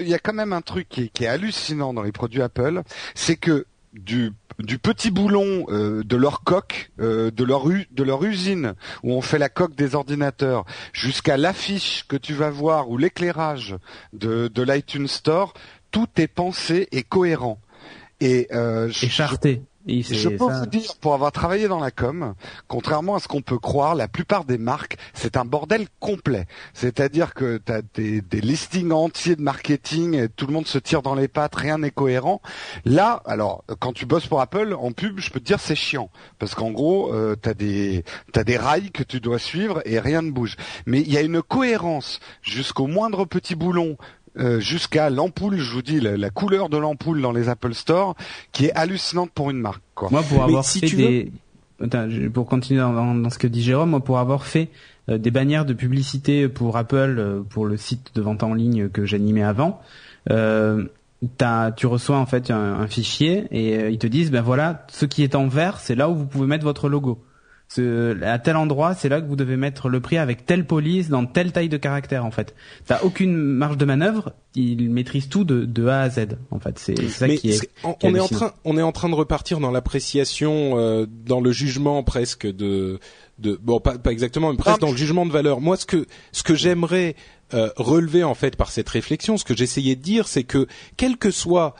il 0.00 0.08
y 0.08 0.14
a 0.14 0.18
quand 0.18 0.32
même 0.34 0.52
un 0.52 0.60
truc 0.62 0.88
qui 0.88 1.02
est, 1.02 1.08
qui 1.08 1.24
est 1.24 1.28
hallucinant 1.28 1.94
dans 1.94 2.02
les 2.02 2.12
produits 2.12 2.42
Apple, 2.42 2.82
c'est 3.14 3.36
que 3.36 3.66
du 3.92 4.32
du 4.58 4.78
petit 4.78 5.10
boulon 5.12 5.66
euh, 5.68 6.02
de 6.04 6.16
leur 6.16 6.42
coque, 6.42 6.90
euh, 7.00 7.30
de 7.30 7.44
leur 7.44 7.70
u- 7.70 7.86
de 7.92 8.02
leur 8.02 8.24
usine 8.24 8.74
où 9.04 9.12
on 9.12 9.20
fait 9.20 9.38
la 9.38 9.48
coque 9.48 9.76
des 9.76 9.94
ordinateurs, 9.94 10.64
jusqu'à 10.92 11.36
l'affiche 11.36 12.04
que 12.08 12.16
tu 12.16 12.34
vas 12.34 12.50
voir 12.50 12.90
ou 12.90 12.98
l'éclairage 12.98 13.76
de 14.12 14.48
de 14.48 14.62
l'iTunes 14.62 15.06
Store, 15.06 15.54
tout 15.92 16.08
est 16.16 16.26
pensé 16.26 16.88
et 16.92 17.02
cohérent. 17.04 17.60
Et 18.20 18.48
euh, 18.52 18.88
je- 18.88 19.06
écharté. 19.06 19.62
Et 19.88 20.02
je 20.02 20.28
peux 20.28 20.48
ça. 20.48 20.60
vous 20.60 20.66
dire, 20.66 20.96
pour 21.00 21.14
avoir 21.14 21.32
travaillé 21.32 21.66
dans 21.66 21.80
la 21.80 21.90
com, 21.90 22.34
contrairement 22.66 23.16
à 23.16 23.20
ce 23.20 23.28
qu'on 23.28 23.40
peut 23.40 23.58
croire, 23.58 23.94
la 23.94 24.06
plupart 24.06 24.44
des 24.44 24.58
marques, 24.58 24.98
c'est 25.14 25.36
un 25.36 25.44
bordel 25.44 25.86
complet. 25.98 26.46
C'est-à-dire 26.74 27.32
que 27.32 27.58
tu 27.64 27.72
as 27.72 27.80
des, 27.94 28.20
des 28.20 28.40
listings 28.40 28.92
entiers 28.92 29.36
de 29.36 29.42
marketing, 29.42 30.14
et 30.14 30.28
tout 30.28 30.46
le 30.46 30.52
monde 30.52 30.66
se 30.66 30.78
tire 30.78 31.02
dans 31.02 31.14
les 31.14 31.28
pattes, 31.28 31.56
rien 31.56 31.78
n'est 31.78 31.90
cohérent. 31.90 32.42
Là, 32.84 33.22
alors, 33.24 33.64
quand 33.80 33.92
tu 33.92 34.06
bosses 34.06 34.26
pour 34.26 34.40
Apple, 34.40 34.76
en 34.78 34.92
pub, 34.92 35.18
je 35.20 35.30
peux 35.30 35.40
te 35.40 35.46
dire 35.46 35.60
c'est 35.60 35.74
chiant. 35.74 36.10
Parce 36.38 36.54
qu'en 36.54 36.70
gros, 36.70 37.12
euh, 37.14 37.36
tu 37.42 37.48
as, 37.48 37.54
des 37.54 38.04
t'as 38.32 38.44
des 38.44 38.56
rails 38.56 38.90
que 38.90 39.02
tu 39.02 39.20
dois 39.20 39.38
suivre 39.38 39.80
et 39.84 39.98
rien 39.98 40.22
ne 40.22 40.30
bouge. 40.30 40.56
Mais 40.86 41.00
il 41.00 41.12
y 41.12 41.16
a 41.16 41.22
une 41.22 41.42
cohérence 41.42 42.20
jusqu'au 42.42 42.86
moindre 42.86 43.24
petit 43.24 43.54
boulon, 43.54 43.96
euh, 44.38 44.60
jusqu'à 44.60 45.10
l'ampoule, 45.10 45.56
je 45.58 45.72
vous 45.72 45.82
dis, 45.82 46.00
la, 46.00 46.16
la 46.16 46.30
couleur 46.30 46.68
de 46.68 46.76
l'ampoule 46.76 47.20
dans 47.22 47.32
les 47.32 47.48
Apple 47.48 47.74
Store, 47.74 48.14
qui 48.52 48.66
est 48.66 48.72
hallucinante 48.72 49.30
pour 49.32 49.50
une 49.50 49.58
marque. 49.58 49.82
Quoi. 49.94 50.08
Moi, 50.10 50.22
pour 50.22 50.38
Mais 50.38 50.44
avoir 50.44 50.64
si 50.64 50.80
fait 50.80 50.86
tu 50.86 50.96
des, 50.96 51.32
Attends, 51.80 52.08
pour 52.34 52.46
continuer 52.46 52.80
dans, 52.80 53.14
dans- 53.14 53.30
ce 53.30 53.38
que 53.38 53.46
dit 53.46 53.62
Jérôme, 53.62 53.90
moi, 53.90 54.00
pour 54.00 54.18
avoir 54.18 54.44
fait 54.44 54.68
euh, 55.08 55.16
des 55.18 55.30
bannières 55.30 55.64
de 55.64 55.74
publicité 55.74 56.48
pour 56.48 56.76
Apple, 56.76 57.16
euh, 57.18 57.40
pour 57.48 57.66
le 57.66 57.76
site 57.76 58.10
de 58.16 58.20
vente 58.20 58.42
en 58.42 58.52
ligne 58.54 58.88
que 58.88 59.04
j'animais 59.04 59.44
avant, 59.44 59.80
euh, 60.30 60.86
t'as- 61.36 61.70
tu 61.72 61.86
reçois 61.86 62.18
en 62.18 62.26
fait 62.26 62.50
un, 62.50 62.56
un 62.80 62.86
fichier 62.88 63.46
et 63.52 63.90
ils 63.90 63.98
te 63.98 64.06
disent, 64.08 64.30
ben 64.32 64.42
voilà, 64.42 64.86
ce 64.90 65.06
qui 65.06 65.22
est 65.22 65.34
en 65.36 65.46
vert, 65.46 65.78
c'est 65.78 65.94
là 65.94 66.08
où 66.08 66.16
vous 66.16 66.26
pouvez 66.26 66.46
mettre 66.48 66.64
votre 66.64 66.88
logo. 66.88 67.22
Ce, 67.68 68.22
à 68.22 68.38
tel 68.38 68.56
endroit, 68.56 68.94
c'est 68.94 69.10
là 69.10 69.20
que 69.20 69.26
vous 69.26 69.36
devez 69.36 69.56
mettre 69.56 69.90
le 69.90 70.00
prix 70.00 70.16
avec 70.16 70.46
telle 70.46 70.66
police 70.66 71.10
dans 71.10 71.26
telle 71.26 71.52
taille 71.52 71.68
de 71.68 71.76
caractère 71.76 72.24
en 72.24 72.30
fait. 72.30 72.54
T'as 72.86 73.02
aucune 73.02 73.36
marge 73.36 73.76
de 73.76 73.84
manœuvre, 73.84 74.32
il 74.54 74.90
maîtrise 74.90 75.28
tout 75.28 75.44
de, 75.44 75.66
de 75.66 75.86
A 75.86 76.00
à 76.00 76.08
Z 76.08 76.38
en 76.50 76.58
fait. 76.58 76.78
C'est 76.78 77.08
ça 77.08 77.26
Mais 77.26 77.36
qui 77.36 77.50
est. 77.50 77.70
on, 77.84 77.92
qui 77.92 78.06
on 78.06 78.14
est 78.14 78.20
en 78.20 78.28
train, 78.28 78.52
on 78.64 78.78
est 78.78 78.82
en 78.82 78.92
train 78.92 79.10
de 79.10 79.14
repartir 79.14 79.60
dans 79.60 79.70
l'appréciation, 79.70 80.78
euh, 80.78 81.06
dans 81.06 81.40
le 81.40 81.52
jugement 81.52 82.02
presque 82.02 82.46
de, 82.46 83.00
de 83.38 83.58
bon 83.60 83.80
pas, 83.80 83.98
pas 83.98 84.12
exactement, 84.12 84.50
mais 84.50 84.56
presque 84.56 84.78
Ah, 84.78 84.80
dans 84.80 84.90
le 84.90 84.96
jugement 84.96 85.26
de 85.26 85.32
valeur. 85.32 85.60
Moi, 85.60 85.76
ce 85.76 85.84
que 85.84 86.06
ce 86.32 86.42
que 86.42 86.54
j'aimerais 86.54 87.16
euh, 87.52 87.68
relever 87.76 88.24
en 88.24 88.34
fait 88.34 88.56
par 88.56 88.70
cette 88.70 88.88
réflexion, 88.88 89.36
ce 89.36 89.44
que 89.44 89.54
j'essayais 89.54 89.94
de 89.94 90.02
dire, 90.02 90.26
c'est 90.26 90.44
que 90.44 90.66
quelle 90.96 91.18
que 91.18 91.30
soit 91.30 91.74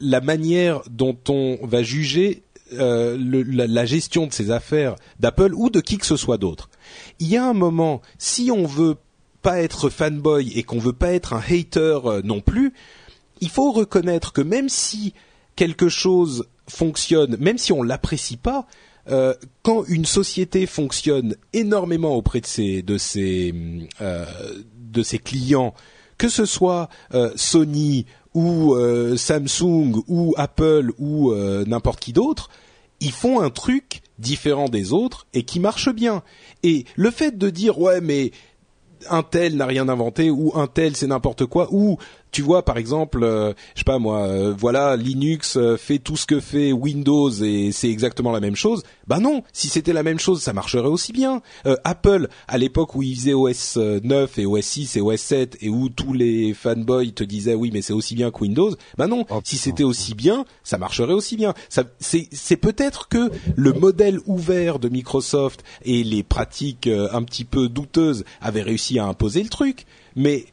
la 0.00 0.22
manière 0.22 0.80
dont 0.90 1.18
on 1.28 1.58
va 1.62 1.82
juger 1.82 2.42
euh, 2.72 3.16
la, 3.18 3.86
gestion 3.86 4.26
de 4.26 4.32
ces 4.32 4.50
affaires 4.50 4.96
d'Apple 5.20 5.52
ou 5.54 5.70
de 5.70 5.80
qui 5.80 5.98
que 5.98 6.06
ce 6.06 6.16
soit 6.16 6.38
d'autre, 6.38 6.68
il 7.20 7.28
y 7.28 7.36
a 7.36 7.44
un 7.44 7.52
moment, 7.52 8.02
si 8.18 8.50
on 8.50 8.66
veut 8.66 8.96
pas 9.42 9.60
être 9.60 9.88
fanboy 9.88 10.52
et 10.56 10.64
qu'on 10.64 10.78
veut 10.78 10.92
pas 10.92 11.12
être 11.12 11.32
un 11.32 11.40
hater 11.40 12.00
euh, 12.04 12.22
non 12.24 12.40
plus, 12.40 12.72
il 13.40 13.50
faut 13.50 13.70
reconnaître 13.70 14.32
que 14.32 14.40
même 14.40 14.68
si 14.68 15.14
quelque 15.54 15.88
chose 15.88 16.48
fonctionne, 16.68 17.36
même 17.38 17.58
si 17.58 17.72
on 17.72 17.82
l'apprécie 17.82 18.36
pas, 18.36 18.66
euh, 19.08 19.34
quand 19.62 19.84
une 19.84 20.04
société 20.04 20.66
fonctionne 20.66 21.36
énormément 21.52 22.16
auprès 22.16 22.40
de 22.40 22.46
ses 22.46 22.82
de 22.82 22.98
ses 22.98 23.54
de 24.00 25.02
ses 25.04 25.18
clients, 25.18 25.72
que 26.18 26.28
ce 26.28 26.44
soit 26.44 26.88
euh, 27.14 27.30
Sony 27.36 28.06
ou 28.34 28.74
euh, 28.74 29.16
Samsung 29.16 30.02
ou 30.08 30.34
Apple 30.36 30.92
ou 30.98 31.32
euh, 31.32 31.64
n'importe 31.66 32.00
qui 32.00 32.12
d'autre, 32.12 32.50
ils 33.00 33.12
font 33.12 33.40
un 33.40 33.50
truc 33.50 34.02
différent 34.18 34.68
des 34.68 34.92
autres 34.92 35.26
et 35.34 35.44
qui 35.44 35.60
marche 35.60 35.90
bien. 35.90 36.22
Et 36.62 36.84
le 36.96 37.10
fait 37.10 37.36
de 37.36 37.50
dire 37.50 37.78
ouais 37.78 38.00
mais 38.00 38.32
un 39.10 39.22
tel 39.22 39.56
n'a 39.56 39.66
rien 39.66 39.88
inventé 39.88 40.30
ou 40.30 40.52
un 40.54 40.66
tel 40.66 40.96
c'est 40.96 41.06
n'importe 41.06 41.46
quoi 41.46 41.68
ou 41.70 41.98
tu 42.30 42.42
vois 42.42 42.64
par 42.64 42.78
exemple 42.78 43.22
euh, 43.22 43.52
je 43.74 43.80
sais 43.80 43.84
pas 43.84 43.98
moi 43.98 44.26
euh, 44.26 44.54
voilà 44.56 44.96
Linux 44.96 45.56
euh, 45.56 45.76
fait 45.76 45.98
tout 45.98 46.16
ce 46.16 46.26
que 46.26 46.40
fait 46.40 46.72
Windows 46.72 47.30
et 47.30 47.72
c'est 47.72 47.90
exactement 47.90 48.32
la 48.32 48.40
même 48.40 48.56
chose. 48.56 48.82
Bah 49.06 49.20
non 49.20 49.42
si 49.52 49.68
c'était 49.68 49.92
la 49.92 50.02
même 50.02 50.18
chose 50.18 50.42
ça 50.42 50.52
marcherait 50.52 50.88
aussi 50.88 51.12
bien. 51.12 51.42
Euh, 51.66 51.76
Apple 51.84 52.28
à 52.48 52.58
l'époque 52.58 52.94
où 52.94 53.02
ils 53.02 53.16
faisaient 53.16 53.34
OS 53.34 53.76
9 53.76 54.38
et 54.38 54.46
OS 54.46 54.64
6 54.64 54.96
et 54.96 55.00
OS 55.00 55.20
7 55.20 55.58
et 55.60 55.68
où 55.68 55.88
tous 55.88 56.12
les 56.12 56.54
fanboys 56.54 57.12
te 57.12 57.24
disaient 57.24 57.54
oui 57.54 57.70
mais 57.72 57.82
c'est 57.82 57.92
aussi 57.92 58.14
bien 58.14 58.30
que 58.30 58.40
Windows 58.40 58.74
bah 58.96 59.06
non 59.06 59.24
Oh, 59.30 59.40
si 59.44 59.56
c'était 59.56 59.84
aussi 59.84 60.14
bien 60.14 60.44
ça 60.62 60.78
marcherait 60.78 61.12
aussi 61.12 61.36
bien. 61.36 61.54
Ça 61.68 61.84
c'est 61.98 62.28
c'est 62.32 62.56
peut-être 62.56 63.08
que 63.08 63.30
le 63.56 63.72
modèle 63.72 64.20
ouvert 64.26 64.78
de 64.78 64.88
Microsoft 64.88 65.64
et 65.84 66.04
les 66.04 66.22
pratiques 66.22 66.86
euh, 66.86 67.08
un 67.12 67.22
petit 67.22 67.44
peu 67.44 67.68
douteuses 67.68 68.24
avaient 68.40 68.62
réussi 68.62 68.98
à 68.98 69.06
imposer 69.06 69.42
le 69.42 69.48
truc 69.48 69.86
mais 70.14 70.46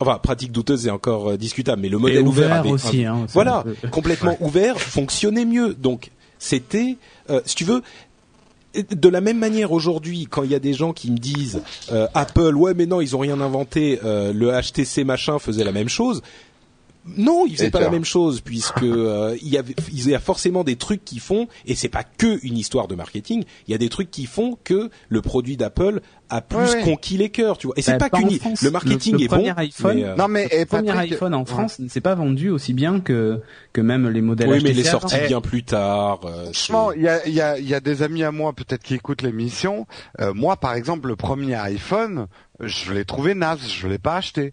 enfin 0.00 0.18
pratique 0.18 0.52
douteuse 0.52 0.82
c'est 0.82 0.90
encore 0.90 1.30
euh, 1.30 1.36
discutable 1.36 1.82
mais 1.82 1.88
le 1.88 1.98
modèle 1.98 2.26
ouvert, 2.26 2.46
ouvert 2.46 2.56
avait 2.58 2.70
aussi, 2.70 3.04
hein, 3.04 3.26
voilà 3.32 3.64
complètement 3.90 4.36
ouvert 4.40 4.80
fonctionnait 4.80 5.44
mieux 5.44 5.74
donc 5.74 6.10
c'était 6.38 6.96
euh, 7.28 7.40
si 7.44 7.54
tu 7.54 7.64
veux 7.64 7.82
de 8.74 9.08
la 9.08 9.20
même 9.20 9.38
manière 9.38 9.72
aujourd'hui, 9.72 10.26
quand 10.30 10.42
il 10.42 10.50
y 10.50 10.54
a 10.54 10.60
des 10.60 10.74
gens 10.74 10.92
qui 10.92 11.10
me 11.10 11.18
disent 11.18 11.62
euh, 11.92 12.06
Apple, 12.14 12.54
ouais 12.54 12.74
mais 12.74 12.86
non, 12.86 13.00
ils 13.00 13.16
ont 13.16 13.20
rien 13.20 13.40
inventé, 13.40 13.98
euh, 14.04 14.32
le 14.32 14.50
HTC 14.52 15.04
machin 15.04 15.38
faisait 15.38 15.64
la 15.64 15.72
même 15.72 15.88
chose. 15.88 16.22
Non, 17.16 17.46
ils 17.46 17.56
faisaient 17.56 17.70
pas 17.70 17.80
la 17.80 17.90
même 17.90 18.04
chose 18.04 18.40
puisque 18.40 18.82
euh, 18.82 19.36
il 19.42 19.48
y 19.48 19.56
avait, 19.58 19.74
il 19.92 20.08
y 20.08 20.14
a 20.14 20.18
forcément 20.20 20.64
des 20.64 20.76
trucs 20.76 21.04
qui 21.04 21.18
font 21.18 21.48
et 21.66 21.74
c'est 21.74 21.88
pas 21.88 22.04
que 22.04 22.38
une 22.44 22.56
histoire 22.56 22.88
de 22.88 22.94
marketing. 22.94 23.44
Il 23.68 23.72
y 23.72 23.74
a 23.74 23.78
des 23.78 23.88
trucs 23.88 24.10
qui 24.10 24.26
font 24.26 24.58
que 24.64 24.90
le 25.08 25.22
produit 25.22 25.56
d'Apple 25.56 26.00
a 26.32 26.40
plus 26.42 26.58
Ouais, 26.58 26.74
ouais. 26.76 26.82
conquis 26.82 27.16
les 27.16 27.28
cœurs, 27.30 27.58
tu 27.58 27.66
vois. 27.66 27.74
Et 27.76 27.82
c'est 27.82 27.98
Bah, 27.98 28.08
pas 28.08 28.18
qu'une, 28.18 28.28
le 28.62 28.70
marketing 28.70 29.12
Le- 29.14 29.18
le 29.18 29.24
est 29.24 29.28
bon. 29.28 29.36
premier 29.36 29.52
iPhone- 29.56 29.96
mais, 29.96 30.04
euh, 30.04 30.14
Non 30.16 30.28
mais 30.28 30.46
et 30.52 30.60
Le 30.60 30.66
premier 30.66 30.88
Patrick- 30.92 31.12
iPhone 31.14 31.34
en 31.34 31.44
France 31.44 31.78
ne 31.80 31.88
s'est 31.88 32.00
pas 32.00 32.14
vendu 32.14 32.50
aussi 32.50 32.72
bien 32.72 33.00
que 33.00 33.40
que 33.72 33.80
même 33.80 34.08
les 34.08 34.20
modèles 34.20 34.48
oui, 34.48 34.60
mais 34.62 34.70
il 34.70 34.78
est 34.78 34.84
sorti 34.84 35.16
Eh, 35.24 35.26
bien 35.28 35.40
plus 35.40 35.64
tard. 35.64 36.20
euh, 36.24 36.44
Franchement, 36.44 36.90
c'est- 36.92 36.98
il 36.98 37.02
y 37.02 37.08
a, 37.08 37.26
il 37.26 37.34
y, 37.34 37.40
a, 37.40 37.58
il 37.58 37.68
y 37.68 37.74
a 37.74 37.80
des 37.80 38.02
amis 38.02 38.22
à 38.22 38.30
moi 38.32 38.52
peut-être 38.52 38.82
qui 38.82 38.94
écoutent 38.94 39.22
l'émission. 39.22 39.86
Euh, 40.20 40.32
moi, 40.34 40.56
par 40.56 40.74
exemple, 40.74 41.08
le 41.08 41.16
premier 41.16 41.54
iPhone, 41.56 42.26
je 42.60 42.92
l'ai 42.92 43.04
trouvé 43.04 43.34
naze, 43.34 43.60
je 43.68 43.88
l'ai 43.88 43.98
pas 43.98 44.16
acheté. 44.16 44.52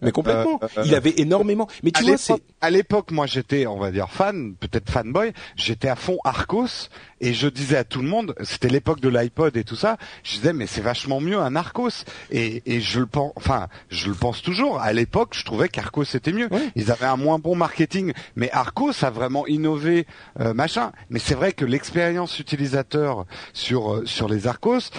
mais 0.00 0.12
complètement. 0.12 0.60
Euh, 0.62 0.68
euh, 0.78 0.82
il 0.86 0.94
avait 0.94 1.14
énormément. 1.16 1.68
Mais 1.82 1.90
tu 1.90 2.00
à 2.00 2.02
vois, 2.02 2.10
l'époque- 2.12 2.20
c'est 2.26 2.42
à 2.60 2.70
l'époque, 2.70 3.10
moi, 3.12 3.26
j'étais, 3.26 3.66
on 3.66 3.78
va 3.78 3.90
dire, 3.90 4.10
fan, 4.10 4.54
peut-être 4.58 4.90
fanboy. 4.90 5.32
J'étais 5.56 5.88
à 5.88 5.96
fond 5.96 6.18
Arcos 6.24 6.88
et 7.20 7.32
je 7.34 7.48
disais 7.48 7.76
à 7.76 7.84
tout 7.84 8.00
le 8.02 8.08
monde, 8.08 8.34
c'était 8.42 8.68
l'époque 8.68 9.00
de 9.00 9.08
l'iPod 9.08 9.56
et 9.56 9.64
tout 9.64 9.76
ça. 9.76 9.96
Je 10.24 10.36
disais, 10.36 10.52
mais 10.52 10.66
c'est 10.66 10.80
vachement 10.80 11.20
mieux 11.20 11.38
un 11.38 11.54
Arcos. 11.56 12.04
Et, 12.30 12.62
et 12.66 12.80
je 12.80 13.00
le 13.00 13.06
pense, 13.06 13.32
enfin, 13.36 13.68
je 13.90 14.08
le 14.08 14.14
pense 14.14 14.42
toujours. 14.42 14.80
À 14.80 14.92
l'époque, 14.92 15.30
je 15.34 15.44
trouvais 15.44 15.68
qu'Arcos 15.68 16.04
c'était 16.04 16.32
mieux. 16.32 16.48
Ils 16.76 16.90
avaient 16.90 17.06
un 17.06 17.16
moins 17.16 17.38
bon 17.38 17.54
marketing, 17.56 18.12
mais 18.36 18.50
Arcos 18.52 18.92
a 19.02 19.10
vraiment 19.10 19.46
innové, 19.46 20.06
euh, 20.40 20.52
machin. 20.54 20.92
Mais 21.10 21.18
c'est 21.18 21.34
vrai 21.34 21.52
que 21.52 21.64
l'expérience 21.64 22.38
utilisateur 22.38 23.24
sur 23.52 24.02
sur 24.04 24.28
les 24.28 24.46
Arcos. 24.46 24.90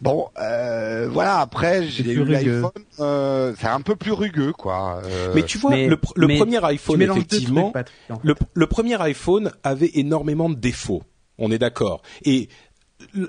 Bon, 0.00 0.28
euh, 0.38 1.08
voilà. 1.10 1.38
Après, 1.40 1.84
j'ai 1.88 2.10
eu 2.12 2.24
l'iPhone. 2.24 2.70
Euh, 3.00 3.54
c'est 3.58 3.66
un 3.68 3.80
peu 3.80 3.96
plus 3.96 4.12
rugueux, 4.12 4.52
quoi. 4.52 5.00
Euh, 5.04 5.32
Mais 5.34 5.42
tu 5.42 5.58
vois, 5.58 5.70
mais- 5.70 5.86
le, 5.88 5.96
pr- 5.96 6.12
le 6.16 6.26
mais 6.26 6.36
premier 6.38 6.64
iPhone, 6.64 7.00
effectivement, 7.02 7.62
trucs, 7.62 7.72
Patrick, 7.72 7.96
en 8.10 8.14
fait. 8.16 8.20
le, 8.24 8.34
le 8.54 8.66
premier 8.66 9.00
iPhone 9.00 9.50
avait 9.64 9.90
énormément 9.94 10.48
de 10.50 10.54
défauts. 10.54 11.02
On 11.38 11.50
est 11.50 11.58
d'accord. 11.58 12.02
Et 12.24 12.48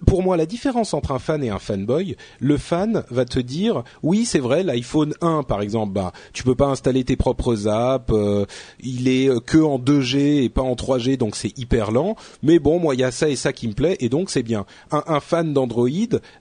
pour 0.05 0.23
moi, 0.23 0.37
la 0.37 0.45
différence 0.45 0.93
entre 0.93 1.11
un 1.11 1.19
fan 1.19 1.43
et 1.43 1.49
un 1.49 1.59
fanboy, 1.59 2.15
le 2.39 2.57
fan 2.57 3.03
va 3.09 3.25
te 3.25 3.39
dire, 3.39 3.83
oui, 4.03 4.25
c'est 4.25 4.39
vrai, 4.39 4.63
l'iPhone 4.63 5.13
1, 5.21 5.43
par 5.43 5.61
exemple, 5.61 5.93
bah, 5.93 6.13
tu 6.33 6.43
peux 6.43 6.55
pas 6.55 6.67
installer 6.67 7.03
tes 7.03 7.15
propres 7.15 7.67
apps, 7.67 8.11
euh, 8.11 8.45
il 8.79 9.07
est 9.07 9.29
euh, 9.29 9.39
que 9.39 9.57
en 9.57 9.79
2G 9.79 10.43
et 10.43 10.49
pas 10.49 10.61
en 10.61 10.75
3G, 10.75 11.17
donc 11.17 11.35
c'est 11.35 11.57
hyper 11.57 11.91
lent. 11.91 12.15
Mais 12.43 12.59
bon, 12.59 12.79
moi, 12.79 12.95
il 12.95 13.01
y 13.01 13.03
a 13.03 13.11
ça 13.11 13.29
et 13.29 13.35
ça 13.35 13.53
qui 13.53 13.67
me 13.67 13.73
plaît, 13.73 13.97
et 13.99 14.09
donc 14.09 14.29
c'est 14.29 14.43
bien. 14.43 14.65
Un, 14.91 15.03
un 15.07 15.19
fan 15.19 15.53
d'Android 15.53 15.87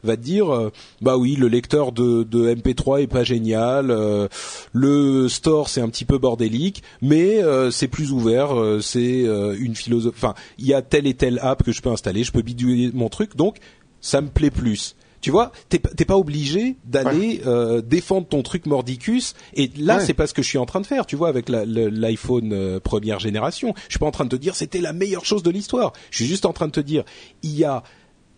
va 0.03 0.16
dire, 0.16 0.55
euh, 0.55 0.70
bah 1.01 1.16
oui, 1.16 1.37
le 1.37 1.49
lecteur 1.49 1.93
de, 1.93 2.22
de 2.22 2.55
MP3 2.55 3.03
est 3.03 3.07
pas 3.07 3.24
génial, 3.24 3.91
euh, 3.91 4.28
le 4.72 5.28
store 5.28 5.68
c'est 5.68 5.80
un 5.80 5.89
petit 5.89 6.05
peu 6.05 6.18
bordélique, 6.18 6.82
mais 7.03 7.43
euh, 7.43 7.70
c'est 7.70 7.89
plus 7.89 8.12
ouvert, 8.12 8.51
c'est 8.80 9.26
une 9.59 9.74
philosophie. 9.74 10.16
Enfin, 10.16 10.34
il 10.59 10.66
y 10.66 10.74
a 10.74 10.82
telle 10.82 11.07
et 11.07 11.14
telle 11.14 11.39
app 11.43 11.62
que 11.62 11.72
je 11.72 11.82
peux 11.82 11.91
installer, 11.91 12.24
je 12.24 12.32
peux 12.32 12.43
bidouiller 12.43 12.91
mon 12.95 13.09
truc, 13.09 13.26
donc 13.35 13.57
ça 14.01 14.20
me 14.20 14.29
plaît 14.29 14.51
plus. 14.51 14.95
Tu 15.22 15.31
vois, 15.33 15.51
t'es 15.70 15.79
pas- 16.05 16.16
obligé 16.16 16.77
d'aller 16.85 17.41
euh, 17.47 17.81
défendre 17.81 18.29
ton 18.29 18.43
truc 18.43 18.66
mordicus. 18.66 19.35
Et 19.55 19.72
là, 19.77 19.97
Ouais. 19.97 20.05
c'est 20.05 20.14
pas 20.14 20.29
ce 20.29 20.35
que 20.35 20.43
je 20.43 20.47
suis 20.47 20.59
en 20.59 20.66
train 20.66 20.81
de 20.81 20.87
faire. 20.87 21.05
Tu 21.07 21.16
vois, 21.16 21.29
avec 21.29 21.49
l'iPhone 21.49 22.53
euh, 22.53 22.79
première 22.79 23.18
génération, 23.18 23.74
je 23.89 23.93
suis 23.95 23.99
pas 23.99 24.07
en 24.07 24.12
train 24.12 24.24
de 24.27 24.31
te 24.31 24.37
dire 24.37 24.55
c'était 24.55 24.81
la 24.81 24.93
meilleure 24.93 25.24
chose 25.24 25.43
de 25.43 25.51
l'histoire. 25.51 25.93
Je 26.11 26.18
suis 26.18 26.27
juste 26.27 26.47
en 26.47 26.53
train 26.53 26.66
de 26.66 26.72
te 26.72 26.81
dire 26.81 27.03
il 27.43 27.57
y 27.57 27.64
a 27.64 27.83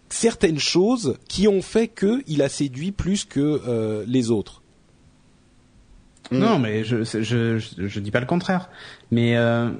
certaines 0.08 0.58
choses 0.60 1.18
qui 1.28 1.46
ont 1.48 1.60
fait 1.60 1.88
que 1.88 2.22
il 2.26 2.40
a 2.40 2.48
séduit 2.48 2.92
plus 2.92 3.26
que 3.26 3.60
euh, 3.68 4.04
les 4.06 4.30
autres. 4.30 4.62
Mm. 6.30 6.38
Non, 6.38 6.58
mais 6.58 6.84
je, 6.84 7.04
je, 7.04 7.22
je, 7.22 7.58
je 7.86 8.00
dis 8.00 8.10
pas 8.10 8.20
le 8.20 8.26
contraire. 8.26 8.70
Mais 9.10 9.36
euh, 9.36 9.70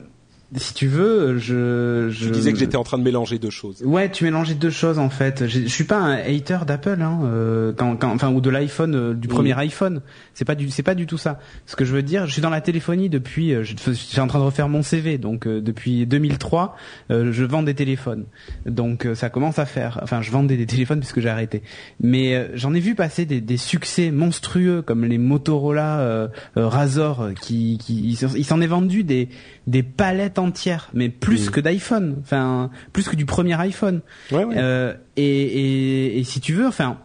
si 0.57 0.73
tu 0.73 0.87
veux, 0.87 1.37
je, 1.37 2.09
je 2.11 2.25
Je 2.25 2.31
disais 2.31 2.53
que 2.53 2.59
j'étais 2.59 2.77
en 2.77 2.83
train 2.83 2.97
de 2.97 3.03
mélanger 3.03 3.39
deux 3.39 3.51
choses. 3.51 3.83
Ouais, 3.85 4.11
tu 4.11 4.25
mélangeais 4.25 4.55
deux 4.55 4.71
choses 4.71 4.99
en 4.99 5.11
fait. 5.11 5.47
Je 5.47 5.61
je 5.61 5.67
suis 5.69 5.85
pas 5.85 5.99
un 5.99 6.15
hater 6.15 6.61
d'Apple, 6.67 7.03
hein, 7.03 7.21
euh, 7.25 7.73
quand, 7.77 7.97
quand, 7.97 8.11
enfin 8.11 8.31
ou 8.33 8.41
de 8.41 8.49
l'iPhone, 8.49 8.95
euh, 8.95 9.15
du 9.15 9.29
premier 9.29 9.53
iPhone. 9.59 10.01
C'est 10.33 10.47
pas 10.47 10.55
du, 10.55 10.71
c'est 10.71 10.83
pas 10.83 10.95
du 10.95 11.07
tout 11.07 11.19
ça. 11.19 11.39
Ce 11.67 11.77
que 11.77 11.85
je 11.85 11.93
veux 11.93 12.03
dire, 12.03 12.27
je 12.27 12.33
suis 12.33 12.41
dans 12.41 12.49
la 12.49 12.63
téléphonie 12.63 13.11
depuis, 13.11 13.53
euh, 13.53 13.63
je 13.63 13.75
je 13.87 13.93
suis 13.93 14.21
en 14.21 14.27
train 14.27 14.39
de 14.39 14.45
refaire 14.45 14.69
mon 14.71 14.83
CV, 14.83 15.19
donc 15.19 15.47
euh, 15.47 15.61
depuis 15.61 16.07
2003, 16.07 16.77
euh, 17.11 17.31
je 17.33 17.45
vends 17.45 17.63
des 17.63 17.75
téléphones. 17.75 18.25
Donc 18.65 19.05
euh, 19.05 19.15
ça 19.15 19.29
commence 19.29 19.59
à 19.59 19.67
faire. 19.67 20.01
Enfin, 20.03 20.23
je 20.23 20.31
vendais 20.31 20.57
des 20.57 20.67
téléphones 20.67 21.01
puisque 21.01 21.21
j'ai 21.21 21.29
arrêté. 21.29 21.63
Mais 22.01 22.35
euh, 22.35 22.49
j'en 22.55 22.73
ai 22.73 22.81
vu 22.81 22.95
passer 22.95 23.27
des, 23.27 23.43
des 23.43 23.59
succès 23.59 24.11
monstrueux 24.11 24.81
comme 24.81 25.05
les 25.05 25.19
Motorola 25.19 26.31
Razor, 26.57 27.31
qui, 27.41 27.77
qui 27.79 28.17
ils 28.19 28.45
s'en 28.45 28.61
est 28.63 28.67
vendu 28.67 29.05
des 29.05 29.29
des 29.67 29.83
palettes 29.83 30.38
entières, 30.39 30.89
mais 30.95 31.09
plus 31.09 31.51
que 31.51 31.61
d'iPhone. 31.61 32.16
Enfin, 32.22 32.70
plus 32.93 33.09
que 33.09 33.16
du 33.16 33.26
premier 33.26 33.55
iPhone. 33.61 34.01
Ouais, 34.32 34.45
ouais. 34.45 34.55
Euh, 34.59 34.95
et, 35.16 35.24
et, 35.24 36.18
et 36.18 36.24
si 36.24 36.41
tu 36.41 36.53
veux, 36.55 36.66
enfin, 36.66 36.99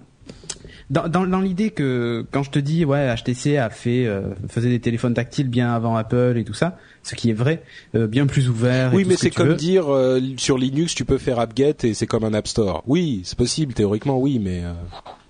dans, 0.90 1.08
dans, 1.08 1.26
dans 1.26 1.40
l'idée 1.40 1.72
que 1.72 2.26
quand 2.32 2.44
je 2.44 2.52
te 2.52 2.60
dis 2.60 2.86
ouais 2.86 3.14
HTC 3.16 3.58
a 3.58 3.70
fait 3.70 4.06
euh, 4.06 4.22
faisait 4.50 4.70
des 4.70 4.80
téléphones 4.80 5.14
tactiles 5.14 5.48
bien 5.50 5.74
avant 5.74 5.96
Apple 5.96 6.36
et 6.38 6.44
tout 6.44 6.54
ça, 6.54 6.78
ce 7.04 7.16
qui 7.16 7.30
est 7.30 7.34
vrai, 7.34 7.64
euh, 7.96 8.06
bien 8.06 8.28
plus 8.28 8.50
ouvert. 8.50 8.94
et 8.94 8.98
Oui, 8.98 9.04
tout 9.04 9.10
mais 9.10 9.16
c'est 9.16 9.30
comme 9.32 9.50
veux. 9.50 9.56
dire 9.56 9.92
euh, 9.94 10.20
sur 10.38 10.58
Linux, 10.58 10.94
tu 10.94 11.06
peux 11.06 11.18
faire 11.18 11.40
apt-get 11.40 11.76
et 11.84 11.94
c'est 11.94 12.06
comme 12.08 12.24
un 12.26 12.34
App 12.34 12.48
Store. 12.48 12.84
Oui, 12.86 13.22
c'est 13.24 13.38
possible 13.38 13.74
théoriquement, 13.74 14.20
oui, 14.20 14.40
mais 14.40 14.62
euh, 14.64 14.74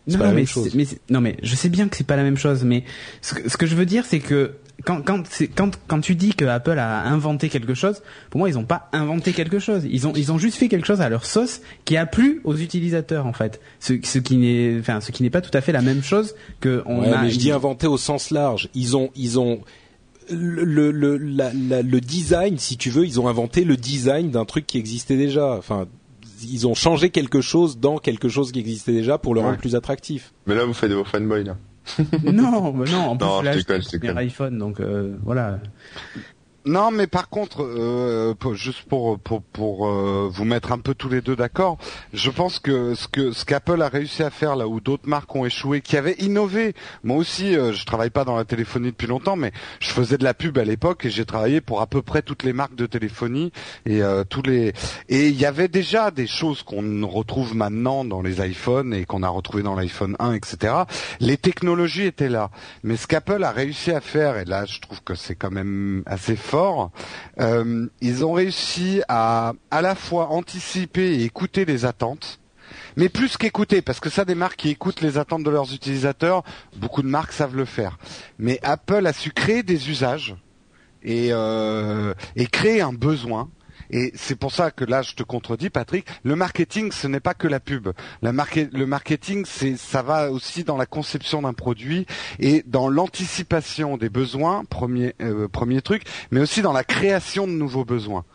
non, 0.07 0.17
pas 0.17 0.23
la 0.25 0.29
mais 0.31 0.35
même 0.37 0.45
c'est- 0.47 0.53
chose. 0.53 0.75
mais 0.75 0.85
c'est- 0.85 0.99
non 1.09 1.21
mais 1.21 1.37
je 1.43 1.55
sais 1.55 1.69
bien 1.69 1.87
que 1.87 1.95
c'est 1.95 2.07
pas 2.07 2.17
la 2.17 2.23
même 2.23 2.37
chose, 2.37 2.63
mais 2.65 2.83
ce 3.21 3.35
que, 3.35 3.47
ce 3.49 3.55
que 3.55 3.65
je 3.65 3.75
veux 3.75 3.85
dire 3.85 4.03
c'est 4.05 4.19
que 4.19 4.53
quand 4.85 5.01
quand 5.01 5.23
quand 5.55 5.71
quand 5.87 5.99
tu 6.01 6.15
dis 6.15 6.33
que 6.33 6.45
Apple 6.45 6.77
a 6.77 7.03
inventé 7.07 7.49
quelque 7.49 7.73
chose, 7.73 8.01
pour 8.29 8.39
moi 8.39 8.49
ils 8.49 8.57
ont 8.57 8.65
pas 8.65 8.89
inventé 8.93 9.31
quelque 9.33 9.59
chose. 9.59 9.83
Ils 9.89 10.07
ont 10.07 10.13
ils 10.15 10.31
ont 10.31 10.37
juste 10.37 10.57
fait 10.57 10.67
quelque 10.67 10.85
chose 10.87 11.01
à 11.01 11.09
leur 11.09 11.25
sauce 11.25 11.61
qui 11.85 11.95
a 11.97 12.05
plu 12.05 12.41
aux 12.43 12.55
utilisateurs 12.55 13.25
en 13.25 13.33
fait. 13.33 13.61
Ce, 13.79 13.93
ce 14.03 14.19
qui 14.19 14.37
n'est 14.37 14.77
enfin 14.79 14.99
ce 15.01 15.11
qui 15.11 15.23
n'est 15.23 15.29
pas 15.29 15.41
tout 15.41 15.55
à 15.57 15.61
fait 15.61 15.71
la 15.71 15.81
même 15.81 16.03
chose 16.03 16.35
que 16.59 16.83
on 16.85 17.01
Ouais, 17.01 17.11
a. 17.13 17.21
mais 17.21 17.29
je 17.29 17.37
dis 17.39 17.51
inventé 17.51 17.87
au 17.87 17.97
sens 17.97 18.29
large. 18.31 18.69
Ils 18.73 18.97
ont, 18.97 19.09
ils 19.15 19.39
ont 19.39 19.61
le, 20.29 20.63
le, 20.63 20.91
le, 20.91 21.17
la- 21.17 21.51
la- 21.53 21.81
le 21.81 21.99
design, 22.01 22.57
si 22.57 22.77
tu 22.77 22.89
veux, 22.89 23.05
ils 23.05 23.19
ont 23.19 23.27
inventé 23.27 23.63
le 23.65 23.75
design 23.75 24.31
d'un 24.31 24.45
truc 24.45 24.65
qui 24.65 24.77
existait 24.77 25.17
déjà. 25.17 25.51
Enfin, 25.57 25.85
ils 26.49 26.65
ont 26.67 26.73
changé 26.75 27.09
quelque 27.09 27.41
chose 27.41 27.77
dans 27.79 27.97
quelque 27.97 28.29
chose 28.29 28.51
qui 28.51 28.59
existait 28.59 28.93
déjà 28.93 29.17
pour 29.17 29.33
le 29.33 29.41
Ouais. 29.41 29.47
rendre 29.47 29.59
plus 29.59 29.75
attractif. 29.75 30.33
Mais 30.47 30.55
là, 30.55 30.65
vous 30.65 30.73
faites 30.73 30.91
vos 30.91 31.03
fanboys, 31.03 31.43
là. 31.43 31.57
Non, 32.31 32.73
mais 32.73 32.89
non, 32.91 33.09
en 33.09 33.17
plus 33.17 33.45
là, 33.45 33.53
je 33.53 33.57
déconne, 33.59 33.81
je 33.81 34.17
iPhone, 34.17 34.57
donc 34.57 34.79
euh, 34.79 35.15
voilà. 35.23 35.59
Non, 36.65 36.91
mais 36.91 37.07
par 37.07 37.27
contre, 37.27 37.61
euh, 37.63 38.33
juste 38.53 38.83
pour 38.83 39.19
pour 39.19 39.41
pour 39.41 39.87
euh, 39.87 40.29
vous 40.31 40.45
mettre 40.45 40.71
un 40.71 40.79
peu 40.79 40.93
tous 40.93 41.09
les 41.09 41.19
deux 41.19 41.35
d'accord, 41.35 41.77
je 42.13 42.29
pense 42.29 42.59
que 42.59 42.95
ce 42.95 43.09
que 43.09 43.33
ce 43.33 43.43
qu'Apple 43.43 43.81
a 43.81 43.89
réussi 43.89 44.23
à 44.23 44.29
faire 44.29 44.55
là 44.55 44.65
où 44.65 44.79
d'autres 44.79 45.09
marques 45.09 45.35
ont 45.35 45.45
échoué, 45.45 45.81
qui 45.81 45.97
avaient 45.97 46.15
innové. 46.19 46.73
Moi 47.03 47.17
aussi, 47.17 47.57
euh, 47.57 47.73
je 47.73 47.85
travaille 47.85 48.11
pas 48.11 48.23
dans 48.23 48.37
la 48.37 48.45
téléphonie 48.45 48.91
depuis 48.91 49.07
longtemps, 49.07 49.35
mais 49.35 49.51
je 49.81 49.89
faisais 49.89 50.17
de 50.17 50.23
la 50.23 50.33
pub 50.33 50.57
à 50.57 50.63
l'époque 50.63 51.05
et 51.05 51.09
j'ai 51.09 51.25
travaillé 51.25 51.59
pour 51.59 51.81
à 51.81 51.87
peu 51.87 52.01
près 52.01 52.21
toutes 52.21 52.43
les 52.43 52.53
marques 52.53 52.75
de 52.75 52.85
téléphonie 52.85 53.51
et 53.85 54.01
euh, 54.01 54.23
tous 54.23 54.43
les 54.43 54.73
et 55.09 55.27
il 55.27 55.35
y 55.35 55.45
avait 55.45 55.67
déjà 55.67 56.11
des 56.11 56.27
choses 56.27 56.63
qu'on 56.63 57.05
retrouve 57.05 57.57
maintenant 57.57 58.05
dans 58.05 58.21
les 58.21 58.39
iPhones 58.39 58.93
et 58.93 59.03
qu'on 59.03 59.23
a 59.23 59.29
retrouvé 59.29 59.63
dans 59.63 59.75
l'iPhone 59.75 60.15
1, 60.19 60.33
etc. 60.33 60.73
Les 61.19 61.35
technologies 61.35 62.05
étaient 62.05 62.29
là, 62.29 62.51
mais 62.83 62.95
ce 62.95 63.05
qu'Apple 63.05 63.43
a 63.43 63.51
réussi 63.51 63.91
à 63.91 63.99
faire, 63.99 64.37
et 64.37 64.45
là 64.45 64.63
je 64.65 64.79
trouve 64.79 65.03
que 65.03 65.15
c'est 65.15 65.35
quand 65.35 65.51
même 65.51 66.03
assez 66.05 66.37
fort, 66.37 66.52
euh, 67.39 67.87
ils 68.01 68.25
ont 68.25 68.33
réussi 68.33 69.01
à 69.07 69.53
à 69.71 69.81
la 69.81 69.95
fois 69.95 70.29
anticiper 70.29 71.15
et 71.15 71.23
écouter 71.23 71.65
les 71.65 71.85
attentes. 71.85 72.39
Mais 72.95 73.09
plus 73.09 73.37
qu'écouter, 73.37 73.81
parce 73.81 73.99
que 73.99 74.09
ça, 74.09 74.25
des 74.25 74.35
marques 74.35 74.57
qui 74.57 74.69
écoutent 74.69 75.01
les 75.01 75.17
attentes 75.17 75.43
de 75.43 75.49
leurs 75.49 75.73
utilisateurs, 75.73 76.43
beaucoup 76.75 77.01
de 77.01 77.07
marques 77.07 77.33
savent 77.33 77.55
le 77.55 77.65
faire. 77.65 77.97
Mais 78.37 78.59
Apple 78.63 79.05
a 79.07 79.13
su 79.13 79.31
créer 79.31 79.63
des 79.63 79.89
usages 79.89 80.35
et, 81.01 81.29
euh, 81.31 82.13
et 82.35 82.45
créer 82.45 82.81
un 82.81 82.93
besoin. 82.93 83.49
Et 83.93 84.11
c'est 84.15 84.35
pour 84.35 84.51
ça 84.51 84.71
que 84.71 84.83
là, 84.83 85.03
je 85.03 85.13
te 85.13 85.21
contredis, 85.21 85.69
Patrick. 85.69 86.07
Le 86.23 86.35
marketing, 86.35 86.91
ce 86.91 87.07
n'est 87.07 87.19
pas 87.19 87.35
que 87.35 87.47
la 87.47 87.59
pub. 87.59 87.89
Le 88.23 88.85
marketing, 88.85 89.45
ça 89.45 90.01
va 90.01 90.31
aussi 90.31 90.63
dans 90.63 90.77
la 90.77 90.87
conception 90.87 91.43
d'un 91.43 91.53
produit 91.53 92.07
et 92.39 92.63
dans 92.65 92.89
l'anticipation 92.89 93.95
des 93.97 94.09
besoins, 94.09 94.65
premier, 94.65 95.13
euh, 95.21 95.47
premier 95.47 95.83
truc, 95.83 96.03
mais 96.31 96.39
aussi 96.41 96.63
dans 96.63 96.73
la 96.73 96.83
création 96.83 97.45
de 97.45 97.51
nouveaux 97.51 97.85
besoins. 97.85 98.25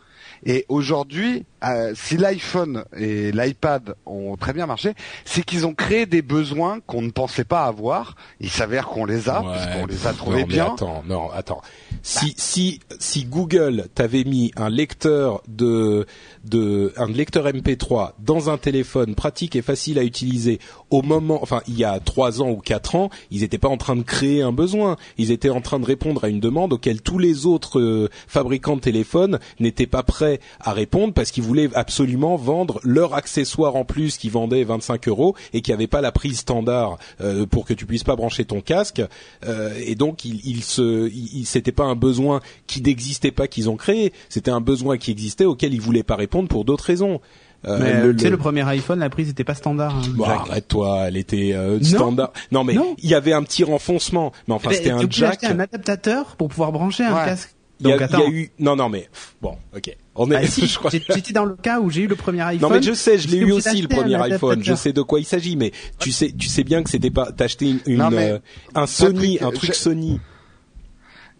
Et 0.45 0.65
aujourd'hui, 0.69 1.45
euh, 1.63 1.93
si 1.95 2.17
l'iPhone 2.17 2.83
et 2.95 3.31
l'iPad 3.31 3.95
ont 4.05 4.37
très 4.37 4.53
bien 4.53 4.65
marché, 4.65 4.93
c'est 5.25 5.43
qu'ils 5.43 5.65
ont 5.65 5.73
créé 5.73 6.05
des 6.05 6.21
besoins 6.21 6.79
qu'on 6.85 7.01
ne 7.01 7.11
pensait 7.11 7.43
pas 7.43 7.65
avoir. 7.65 8.15
Il 8.39 8.49
s'avère 8.49 8.87
qu'on 8.87 9.05
les 9.05 9.29
a, 9.29 9.41
Ouais, 9.41 9.51
puisqu'on 9.53 9.85
les 9.85 10.07
a 10.07 10.13
trouvés 10.13 10.41
non, 10.41 10.47
bien. 10.47 10.73
Attends, 10.73 11.03
non, 11.07 11.29
attends. 11.31 11.61
Si 12.01 12.33
si 12.37 12.79
si 12.99 13.25
Google 13.25 13.87
t'avait 13.93 14.23
mis 14.23 14.51
un 14.55 14.69
lecteur 14.69 15.41
de 15.47 16.05
de 16.45 16.93
un 16.97 17.07
lecteur 17.07 17.45
MP3 17.45 18.13
dans 18.19 18.49
un 18.49 18.57
téléphone 18.57 19.15
pratique 19.15 19.55
et 19.55 19.61
facile 19.61 19.99
à 19.99 20.03
utiliser 20.03 20.59
au 20.89 21.01
moment, 21.01 21.39
enfin 21.41 21.61
il 21.67 21.77
y 21.77 21.83
a 21.83 21.99
trois 21.99 22.41
ans 22.41 22.49
ou 22.49 22.57
quatre 22.57 22.95
ans, 22.95 23.09
ils 23.31 23.41
n'étaient 23.41 23.57
pas 23.57 23.67
en 23.67 23.77
train 23.77 23.95
de 23.95 24.03
créer 24.03 24.41
un 24.41 24.51
besoin. 24.51 24.95
Ils 25.17 25.31
étaient 25.31 25.49
en 25.49 25.61
train 25.61 25.79
de 25.79 25.85
répondre 25.85 26.23
à 26.23 26.29
une 26.29 26.39
demande 26.39 26.73
auquel 26.73 27.01
tous 27.01 27.19
les 27.19 27.45
autres 27.45 27.79
euh, 27.79 28.09
fabricants 28.27 28.75
de 28.75 28.81
téléphones 28.81 29.39
n'étaient 29.59 29.87
pas 29.87 30.03
prêts 30.03 30.39
à 30.59 30.71
répondre 30.73 31.13
parce 31.13 31.31
qu'ils 31.31 31.43
voulaient 31.49 31.69
absolument 31.73 32.35
vendre 32.35 32.79
leur 32.83 33.15
accessoire 33.15 33.75
en 33.75 33.83
plus 33.85 34.17
qui 34.17 34.29
vendait 34.29 34.63
25 34.63 35.07
euros 35.07 35.35
et 35.53 35.61
qui 35.61 35.73
avait 35.73 35.87
pas 35.87 35.99
la 36.01 36.11
prise 36.11 36.37
standard 36.39 36.97
euh, 37.21 37.45
pour 37.47 37.65
que 37.65 37.73
tu 37.73 37.85
puisses 37.87 38.03
pas 38.03 38.15
brancher 38.15 38.45
ton 38.45 38.61
casque. 38.61 39.01
Euh, 39.47 39.73
et 39.83 39.95
donc 39.95 40.25
il, 40.25 40.39
il 40.45 40.63
se, 40.63 41.09
il, 41.09 41.39
il- 41.39 41.45
c'était 41.45 41.71
pas 41.71 41.85
un 41.85 41.95
besoin 41.95 42.39
qui 42.67 42.81
n'existait 42.81 43.31
pas 43.31 43.47
qu'ils 43.47 43.67
ont 43.69 43.77
créé, 43.77 44.13
c'était 44.29 44.51
un 44.51 44.61
besoin 44.61 44.97
qui 44.97 45.09
existait 45.11 45.45
auquel 45.45 45.73
ils 45.73 45.81
voulaient 45.81 46.03
pas 46.03 46.15
répondre 46.15 46.47
pour 46.47 46.65
d'autres 46.65 46.85
raisons. 46.85 47.19
Euh, 47.65 48.05
le- 48.05 48.13
tu 48.15 48.19
sais, 48.19 48.25
le- 48.25 48.31
le 48.31 48.37
premier 48.37 48.61
iPhone, 48.67 48.99
la 48.99 49.09
prise 49.09 49.27
n'était 49.27 49.43
pas 49.43 49.55
standard. 49.55 49.95
hein, 49.95 50.01
Jack. 50.17 50.49
arrête-toi, 50.49 51.07
elle 51.07 51.17
était 51.17 51.51
euh, 51.53 51.77
Non. 51.79 51.83
standard. 51.83 52.31
Non 52.51 52.63
mais 52.63 52.75
il 53.03 53.09
y 53.09 53.15
avait 53.15 53.33
un 53.33 53.43
petit 53.43 53.63
renfoncement, 53.63 54.31
mais 54.47 54.53
enfin 54.53 54.69
Mais 54.69 54.75
c'était 54.77 54.89
tu 54.91 54.95
un 55.05 55.07
jack. 55.09 55.43
un 55.43 55.59
adaptateur 55.59 56.35
pour 56.37 56.47
pouvoir 56.47 56.71
brancher 56.71 57.03
un 57.03 57.13
Ouais. 57.15 57.35
Il 57.81 57.87
y, 57.87 57.93
a, 57.93 57.97
Donc 57.97 58.09
il 58.09 58.11
y 58.11 58.15
a 58.15 58.19
attends. 58.23 58.31
eu 58.31 58.51
non 58.59 58.75
non 58.75 58.89
mais 58.89 59.09
bon 59.41 59.57
ok 59.75 59.95
on 60.15 60.29
est 60.31 60.35
Ah, 60.35 60.45
si, 60.47 60.67
je 60.67 60.77
crois 60.77 60.91
j'ai- 60.91 61.03
j'étais 61.13 61.31
dans 61.31 61.45
le 61.45 61.55
cas 61.55 61.79
où 61.79 61.89
j'ai 61.89 62.01
eu 62.01 62.07
le 62.07 62.15
premier 62.17 62.41
iPhone. 62.41 62.69
Non 62.69 62.75
mais 62.75 62.81
je 62.81 62.91
sais, 62.93 63.17
je 63.17 63.27
l'ai 63.29 63.37
eu 63.37 63.51
aussi 63.53 63.81
le 63.81 63.87
premier 63.87 64.15
iPhone. 64.15 64.61
Je 64.63 64.73
sais 64.73 64.91
de 64.91 65.01
quoi 65.01 65.19
il 65.21 65.25
s'agit, 65.25 65.55
mais 65.55 65.71
tu 65.97 66.11
sais, 66.11 66.33
tu 66.37 66.47
sais 66.49 66.63
bien 66.65 66.83
que 66.83 66.89
c'était 66.89 67.09
pas 67.09 67.31
t'acheter 67.31 67.69
une, 67.69 67.79
une, 67.85 67.97
Non, 67.99 68.09
mais, 68.11 68.31
euh, 68.31 68.39
un 68.75 68.85
Sony, 68.85 69.37
Patrick, 69.37 69.41
un 69.43 69.51
truc 69.51 69.73
je- 69.73 69.77
Sony. 69.79 70.19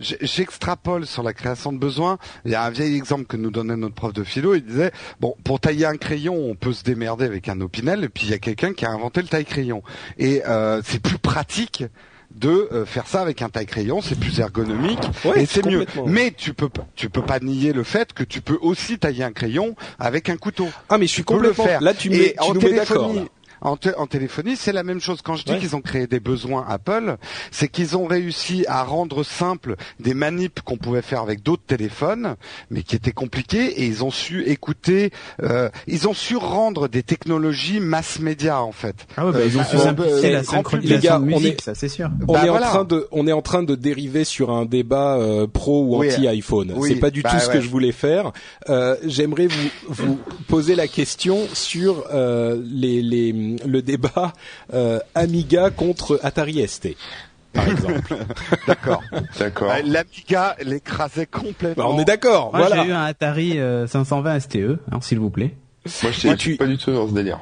J'extrapole 0.02 1.06
sur 1.06 1.24
la 1.24 1.34
création 1.34 1.74
de 1.74 1.78
besoins. 1.78 2.20
Il 2.46 2.52
y 2.52 2.56
a 2.56 2.64
un 2.64 2.70
vieil 2.70 2.96
exemple 2.96 3.26
que 3.26 3.36
nous 3.36 3.52
donnait 3.52 3.76
notre 3.76 3.96
prof 3.96 4.14
de 4.14 4.24
philo. 4.24 4.56
Il 4.56 4.64
disait 4.64 4.94
bon, 5.20 5.36
pour 5.44 5.60
tailler 5.60 5.86
un 5.86 5.98
crayon, 5.98 6.36
on 6.36 6.56
peut 6.56 6.72
se 6.72 6.86
démerder 6.86 7.26
avec 7.26 7.50
un 7.50 7.60
opinel. 7.60 8.06
Et 8.06 8.10
puis 8.10 8.24
il 8.28 8.30
y 8.30 8.34
a 8.34 8.38
quelqu'un 8.40 8.72
qui 8.74 8.86
a 8.86 8.92
inventé 8.92 9.22
le 9.22 9.28
taille-crayon. 9.28 9.84
Et 10.18 10.42
euh, 10.48 10.82
c'est 10.86 11.02
plus 11.02 11.18
pratique 11.18 11.84
de 12.36 12.69
euh, 12.71 12.86
faire 12.86 13.07
ça 13.07 13.21
avec 13.21 13.41
un 13.41 13.49
taille-crayon. 13.49 14.01
C'est 14.01 14.17
plus 14.19 14.39
ergonomique 14.39 14.99
Ouais, 15.25 15.43
et 15.43 15.45
c'est 15.45 15.65
mieux. 15.65 15.80
complètement. 15.80 16.05
Mais 16.07 16.32
tu 16.36 16.53
peux 16.53 16.69
pas- 16.69 16.86
tu 16.95 17.09
peux 17.09 17.21
pas 17.23 17.39
nier 17.39 17.73
le 17.73 17.84
fait 17.84 18.13
que 18.13 18.23
tu 18.23 18.41
peux 18.41 18.57
aussi 18.61 18.97
tailler 18.99 19.23
un 19.23 19.32
crayon 19.32 19.75
avec 19.97 20.30
un 20.30 20.38
couteau. 20.38 20.67
Ah 20.89 20.97
mais 20.97 21.07
je 21.07 21.11
suis 21.13 21.23
Tu 21.23 21.25
peux 21.25 21.34
le 21.34 21.49
complètement. 21.49 21.65
faire. 21.65 21.82
Là 21.82 21.93
tu, 21.93 22.07
Et 22.13 22.17
mets, 22.17 22.34
tu 22.34 22.39
en 22.49 22.53
nous 22.53 22.61
mets 22.61 22.73
d'accord. 22.73 23.07
téléphonie- 23.07 23.19
là. 23.19 23.25
En, 23.62 23.76
té- 23.78 23.95
en 23.97 24.07
téléphonie, 24.07 24.55
c'est 24.55 24.72
la 24.72 24.84
même 24.84 24.99
chose. 25.01 25.22
Quand 25.22 25.36
je 25.36 25.43
dis 25.45 25.51
Ouais. 25.53 25.60
qu'ils 25.60 25.76
ont 25.76 25.82
créé 25.82 26.07
des 26.07 26.20
besoins 26.20 26.66
Apple, 26.68 27.18
c'est 27.51 27.68
qu'ils 27.68 27.97
ont 27.97 28.05
réussi 28.05 28.66
à 28.68 28.84
rendre 28.84 29.24
simple 29.24 29.76
des 29.99 30.14
manips 30.14 30.62
qu'on 30.62 30.78
pouvait 30.78 31.01
faire 31.01 31.22
avec 31.22 31.43
d'autres 31.43 31.64
téléphones, 31.68 32.36
mais 32.70 32.84
qui 32.84 32.95
étaient 32.95 33.12
compliqués, 33.12 33.82
et 33.82 33.86
ils 33.86 34.03
ont 34.03 34.12
su 34.12 34.43
écouter, 34.47 35.12
euh, 35.43 35.70
ils 35.88 36.07
ont 36.07 36.14
su 36.14 36.36
rendre 36.38 36.88
des 36.88 37.03
technologies 37.03 37.80
mass 37.80 38.20
média 38.20 38.62
en 38.62 38.72
fait. 38.72 38.95
Ah 39.18 39.26
ouais, 39.26 39.32
bah, 39.34 39.39
ils 39.45 39.57
ont 39.57 39.62
Euh, 39.62 39.64
su 39.66 39.76
euh, 39.76 39.80
simplifier 39.80 40.30
euh, 40.30 40.34
la 40.34 40.43
synchronisation 40.43 41.20
de 41.20 41.24
on 41.24 41.26
musique, 41.26 41.60
est- 41.60 41.64
ça 41.64 41.76
c'est 41.76 41.89
sûr. 41.89 42.10
On 42.28 42.34
Bah, 42.34 42.45
est 42.45 42.49
voilà. 42.49 42.68
en 42.68 42.72
train 42.72 42.84
de, 42.86 43.07
on 43.12 43.28
est 43.28 43.32
en 43.32 43.41
train 43.41 43.64
de 43.64 43.76
dériver 43.76 44.24
sur 44.24 44.51
un 44.51 44.66
débat 44.66 45.18
euh, 45.18 45.47
pro 45.47 45.84
ou 45.84 45.97
Oui. 45.99 46.12
anti 46.12 46.28
iPhone. 46.28 46.74
Oui, 46.76 46.89
C'est 46.93 46.99
pas 46.99 47.10
du 47.12 47.22
bah 47.22 47.32
tout 47.32 47.39
ce 47.39 47.49
que 47.49 47.62
je 47.62 47.70
voulais 47.70 47.91
faire. 47.91 48.32
Euh, 48.70 48.95
J'aimerais 49.05 49.47
vous 49.47 49.70
vous 49.88 50.20
poser 50.47 50.76
la 50.76 50.88
question 50.88 51.39
sur 51.53 52.05
euh, 52.14 52.62
les, 52.72 53.01
les 53.01 53.34
le 53.66 53.82
débat 53.82 54.34
euh, 54.74 55.00
Amiga 55.16 55.70
contre 55.70 56.20
Atari 56.24 56.68
ST, 56.68 56.95
par 57.54 57.68
exemple. 57.68 58.16
D'accord. 58.68 59.02
D'accord. 59.39 59.72
Euh, 59.72 59.82
L'Amiga 59.86 60.56
l'écrasait 60.64 61.26
complètement. 61.26 61.84
Bah, 61.86 61.89
on 61.93 62.00
est 62.00 62.06
d'accord. 62.06 62.52
Moi 62.54 62.68
Voilà. 62.68 62.84
j'ai 62.84 62.89
eu 62.89 62.93
un 62.93 63.04
Atari 63.04 63.60
euh, 63.60 63.88
520 63.88 64.39
STE, 64.39 64.58
hein, 64.91 65.00
s'il 65.02 65.20
vous 65.20 65.30
plaît. 65.30 65.56
Moi, 66.04 66.12
je 66.12 66.20
suis 66.20 66.36
tu- 66.38 66.56
pas 66.58 66.68
du 66.68 66.78
tout 66.78 66.91
dans 66.91 67.08
ce 67.08 67.14
délire. 67.14 67.39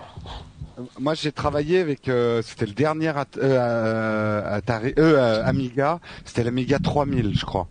Moi, 0.99 1.15
j'ai 1.15 1.31
travaillé 1.31 1.79
avec, 1.79 2.07
euh, 2.07 2.41
c'était 2.45 2.67
le 2.67 2.73
dernier 2.73 3.07
At- 3.09 3.25
euh, 3.37 3.41
euh, 3.41 4.55
Atari, 4.57 4.93
euh, 4.99 5.17
euh, 5.17 5.43
Amiga, 5.43 5.99
c'était 6.23 6.43
l'Amiga 6.43 6.77
3000, 6.79 7.31
je 7.35 7.45
crois. 7.45 7.67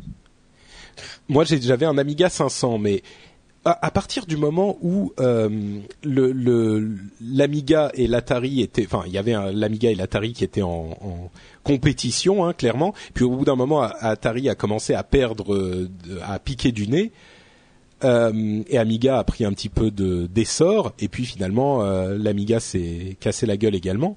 moi 1.29 1.45
j'ai- 1.45 1.61
j'avais 1.61 1.87
un 1.87 1.99
Amiga 1.99 2.29
500, 2.29 2.79
mais 2.79 3.03
à, 3.67 3.91
partir 3.91 4.27
du 4.27 4.37
moment 4.37 4.79
où 4.81 5.13
euh, 5.19 5.81
l'Amiga 6.05 7.91
et 7.95 8.07
l'Atari 8.07 8.61
étaient, 8.63 8.87
enfin 8.87 9.03
il 9.07 9.13
y 9.13 9.19
avait 9.19 9.35
l'Amiga 9.53 9.91
et 9.91 9.97
l'Atari 9.97 10.33
qui 10.33 10.45
étaient 10.45 10.63
en, 10.63 11.31
compétition, 11.65 12.45
hein, 12.45 12.53
clairement. 12.53 12.95
Puis 13.13 13.25
au 13.25 13.31
bout 13.31 13.45
d'un 13.45 13.57
moment, 13.57 13.83
Atari 13.83 14.49
a 14.49 14.55
commencé 14.55 14.95
à 14.95 15.03
perdre, 15.03 15.89
à 16.23 16.39
piquer 16.39 16.71
du 16.71 16.87
nez. 16.87 17.11
Euh, 18.05 18.63
et 18.69 18.79
Amiga 18.79 19.19
a 19.19 19.25
pris 19.25 19.45
un 19.45 19.53
petit 19.53 19.71
peu 19.71 19.91
de 19.91 20.27
d'essor 20.27 20.93
et 20.99 21.09
puis 21.09 21.25
finalement 21.25 21.83
euh, 21.83 22.19
l'Amiga 22.19 22.61
s'est 22.61 23.17
cassé 23.21 23.47
la 23.47 23.57
gueule 23.57 23.75
également. 23.75 24.17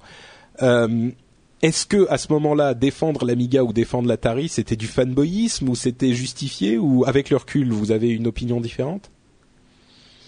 Est-ce 1.62 1.86
que 1.86 2.06
à 2.10 2.18
ce 2.18 2.32
moment-là 2.32 2.74
défendre 2.74 3.24
l'Amiga 3.24 3.64
ou 3.64 3.72
défendre 3.72 4.06
l'Atari 4.06 4.48
c'était 4.48 4.76
du 4.76 4.86
fanboyisme 4.86 5.70
ou 5.70 5.74
c'était 5.74 6.12
justifié 6.12 6.78
ou 6.78 7.04
avec 7.06 7.30
le 7.30 7.38
recul 7.38 7.72
vous 7.72 7.90
avez 7.90 8.10
une 8.10 8.26
opinion 8.26 8.60
différente? 8.60 9.10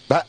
Bah, 0.08 0.24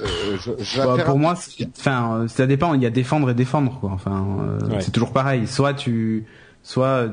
euh, 0.00 0.36
je, 0.38 0.78
Bah, 0.78 0.96
pour 1.04 1.14
un- 1.14 1.18
moi, 1.18 1.34
enfin, 1.78 2.14
euh, 2.22 2.28
ça 2.28 2.46
dépend. 2.46 2.74
Il 2.74 2.82
y 2.82 2.86
a 2.86 2.90
défendre 2.90 3.30
et 3.30 3.34
défendre, 3.34 3.78
quoi. 3.80 3.90
Enfin, 3.92 4.26
euh, 4.40 4.68
Ouais. 4.68 4.80
c'est 4.80 4.90
toujours 4.90 5.12
pareil. 5.12 5.46
Soit 5.46 5.74
tu, 5.74 6.26
soit 6.62 7.08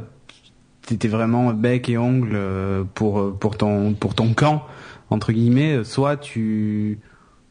t'étais 0.86 1.08
vraiment 1.08 1.54
bec 1.54 1.90
et 1.90 1.98
ongle 1.98 2.32
euh, 2.34 2.84
pour 2.96 3.38
pour 3.38 3.56
ton 3.58 3.94
pour 3.94 4.16
ton 4.16 4.34
camp 4.34 4.64
entre 5.12 5.32
guillemets. 5.32 5.84
Soit 5.84 6.18
tu, 6.18 7.00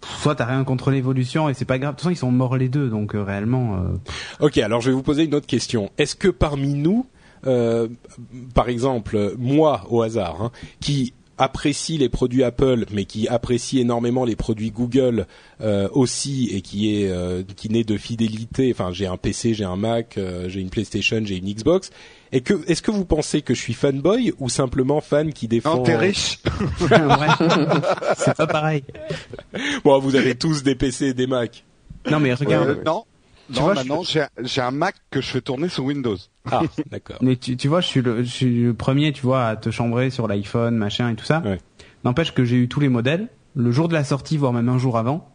soit 0.02 0.34
t'as 0.34 0.46
rien 0.46 0.64
contre 0.64 0.90
l'évolution 0.90 1.48
et 1.48 1.54
c'est 1.54 1.64
pas 1.64 1.78
grave. 1.78 1.92
De 1.92 1.96
toute 1.96 2.02
façon, 2.02 2.10
ils 2.12 2.16
sont 2.18 2.32
morts 2.32 2.56
les 2.56 2.68
deux, 2.68 2.88
donc 2.88 3.14
euh, 3.14 3.22
réellement. 3.22 3.76
euh, 3.76 4.44
Ok, 4.46 4.58
alors 4.58 4.80
je 4.80 4.90
vais 4.90 4.96
vous 4.96 5.02
poser 5.02 5.24
une 5.24 5.34
autre 5.34 5.46
question. 5.46 5.90
Est-ce 5.96 6.16
que 6.16 6.28
parmi 6.28 6.74
nous, 6.74 7.06
euh, 7.46 7.86
par 8.54 8.68
exemple, 8.68 9.34
moi 9.38 9.82
au 9.90 10.02
hasard, 10.02 10.42
hein, 10.42 10.50
qui 10.80 11.14
apprécie 11.40 11.98
les 11.98 12.08
produits 12.08 12.44
Apple, 12.44 12.84
mais 12.92 13.04
qui 13.04 13.26
apprécie 13.28 13.80
énormément 13.80 14.24
les 14.24 14.36
produits 14.36 14.70
Google 14.70 15.26
euh, 15.60 15.88
aussi, 15.92 16.50
et 16.52 16.60
qui 16.60 16.94
est 16.94 17.08
euh, 17.08 17.42
qui 17.56 17.70
naît 17.70 17.84
de 17.84 17.96
fidélité. 17.96 18.70
Enfin, 18.72 18.90
j'ai 18.92 19.06
un 19.06 19.16
PC, 19.16 19.54
j'ai 19.54 19.64
un 19.64 19.76
Mac, 19.76 20.18
euh, 20.18 20.48
j'ai 20.48 20.60
une 20.60 20.70
PlayStation, 20.70 21.20
j'ai 21.24 21.36
une 21.36 21.52
Xbox. 21.52 21.90
Et 22.32 22.42
que 22.42 22.54
est-ce 22.70 22.82
que 22.82 22.90
vous 22.90 23.04
pensez 23.04 23.42
que 23.42 23.54
je 23.54 23.60
suis 23.60 23.72
fanboy 23.72 24.32
ou 24.38 24.48
simplement 24.48 25.00
fan 25.00 25.32
qui 25.32 25.48
défend 25.48 25.76
Non, 25.76 25.82
t'es 25.82 25.96
riche. 25.96 26.38
ouais. 26.80 27.48
c'est 28.16 28.36
pas 28.36 28.46
pareil. 28.46 28.84
Bon, 29.82 29.98
vous 29.98 30.14
avez 30.14 30.36
tous 30.36 30.62
des 30.62 30.74
PC 30.74 31.06
et 31.06 31.14
des 31.14 31.26
Mac. 31.26 31.64
Non 32.08 32.20
mais 32.20 32.32
regarde. 32.32 32.68
Euh, 32.68 32.82
non, 32.84 33.04
Tu 33.52 33.58
non, 33.58 33.64
vois, 33.64 33.74
maintenant 33.74 34.02
j'ai 34.02 34.24
j'ai 34.42 34.60
un 34.60 34.70
Mac 34.70 34.94
que 35.10 35.20
je 35.20 35.26
fais 35.26 35.40
tourner 35.40 35.68
sous 35.68 35.82
Windows. 35.82 36.16
Ah, 36.50 36.62
d'accord. 36.90 37.16
Mais 37.20 37.36
tu, 37.36 37.56
tu 37.56 37.68
vois, 37.68 37.80
je 37.80 37.86
suis, 37.86 38.02
le, 38.02 38.22
je 38.22 38.28
suis 38.28 38.62
le 38.62 38.74
premier, 38.74 39.12
tu 39.12 39.22
vois, 39.22 39.46
à 39.46 39.56
te 39.56 39.70
chambrer 39.70 40.10
sur 40.10 40.28
l'iPhone, 40.28 40.76
machin 40.76 41.10
et 41.10 41.16
tout 41.16 41.24
ça. 41.24 41.42
Ouais. 41.44 41.58
N'empêche 42.04 42.32
que 42.32 42.44
j'ai 42.44 42.56
eu 42.56 42.68
tous 42.68 42.80
les 42.80 42.88
modèles, 42.88 43.28
le 43.54 43.70
jour 43.72 43.88
de 43.88 43.94
la 43.94 44.04
sortie, 44.04 44.36
voire 44.36 44.52
même 44.52 44.68
un 44.68 44.78
jour 44.78 44.96
avant. 44.96 45.30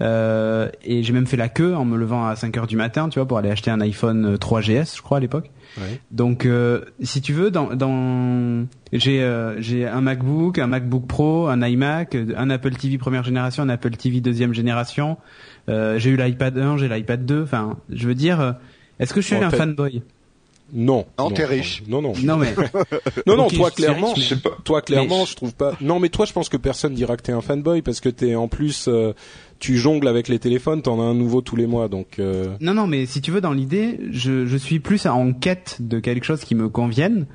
Euh, 0.00 0.70
et 0.82 1.02
j'ai 1.02 1.12
même 1.12 1.26
fait 1.26 1.36
la 1.36 1.48
queue 1.48 1.74
en 1.74 1.84
me 1.84 1.96
levant 1.96 2.26
à 2.26 2.36
5 2.36 2.56
heures 2.56 2.66
du 2.66 2.76
matin, 2.76 3.08
tu 3.08 3.18
vois, 3.18 3.26
pour 3.26 3.38
aller 3.38 3.50
acheter 3.50 3.70
un 3.70 3.80
iPhone 3.80 4.36
3GS, 4.36 4.96
je 4.96 5.02
crois, 5.02 5.18
à 5.18 5.20
l'époque. 5.20 5.50
Ouais. 5.78 6.00
Donc, 6.10 6.46
euh, 6.46 6.84
si 7.02 7.20
tu 7.20 7.32
veux, 7.32 7.50
dans, 7.50 7.74
dans 7.74 8.66
j'ai 8.92 9.22
euh, 9.22 9.60
j'ai 9.60 9.86
un 9.86 10.00
MacBook, 10.00 10.58
un 10.58 10.68
MacBook 10.68 11.06
Pro, 11.06 11.48
un 11.48 11.60
iMac, 11.62 12.16
un 12.36 12.50
Apple 12.50 12.72
TV 12.72 12.98
première 12.98 13.24
génération, 13.24 13.62
un 13.62 13.68
Apple 13.68 13.90
TV 13.90 14.20
deuxième 14.20 14.54
génération. 14.54 15.18
Euh, 15.70 15.98
j'ai 15.98 16.10
eu 16.10 16.16
l'iPad 16.16 16.58
1, 16.58 16.76
j'ai 16.78 16.88
l'iPad 16.88 17.24
2. 17.24 17.42
Enfin, 17.42 17.78
je 17.90 18.06
veux 18.06 18.14
dire, 18.14 18.40
euh, 18.40 18.52
est-ce 18.98 19.14
que 19.14 19.20
je 19.20 19.26
suis 19.26 19.36
un 19.36 19.50
fanboy? 19.50 20.02
Non. 20.72 21.04
Non, 21.18 21.30
t'es 21.32 21.44
riche. 21.44 21.82
Non, 21.88 22.00
non. 22.00 22.12
Non 22.22 22.36
mais 22.36 22.54
Non, 23.26 23.36
non, 23.36 23.48
toi 23.48 23.70
clairement, 23.72 24.12
riche, 24.12 24.28
Je 24.30 24.34
sais 24.36 24.40
pas. 24.40 24.56
toi 24.62 24.82
clairement, 24.82 25.20
Mais- 25.20 25.26
je 25.26 25.34
trouve 25.34 25.52
pas. 25.54 25.72
Non, 25.80 25.98
mais 25.98 26.10
toi, 26.10 26.26
je 26.26 26.32
pense 26.32 26.48
que 26.48 26.56
personne 26.56 26.94
dira 26.94 27.16
que 27.16 27.22
t'es 27.22 27.32
un 27.32 27.40
fanboy 27.40 27.82
parce 27.82 27.98
que 28.00 28.08
t'es 28.08 28.36
en 28.36 28.46
plus, 28.46 28.86
euh, 28.86 29.12
tu 29.58 29.76
jongles 29.78 30.06
avec 30.06 30.28
les 30.28 30.38
téléphones, 30.38 30.80
t'en 30.82 31.00
as 31.00 31.04
un 31.04 31.14
nouveau 31.14 31.40
tous 31.40 31.56
les 31.56 31.66
mois, 31.66 31.88
donc. 31.88 32.20
euh, 32.20 32.46
Non, 32.60 32.72
non, 32.74 32.86
mais 32.86 33.04
si 33.06 33.20
tu 33.20 33.32
veux, 33.32 33.40
dans 33.40 33.52
l'idée, 33.52 33.98
je, 34.12 34.46
je 34.46 34.56
suis 34.56 34.78
plus 34.78 35.06
en 35.06 35.32
quête 35.32 35.78
de 35.80 35.98
quelque 35.98 36.24
chose 36.24 36.44
qui 36.44 36.54
me 36.54 36.68
convienne 36.68 37.26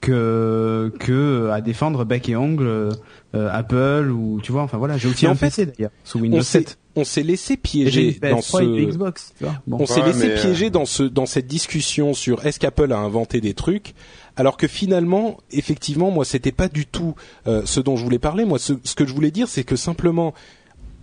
que 0.00 0.92
que 1.00 1.48
à 1.50 1.60
défendre 1.60 2.04
bec 2.04 2.28
et 2.28 2.36
ongle 2.36 2.66
euh, 2.66 2.90
Apple 3.34 4.10
ou 4.12 4.40
tu 4.42 4.52
vois. 4.52 4.62
Enfin 4.62 4.78
voilà, 4.78 4.98
j'ai 4.98 5.08
aussi 5.08 5.24
Mais 5.24 5.30
en 5.30 5.32
un 5.32 5.36
fait, 5.36 5.46
PC 5.46 5.66
d'ailleurs 5.66 5.90
sous 6.04 6.18
Windows 6.20 6.42
s'est, 6.42 6.58
7. 6.60 6.78
On 6.96 7.04
s'est 7.04 7.22
laissé 7.22 7.56
piéger 7.56 8.18
une 8.22 8.30
dans 8.30 8.38
PS3 8.40 8.62
et 8.62 8.66
une 8.66 8.90
ce. 8.90 8.94
Xbox. 8.96 9.32
Tu 9.38 9.44
vois. 9.44 9.54
Bon. 9.66 9.78
On 9.80 9.86
s'est 9.86 10.00
Ouais, 10.00 10.06
laissé 10.08 10.26
mais, 10.28 10.32
euh, 10.38 10.40
piéger 10.42 10.70
dans 10.70 10.84
ce 10.84 11.02
dans 11.02 11.26
cette 11.26 11.46
discussion 11.46 12.14
sur 12.14 12.44
est-ce 12.46 12.58
qu'Apple 12.60 12.92
a 12.92 12.98
inventé 12.98 13.40
des 13.40 13.54
trucs, 13.54 13.94
alors 14.36 14.56
que 14.56 14.66
finalement, 14.68 15.38
effectivement, 15.50 16.10
moi, 16.10 16.24
c'était 16.24 16.52
pas 16.52 16.68
du 16.68 16.86
tout 16.86 17.14
euh, 17.46 17.62
ce 17.64 17.80
dont 17.80 17.96
je 17.96 18.04
voulais 18.04 18.18
parler. 18.18 18.44
Moi, 18.44 18.58
ce, 18.58 18.74
ce 18.84 18.94
que 18.94 19.06
je 19.06 19.12
voulais 19.14 19.30
dire, 19.30 19.48
c'est 19.48 19.64
que 19.64 19.76
simplement. 19.76 20.34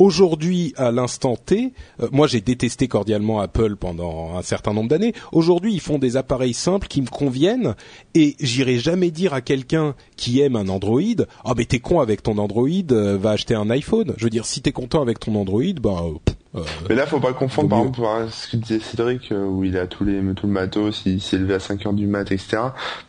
Aujourd'hui, 0.02 0.74
à 0.78 0.91
l'instant 0.91 1.36
T, 1.36 1.74
euh, 1.99 2.08
moi 2.12 2.26
j'ai 2.26 2.41
détesté 2.41 2.88
cordialement 2.88 3.39
Apple 3.39 3.76
pendant 3.76 4.36
un 4.36 4.41
certain 4.41 4.74
nombre 4.74 4.89
d'années. 4.89 5.14
Aujourd'hui, 5.32 5.76
ils 5.76 5.80
font 5.80 5.99
des 5.99 6.18
appareils 6.18 6.56
simples 6.56 6.88
qui 6.88 7.04
me 7.04 7.08
conviennent 7.08 7.76
et 8.16 8.36
j'irai 8.39 8.80
jamais 8.80 9.12
dire 9.12 9.36
à 9.36 9.41
quelqu'un 9.41 9.93
qui 10.18 10.41
aime 10.41 10.56
un 10.56 10.70
Android, 10.70 11.04
ah 11.45 11.54
mais 11.56 11.66
t'es 11.66 11.78
con 11.78 11.99
avec 11.99 12.24
ton 12.24 12.39
Android, 12.39 12.68
euh, 12.89 13.16
va 13.16 13.30
acheter 13.30 13.54
un 13.54 13.70
iPhone. 13.70 14.16
Je 14.18 14.24
veux 14.24 14.32
dire, 14.32 14.47
si 14.47 14.64
t'es 14.64 14.72
content 14.72 15.04
avec 15.04 15.20
ton 15.20 15.36
Android, 15.36 15.62
pff, 15.62 16.36
euh, 16.56 16.62
Mais 16.89 16.95
là, 16.95 17.06
faut 17.06 17.20
pas 17.20 17.34
confondre, 17.34 17.70
par 17.70 17.80
exemple, 17.80 18.02
ce 18.32 18.47
que 18.52 18.58
disait 18.58 18.80
Cédric, 18.80 19.32
euh, 19.32 19.45
où 19.45 19.64
il 19.64 19.78
a 19.78 19.88
tous 19.88 20.04
les, 20.04 20.20
tout 20.36 20.47
le 20.47 20.54
matos, 20.54 21.04
il 21.06 21.22
s'est 21.22 21.38
levé 21.38 21.54
à 21.54 21.60
5 21.60 21.86
heures 21.86 21.93
du 21.93 22.08
mat, 22.08 22.32
etc. 22.32 22.58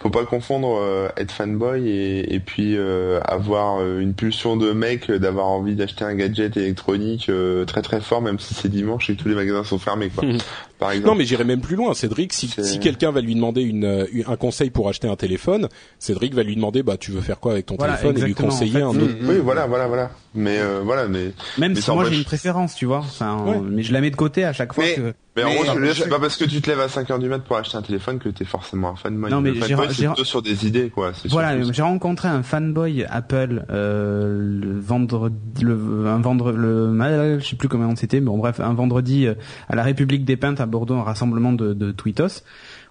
Faut 0.01 0.11
pas 0.11 0.25
confondre 0.25 0.79
euh, 0.81 1.09
être 1.17 1.33
fanboy 1.33 1.89
et, 1.89 2.35
et 2.35 2.41
puis 2.41 2.77
euh, 2.77 3.21
avoir 3.25 3.81
euh, 3.81 3.99
une 4.01 4.15
pulsion 4.15 4.57
de 4.57 4.73
mec, 4.73 5.11
euh, 5.11 5.19
d'avoir 5.19 5.47
envie 5.49 5.75
d'acheter 5.75 6.05
un 6.05 6.15
gadget 6.15 6.57
électronique 6.57 7.29
euh, 7.29 7.65
très 7.65 7.83
très 7.83 8.01
fort, 8.01 8.23
même 8.23 8.39
si 8.39 8.55
c'est 8.55 8.69
dimanche 8.69 9.11
et 9.11 9.17
que 9.17 9.23
tous 9.23 9.29
les 9.29 9.35
magasins 9.35 9.65
sont 9.65 9.79
fermés, 9.79 10.09
quoi. 10.09 10.25
Mhm. 10.25 10.39
Par 10.79 10.91
exemple. 10.91 11.09
Non, 11.09 11.15
mais 11.15 11.25
j'irai 11.25 11.45
même 11.45 11.61
plus 11.61 11.77
loin. 11.77 11.95
Cédric, 11.95 12.33
si, 12.33 12.49
si 12.49 12.81
quelqu'un 12.81 13.13
va 13.13 13.21
lui 13.21 13.35
demander 13.37 13.63
une, 13.63 13.85
euh, 13.85 14.07
un 14.27 14.37
conseil 14.37 14.71
pour 14.71 14.89
acheter 14.89 15.07
un 15.09 15.15
téléphone, 15.15 15.69
Cédric 16.01 16.35
va 16.35 16.43
lui 16.43 16.57
demander, 16.57 16.83
bah, 16.83 16.97
tu 16.97 17.13
veux 17.13 17.21
faire 17.21 17.39
quoi 17.39 17.53
avec 17.53 17.67
ton 17.67 17.77
Voilà, 17.77 17.97
téléphone 17.97 18.19
et 18.23 18.27
lui 18.27 18.35
conseiller 18.35 18.83
en 18.83 18.91
un 18.91 18.95
fait. 18.95 19.03
autre. 19.03 19.15
Oui, 19.23 19.37
voilà, 19.43 19.67
voilà, 19.67 19.87
voilà. 19.87 20.11
Mais 20.35 20.59
euh, 20.61 20.81
voilà, 20.83 21.09
mais 21.09 21.33
Même 21.59 21.75
mais 21.75 21.81
si 21.81 21.91
moi 21.91 22.05
j'ai 22.09 22.17
une 22.17 22.25
préférence, 22.25 22.75
tu 22.75 22.87
vois. 22.87 22.99
Enfin, 23.01 23.37
Ouais. 23.45 23.61
mais 23.63 23.83
je 23.83 23.93
la 23.93 24.01
mets 24.01 24.11
de 24.11 24.17
côté 24.17 24.45
à 24.45 24.53
chaque 24.55 24.73
fois 24.73 24.83
Mais- 24.85 24.95
que. 24.95 25.15
mais 25.37 25.45
en 25.45 25.49
Mais- 25.49 25.55
gros, 25.57 25.65
je 25.67 25.71
veux 25.73 25.85
dire, 25.85 25.95
je- 25.95 26.03
c'est 26.05 26.09
pas 26.09 26.19
parce 26.19 26.37
que 26.39 26.45
tu 26.45 26.63
te 26.63 26.71
lèves 26.71 26.81
à 26.81 26.89
5 26.89 27.11
heures 27.11 27.19
du 27.19 27.29
mat 27.29 27.41
pour 27.41 27.57
acheter 27.59 27.77
un 27.77 27.83
téléphone 27.83 28.19
que 28.19 28.31
t'es 28.31 28.47
forcément 28.47 28.91
un 28.93 28.97
fanboy. 28.97 29.31
Non, 29.31 29.43
mais 29.43 29.53
j'ai- 29.55 29.77
plutôt 29.77 30.25
sur 30.25 30.41
des 30.41 30.67
idées, 30.67 30.89
quoi. 30.89 31.13
Voilà, 31.29 31.61
j'ai 31.71 31.83
rencontré 31.83 32.29
un 32.29 32.43
fanboy 32.43 33.05
Apple 33.11 33.67
euh, 33.71 34.61
le 34.63 34.81
vendredi, 34.81 35.63
le, 35.63 36.07
un 36.07 36.19
vendredi, 36.21 36.57
le, 36.59 37.39
je 37.39 37.47
sais 37.47 37.57
plus 37.57 37.69
comment 37.69 37.95
c'était, 37.97 38.21
mais 38.21 38.27
bon 38.27 38.39
bref, 38.39 38.59
un 38.61 38.73
vendredi 38.75 39.27
euh, 39.27 39.35
à 39.69 39.77
la 39.77 39.83
République 39.83 40.25
des 40.25 40.37
Peintes 40.37 40.61
à 40.63 40.67
Bordeaux, 40.67 40.95
un 40.95 41.03
rassemblement 41.03 41.53
de, 41.53 41.75
de 41.75 41.93
tweetos. 41.93 42.43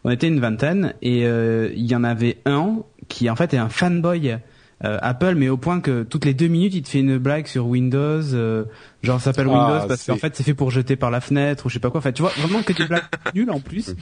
On 0.04 0.10
était 0.12 0.28
une 0.28 0.40
vingtaine 0.40 0.94
et 1.02 1.26
euh, 1.26 1.70
il 1.76 1.86
y 1.86 1.96
en 1.96 2.04
avait 2.04 2.38
un 2.46 2.78
qui 3.08 3.30
en 3.30 3.36
fait 3.36 3.54
est 3.54 3.58
un 3.58 3.70
fanboy 3.70 4.32
euh, 4.32 4.38
Apple, 4.84 5.36
mais 5.36 5.50
au 5.50 5.58
point 5.58 5.80
que 5.80 6.04
toutes 6.04 6.26
les 6.26 6.34
deux 6.34 6.48
minutes 6.48 6.74
il 6.74 6.82
te 6.82 6.90
fait 6.90 7.00
une 7.00 7.18
blague 7.18 7.48
sur 7.48 7.68
Windows, 7.68 8.22
euh, 8.34 8.66
genre 9.04 9.20
ça 9.20 9.26
s'appelle 9.26 9.48
Ah, 9.50 9.54
Windows 9.54 9.88
parce 9.88 10.06
qu'en 10.06 10.16
fait 10.16 10.36
c'est 10.36 10.44
fait 10.44 10.54
pour 10.54 10.72
jeter 10.72 10.96
par 10.96 11.12
la 11.12 11.22
fenêtre 11.22 11.66
ou 11.66 11.70
je 11.70 11.76
sais 11.76 11.80
pas 11.80 11.90
quoi. 11.90 12.00
Enfin 12.00 12.12
tu 12.12 12.22
vois 12.22 12.32
vraiment 12.38 12.64
que 12.64 12.74
des 12.74 12.86
blagues 12.86 13.04
nulles 13.36 13.52
en 13.52 13.60
plus. 13.60 13.96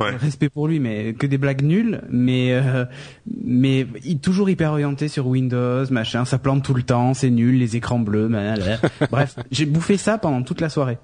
Ouais. 0.00 0.16
Respect 0.16 0.48
pour 0.48 0.66
lui, 0.66 0.80
mais 0.80 1.12
que 1.12 1.26
des 1.26 1.38
blagues 1.38 1.62
nulles, 1.62 2.02
mais 2.10 2.48
euh, 2.52 2.84
mais 3.44 3.86
il 4.04 4.18
toujours 4.18 4.50
hyper 4.50 4.72
orienté 4.72 5.06
sur 5.06 5.28
Windows, 5.28 5.84
machin, 5.90 6.24
ça 6.24 6.38
plante 6.38 6.64
tout 6.64 6.74
le 6.74 6.82
temps, 6.82 7.14
c'est 7.14 7.30
nul, 7.30 7.58
les 7.58 7.76
écrans 7.76 8.00
bleus, 8.00 8.26
blablabla. 8.26 8.80
bref, 9.10 9.36
j'ai 9.52 9.66
bouffé 9.66 9.96
ça 9.96 10.18
pendant 10.18 10.42
toute 10.42 10.60
la 10.60 10.68
soirée. 10.68 10.98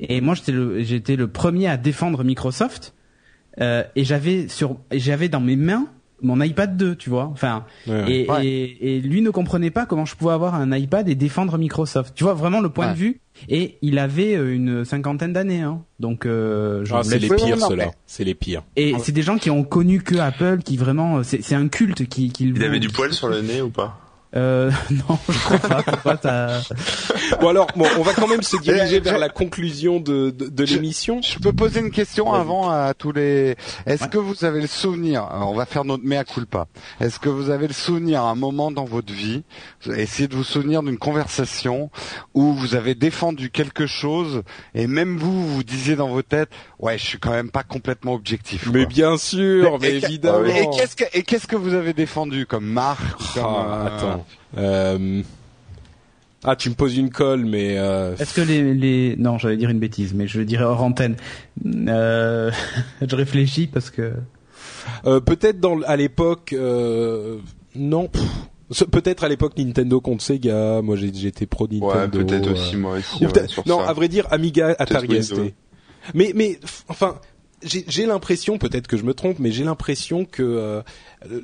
Et 0.00 0.20
moi 0.20 0.34
j'étais 0.34 0.52
le 0.52 0.82
j'étais 0.82 1.14
le 1.14 1.28
premier 1.28 1.68
à 1.68 1.76
défendre 1.76 2.24
Microsoft 2.24 2.94
euh, 3.60 3.84
et 3.94 4.04
j'avais 4.04 4.48
sur 4.48 4.78
j'avais 4.90 5.28
dans 5.28 5.40
mes 5.40 5.56
mains 5.56 5.86
mon 6.22 6.40
iPad 6.40 6.76
2, 6.76 6.96
tu 6.96 7.10
vois. 7.10 7.24
Enfin, 7.32 7.64
Ouais. 7.86 8.04
et, 8.24 8.30
Ouais. 8.30 8.46
et, 8.46 8.96
et 8.96 9.00
lui 9.00 9.20
ne 9.22 9.30
comprenait 9.30 9.70
pas 9.70 9.86
comment 9.86 10.04
je 10.04 10.14
pouvais 10.16 10.32
avoir 10.32 10.54
un 10.54 10.70
iPad 10.72 11.08
et 11.08 11.14
défendre 11.14 11.58
Microsoft. 11.58 12.14
Tu 12.14 12.24
vois 12.24 12.34
vraiment 12.34 12.60
le 12.60 12.68
point 12.68 12.86
Ouais. 12.88 12.92
de 12.92 12.98
vue. 12.98 13.20
Et 13.48 13.78
il 13.82 13.98
avait 13.98 14.36
euh, 14.36 14.54
une 14.54 14.84
cinquantaine 14.84 15.32
d'années, 15.32 15.62
hein. 15.62 15.82
Donc 16.00 16.26
euh, 16.26 16.84
je 16.84 16.94
Ah, 16.94 17.02
c'est 17.02 17.18
les 17.18 17.28
pires, 17.28 17.56
non, 17.56 17.68
ceux-là. 17.68 17.86
mais- 17.86 17.92
C'est 18.06 18.24
les 18.24 18.34
pires. 18.34 18.62
et 18.76 18.94
c'est 19.02 19.12
des 19.12 19.22
gens 19.22 19.38
qui 19.38 19.48
ont 19.50 19.64
connu 19.64 20.02
que 20.02 20.16
Apple, 20.16 20.58
qui 20.64 20.76
vraiment, 20.76 21.22
c'est 21.22 21.42
c'est 21.42 21.54
un 21.54 21.68
culte 21.68 22.06
qui, 22.08 22.30
qui 22.30 22.48
Il 22.50 22.62
avait 22.62 22.78
du 22.78 22.88
poil 22.88 23.12
sur 23.12 23.28
le 23.28 23.40
nez 23.40 23.62
ou 23.62 23.70
pas? 23.70 23.98
Euh, 24.34 24.70
non, 24.90 25.18
je 25.28 25.38
crois 25.38 25.58
pas. 25.58 25.82
Pourquoi 25.82 26.16
t'as... 26.16 26.60
Bon 27.40 27.48
alors, 27.48 27.66
bon, 27.76 27.86
on 27.98 28.02
va 28.02 28.14
quand 28.14 28.26
même 28.28 28.42
se 28.42 28.56
diriger 28.58 29.00
vers 29.00 29.18
la 29.18 29.28
conclusion 29.28 30.00
de, 30.00 30.30
de, 30.30 30.48
de 30.48 30.64
l'émission. 30.64 31.20
Je 31.22 31.38
peux 31.38 31.52
poser 31.52 31.80
une 31.80 31.90
question 31.90 32.32
avant 32.32 32.70
à 32.70 32.94
tous 32.94 33.12
les. 33.12 33.56
Est-ce 33.86 34.04
Ouais. 34.04 34.08
que 34.08 34.18
vous 34.18 34.44
avez 34.44 34.60
le 34.60 34.66
souvenir 34.66 35.24
alors, 35.24 35.50
On 35.50 35.54
va 35.54 35.66
faire 35.66 35.84
notre 35.84 36.04
mea 36.04 36.24
culpa. 36.24 36.66
Est-ce 37.00 37.18
que 37.18 37.28
vous 37.28 37.50
avez 37.50 37.66
le 37.68 37.72
souvenir 37.74 38.22
à 38.22 38.30
un 38.30 38.34
moment 38.34 38.70
dans 38.70 38.84
votre 38.84 39.12
vie 39.12 39.42
Essayez 39.86 40.28
de 40.28 40.34
vous 40.34 40.44
souvenir 40.44 40.82
d'une 40.82 40.98
conversation 40.98 41.90
où 42.34 42.52
vous 42.54 42.74
avez 42.74 42.94
défendu 42.94 43.50
quelque 43.50 43.86
chose 43.86 44.42
et 44.74 44.86
même 44.86 45.18
vous 45.18 45.46
vous 45.46 45.62
disiez 45.62 45.94
dans 45.96 46.08
vos 46.08 46.22
têtes, 46.22 46.50
ouais, 46.78 46.96
je 46.98 47.04
suis 47.04 47.18
quand 47.18 47.30
même 47.32 47.50
pas 47.50 47.62
complètement 47.64 48.14
objectif. 48.14 48.68
Mais 48.72 48.86
bien 48.86 49.16
sûr, 49.18 49.78
mais 49.80 49.90
évidemment. 49.96 50.44
Et 50.46 50.68
qu'est-ce 50.74 50.96
que 50.96 51.04
et 51.12 51.22
qu'est-ce 51.22 51.46
que 51.46 51.56
vous 51.56 51.74
avez 51.74 51.92
défendu 51.92 52.46
comme 52.46 52.64
marque 52.66 53.20
ou 53.20 53.24
comme, 53.34 53.44
Ah, 53.44 53.66
euh, 53.74 53.86
attends. 53.98 54.21
Euh, 54.56 55.22
Ah, 56.44 56.56
tu 56.56 56.70
me 56.70 56.74
poses 56.74 56.96
une 56.96 57.10
colle, 57.10 57.44
mais 57.44 57.78
euh, 57.78 58.16
Est-ce 58.16 58.34
que 58.34 58.40
les, 58.40 58.74
les... 58.74 59.14
Non, 59.16 59.38
j'allais 59.38 59.56
dire 59.56 59.70
une 59.70 59.78
bêtise, 59.78 60.12
mais 60.14 60.26
je 60.26 60.40
dirais 60.42 60.64
hors 60.64 60.82
antenne. 60.82 61.16
Euh... 61.66 62.50
je 63.06 63.14
réfléchis 63.16 63.68
parce 63.68 63.90
que... 63.90 64.12
euh, 65.06 65.20
peut-être 65.20 65.60
dans 65.60 65.80
à 65.82 65.96
l'époque, 65.96 66.52
euh, 66.52 67.38
non. 67.76 68.10
Peut-être 68.90 69.22
à 69.22 69.28
l'époque 69.28 69.56
Nintendo 69.58 70.00
contre 70.00 70.24
Sega. 70.24 70.80
Moi, 70.82 70.96
j'ai- 70.96 71.12
j'étais 71.14 71.46
pro 71.46 71.68
Nintendo. 71.68 71.86
Ouais, 71.94 72.08
peut-être 72.08 72.48
euh, 72.48 72.52
aussi 72.52 72.76
moi 72.76 72.96
aussi. 72.98 73.24
ou 73.24 73.28
ouais, 73.28 73.46
sur 73.48 73.62
non, 73.68 73.80
ça. 73.80 73.90
à 73.90 73.92
vrai 73.92 74.08
dire, 74.08 74.26
Amiga, 74.30 74.74
Atari. 74.78 75.22
ST. 75.22 75.34
Mais, 76.14 76.32
mais, 76.34 76.58
f- 76.64 76.82
enfin, 76.88 77.20
j'ai 77.62 77.84
j'ai 77.86 78.06
l'impression, 78.06 78.56
peut-être 78.58 78.88
que 78.88 78.96
je 78.96 79.04
me 79.04 79.12
trompe, 79.14 79.38
mais 79.38 79.52
j'ai 79.52 79.62
l'impression 79.62 80.24
que 80.24 80.42
euh, 80.42 80.82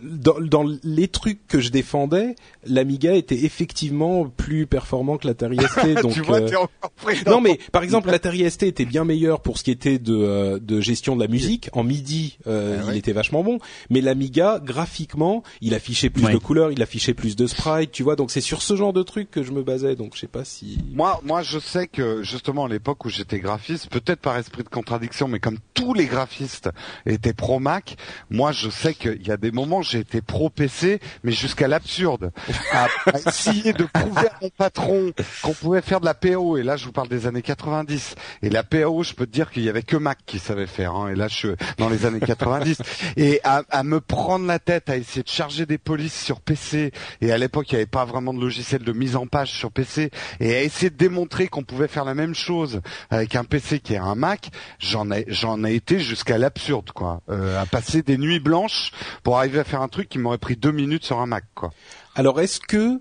dans, 0.02 0.40
dans 0.40 0.64
les 0.82 1.08
trucs 1.08 1.46
que 1.46 1.60
je 1.60 1.70
défendais, 1.70 2.34
l'Amiga 2.66 3.14
était 3.14 3.44
effectivement 3.44 4.28
plus 4.28 4.66
performant 4.66 5.16
que 5.18 5.26
l'Atari 5.26 5.56
ST. 5.68 6.02
donc, 6.02 6.12
tu 6.12 6.20
vois, 6.20 6.40
euh, 6.40 6.48
t'es 6.48 6.56
encore 6.56 6.90
pris 6.96 7.16
non 7.26 7.40
mais 7.40 7.58
par 7.72 7.82
exemple 7.82 8.10
l'Atari 8.12 8.48
ST 8.50 8.62
était 8.64 8.84
bien 8.84 9.04
meilleur 9.04 9.40
pour 9.40 9.58
ce 9.58 9.64
qui 9.64 9.70
était 9.70 9.98
de, 9.98 10.14
euh, 10.16 10.58
de 10.60 10.80
gestion 10.80 11.16
de 11.16 11.22
la 11.22 11.28
musique. 11.28 11.68
En 11.72 11.84
MIDI, 11.84 12.38
euh, 12.46 12.78
Ah 12.80 12.82
il 12.84 12.88
ouais. 12.90 12.98
était 12.98 13.12
vachement 13.12 13.42
bon. 13.42 13.58
Mais 13.90 14.00
l'Amiga, 14.00 14.60
graphiquement, 14.62 15.42
il 15.60 15.74
affichait 15.74 16.10
plus 16.10 16.24
Ouais. 16.24 16.32
de 16.32 16.38
couleurs, 16.38 16.72
il 16.72 16.82
affichait 16.82 17.14
plus 17.14 17.36
de 17.36 17.46
sprites, 17.46 17.92
tu 17.92 18.02
vois. 18.02 18.16
Donc 18.16 18.30
c'est 18.30 18.40
sur 18.40 18.62
ce 18.62 18.74
genre 18.76 18.92
de 18.92 19.02
truc 19.02 19.30
que 19.30 19.42
je 19.42 19.52
me 19.52 19.62
basais. 19.62 19.94
Donc 19.96 20.14
je 20.14 20.20
sais 20.20 20.26
pas 20.26 20.44
si. 20.44 20.78
Moi, 20.92 21.20
moi, 21.24 21.42
je 21.42 21.58
sais 21.58 21.86
que 21.86 22.22
justement 22.22 22.64
à 22.64 22.68
l'époque 22.68 23.04
où 23.04 23.08
j'étais 23.08 23.38
graphiste, 23.38 23.88
peut-être 23.90 24.20
par 24.20 24.36
esprit 24.36 24.62
de 24.64 24.68
contradiction, 24.68 25.28
mais 25.28 25.38
comme 25.40 25.58
tous 25.74 25.94
les 25.94 26.06
graphistes 26.06 26.70
étaient 27.06 27.32
pro 27.34 27.58
Mac, 27.60 27.96
moi, 28.30 28.52
je 28.52 28.68
sais 28.70 28.94
qu'il 28.94 29.26
y 29.26 29.30
a 29.30 29.36
des 29.36 29.50
moments 29.52 29.67
j'ai 29.82 30.00
été 30.00 30.20
pro 30.20 30.50
PC, 30.50 31.00
mais 31.24 31.32
jusqu'à 31.32 31.68
l'absurde, 31.68 32.32
à, 32.72 32.88
essayer 33.26 33.72
de 33.72 33.84
prouver 33.84 34.28
à 34.28 34.38
mon 34.42 34.50
patron 34.50 35.12
qu'on 35.42 35.52
pouvait 35.52 35.82
faire 35.82 36.00
de 36.00 36.04
la 36.04 36.14
PO. 36.14 36.56
Et 36.56 36.62
là, 36.62 36.76
je 36.76 36.86
vous 36.86 36.92
parle 36.92 37.08
des 37.08 37.26
années 37.26 37.42
90. 37.42 38.14
Et 38.42 38.50
la 38.50 38.62
PO, 38.62 39.02
je 39.02 39.14
peux 39.14 39.26
te 39.26 39.32
dire 39.32 39.50
qu'il 39.50 39.62
y 39.62 39.68
avait 39.68 39.82
que 39.82 39.96
Mac 39.96 40.18
qui 40.26 40.38
savait 40.38 40.66
faire. 40.66 40.94
Hein. 40.94 41.10
Et 41.10 41.14
là, 41.14 41.28
je 41.28 41.34
suis 41.34 41.48
dans 41.78 41.88
les 41.88 42.06
années 42.06 42.20
90. 42.20 42.78
Et 43.16 43.40
à, 43.44 43.62
à 43.70 43.82
me 43.82 44.00
prendre 44.00 44.46
la 44.46 44.58
tête 44.58 44.88
à 44.90 44.96
essayer 44.96 45.22
de 45.22 45.28
charger 45.28 45.66
des 45.66 45.78
polices 45.78 46.20
sur 46.20 46.40
PC. 46.40 46.92
Et 47.20 47.32
à 47.32 47.38
l'époque, 47.38 47.70
il 47.70 47.74
n'y 47.74 47.80
avait 47.80 47.86
pas 47.86 48.04
vraiment 48.04 48.34
de 48.34 48.40
logiciel 48.40 48.82
de 48.82 48.92
mise 48.92 49.16
en 49.16 49.26
page 49.26 49.50
sur 49.50 49.70
PC. 49.70 50.10
Et 50.40 50.54
à 50.54 50.62
essayer 50.62 50.90
de 50.90 50.96
démontrer 50.96 51.48
qu'on 51.48 51.64
pouvait 51.64 51.88
faire 51.88 52.04
la 52.04 52.14
même 52.14 52.34
chose 52.34 52.80
avec 53.10 53.34
un 53.36 53.44
PC 53.44 53.80
qui 53.80 53.94
est 53.94 53.98
un 53.98 54.14
Mac, 54.14 54.50
j'en 54.78 55.10
ai, 55.10 55.24
j'en 55.28 55.64
ai 55.64 55.74
été 55.74 56.00
jusqu'à 56.00 56.38
l'absurde, 56.38 56.90
quoi. 56.92 57.20
Euh, 57.30 57.60
à 57.60 57.66
passer 57.66 58.02
des 58.02 58.18
nuits 58.18 58.40
blanches 58.40 58.92
pour 59.22 59.38
arriver 59.38 59.57
à 59.58 59.64
faire 59.64 59.82
un 59.82 59.88
truc 59.88 60.08
qui 60.08 60.18
m'aurait 60.18 60.38
pris 60.38 60.56
deux 60.56 60.72
minutes 60.72 61.04
sur 61.04 61.18
un 61.20 61.26
Mac, 61.26 61.44
quoi. 61.54 61.70
Alors 62.14 62.40
est-ce 62.40 62.60
que 62.60 63.00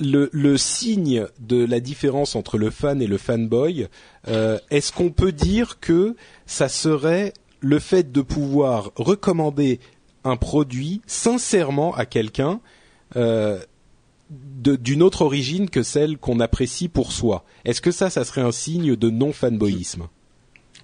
le, 0.00 0.28
le 0.32 0.56
signe 0.56 1.26
de 1.40 1.64
la 1.64 1.80
différence 1.80 2.36
entre 2.36 2.56
le 2.58 2.70
fan 2.70 3.02
et 3.02 3.06
le 3.06 3.18
fanboy, 3.18 3.88
euh, 4.28 4.58
est-ce 4.70 4.92
qu'on 4.92 5.10
peut 5.10 5.32
dire 5.32 5.80
que 5.80 6.14
ça 6.46 6.68
serait 6.68 7.32
le 7.60 7.78
fait 7.80 8.12
de 8.12 8.20
pouvoir 8.20 8.92
recommander 8.96 9.80
un 10.24 10.36
produit 10.36 11.00
sincèrement 11.06 11.94
à 11.96 12.06
quelqu'un 12.06 12.60
euh, 13.16 13.58
de- 14.30 14.76
d'une 14.76 15.02
autre 15.02 15.22
origine 15.22 15.68
que 15.70 15.82
celle 15.82 16.16
qu'on 16.18 16.38
apprécie 16.40 16.88
pour 16.88 17.10
soi? 17.12 17.44
Est-ce 17.64 17.80
que 17.80 17.90
ça, 17.90 18.10
ça 18.10 18.24
serait 18.24 18.42
un 18.42 18.52
signe 18.52 18.94
de 18.94 19.10
non 19.10 19.32
fanboyisme 19.32 20.06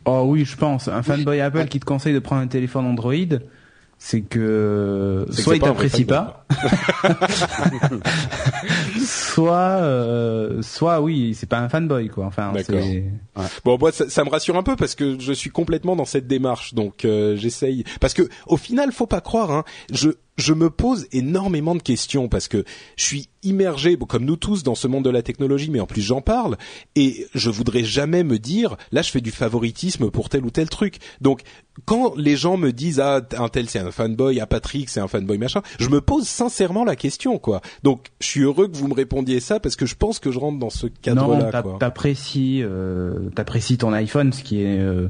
Oh 0.07 0.25
oui, 0.27 0.45
je 0.45 0.57
pense. 0.57 0.89
Un 0.89 1.03
fanboy 1.03 1.41
Apple 1.41 1.67
qui 1.69 1.81
te 1.81 1.85
conseille 1.87 2.13
de 2.15 2.19
prendre 2.19 2.43
un 2.43 2.47
téléphone 2.47 2.85
Android, 2.85 3.15
c'est 3.99 4.23
que 4.23 5.27
soit 5.31 5.57
il 5.57 5.61
t'apprécie 5.63 6.05
pas, 6.05 6.44
soit 9.05 9.55
euh, 9.55 10.63
soit 10.63 11.01
oui, 11.01 11.35
c'est 11.35 11.49
pas 11.49 11.59
un 11.59 11.69
fanboy 11.69 12.09
quoi. 12.09 12.27
Enfin, 12.27 12.53
c'est 12.65 13.05
Bon, 13.65 13.79
moi, 13.79 13.93
ça, 13.93 14.09
ça 14.09 14.25
me 14.25 14.31
rassure 14.31 14.57
un 14.57 14.63
peu 14.63 14.77
parce 14.77 14.95
que 14.95 15.19
je 15.19 15.33
suis 15.33 15.51
complètement 15.51 15.97
dans 15.97 16.05
cette 16.05 16.27
démarche, 16.27 16.75
donc 16.75 17.05
euh, 17.05 17.37
j'essaye. 17.37 17.85
Parce 18.01 18.15
que 18.15 18.29
au 18.47 18.57
final, 18.57 18.93
faut 18.93 19.07
pas 19.07 19.21
croire. 19.21 19.51
Hein, 19.51 19.65
je 19.93 20.11
je 20.37 20.53
me 20.53 20.71
pose 20.71 21.07
énormément 21.13 21.75
de 21.75 21.83
questions 21.83 22.29
parce 22.29 22.49
que 22.49 22.65
je 22.97 23.05
suis 23.05 23.29
immergé, 23.43 23.97
comme 23.97 24.25
nous 24.25 24.37
tous, 24.37 24.63
dans 24.63 24.75
ce 24.75 24.89
monde 24.89 25.05
de 25.05 25.11
la 25.11 25.23
technologie, 25.23 25.71
mais 25.71 25.81
en 25.81 25.87
plus 25.87 26.03
j'en 26.03 26.23
parle 26.23 26.57
et 26.97 27.27
je 27.35 27.51
voudrais 27.51 27.85
jamais 27.85 28.25
me 28.25 28.39
dire 28.39 28.77
là, 28.91 29.03
je 29.03 29.11
fais 29.11 29.21
du 29.21 29.31
favoritisme 29.31 30.11
pour 30.11 30.29
tel 30.29 30.45
ou 30.45 30.51
tel 30.51 30.69
truc. 30.69 30.99
Donc, 31.21 31.43
quand 31.85 32.15
les 32.17 32.37
gens 32.37 32.57
me 32.57 32.73
disent 32.73 33.01
ah 33.01 33.21
un 33.37 33.49
tel 33.49 33.69
c'est 33.69 33.79
un 33.79 33.91
fanboy, 33.91 34.41
ah 34.41 34.47
Patrick 34.47 34.89
c'est 34.89 35.01
un 35.01 35.09
fanboy 35.09 35.39
machin, 35.39 35.63
je 35.79 35.89
me 35.89 36.01
pose 36.01 36.27
sincèrement 36.49 36.85
la 36.85 36.97
question 36.97 37.39
quoi. 37.39 37.61
Donc, 37.83 38.09
je 38.21 38.27
suis 38.27 38.41
heureux 38.43 38.69
que 38.69 38.77
vous 38.77 38.89
me 38.89 38.95
répondiez 38.95 39.41
ça 39.41 39.61
parce 39.61 39.77
que 39.77 39.87
je 39.87 39.95
pense 39.95 40.19
que 40.19 40.31
je 40.31 40.39
rentre 40.39 40.59
dans 40.59 40.71
ce 40.71 40.87
non, 40.87 40.93
cadre-là. 41.03 41.63
quoi. 41.63 41.77
t'apprécies 41.81 42.61
euh, 42.63 43.31
t'apprécies 43.35 43.79
ton 43.79 43.93
iPhone, 43.93 44.33
ce 44.33 44.43
qui 44.43 44.63
est 44.63 44.79
euh, 44.81 45.09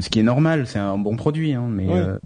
ce 0.00 0.08
qui 0.10 0.18
est 0.18 0.24
normal, 0.24 0.66
c'est 0.66 0.78
un 0.78 0.98
bon 0.98 1.16
produit, 1.16 1.52
hein, 1.54 1.66
mais 1.70 1.86
Ouais. 1.86 1.94
euh, 1.98 2.18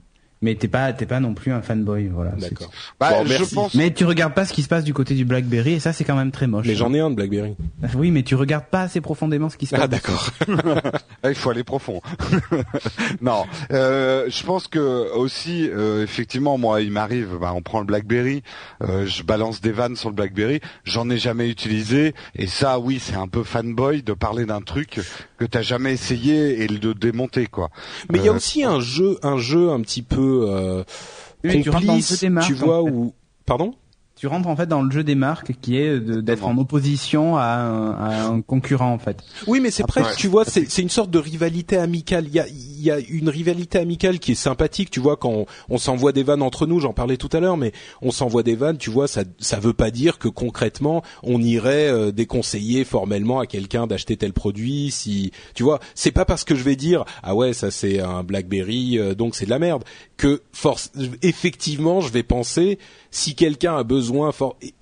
mais 0.42 0.54
t'es 0.54 0.68
pas 0.68 0.92
t'es 0.92 1.06
pas 1.06 1.20
non 1.20 1.34
plus 1.34 1.52
un 1.52 1.62
fanboy, 1.62 2.08
voilà. 2.08 2.30
D'accord. 2.32 2.70
Bah, 2.98 3.10
Bon, 3.10 3.26
je 3.26 3.54
pense. 3.54 3.74
Mais 3.74 3.92
tu 3.92 4.04
regardes 4.04 4.34
pas 4.34 4.44
ce 4.44 4.52
qui 4.52 4.62
se 4.62 4.68
passe 4.68 4.84
du 4.84 4.94
côté 4.94 5.14
du 5.14 5.24
BlackBerry 5.24 5.74
et 5.74 5.80
ça 5.80 5.92
c'est 5.92 6.04
quand 6.04 6.16
même 6.16 6.30
très 6.30 6.46
moche. 6.46 6.66
Mais 6.66 6.74
j'en 6.74 6.92
ai 6.94 7.00
un 7.00 7.10
de 7.10 7.14
BlackBerry. 7.16 7.54
Oui, 7.94 8.10
mais 8.10 8.22
tu 8.22 8.34
regardes 8.34 8.66
pas 8.66 8.82
assez 8.82 9.00
profondément 9.00 9.48
ce 9.50 9.56
qui 9.56 9.66
se 9.66 9.74
passe. 9.74 9.80
Ah 9.84 9.88
d'accord. 9.88 10.30
Il 11.24 11.34
faut 11.34 11.50
aller 11.50 11.64
profond. 11.64 12.00
non, 13.20 13.44
euh, 13.72 14.26
je 14.28 14.42
pense 14.44 14.68
que 14.68 15.12
aussi, 15.14 15.68
euh, 15.68 16.02
effectivement, 16.02 16.56
moi, 16.58 16.80
il 16.80 16.90
m'arrive, 16.92 17.36
bah, 17.40 17.52
on 17.54 17.62
prend 17.62 17.80
le 17.80 17.86
BlackBerry, 17.86 18.42
euh, 18.82 19.06
je 19.06 19.22
balance 19.22 19.60
des 19.60 19.72
vannes 19.72 19.96
sur 19.96 20.08
le 20.08 20.14
BlackBerry, 20.14 20.60
j'en 20.84 21.10
ai 21.10 21.18
jamais 21.18 21.48
utilisé, 21.48 22.14
et 22.36 22.46
ça, 22.46 22.78
oui, 22.78 22.98
c'est 23.00 23.16
un 23.16 23.28
peu 23.28 23.42
fanboy 23.42 24.02
de 24.02 24.12
parler 24.12 24.46
d'un 24.46 24.60
truc 24.62 25.00
que 25.38 25.44
t'as 25.44 25.62
jamais 25.62 25.92
essayé 25.92 26.62
et 26.62 26.66
de 26.66 26.92
démonter, 26.92 27.46
quoi. 27.46 27.70
Mais 28.10 28.18
il 28.18 28.24
y 28.24 28.28
a 28.28 28.32
Euh, 28.32 28.36
aussi 28.36 28.64
un 28.64 28.80
jeu, 28.80 29.18
un 29.22 29.36
jeu 29.38 29.70
un 29.70 29.80
petit 29.80 30.02
peu 30.02 30.29
euh, 30.30 30.84
Oui, 31.44 31.50
mais 31.56 31.62
tu 31.62 31.70
rentres 31.70 31.86
dans 31.86 31.92
le 31.92 31.98
complice, 31.98 32.10
jeu 32.10 32.26
des 32.26 32.30
marques, 32.30 32.46
tu 32.46 32.54
vois 32.54 32.82
en 32.82 32.86
fait. 32.86 33.14
Pardon? 33.46 33.74
Tu 34.16 34.26
rentres 34.26 34.48
en 34.48 34.56
fait 34.56 34.66
dans 34.66 34.82
le 34.82 34.90
jeu 34.90 35.02
des 35.02 35.14
marques 35.14 35.54
qui 35.62 35.78
est 35.78 35.98
d'être 35.98 36.44
en 36.44 36.58
opposition 36.58 37.38
à 37.38 37.54
un, 37.54 37.92
à 37.92 38.26
un 38.26 38.42
concurrent 38.42 38.92
en 38.92 38.98
fait. 38.98 39.16
Oui, 39.46 39.60
mais 39.60 39.70
c'est 39.70 39.86
presque, 39.86 40.16
tu 40.18 40.28
vois, 40.28 40.44
c'est 40.44 40.82
une 40.82 40.90
sorte 40.90 41.10
de 41.10 41.18
rivalité 41.18 41.78
amicale. 41.78 42.26
Il 42.26 42.34
y 42.34 42.38
a, 42.38 42.46
il 42.46 42.82
y 42.82 42.90
a 42.90 42.98
une 42.98 43.30
rivalité 43.30 43.78
amicale 43.78 44.18
qui 44.18 44.32
est 44.32 44.34
sympathique, 44.34 44.90
tu 44.90 45.00
vois, 45.00 45.16
quand 45.16 45.30
on, 45.30 45.46
on 45.70 45.78
s'envoie 45.78 46.12
des 46.12 46.22
vannes 46.22 46.42
entre 46.42 46.66
nous. 46.66 46.80
J'en 46.80 46.92
parlais 46.92 47.16
tout 47.16 47.30
à 47.32 47.40
l'heure, 47.40 47.56
mais 47.56 47.72
on 48.02 48.10
s'envoie 48.10 48.42
des 48.42 48.56
vannes, 48.56 48.76
tu 48.76 48.90
vois, 48.90 49.08
ça 49.08 49.22
ça 49.38 49.58
veut 49.58 49.72
pas 49.72 49.90
dire 49.90 50.18
que 50.18 50.28
concrètement 50.28 51.02
on 51.22 51.40
irait 51.40 51.88
euh, 51.88 52.12
déconseiller 52.12 52.84
formellement 52.84 53.40
à 53.40 53.46
quelqu'un 53.46 53.86
d'acheter 53.86 54.18
tel 54.18 54.34
produit. 54.34 54.90
Si 54.90 55.32
tu 55.54 55.62
vois, 55.62 55.80
c'est 55.94 56.12
pas 56.12 56.26
parce 56.26 56.44
que 56.44 56.54
je 56.54 56.62
vais 56.62 56.76
dire 56.76 57.06
ah 57.22 57.34
ouais 57.34 57.54
ça 57.54 57.70
c'est 57.70 58.00
un 58.00 58.22
BlackBerry 58.22 58.98
euh, 58.98 59.14
donc 59.14 59.34
c'est 59.34 59.46
de 59.46 59.50
la 59.50 59.58
merde 59.58 59.82
que 60.20 60.42
force 60.52 60.92
effectivement 61.22 62.02
je 62.02 62.12
vais 62.12 62.22
penser 62.22 62.78
si 63.10 63.34
quelqu'un 63.34 63.74
a 63.78 63.84
besoin 63.84 64.32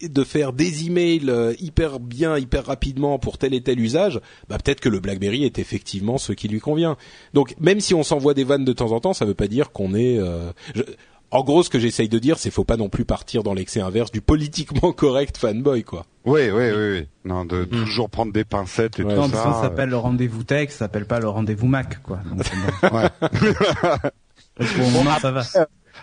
de 0.03 0.24
faire 0.24 0.53
des 0.53 0.86
emails 0.86 1.30
euh, 1.30 1.55
hyper 1.61 2.01
bien, 2.01 2.36
hyper 2.36 2.66
rapidement 2.66 3.20
pour 3.20 3.39
tel 3.39 3.55
et 3.55 3.61
tel 3.61 3.78
usage, 3.78 4.20
bah 4.49 4.59
peut-être 4.59 4.80
que 4.80 4.89
le 4.89 4.99
BlackBerry 4.99 5.45
est 5.45 5.61
effectivement 5.61 6.18
ce 6.18 6.32
qui 6.32 6.49
lui 6.49 6.59
convient. 6.59 6.97
Donc 7.34 7.55
même 7.61 7.78
si 7.78 7.95
on 7.95 8.03
s'envoie 8.03 8.34
des 8.34 8.43
vannes 8.43 8.64
de 8.64 8.72
temps 8.72 8.91
en 8.91 8.99
temps, 8.99 9.12
ça 9.12 9.24
veut 9.24 9.34
pas 9.34 9.47
dire 9.47 9.70
qu'on 9.70 9.95
est. 9.95 10.18
euh, 10.18 10.51
je- 10.74 10.82
En 11.30 11.45
gros, 11.45 11.62
ce 11.62 11.68
que 11.68 11.78
j'essaye 11.78 12.09
de 12.09 12.18
dire, 12.18 12.39
c'est 12.39 12.51
faut 12.51 12.64
pas 12.64 12.78
non 12.78 12.89
plus 12.89 13.05
partir 13.05 13.43
dans 13.43 13.53
l'excès 13.55 13.80
inverse 13.80 14.11
du 14.11 14.22
politiquement 14.22 14.93
correct 14.97 15.36
fanboy, 15.36 15.84
quoi. 15.84 16.07
Oui, 16.24 16.51
oui, 16.51 16.70
oui, 16.74 16.91
oui. 16.99 17.07
Non, 17.26 17.45
de 17.45 17.64
toujours 17.64 18.09
prendre 18.11 18.32
des 18.32 18.45
pincettes 18.45 18.99
et 18.99 19.05
Ouais, 19.05 19.14
tout 19.14 19.20
Non, 19.20 19.28
ça. 19.28 19.36
ça, 19.45 19.53
ça 19.53 19.61
s'appelle 19.62 19.91
le 19.91 19.99
rendez-vous 19.99 20.43
tech, 20.43 20.70
ça 20.70 20.78
s'appelle 20.78 21.05
pas 21.07 21.20
le 21.20 21.28
rendez-vous 21.28 21.66
Mac 21.68 22.03
quoi. 22.03 22.18
Donc, 22.34 22.47
bon. 22.82 22.97
Ouais. 22.97 23.09
Pour 24.59 24.87
le 24.87 24.93
moment 24.93 25.19
ça 25.19 25.31
va. 25.31 25.43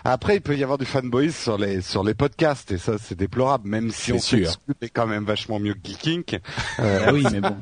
Après, 0.04 0.36
il 0.36 0.40
peut 0.42 0.54
y 0.56 0.62
avoir 0.62 0.76
du 0.76 0.84
fanboy 0.84 1.32
sur 1.32 1.56
les 1.56 1.80
sur 1.80 2.04
les 2.04 2.12
podcasts 2.12 2.70
et 2.70 2.76
ça, 2.78 2.96
c'est 3.02 3.16
déplorable. 3.16 3.66
Même 3.68 3.90
si 3.90 4.12
on 4.12 4.18
sûr. 4.18 4.50
Est 4.82 4.90
quand 4.90 5.06
même 5.06 5.24
vachement 5.24 5.58
mieux 5.58 5.72
que 5.74 5.80
Geeking. 5.88 6.22
Euh, 6.80 7.04
Ah 7.06 7.12
oui, 7.14 7.24
mais 7.32 7.40
bon. 7.40 7.56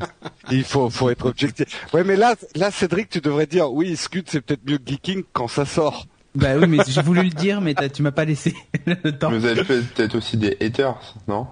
Il 0.50 0.64
faut, 0.64 0.90
faut 0.90 1.10
être 1.10 1.26
objectif. 1.26 1.86
Ouais, 1.94 2.02
mais 2.02 2.16
là, 2.16 2.34
là, 2.56 2.72
Cédric, 2.72 3.08
tu 3.08 3.20
devrais 3.20 3.46
dire, 3.46 3.70
oui, 3.72 3.96
Scud, 3.96 4.24
c'est 4.28 4.40
peut-être 4.40 4.68
mieux 4.68 4.78
que 4.78 4.90
Geeking 4.90 5.22
quand 5.32 5.46
ça 5.46 5.64
sort. 5.64 6.06
Bah 6.34 6.56
oui, 6.58 6.66
mais 6.66 6.78
j'ai 6.88 7.00
voulu 7.02 7.22
le 7.22 7.30
dire, 7.30 7.60
mais 7.60 7.74
t'as- 7.74 7.88
tu 7.88 8.02
m'as 8.02 8.10
pas 8.10 8.24
laissé 8.24 8.52
le 8.86 9.12
temps. 9.16 9.30
Vous 9.30 9.44
avez 9.46 9.62
fait 9.64 9.80
peut-être 9.82 10.16
aussi 10.16 10.36
des 10.36 10.56
haters, 10.60 10.96
non? 11.28 11.46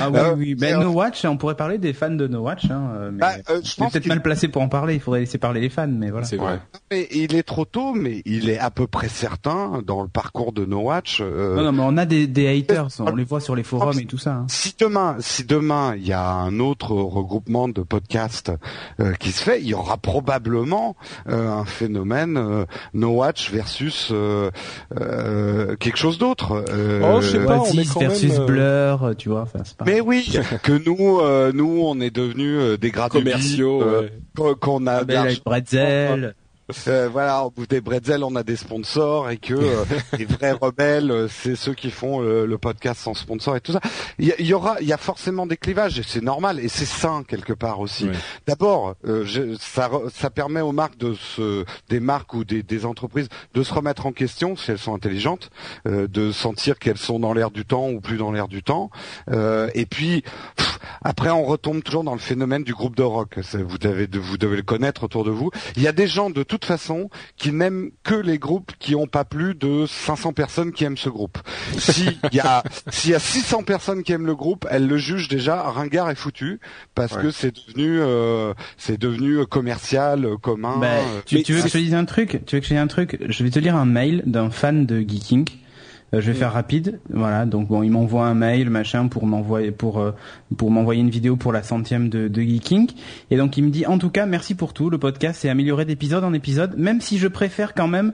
Ah 0.00 0.10
oui, 0.10 0.18
Euh, 0.18 0.34
oui. 0.36 0.54
Ben, 0.54 0.78
euh, 0.80 0.84
No 0.84 0.90
Watch, 0.90 1.24
on 1.24 1.36
pourrait 1.36 1.56
parler 1.56 1.78
des 1.78 1.92
fans 1.92 2.10
de 2.10 2.26
No 2.26 2.40
Watch. 2.40 2.64
Hein, 2.70 2.90
euh, 2.94 3.10
mais 3.12 3.18
Bah, 3.20 3.32
euh, 3.50 3.60
je 3.64 3.74
pense 3.76 3.92
peut-être 3.92 4.06
mal 4.06 4.22
placé 4.22 4.48
pour 4.48 4.62
en 4.62 4.68
parler. 4.68 4.94
Il 4.94 5.00
faudrait 5.00 5.20
laisser 5.20 5.38
parler 5.38 5.60
les 5.60 5.68
fans, 5.70 5.86
mais 5.88 6.10
voilà. 6.10 6.26
C'est 6.26 6.36
vrai. 6.36 6.60
Mais 6.90 7.08
il 7.12 7.34
est 7.34 7.42
trop 7.42 7.64
tôt, 7.64 7.92
mais 7.94 8.22
il 8.24 8.48
est 8.50 8.58
à 8.58 8.70
peu 8.70 8.86
près 8.86 9.08
certain 9.08 9.82
dans 9.86 10.02
le 10.02 10.08
parcours 10.08 10.52
de 10.52 10.64
No 10.64 10.80
Watch. 10.80 11.18
euh, 11.20 11.56
Non, 11.56 11.62
non, 11.64 11.72
mais 11.72 11.82
on 11.84 11.96
a 11.96 12.06
des, 12.06 12.26
des 12.26 12.48
haters. 12.48 12.88
On 13.00 13.14
les 13.14 13.24
voit 13.24 13.40
sur 13.40 13.54
les 13.56 13.62
forums 13.62 13.98
et 13.98 14.06
tout 14.06 14.18
ça. 14.18 14.32
hein. 14.34 14.46
Si 14.48 14.74
demain, 14.78 15.16
si 15.20 15.44
demain 15.44 15.94
il 15.96 16.06
y 16.06 16.12
a 16.12 16.30
un 16.30 16.58
autre 16.60 16.92
regroupement 16.92 17.68
de 17.68 17.82
podcasts 17.82 18.52
euh, 19.00 19.12
qui 19.14 19.32
se 19.32 19.42
fait, 19.42 19.60
il 19.60 19.66
y 19.68 19.74
aura 19.74 19.96
probablement 19.96 20.96
euh, 21.28 21.50
un 21.50 21.64
phénomène 21.64 22.36
euh, 22.36 22.64
No 22.94 23.10
Watch 23.10 23.50
versus 23.50 24.08
euh, 24.12 24.50
euh, 25.00 25.76
quelque 25.76 25.96
chose 25.98 26.18
d'autre. 26.18 26.64
Euh, 26.70 27.00
Oh, 27.04 27.20
je 27.20 27.30
sais 27.32 27.44
pas, 27.44 27.58
on 27.60 27.64
est 27.72 27.98
versus 27.98 28.32
même, 28.32 28.42
euh, 28.42 28.46
Blur, 28.46 29.04
euh, 29.04 29.14
tu 29.14 29.28
vois. 29.28 29.42
Enfin, 29.42 29.60
mais 29.84 30.00
oui, 30.00 30.38
que 30.62 30.72
nous, 30.72 31.20
euh, 31.20 31.52
nous, 31.52 31.82
on 31.82 32.00
est 32.00 32.10
devenus 32.10 32.58
euh, 32.58 32.76
des 32.76 32.90
gradés 32.90 33.18
Commerciaux, 33.18 33.84
ouais. 33.84 34.54
qu'on 34.60 34.86
a 34.86 35.04
d'argent. 35.04 35.40
Bretzel. 35.44 36.34
Euh, 36.88 37.08
voilà, 37.10 37.44
au 37.44 37.50
bout 37.50 37.66
des 37.66 37.80
bretzels, 37.80 38.24
on 38.24 38.36
a 38.36 38.42
des 38.42 38.56
sponsors 38.56 39.30
et 39.30 39.36
que 39.36 39.54
euh, 39.54 39.84
les 40.18 40.24
vrais 40.24 40.52
rebelles, 40.52 41.10
euh, 41.10 41.28
c'est 41.28 41.56
ceux 41.56 41.74
qui 41.74 41.90
font 41.90 42.20
le, 42.20 42.46
le 42.46 42.58
podcast 42.58 43.00
sans 43.00 43.14
sponsor 43.14 43.56
et 43.56 43.60
tout 43.60 43.72
ça. 43.72 43.80
Il 44.18 44.34
y, 44.40 44.54
aura, 44.54 44.76
il 44.80 44.86
y 44.86 44.92
a 44.92 44.96
forcément 44.96 45.46
des 45.46 45.56
clivages 45.56 45.98
et 45.98 46.02
c'est 46.02 46.22
normal 46.22 46.60
et 46.60 46.68
c'est 46.68 46.86
sain 46.86 47.22
quelque 47.26 47.52
part 47.52 47.80
aussi. 47.80 48.08
D'abord, 48.46 48.94
euh, 49.06 49.56
ça, 49.60 49.90
ça 50.12 50.30
permet 50.30 50.60
aux 50.60 50.72
marques 50.72 50.96
de 50.96 51.14
se, 51.14 51.64
des 51.88 52.00
marques 52.00 52.32
ou 52.34 52.44
des, 52.44 52.62
des 52.62 52.86
entreprises 52.86 53.28
de 53.52 53.62
se 53.62 53.74
remettre 53.74 54.06
en 54.06 54.12
question 54.12 54.56
si 54.56 54.70
elles 54.70 54.78
sont 54.78 54.94
intelligentes, 54.94 55.50
euh, 55.86 56.06
de 56.08 56.32
sentir 56.32 56.78
qu'elles 56.78 56.98
sont 56.98 57.20
dans 57.20 57.34
l'air 57.34 57.50
du 57.50 57.64
temps 57.64 57.90
ou 57.90 58.00
plus 58.00 58.16
dans 58.16 58.32
l'air 58.32 58.48
du 58.48 58.62
temps. 58.62 58.90
Euh, 59.30 59.68
et 59.74 59.86
puis 59.86 60.22
pff, 60.56 60.78
après, 61.02 61.30
on 61.30 61.44
retombe 61.44 61.82
toujours 61.82 62.04
dans 62.04 62.12
le 62.12 62.18
phénomène 62.18 62.64
du 62.64 62.72
groupe 62.72 62.96
de 62.96 63.02
rock. 63.02 63.38
Vous 63.52 63.78
devez, 63.78 64.08
vous 64.12 64.38
devez 64.38 64.56
le 64.56 64.62
connaître 64.62 65.04
autour 65.04 65.24
de 65.24 65.30
vous. 65.30 65.50
Il 65.76 65.82
y 65.82 65.88
a 65.88 65.92
des 65.92 66.06
gens 66.06 66.30
de 66.30 66.42
toute 66.56 66.64
façon 66.66 67.10
qui 67.36 67.52
n'aiment 67.52 67.90
que 68.02 68.14
les 68.14 68.38
groupes 68.38 68.72
qui 68.78 68.94
ont 68.94 69.06
pas 69.06 69.24
plus 69.24 69.54
de 69.54 69.86
500 69.86 70.32
personnes 70.32 70.72
qui 70.72 70.84
aiment 70.84 70.96
ce 70.96 71.08
groupe. 71.08 71.38
Si 71.78 72.18
il 72.32 72.36
y 72.36 72.40
a, 72.40 72.62
s'il 72.90 73.10
y 73.10 73.14
a 73.14 73.18
600 73.18 73.62
personnes 73.64 74.02
qui 74.02 74.12
aiment 74.12 74.26
le 74.26 74.34
groupe, 74.34 74.66
elles 74.70 74.86
le 74.86 74.96
jugent 74.96 75.28
déjà 75.28 75.62
ringard 75.62 76.10
et 76.10 76.14
foutu 76.14 76.60
parce 76.94 77.12
Ouais. 77.14 77.22
que 77.22 77.30
c'est 77.30 77.54
devenu, 77.54 78.00
euh, 78.00 78.54
c'est 78.76 78.98
devenu 78.98 79.44
commercial, 79.46 80.26
commun. 80.42 80.78
Bah, 80.78 80.88
tu, 81.26 81.42
tu 81.42 81.52
veux 81.52 81.62
que 81.62 81.68
je 81.68 81.72
te 81.72 81.78
dise 81.78 81.94
un 81.94 82.04
truc? 82.04 82.40
Tu 82.46 82.56
veux 82.56 82.60
que 82.60 82.64
je 82.66 82.70
te 82.70 82.74
dise 82.74 82.82
un 82.82 82.86
truc? 82.86 83.18
Je 83.28 83.44
vais 83.44 83.50
te 83.50 83.58
lire 83.58 83.76
un 83.76 83.84
mail 83.84 84.22
d'un 84.26 84.50
fan 84.50 84.86
de 84.86 85.00
Geeking. 85.00 85.48
Euh, 86.14 86.20
je 86.20 86.30
vais 86.32 86.38
faire 86.38 86.52
rapide, 86.52 87.00
voilà. 87.10 87.44
Donc 87.46 87.68
bon, 87.68 87.82
il 87.82 87.90
m'envoie 87.90 88.26
un 88.26 88.34
mail, 88.34 88.70
machin, 88.70 89.08
pour 89.08 89.26
m'envoyer 89.26 89.70
pour 89.72 89.98
euh, 89.98 90.12
pour 90.56 90.70
m'envoyer 90.70 91.00
une 91.00 91.10
vidéo 91.10 91.36
pour 91.36 91.52
la 91.52 91.62
centième 91.62 92.08
de, 92.08 92.28
de 92.28 92.40
Geeking. 92.42 92.90
Et 93.30 93.36
donc 93.36 93.56
il 93.56 93.64
me 93.64 93.70
dit 93.70 93.84
en 93.86 93.98
tout 93.98 94.10
cas 94.10 94.26
merci 94.26 94.54
pour 94.54 94.72
tout. 94.72 94.90
Le 94.90 94.98
podcast 94.98 95.40
s'est 95.40 95.48
amélioré 95.50 95.84
d'épisode 95.84 96.24
en 96.24 96.32
épisode, 96.32 96.74
même 96.78 97.00
si 97.00 97.18
je 97.18 97.28
préfère 97.28 97.74
quand 97.74 97.88
même 97.88 98.12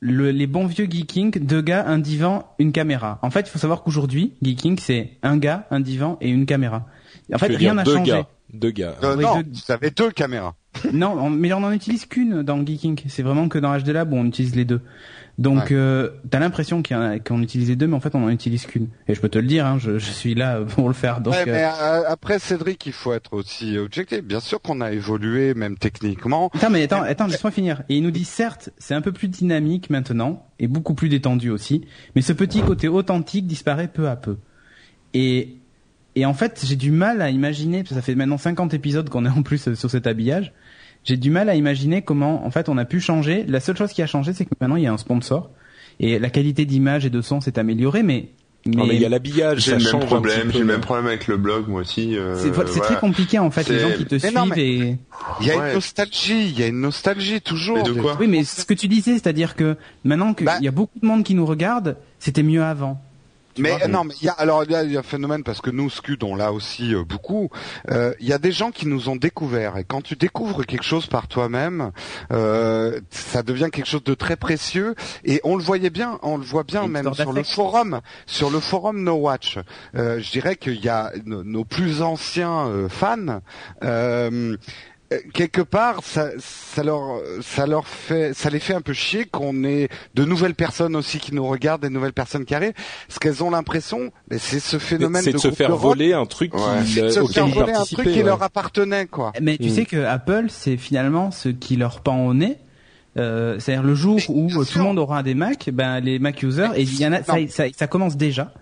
le- 0.00 0.30
les 0.30 0.46
bons 0.46 0.66
vieux 0.66 0.86
Geeking, 0.90 1.38
deux 1.44 1.62
gars, 1.62 1.84
un 1.86 1.98
divan, 1.98 2.44
une 2.58 2.72
caméra. 2.72 3.18
En 3.22 3.30
fait, 3.30 3.40
il 3.40 3.50
faut 3.50 3.58
savoir 3.58 3.82
qu'aujourd'hui, 3.82 4.32
Geeking, 4.42 4.78
c'est 4.78 5.10
un 5.22 5.36
gars, 5.36 5.66
un 5.70 5.80
divan 5.80 6.18
et 6.20 6.28
une 6.30 6.46
caméra. 6.46 6.86
En 7.32 7.38
fait, 7.38 7.54
rien 7.54 7.74
n'a 7.74 7.84
deux 7.84 7.94
changé. 7.94 8.10
Gars. 8.12 8.26
Deux 8.52 8.70
gars. 8.70 8.96
euh, 9.02 9.16
oui, 9.16 9.22
non, 9.24 9.40
deux- 9.40 9.48
vous 9.52 9.72
avez 9.72 9.90
deux 9.90 10.10
caméras. 10.10 10.54
Non, 10.92 11.16
on- 11.18 11.30
mais 11.30 11.52
on 11.52 11.60
n'en 11.60 11.70
utilise 11.72 12.04
qu'une 12.06 12.42
dans 12.42 12.64
Geeking. 12.66 13.00
C'est 13.08 13.22
vraiment 13.22 13.48
que 13.48 13.58
dans 13.58 13.76
HD 13.78 13.88
Lab 13.92 14.12
où 14.12 14.16
on 14.16 14.24
utilise 14.26 14.54
les 14.56 14.64
deux. 14.64 14.80
Donc, 15.38 15.58
Ouais. 15.70 15.72
euh, 15.72 16.10
t'as 16.30 16.38
l'impression 16.38 16.82
qu'on 16.82 17.40
utilise 17.42 17.68
les 17.70 17.76
deux, 17.76 17.86
mais 17.86 17.94
en 17.96 18.00
fait, 18.00 18.14
on 18.14 18.22
en 18.22 18.28
utilise 18.28 18.66
qu'une. 18.66 18.88
Et 19.08 19.14
je 19.14 19.20
peux 19.20 19.30
te 19.30 19.38
le 19.38 19.46
dire, 19.46 19.64
hein, 19.64 19.78
je, 19.78 19.98
je 19.98 20.10
suis 20.10 20.34
là 20.34 20.60
pour 20.68 20.88
le 20.88 20.94
faire. 20.94 21.20
Donc, 21.22 21.32
Ouais, 21.34 21.40
euh, 21.48 21.52
mais 21.52 21.64
euh, 21.64 22.02
après 22.06 22.38
Cédric, 22.38 22.84
il 22.86 22.92
faut 22.92 23.12
être 23.14 23.32
aussi 23.32 23.78
objectif. 23.78 24.22
Bien 24.22 24.40
sûr 24.40 24.60
qu'on 24.60 24.80
a 24.82 24.92
évolué, 24.92 25.54
même 25.54 25.78
techniquement. 25.78 26.50
Attends, 26.54 26.70
mais 26.70 26.82
attends, 26.82 27.02
attends, 27.02 27.26
laisse-moi 27.26 27.50
finir. 27.50 27.82
Et 27.88 27.96
il 27.96 28.02
nous 28.02 28.10
dit 28.10 28.24
certes, 28.26 28.70
c'est 28.78 28.94
un 28.94 29.00
peu 29.00 29.12
plus 29.12 29.28
dynamique 29.28 29.88
maintenant 29.88 30.46
et 30.58 30.68
beaucoup 30.68 30.94
plus 30.94 31.08
détendu 31.08 31.48
aussi, 31.50 31.86
mais 32.14 32.22
ce 32.22 32.32
petit 32.34 32.60
côté 32.60 32.88
authentique 32.88 33.46
disparaît 33.46 33.88
peu 33.88 34.08
à 34.08 34.16
peu. 34.16 34.36
Et 35.14 35.56
et 36.14 36.26
en 36.26 36.34
fait, 36.34 36.62
j'ai 36.66 36.76
du 36.76 36.90
mal 36.90 37.22
à 37.22 37.30
imaginer, 37.30 37.78
parce 37.78 37.88
que 37.88 37.94
ça 37.94 38.02
fait 38.02 38.14
maintenant 38.14 38.36
50 38.36 38.74
épisodes 38.74 39.08
qu'on 39.08 39.24
est 39.24 39.30
en 39.30 39.42
plus 39.42 39.66
euh, 39.68 39.74
sur 39.74 39.90
cet 39.90 40.06
habillage. 40.06 40.52
J'ai 41.04 41.16
du 41.16 41.30
mal 41.30 41.48
à 41.48 41.54
imaginer 41.56 42.02
comment, 42.02 42.46
en 42.46 42.50
fait, 42.50 42.68
on 42.68 42.78
a 42.78 42.84
pu 42.84 43.00
changer. 43.00 43.44
La 43.48 43.60
seule 43.60 43.76
chose 43.76 43.92
qui 43.92 44.02
a 44.02 44.06
changé, 44.06 44.32
c'est 44.32 44.44
que 44.44 44.50
maintenant 44.60 44.76
il 44.76 44.84
y 44.84 44.86
a 44.86 44.92
un 44.92 44.98
sponsor 44.98 45.50
et 46.00 46.18
la 46.18 46.30
qualité 46.30 46.64
d'image 46.64 47.04
et 47.06 47.10
de 47.10 47.20
son 47.20 47.40
s'est 47.40 47.58
améliorée, 47.58 48.02
mais 48.04 48.28
Non, 48.66 48.86
mais 48.86 48.94
il 48.94 49.00
y 49.02 49.04
a 49.04 49.08
l'habillage, 49.08 49.58
J'ai 49.64 49.72
ça 49.72 49.78
le 49.78 49.82
change 49.82 49.92
même 49.94 50.02
un 50.04 50.06
problème, 50.06 50.36
petit 50.38 50.46
peu, 50.46 50.52
j'ai 50.52 50.58
le 50.60 50.64
même 50.66 50.80
problème 50.80 51.06
avec 51.08 51.26
le 51.26 51.36
blog 51.36 51.66
moi 51.68 51.80
aussi. 51.80 52.16
euh, 52.16 52.36
c'est 52.38 52.50
voilà. 52.50 52.70
très 52.70 52.96
compliqué 52.96 53.38
en 53.40 53.50
fait, 53.50 53.68
les 53.68 53.80
gens 53.80 53.90
qui 53.96 54.04
te 54.06 54.14
Mais 54.14 54.18
suivent 54.20 54.34
non, 54.34 54.46
mais- 54.46 54.62
et 54.62 54.98
Il 55.40 55.46
y 55.46 55.50
a 55.50 55.58
Ouais. 55.58 55.68
une 55.70 55.74
nostalgie, 55.74 56.48
il 56.48 56.58
y 56.58 56.62
a 56.62 56.68
une 56.68 56.80
nostalgie 56.80 57.40
toujours. 57.40 57.78
Mais 57.78 57.82
de 57.82 57.92
quoi 57.92 58.16
Oui, 58.20 58.28
mais 58.28 58.44
ce 58.44 58.64
que 58.64 58.74
tu 58.74 58.86
disais, 58.86 59.12
c'est-à-dire 59.14 59.56
que 59.56 59.76
maintenant 60.04 60.32
qu'il 60.34 60.46
Bah- 60.46 60.58
y 60.60 60.68
a 60.68 60.70
beaucoup 60.70 60.98
de 61.00 61.06
monde 61.06 61.24
qui 61.24 61.34
nous 61.34 61.44
regarde, 61.46 61.96
c'était 62.20 62.44
mieux 62.44 62.62
avant. 62.62 63.02
Mais 63.58 63.76
vois 63.76 63.88
non, 63.88 64.04
mais 64.04 64.14
il 64.20 64.26
y 64.26 64.28
a 64.28 64.32
alors 64.32 64.64
il 64.64 64.70
y 64.70 64.92
y 64.92 64.96
a 64.96 65.00
un 65.00 65.02
phénomène 65.02 65.42
parce 65.42 65.60
que 65.60 65.70
nous 65.70 65.90
Scud 65.90 66.22
on 66.22 66.34
l'a 66.34 66.52
aussi 66.52 66.94
euh, 66.94 67.04
beaucoup. 67.04 67.50
Euh, 67.90 68.12
Il 68.20 68.26
y 68.26 68.32
a 68.32 68.38
des 68.38 68.52
gens 68.52 68.70
qui 68.70 68.86
nous 68.86 69.08
ont 69.08 69.16
découvert 69.16 69.76
et 69.76 69.84
quand 69.84 70.02
tu 70.02 70.16
découvres 70.16 70.64
quelque 70.64 70.84
chose 70.84 71.06
par 71.06 71.28
toi-même, 71.28 71.92
euh, 72.32 73.00
ça 73.10 73.42
devient 73.42 73.68
quelque 73.72 73.88
chose 73.88 74.04
de 74.04 74.14
très 74.14 74.36
précieux 74.36 74.94
et 75.24 75.40
on 75.44 75.56
le 75.56 75.62
voyait 75.62 75.90
bien, 75.90 76.18
on 76.22 76.36
le 76.36 76.44
voit 76.44 76.64
bien 76.64 76.86
même 76.88 77.12
sur 77.14 77.32
le 77.32 77.42
forum, 77.42 78.00
sur 78.26 78.50
le 78.50 78.60
forum 78.60 79.02
No 79.02 79.14
Watch. 79.14 79.58
Euh, 79.94 80.20
je 80.20 80.30
dirais 80.30 80.56
qu'il 80.56 80.82
y 80.82 80.88
a 80.88 81.12
nos, 81.24 81.44
nos 81.44 81.64
plus 81.64 82.02
anciens 82.02 82.66
euh, 82.66 82.88
fans. 82.88 83.40
Euh, 85.12 85.16
euh, 85.16 85.30
quelque 85.32 85.60
part, 85.60 86.00
ça, 86.02 86.28
ça 86.38 86.82
leur, 86.82 87.20
ça 87.42 87.66
leur 87.66 87.86
fait, 87.86 88.34
ça 88.34 88.50
les 88.50 88.58
fait 88.58 88.74
un 88.74 88.80
peu 88.80 88.92
chier 88.92 89.24
qu'on 89.26 89.64
ait 89.64 89.88
de 90.14 90.24
nouvelles 90.24 90.54
personnes 90.54 90.96
aussi 90.96 91.18
qui 91.18 91.34
nous 91.34 91.46
regardent, 91.46 91.82
des 91.82 91.90
nouvelles 91.90 92.12
personnes 92.12 92.44
qui 92.44 92.54
arrivent, 92.54 92.72
parce 93.06 93.18
qu'elles 93.18 93.42
ont 93.44 93.50
l'impression, 93.50 94.10
mais 94.30 94.38
c'est 94.38 94.60
ce 94.60 94.78
phénomène 94.78 95.22
C'est 95.22 95.32
de 95.32 95.38
se 95.38 95.48
groupe 95.48 95.58
faire 95.58 95.76
voler 95.76 96.12
un 96.12 96.26
truc 96.26 96.54
Ouais. 96.54 96.60
qui, 96.86 97.00
de 97.00 97.08
se 97.08 97.20
auquel 97.20 97.34
faire 97.34 97.46
ils 97.48 97.54
voler 97.54 97.72
un 97.72 97.74
participaient. 97.76 98.02
truc 98.02 98.14
qui 98.14 98.22
leur 98.22 98.42
appartenait, 98.42 99.06
quoi. 99.06 99.32
Mais 99.40 99.58
tu 99.58 99.68
Mm. 99.68 99.74
sais 99.74 99.84
que 99.84 100.04
Apple, 100.04 100.46
c'est 100.48 100.76
finalement 100.76 101.30
ce 101.30 101.48
qui 101.48 101.76
leur 101.76 102.00
pend 102.00 102.26
au 102.26 102.34
nez. 102.34 102.58
Euh, 103.18 103.58
C'est-à-dire 103.58 103.82
le 103.82 103.94
jour 103.94 104.18
où 104.30 104.48
euh, 104.50 104.64
tout 104.64 104.78
le 104.78 104.84
monde 104.84 104.98
aura 104.98 105.22
des 105.22 105.34
Mac, 105.34 105.68
ben 105.72 106.00
les 106.00 106.18
Mac 106.18 106.42
users, 106.42 106.68
et 106.76 106.82
il 106.82 106.98
y 107.00 107.06
en 107.06 107.12
a, 107.12 107.22
ça, 107.22 107.34
ça, 107.48 107.64
ça 107.76 107.86
commence 107.86 108.16
déjà, 108.16 108.42
euh, 108.42 108.58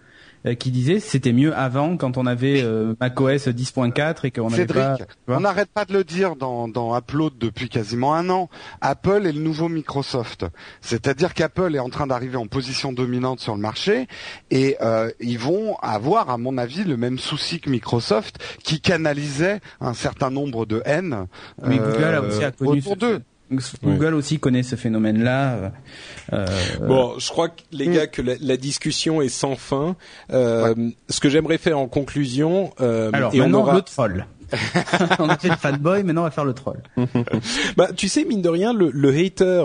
qui 0.59 0.71
disaient 0.71 1.01
c'était 1.01 1.33
mieux 1.33 1.55
avant 1.55 1.97
quand 1.97 2.17
on 2.17 2.27
avait 2.27 2.63
euh, 2.63 2.95
macOS 3.01 3.49
10.4 3.49 4.27
et 4.27 4.31
qu'on 4.31 4.49
avait 4.49 4.57
Cédric, 4.57 4.83
pas. 4.83 4.97
on 5.29 5.41
n'arrête 5.41 5.71
pas 5.71 5.85
de 5.85 5.93
le 5.93 6.05
dire 6.05 6.37
dans, 6.37 6.69
dans 6.69 6.97
Upload 6.97 7.35
depuis 7.39 7.69
quasiment 7.69 8.15
un 8.15 8.31
an. 8.31 8.49
Apple 8.81 9.27
est 9.27 9.33
le 9.33 9.41
nouveau 9.41 9.69
Microsoft. 9.69 10.47
C'est-à-dire 10.81 11.35
qu'Apple 11.35 11.75
est 11.75 11.81
en 11.81 11.91
train 11.91 12.07
d'arriver 12.07 12.37
en 12.37 12.47
position 12.47 12.93
dominante 12.93 13.41
sur 13.41 13.55
le 13.55 13.61
marché 13.61 14.09
et 14.51 14.77
euh, 14.81 15.11
ils 15.21 15.39
vont 15.39 15.77
avoir, 15.83 16.31
à 16.31 16.39
mon 16.39 16.57
avis, 16.59 16.85
le 16.85 16.97
même 16.97 17.19
souci 17.19 17.61
que 17.61 17.71
Microsoft 17.71 18.39
qui 18.63 18.81
canalisait 18.81 19.61
un 19.81 19.95
certain 19.95 20.31
nombre 20.31 20.67
de 20.67 20.83
haine 20.85 21.27
Mais 21.65 21.79
euh, 21.79 21.93
Google 21.93 22.15
a 22.15 22.23
aussi 22.23 22.45
a 22.45 22.51
connu 22.51 22.79
autour 22.79 22.97
d'eux. 22.97 23.23
Google 23.83 24.15
aussi 24.15 24.39
connaît 24.39 24.63
ce 24.63 24.77
phénomène-là. 24.77 25.55
euh, 25.55 25.69
euh, 26.33 26.47
Bon, 26.87 27.19
je 27.19 27.29
crois 27.31 27.49
que 27.49 27.61
les 27.73 27.89
gars 27.89 28.07
que 28.07 28.23
la, 28.23 28.35
la 28.41 28.57
discussion 28.57 29.21
est 29.23 29.29
sans 29.29 29.57
fin. 29.57 29.97
Euh, 30.33 30.75
Ce 31.09 31.21
que 31.21 31.29
j'aimerais 31.29 31.59
faire 31.59 31.79
en 31.79 31.89
conclusion, 31.89 32.73
euh, 32.81 33.11
alors 33.13 33.35
et 33.35 33.41
on 33.41 33.45
maintenant 33.45 33.61
aura, 33.61 33.75
le 33.75 33.83
troll. 33.83 34.27
on 35.21 35.29
a 35.29 35.39
fait 35.39 35.49
le 35.49 35.57
fanboy, 35.57 36.03
maintenant 36.03 36.23
on 36.23 36.25
va 36.25 36.31
faire 36.31 36.45
le 36.45 36.55
troll. 36.55 36.83
bah, 37.77 37.89
tu 37.97 38.09
sais 38.09 38.25
mine 38.25 38.43
de 38.43 38.49
rien, 38.49 38.73
le, 38.73 38.91
le 38.93 39.09
hater 39.17 39.65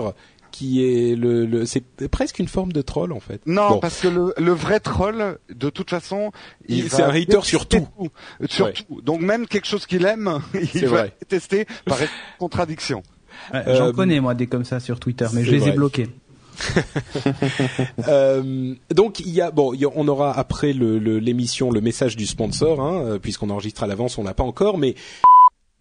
qui 0.52 0.82
est 0.84 1.14
le, 1.16 1.44
le 1.44 1.66
c'est 1.66 1.82
presque 2.08 2.38
une 2.38 2.48
forme 2.48 2.72
de 2.72 2.80
troll 2.80 3.12
en 3.12 3.20
fait. 3.20 3.40
Non, 3.46 3.68
Bon. 3.72 3.78
parce 3.78 4.00
que 4.00 4.08
le, 4.08 4.32
le 4.38 4.52
vrai 4.52 4.80
troll, 4.80 5.38
de 5.54 5.68
toute 5.70 5.90
façon, 5.90 6.30
il 6.68 6.78
Il- 6.78 6.90
c'est 6.90 7.02
un 7.02 7.10
hater 7.10 7.40
sur 7.42 7.66
détester 7.66 7.86
tout. 7.98 8.08
Sur 8.48 8.66
Ouais. 8.66 8.72
tout. 8.72 9.02
Donc 9.02 9.20
même 9.20 9.46
quelque 9.46 9.66
chose 9.66 9.84
qu'il 9.86 10.06
aime, 10.06 10.40
il 10.74 10.86
va 10.86 11.02
vrai. 11.02 11.12
tester 11.28 11.66
par 11.84 11.98
contradiction. 12.38 13.02
Ouais, 13.52 13.62
J'en 13.76 13.86
Euh, 13.88 13.92
connais 13.92 14.20
moi 14.20 14.34
des 14.34 14.46
comme 14.46 14.64
ça 14.64 14.80
sur 14.80 14.98
Twitter, 15.00 15.26
mais 15.32 15.44
je 15.44 15.50
les 15.50 15.68
ai 15.68 15.72
bloqués. 15.72 16.08
Euh, 18.08 18.74
donc 18.94 19.20
il 19.20 19.30
y 19.30 19.40
a 19.40 19.50
bon, 19.50 19.74
il 19.74 19.80
y 19.80 19.84
a- 19.84 19.90
on 19.94 20.08
aura 20.08 20.32
après 20.36 20.72
le- 20.72 20.98
le- 20.98 21.18
l'émission 21.18 21.70
le, 21.70 21.80
message 21.80 22.16
du 22.16 22.26
sponsor, 22.26 22.80
hein, 22.80 23.02
euh, 23.04 23.18
puisqu'on 23.18 23.50
enregistre 23.50 23.82
à 23.82 23.86
l'avance, 23.86 24.18
on 24.18 24.24
l'a 24.24 24.34
pas 24.34 24.44
encore, 24.44 24.78
mais 24.78 24.94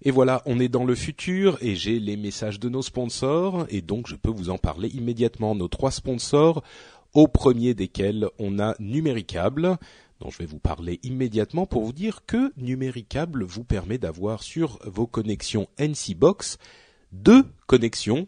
et 0.04 0.12
voilà, 0.12 0.42
on 0.46 0.60
est 0.60 0.68
dans 0.68 0.86
le 0.86 0.96
futur 0.96 1.58
et 1.62 1.76
j'ai 1.76 2.00
les 2.00 2.18
messages 2.18 2.60
de 2.60 2.70
nos 2.70 2.82
sponsors 2.82 3.66
et 3.70 3.82
donc 3.82 4.08
je 4.08 4.16
peux 4.16 4.30
vous 4.32 4.50
en 4.50 4.58
parler 4.58 4.90
immédiatement. 4.90 5.56
Nos 5.56 5.68
trois 5.68 5.92
sponsors, 5.92 6.64
au 7.14 7.28
premier 7.28 7.74
desquels 7.74 8.28
on 8.40 8.60
a 8.60 8.76
Numéricable, 8.80 9.78
dont 10.20 10.30
je 10.30 10.38
vais 10.40 10.46
vous 10.46 10.60
parler 10.60 11.00
immédiatement 11.04 11.66
pour 11.66 11.84
vous 11.86 11.94
dire 11.94 12.22
que 12.28 12.52
Numéricable 12.58 13.44
vous 13.44 13.64
permet 13.64 13.98
d'avoir 13.98 14.44
sur 14.44 14.80
vos 14.86 15.08
connexions 15.08 15.68
NC 15.80 16.16
Box 16.16 16.58
deux 17.12 17.46
connexions 17.68 18.28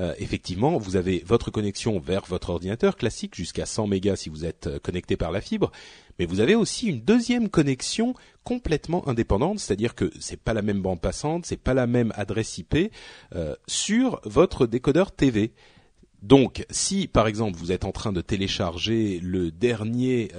euh, 0.00 0.14
effectivement, 0.18 0.76
vous 0.76 0.96
avez 0.96 1.22
votre 1.24 1.50
connexion 1.50 1.98
vers 2.00 2.24
votre 2.26 2.50
ordinateur 2.50 2.96
classique 2.96 3.34
jusqu'à 3.34 3.66
100 3.66 3.86
mégas 3.86 4.16
si 4.16 4.28
vous 4.28 4.44
êtes 4.44 4.66
euh, 4.66 4.78
connecté 4.78 5.16
par 5.16 5.30
la 5.30 5.40
fibre, 5.40 5.70
mais 6.18 6.26
vous 6.26 6.40
avez 6.40 6.54
aussi 6.54 6.88
une 6.88 7.00
deuxième 7.00 7.48
connexion 7.48 8.14
complètement 8.42 9.06
indépendante, 9.08 9.60
c'est-à-dire 9.60 9.94
que 9.94 10.10
c'est 10.18 10.40
pas 10.40 10.52
la 10.52 10.62
même 10.62 10.82
bande 10.82 11.00
passante, 11.00 11.46
c'est 11.46 11.56
pas 11.56 11.74
la 11.74 11.86
même 11.86 12.12
adresse 12.16 12.58
IP 12.58 12.92
euh, 13.34 13.54
sur 13.66 14.20
votre 14.24 14.66
décodeur 14.66 15.12
TV. 15.12 15.52
Donc, 16.22 16.64
si 16.70 17.06
par 17.06 17.28
exemple 17.28 17.56
vous 17.58 17.70
êtes 17.70 17.84
en 17.84 17.92
train 17.92 18.12
de 18.12 18.22
télécharger 18.22 19.20
le 19.22 19.50
dernier 19.50 20.30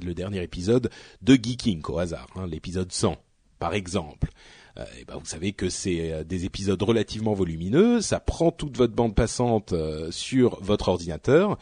le 0.00 0.14
dernier 0.14 0.40
épisode 0.44 0.90
de 1.22 1.34
Geeking 1.34 1.82
au 1.88 1.98
hasard, 1.98 2.28
hein, 2.36 2.46
l'épisode 2.46 2.92
100 2.92 3.18
par 3.58 3.74
exemple, 3.74 4.28
euh, 4.28 4.63
et 4.76 5.04
ben 5.04 5.16
vous 5.16 5.24
savez 5.24 5.52
que 5.52 5.68
c'est 5.68 6.12
euh, 6.12 6.24
des 6.24 6.44
épisodes 6.44 6.82
relativement 6.82 7.34
volumineux, 7.34 8.00
ça 8.00 8.20
prend 8.20 8.50
toute 8.50 8.76
votre 8.76 8.94
bande 8.94 9.14
passante 9.14 9.72
euh, 9.72 10.10
sur 10.10 10.60
votre 10.62 10.88
ordinateur, 10.88 11.58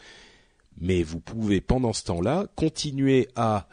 mais 0.81 1.03
vous 1.03 1.21
pouvez 1.21 1.61
pendant 1.61 1.93
ce 1.93 2.05
temps-là 2.05 2.47
continuer 2.57 3.29
à 3.37 3.69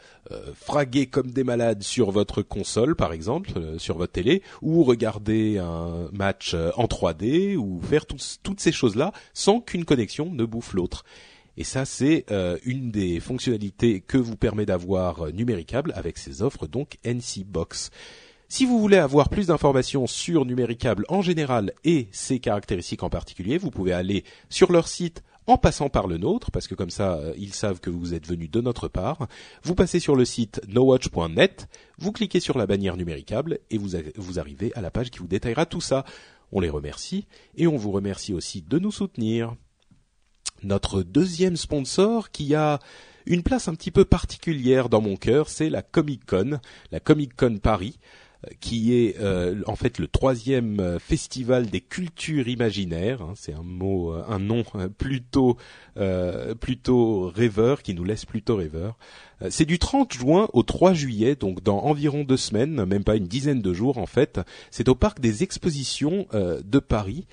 fraguer 0.54 1.06
comme 1.06 1.32
des 1.32 1.42
malades 1.42 1.82
sur 1.82 2.12
votre 2.12 2.40
console, 2.42 2.94
par 2.94 3.12
exemple, 3.12 3.78
sur 3.78 3.96
votre 3.96 4.12
télé, 4.12 4.42
ou 4.62 4.84
regarder 4.84 5.58
un 5.58 6.08
match 6.12 6.54
en 6.54 6.84
3D, 6.84 7.56
ou 7.56 7.80
faire 7.80 8.04
toutes 8.06 8.60
ces 8.60 8.70
choses-là 8.70 9.12
sans 9.32 9.60
qu'une 9.60 9.84
connexion 9.84 10.32
ne 10.32 10.44
bouffe 10.44 10.74
l'autre. 10.74 11.04
Et 11.56 11.64
ça, 11.64 11.84
c'est 11.84 12.26
une 12.64 12.92
des 12.92 13.18
fonctionnalités 13.18 14.02
que 14.02 14.18
vous 14.18 14.36
permet 14.36 14.66
d'avoir 14.66 15.32
Numéricable 15.32 15.92
avec 15.96 16.16
ses 16.16 16.42
offres 16.42 16.68
donc 16.68 16.98
NC 17.04 17.44
Box. 17.44 17.90
Si 18.52 18.66
vous 18.66 18.80
voulez 18.80 18.96
avoir 18.96 19.28
plus 19.28 19.46
d'informations 19.46 20.08
sur 20.08 20.44
Numéricable 20.44 21.04
en 21.08 21.22
général 21.22 21.72
et 21.84 22.08
ses 22.10 22.40
caractéristiques 22.40 23.04
en 23.04 23.08
particulier, 23.08 23.58
vous 23.58 23.70
pouvez 23.70 23.92
aller 23.92 24.24
sur 24.48 24.72
leur 24.72 24.88
site 24.88 25.22
en 25.46 25.56
passant 25.56 25.88
par 25.88 26.08
le 26.08 26.18
nôtre, 26.18 26.50
parce 26.50 26.66
que 26.66 26.74
comme 26.74 26.90
ça, 26.90 27.14
euh, 27.14 27.32
ils 27.38 27.54
savent 27.54 27.78
que 27.78 27.90
vous 27.90 28.12
êtes 28.12 28.26
venu 28.26 28.48
de 28.48 28.60
notre 28.60 28.88
part. 28.88 29.28
Vous 29.62 29.76
passez 29.76 30.00
sur 30.00 30.16
le 30.16 30.24
site 30.24 30.60
nowatch.net, 30.66 31.68
vous 31.98 32.10
cliquez 32.10 32.40
sur 32.40 32.58
la 32.58 32.66
bannière 32.66 32.96
numéricable 32.96 33.60
et 33.70 33.78
vous, 33.78 33.90
vous 34.16 34.40
arrivez 34.40 34.72
à 34.74 34.80
la 34.80 34.90
page 34.90 35.12
qui 35.12 35.20
vous 35.20 35.28
détaillera 35.28 35.64
tout 35.64 35.80
ça. 35.80 36.04
On 36.50 36.58
les 36.58 36.70
remercie 36.70 37.28
et 37.54 37.68
on 37.68 37.76
vous 37.76 37.92
remercie 37.92 38.34
aussi 38.34 38.62
de 38.62 38.80
nous 38.80 38.90
soutenir. 38.90 39.54
Notre 40.64 41.04
deuxième 41.04 41.56
sponsor 41.56 42.32
qui 42.32 42.56
a 42.56 42.80
une 43.26 43.44
place 43.44 43.68
un 43.68 43.76
petit 43.76 43.92
peu 43.92 44.04
particulière 44.04 44.88
dans 44.88 45.00
mon 45.00 45.16
cœur, 45.16 45.48
c'est 45.48 45.70
la 45.70 45.82
Comic 45.82 46.26
Con, 46.26 46.58
la 46.90 46.98
Comic 46.98 47.36
Con 47.36 47.58
Paris 47.58 48.00
qui 48.60 48.94
est 48.94 49.16
euh, 49.20 49.62
en 49.66 49.76
fait 49.76 49.98
le 49.98 50.08
troisième 50.08 50.80
euh, 50.80 50.98
festival 50.98 51.66
des 51.66 51.80
cultures 51.80 52.48
imaginaires. 52.48 53.22
Hein, 53.22 53.34
c'est 53.36 53.52
un 53.52 53.62
mot, 53.62 54.14
euh, 54.14 54.24
un 54.28 54.38
nom 54.38 54.64
plutôt 54.96 55.56
plutôt 56.60 57.28
rêveur 57.28 57.82
qui 57.82 57.92
nous 57.94 58.04
laisse 58.04 58.24
plutôt 58.24 58.56
rêveur. 58.56 58.96
C'est 59.50 59.66
du 59.66 59.78
30 59.78 60.12
juin 60.12 60.48
au 60.54 60.62
3 60.62 60.94
juillet, 60.94 61.34
donc 61.34 61.62
dans 61.62 61.80
environ 61.80 62.24
deux 62.24 62.38
semaines, 62.38 62.84
même 62.86 63.04
pas 63.04 63.16
une 63.16 63.26
dizaine 63.26 63.60
de 63.60 63.74
jours 63.74 63.98
en 63.98 64.06
fait. 64.06 64.40
C'est 64.70 64.88
au 64.88 64.94
parc 64.94 65.20
des 65.20 65.42
expositions 65.42 66.26
de 66.32 66.78
Paris, 66.78 67.26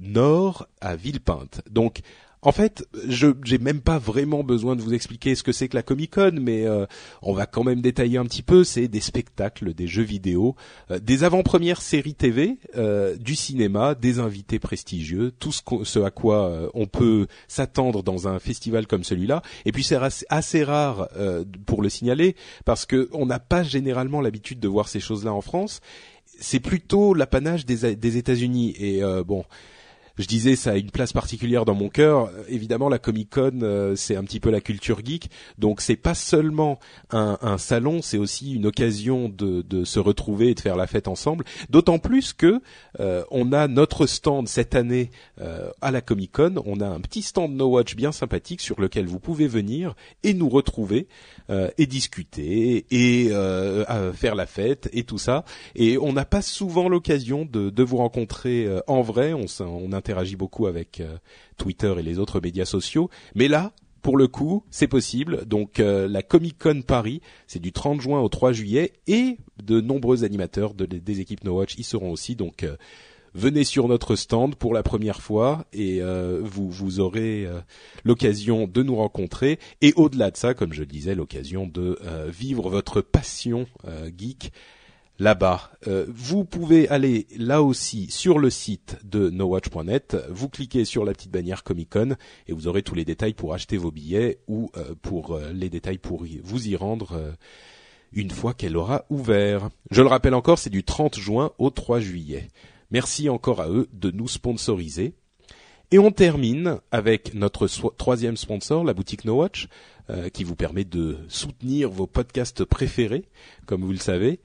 nord 0.00 0.68
à 0.80 0.94
Villepinte. 0.94 1.62
Donc 1.68 2.02
en 2.44 2.52
fait, 2.52 2.86
je 3.08 3.28
j'ai 3.42 3.56
même 3.56 3.80
pas 3.80 3.98
vraiment 3.98 4.44
besoin 4.44 4.76
de 4.76 4.82
vous 4.82 4.92
expliquer 4.92 5.34
ce 5.34 5.42
que 5.42 5.50
c'est 5.50 5.68
que 5.68 5.76
la 5.76 5.82
Comic 5.82 6.14
Con, 6.14 6.32
mais 6.40 6.66
euh, 6.66 6.84
on 7.22 7.32
va 7.32 7.46
quand 7.46 7.64
même 7.64 7.80
détailler 7.80 8.18
un 8.18 8.26
petit 8.26 8.42
peu. 8.42 8.64
C'est 8.64 8.86
des 8.86 9.00
spectacles, 9.00 9.72
des 9.72 9.86
jeux 9.86 10.02
vidéo, 10.02 10.54
euh, 10.90 10.98
des 10.98 11.24
avant-premières 11.24 11.80
séries 11.80 12.14
TV, 12.14 12.58
euh, 12.76 13.16
du 13.16 13.34
cinéma, 13.34 13.94
des 13.94 14.18
invités 14.18 14.58
prestigieux, 14.58 15.32
tout 15.38 15.52
ce, 15.52 15.62
ce 15.84 15.98
à 16.00 16.10
quoi 16.10 16.70
on 16.74 16.86
peut 16.86 17.26
s'attendre 17.48 18.02
dans 18.02 18.28
un 18.28 18.38
festival 18.38 18.86
comme 18.86 19.04
celui-là. 19.04 19.40
Et 19.64 19.72
puis 19.72 19.82
c'est 19.82 19.98
assez, 20.28 20.64
rare 20.64 21.08
pour 21.66 21.82
le 21.82 21.88
signaler 21.88 22.36
parce 22.64 22.84
que 22.84 23.08
on 23.12 23.26
n'a 23.26 23.38
pas 23.38 23.62
généralement 23.62 24.20
l'habitude 24.20 24.60
de 24.60 24.68
voir 24.68 24.88
ces 24.88 25.00
choses-là 25.00 25.32
en 25.32 25.40
France. 25.40 25.80
C'est 26.38 26.60
plutôt 26.60 27.14
l'apanage 27.14 27.64
des, 27.64 27.96
des 27.96 28.16
États-Unis 28.18 28.74
et 28.78 29.02
bon 29.26 29.44
je 30.16 30.26
disais 30.26 30.56
ça 30.56 30.72
a 30.72 30.76
une 30.76 30.90
place 30.90 31.12
particulière 31.12 31.64
dans 31.64 31.74
mon 31.74 31.88
cœur. 31.88 32.30
Évidemment, 32.48 32.88
la 32.88 32.98
Comic 32.98 33.30
Con, 33.30 33.60
euh, 33.62 33.96
c'est 33.96 34.16
un 34.16 34.22
petit 34.22 34.40
peu 34.40 34.50
la 34.50 34.60
culture 34.60 35.00
geek, 35.04 35.30
donc 35.58 35.80
c'est 35.80 35.96
pas 35.96 36.14
seulement 36.14 36.78
un, 37.10 37.38
un 37.42 37.58
salon, 37.58 38.00
c'est 38.00 38.18
aussi 38.18 38.54
une 38.54 38.66
occasion 38.66 39.28
de, 39.28 39.62
de, 39.62 39.84
se 39.84 39.98
retrouver 39.98 40.50
et 40.50 40.54
de 40.54 40.60
faire 40.60 40.76
la 40.76 40.86
fête 40.86 41.08
ensemble. 41.08 41.44
D'autant 41.68 41.98
plus 41.98 42.32
que 42.32 42.60
euh, 43.00 43.24
on 43.30 43.52
a 43.52 43.66
notre 43.66 44.06
stand 44.06 44.48
cette 44.48 44.74
année 44.74 45.10
euh, 45.40 45.70
à 45.80 45.90
la 45.90 46.00
Comic 46.00 46.32
Con. 46.32 46.62
On 46.64 46.80
a 46.80 46.86
un 46.86 47.00
petit 47.00 47.22
stand 47.22 47.54
No 47.54 47.66
Watch 47.66 47.96
bien 47.96 48.12
sympathique 48.12 48.60
sur 48.60 48.80
lequel 48.80 49.06
vous 49.06 49.18
pouvez 49.18 49.48
venir 49.48 49.94
et 50.22 50.34
nous 50.34 50.48
retrouver 50.48 51.08
et 51.76 51.86
discuter 51.86 52.86
et 52.90 53.28
faire 54.14 54.34
la 54.34 54.46
fête 54.46 54.88
et 54.92 55.04
tout 55.04 55.18
ça. 55.18 55.44
Et 55.74 55.98
on 55.98 56.12
n'a 56.12 56.24
pas 56.24 56.40
souvent 56.40 56.88
l'occasion 56.88 57.44
de, 57.44 57.68
de, 57.68 57.82
vous 57.82 57.98
rencontrer 57.98 58.66
en 58.86 59.02
vrai. 59.02 59.34
Interagit 60.04 60.36
beaucoup 60.36 60.66
avec 60.66 61.00
euh, 61.00 61.16
Twitter 61.56 61.94
et 61.98 62.02
les 62.02 62.18
autres 62.18 62.38
médias 62.40 62.66
sociaux. 62.66 63.08
Mais 63.34 63.48
là, 63.48 63.72
pour 64.02 64.18
le 64.18 64.28
coup, 64.28 64.64
c'est 64.70 64.86
possible. 64.86 65.46
Donc 65.46 65.80
euh, 65.80 66.06
la 66.06 66.22
Comic 66.22 66.58
Con 66.58 66.82
Paris, 66.82 67.22
c'est 67.46 67.58
du 67.58 67.72
30 67.72 68.02
juin 68.02 68.20
au 68.20 68.28
3 68.28 68.52
juillet 68.52 68.92
et 69.06 69.38
de 69.62 69.80
nombreux 69.80 70.24
animateurs 70.24 70.74
de, 70.74 70.84
des 70.84 71.20
équipes 71.20 71.42
No 71.42 71.56
Watch 71.56 71.76
y 71.78 71.84
seront 71.84 72.10
aussi. 72.10 72.36
Donc 72.36 72.64
euh, 72.64 72.76
venez 73.32 73.64
sur 73.64 73.88
notre 73.88 74.14
stand 74.14 74.56
pour 74.56 74.74
la 74.74 74.82
première 74.82 75.22
fois 75.22 75.64
et 75.72 76.00
vous 76.40 76.70
vous 76.70 77.00
aurez 77.00 77.48
l'occasion 78.04 78.68
de 78.68 78.82
nous 78.84 78.94
rencontrer 78.94 79.58
et 79.80 79.92
au-delà 79.96 80.30
de 80.30 80.36
ça, 80.36 80.54
comme 80.54 80.72
je 80.72 80.80
le 80.80 80.86
disais, 80.86 81.16
l'occasion 81.16 81.66
de 81.66 81.98
vivre 82.28 82.70
votre 82.70 83.00
passion 83.00 83.66
geek 84.16 84.52
là-bas. 85.18 85.70
Euh, 85.86 86.06
vous 86.08 86.44
pouvez 86.44 86.88
aller 86.88 87.26
là 87.36 87.62
aussi 87.62 88.10
sur 88.10 88.38
le 88.38 88.50
site 88.50 88.98
de 89.04 89.30
nowatch.net, 89.30 90.16
vous 90.28 90.48
cliquez 90.48 90.84
sur 90.84 91.04
la 91.04 91.12
petite 91.12 91.30
bannière 91.30 91.62
Comic 91.62 91.90
Con 91.90 92.16
et 92.48 92.52
vous 92.52 92.66
aurez 92.66 92.82
tous 92.82 92.94
les 92.94 93.04
détails 93.04 93.34
pour 93.34 93.54
acheter 93.54 93.76
vos 93.76 93.90
billets 93.90 94.38
ou 94.48 94.70
euh, 94.76 94.94
pour 95.02 95.34
euh, 95.34 95.52
les 95.52 95.70
détails 95.70 95.98
pour 95.98 96.24
vous 96.42 96.68
y 96.68 96.76
rendre 96.76 97.34
une 98.12 98.30
fois 98.30 98.54
qu'elle 98.54 98.76
aura 98.76 99.04
ouvert. 99.10 99.70
Je 99.90 100.02
le 100.02 100.08
rappelle 100.08 100.34
encore, 100.34 100.58
c'est 100.58 100.70
du 100.70 100.84
30 100.84 101.18
juin 101.18 101.52
au 101.58 101.70
3 101.70 102.00
juillet. 102.00 102.48
Merci 102.90 103.28
encore 103.28 103.60
à 103.60 103.68
eux 103.68 103.88
de 103.92 104.10
nous 104.10 104.28
sponsoriser. 104.28 105.14
Et 105.90 105.98
on 105.98 106.10
termine 106.10 106.78
avec 106.90 107.34
notre 107.34 107.68
troisième 107.90 108.36
sponsor, 108.36 108.84
la 108.84 108.94
boutique 108.94 109.24
NoWatch, 109.24 109.68
qui 110.32 110.44
vous 110.44 110.56
permet 110.56 110.84
de 110.84 111.18
soutenir 111.28 111.90
vos 111.90 112.06
podcasts 112.06 112.64
préférés, 112.64 113.24
comme 113.66 113.82
vous 113.82 113.92
le 113.92 113.98
savez. 113.98 114.40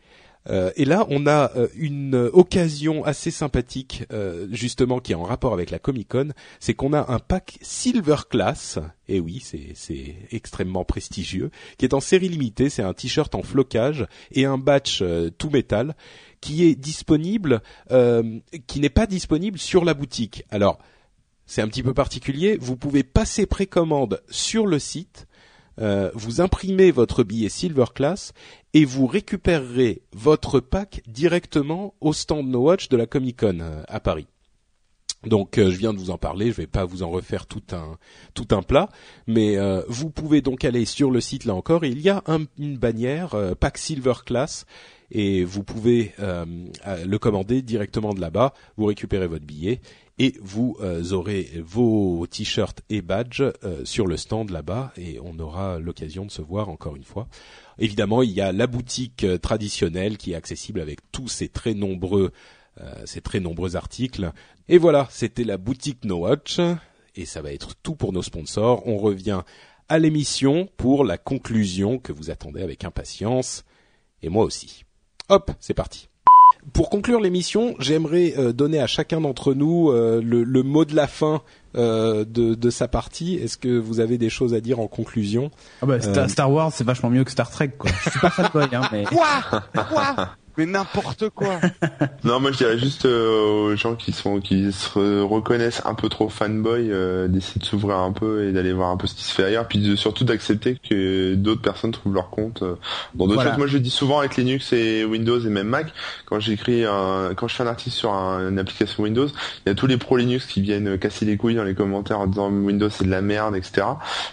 Euh, 0.47 0.71
et 0.75 0.85
là, 0.85 1.05
on 1.09 1.27
a 1.27 1.51
euh, 1.55 1.67
une 1.75 2.15
occasion 2.33 3.03
assez 3.03 3.31
sympathique, 3.31 4.05
euh, 4.11 4.47
justement, 4.51 4.99
qui 4.99 5.11
est 5.11 5.15
en 5.15 5.23
rapport 5.23 5.53
avec 5.53 5.69
la 5.69 5.79
Comic 5.79 6.09
Con, 6.09 6.29
c'est 6.59 6.73
qu'on 6.73 6.93
a 6.93 7.11
un 7.11 7.19
pack 7.19 7.57
Silver 7.61 8.17
Class, 8.29 8.79
et 9.07 9.19
oui, 9.19 9.43
c'est 9.43 10.15
extrêmement 10.31 10.85
prestigieux, 10.85 11.51
qui 11.77 11.85
est 11.85 11.93
en 11.93 11.99
série 11.99 12.29
limitée, 12.29 12.69
c'est 12.69 12.83
un 12.83 12.93
t-shirt 12.93 13.33
en 13.35 13.43
flocage 13.43 14.07
et 14.31 14.45
un 14.45 14.57
batch 14.57 15.03
tout 15.37 15.49
métal, 15.49 15.95
qui 16.41 16.63
est 16.63 16.75
disponible, 16.75 17.61
qui 18.67 18.79
n'est 18.79 18.89
pas 18.89 19.07
disponible 19.07 19.57
sur 19.57 19.83
la 19.83 19.93
boutique. 19.93 20.43
Alors, 20.51 20.79
c'est 21.47 21.63
un 21.63 21.67
petit 21.67 21.83
peu 21.83 21.95
particulier, 21.95 22.57
vous 22.61 22.77
pouvez 22.77 23.03
passer 23.03 23.47
précommande 23.47 24.21
sur 24.29 24.67
le 24.67 24.77
site, 24.77 25.27
euh, 25.79 26.11
vous 26.13 26.41
imprimez 26.41 26.91
votre 26.91 27.23
billet 27.23 27.49
Silver 27.49 27.85
Class 27.93 28.33
et 28.73 28.85
vous 28.85 29.07
récupérerez 29.07 30.01
votre 30.13 30.59
pack 30.59 31.01
directement 31.07 31.93
au 32.01 32.13
stand 32.13 32.47
No 32.47 32.59
Watch 32.59 32.89
de 32.89 32.97
la 32.97 33.05
Comic 33.05 33.39
Con 33.39 33.59
euh, 33.61 33.83
à 33.87 33.99
Paris. 33.99 34.27
Donc 35.25 35.57
euh, 35.57 35.69
je 35.69 35.77
viens 35.77 35.93
de 35.93 35.97
vous 35.97 36.11
en 36.11 36.17
parler, 36.17 36.47
je 36.47 36.55
vais 36.55 36.67
pas 36.67 36.85
vous 36.85 37.03
en 37.03 37.09
refaire 37.09 37.45
tout 37.45 37.63
un 37.71 37.97
tout 38.33 38.47
un 38.51 38.61
plat, 38.61 38.89
mais 39.27 39.57
vous 39.87 40.09
pouvez 40.09 40.41
donc 40.41 40.63
aller 40.63 40.85
sur 40.85 41.11
le 41.11 41.19
site 41.19 41.45
là 41.45 41.55
encore. 41.55 41.83
il 41.83 41.99
y 41.99 42.09
a 42.09 42.23
une 42.57 42.77
bannière 42.77 43.35
pack 43.59 43.77
Silver 43.77 44.13
Class 44.25 44.65
et 45.11 45.43
vous 45.43 45.63
pouvez 45.63 46.13
le 46.19 47.17
commander 47.17 47.61
directement 47.61 48.13
de 48.13 48.21
là-bas. 48.21 48.53
Vous 48.77 48.85
récupérez 48.85 49.27
votre 49.27 49.45
billet 49.45 49.81
et 50.19 50.33
vous 50.41 50.77
euh, 50.81 51.11
aurez 51.11 51.49
vos 51.65 52.27
t-shirts 52.27 52.81
et 52.89 53.01
badges 53.01 53.41
euh, 53.63 53.85
sur 53.85 54.05
le 54.05 54.17
stand 54.17 54.49
là-bas 54.51 54.91
et 54.97 55.17
on 55.23 55.39
aura 55.39 55.79
l'occasion 55.79 56.25
de 56.25 56.31
se 56.31 56.41
voir 56.41 56.67
encore 56.67 56.97
une 56.97 57.05
fois. 57.05 57.27
Évidemment, 57.79 58.21
il 58.21 58.31
y 58.31 58.41
a 58.41 58.51
la 58.51 58.67
boutique 58.67 59.23
euh, 59.23 59.37
traditionnelle 59.37 60.17
qui 60.17 60.33
est 60.33 60.35
accessible 60.35 60.81
avec 60.81 60.99
tous 61.11 61.29
ces 61.29 61.49
très 61.49 61.73
nombreux 61.73 62.31
ces 63.03 63.19
très 63.19 63.41
nombreux 63.41 63.75
articles. 63.75 64.31
Et 64.69 64.77
voilà, 64.77 65.09
c'était 65.11 65.43
la 65.43 65.57
boutique 65.57 66.05
No 66.05 66.19
Watch 66.19 66.61
et 67.17 67.25
ça 67.25 67.41
va 67.41 67.51
être 67.51 67.75
tout 67.75 67.93
pour 67.93 68.13
nos 68.13 68.21
sponsors. 68.21 68.87
On 68.87 68.97
revient 68.97 69.41
à 69.89 69.99
l'émission 69.99 70.69
pour 70.77 71.03
la 71.03 71.17
conclusion 71.17 71.99
que 71.99 72.13
vous 72.13 72.29
attendez 72.29 72.61
avec 72.61 72.85
impatience 72.85 73.65
et 74.21 74.29
moi 74.29 74.45
aussi. 74.45 74.85
Hop, 75.27 75.51
c'est 75.59 75.73
parti. 75.73 76.07
Pour 76.73 76.89
conclure 76.89 77.19
l'émission, 77.19 77.75
j'aimerais 77.79 78.33
euh, 78.37 78.53
donner 78.53 78.79
à 78.79 78.87
chacun 78.87 79.21
d'entre 79.21 79.53
nous 79.53 79.89
euh, 79.89 80.21
le, 80.23 80.43
le 80.43 80.63
mot 80.63 80.85
de 80.85 80.95
la 80.95 81.07
fin 81.07 81.41
euh, 81.75 82.25
de, 82.25 82.53
de 82.55 82.69
sa 82.69 82.87
partie. 82.87 83.35
Est-ce 83.35 83.57
que 83.57 83.77
vous 83.77 83.99
avez 83.99 84.17
des 84.17 84.29
choses 84.29 84.53
à 84.53 84.59
dire 84.59 84.79
en 84.79 84.87
conclusion? 84.87 85.51
Ah 85.81 85.85
bah, 85.85 85.99
Star, 86.01 86.25
Euh, 86.25 86.27
Star 86.27 86.51
Wars, 86.51 86.71
c'est 86.73 86.83
vachement 86.83 87.09
mieux 87.09 87.23
que 87.23 87.31
Star 87.31 87.49
Trek, 87.49 87.69
quoi. 87.77 87.89
Je 88.03 88.09
suis 88.09 88.19
pas 88.19 88.29
fanboy, 88.29 88.67
hein, 88.73 88.81
mais... 88.91 89.03
Quoi? 89.05 89.27
Quoi? 89.89 90.29
Mais 90.59 90.65
n'importe 90.65 91.29
quoi. 91.29 91.59
Non, 92.25 92.41
moi 92.41 92.51
je 92.51 92.57
dirais 92.57 92.77
juste 92.77 93.05
euh, 93.05 93.69
aux 93.71 93.75
gens 93.77 93.95
qui 93.95 94.11
sont 94.11 94.41
qui 94.41 94.73
se 94.73 95.21
reconnaissent 95.21 95.81
un 95.85 95.93
peu 95.93 96.09
trop 96.09 96.27
fanboy 96.27 96.91
euh, 96.91 97.29
d'essayer 97.29 97.59
de 97.61 97.65
s'ouvrir 97.65 97.95
un 97.97 98.11
peu 98.11 98.45
et 98.47 98.51
d'aller 98.51 98.73
voir 98.73 98.89
un 98.89 98.97
peu 98.97 99.07
ce 99.07 99.15
qui 99.15 99.23
se 99.23 99.33
fait 99.33 99.45
ailleurs, 99.45 99.67
puis 99.69 99.79
de- 99.79 99.95
surtout 99.95 100.25
d'accepter 100.25 100.77
que 100.89 101.33
d'autres 101.35 101.61
personnes 101.61 101.91
trouvent 101.91 102.13
leur 102.13 102.29
compte 102.29 102.61
euh, 102.61 102.75
dans 103.15 103.23
d'autres 103.25 103.35
Voilà. 103.35 103.51
choses. 103.51 103.57
Moi 103.57 103.67
je 103.67 103.77
dis 103.77 103.89
souvent 103.89 104.19
avec 104.19 104.35
Linux 104.35 104.73
et 104.73 105.05
Windows 105.05 105.39
et 105.39 105.47
même 105.49 105.67
Mac. 105.67 105.93
Quand 106.25 106.41
j'écris 106.41 106.83
un, 106.83 107.31
quand 107.37 107.47
je 107.47 107.55
fais 107.55 107.63
un 107.63 107.67
article 107.67 107.95
sur 107.95 108.11
un- 108.13 108.49
une 108.49 108.59
application 108.59 109.03
Windows, 109.03 109.27
il 109.27 109.69
y 109.69 109.71
a 109.71 109.75
tous 109.75 109.87
les 109.87 109.97
pros 109.97 110.17
Linux 110.17 110.45
qui 110.45 110.59
viennent 110.61 110.97
casser 110.99 111.23
les 111.25 111.37
couilles 111.37 111.55
dans 111.55 111.63
les 111.63 111.75
commentaires 111.75 112.19
en 112.19 112.27
disant 112.27 112.49
Windows 112.51 112.89
c'est 112.89 113.05
de 113.05 113.11
la 113.11 113.21
merde, 113.21 113.55
etc. 113.55 113.87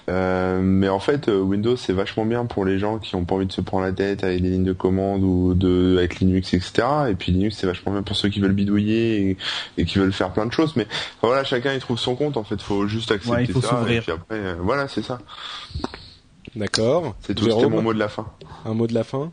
Euh, 0.09 0.61
mais 0.61 0.89
en 0.89 0.99
fait, 0.99 1.29
euh, 1.29 1.39
Windows 1.39 1.77
c'est 1.77 1.93
vachement 1.93 2.25
bien 2.27 2.47
pour 2.47 2.65
les 2.65 2.79
gens 2.81 2.99
qui 2.99 3.15
ont 3.15 3.25
pas 3.25 3.37
envie 3.37 3.47
de 3.47 3.53
se 3.53 3.61
prendre 3.61 3.85
la 3.85 3.93
tête 3.93 4.25
avec 4.25 4.43
des 4.43 4.51
lignes 4.51 4.65
de 4.65 4.73
commande 4.73 5.23
ou 5.23 5.55
de 5.55 5.97
avec 5.99 6.16
Linux, 6.21 6.55
etc. 6.55 6.87
Et 7.11 7.15
puis 7.15 7.33
Linux 7.33 7.57
c'est 7.59 7.67
vachement 7.67 7.93
bien 7.93 8.03
pour 8.03 8.17
ceux 8.17 8.29
qui 8.29 8.41
veulent 8.41 8.53
bidouiller 8.53 9.31
et, 9.31 9.37
et 9.79 9.85
qui 9.85 9.99
veulent 9.99 10.13
faire 10.13 10.33
plein 10.33 10.47
de 10.47 10.53
choses. 10.53 10.75
Mais 10.77 10.85
enfin, 11.19 11.29
voilà, 11.29 11.45
chacun 11.45 11.73
il 11.75 11.81
trouve 11.81 11.99
son 11.99 12.17
compte. 12.17 12.37
En 12.37 12.45
fait, 12.45 12.61
faut 12.61 12.87
juste 12.87 13.11
accepter 13.13 13.37
Ouais, 13.37 13.45
il 13.45 13.53
faut 13.53 13.61
ça. 13.61 13.71
s'ouvrir. 13.71 13.99
Et 13.99 14.01
puis 14.03 14.13
après, 14.13 14.37
euh, 14.37 14.55
voilà, 14.61 14.89
c'est 14.89 15.03
ça. 15.03 15.19
D'accord. 16.55 17.15
C'est 17.21 17.35
tout. 17.35 17.45
C'était 17.51 17.69
mon 17.69 17.83
mot 17.83 17.93
de 17.93 17.99
la 17.99 18.09
fin. 18.09 18.27
un 18.65 18.75
mot 18.75 18.87
de 18.87 18.95
la 18.95 19.05
fin? 19.05 19.33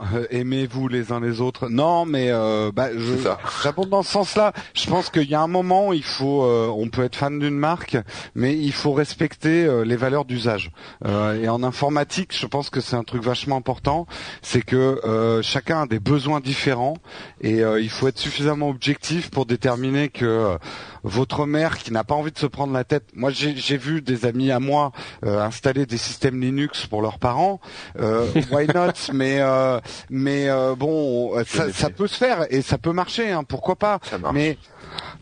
Euh, 0.00 0.26
Aimez-vous 0.30 0.88
les 0.88 1.12
uns 1.12 1.20
les 1.20 1.40
autres. 1.40 1.68
Non, 1.68 2.06
mais 2.06 2.30
euh, 2.30 2.70
bah, 2.74 2.88
je, 2.96 3.14
j'abonde 3.62 3.90
dans 3.90 4.02
ce 4.02 4.12
sens-là. 4.12 4.52
Je 4.74 4.88
pense 4.88 5.10
qu'il 5.10 5.28
y 5.28 5.34
a 5.34 5.40
un 5.40 5.46
moment, 5.46 5.92
il 5.92 6.02
faut, 6.02 6.44
euh, 6.44 6.68
on 6.68 6.88
peut 6.88 7.04
être 7.04 7.16
fan 7.16 7.38
d'une 7.38 7.56
marque, 7.56 7.96
mais 8.34 8.56
il 8.56 8.72
faut 8.72 8.92
respecter 8.92 9.64
euh, 9.64 9.84
les 9.84 9.96
valeurs 9.96 10.24
d'usage. 10.24 10.70
Euh, 11.04 11.40
et 11.42 11.48
en 11.48 11.62
informatique, 11.62 12.34
je 12.34 12.46
pense 12.46 12.70
que 12.70 12.80
c'est 12.80 12.96
un 12.96 13.04
truc 13.04 13.22
vachement 13.22 13.56
important, 13.56 14.06
c'est 14.42 14.62
que 14.62 15.00
euh, 15.04 15.42
chacun 15.42 15.82
a 15.82 15.86
des 15.86 16.00
besoins 16.00 16.40
différents 16.40 16.94
et 17.40 17.62
euh, 17.62 17.80
il 17.80 17.90
faut 17.90 18.08
être 18.08 18.18
suffisamment 18.18 18.68
objectif 18.68 19.30
pour 19.30 19.46
déterminer 19.46 20.08
que 20.08 20.24
euh, 20.24 20.58
votre 21.02 21.46
mère 21.46 21.78
qui 21.78 21.92
n'a 21.92 22.04
pas 22.04 22.14
envie 22.14 22.32
de 22.32 22.38
se 22.38 22.46
prendre 22.46 22.72
la 22.72 22.84
tête. 22.84 23.04
Moi, 23.14 23.30
j'ai 23.30 23.56
j'ai 23.56 23.76
vu 23.76 24.02
des 24.02 24.26
amis 24.26 24.50
à 24.50 24.60
moi 24.60 24.92
euh, 25.24 25.40
installer 25.40 25.86
des 25.86 25.96
systèmes 25.98 26.40
Linux 26.40 26.86
pour 26.86 27.02
leurs 27.02 27.18
parents. 27.18 27.60
Euh, 27.98 28.26
why 28.50 28.66
not 28.74 28.92
Mais 29.12 29.38
euh, 29.40 29.80
mais 30.10 30.48
euh, 30.48 30.74
bon, 30.74 31.32
ça, 31.44 31.72
ça 31.72 31.90
peut 31.90 32.06
se 32.06 32.16
faire 32.16 32.46
et 32.50 32.62
ça 32.62 32.78
peut 32.78 32.92
marcher. 32.92 33.30
Hein, 33.30 33.44
pourquoi 33.44 33.76
pas 33.76 33.98
Ça 34.02 34.18
marche. 34.18 34.34
Mais 34.34 34.56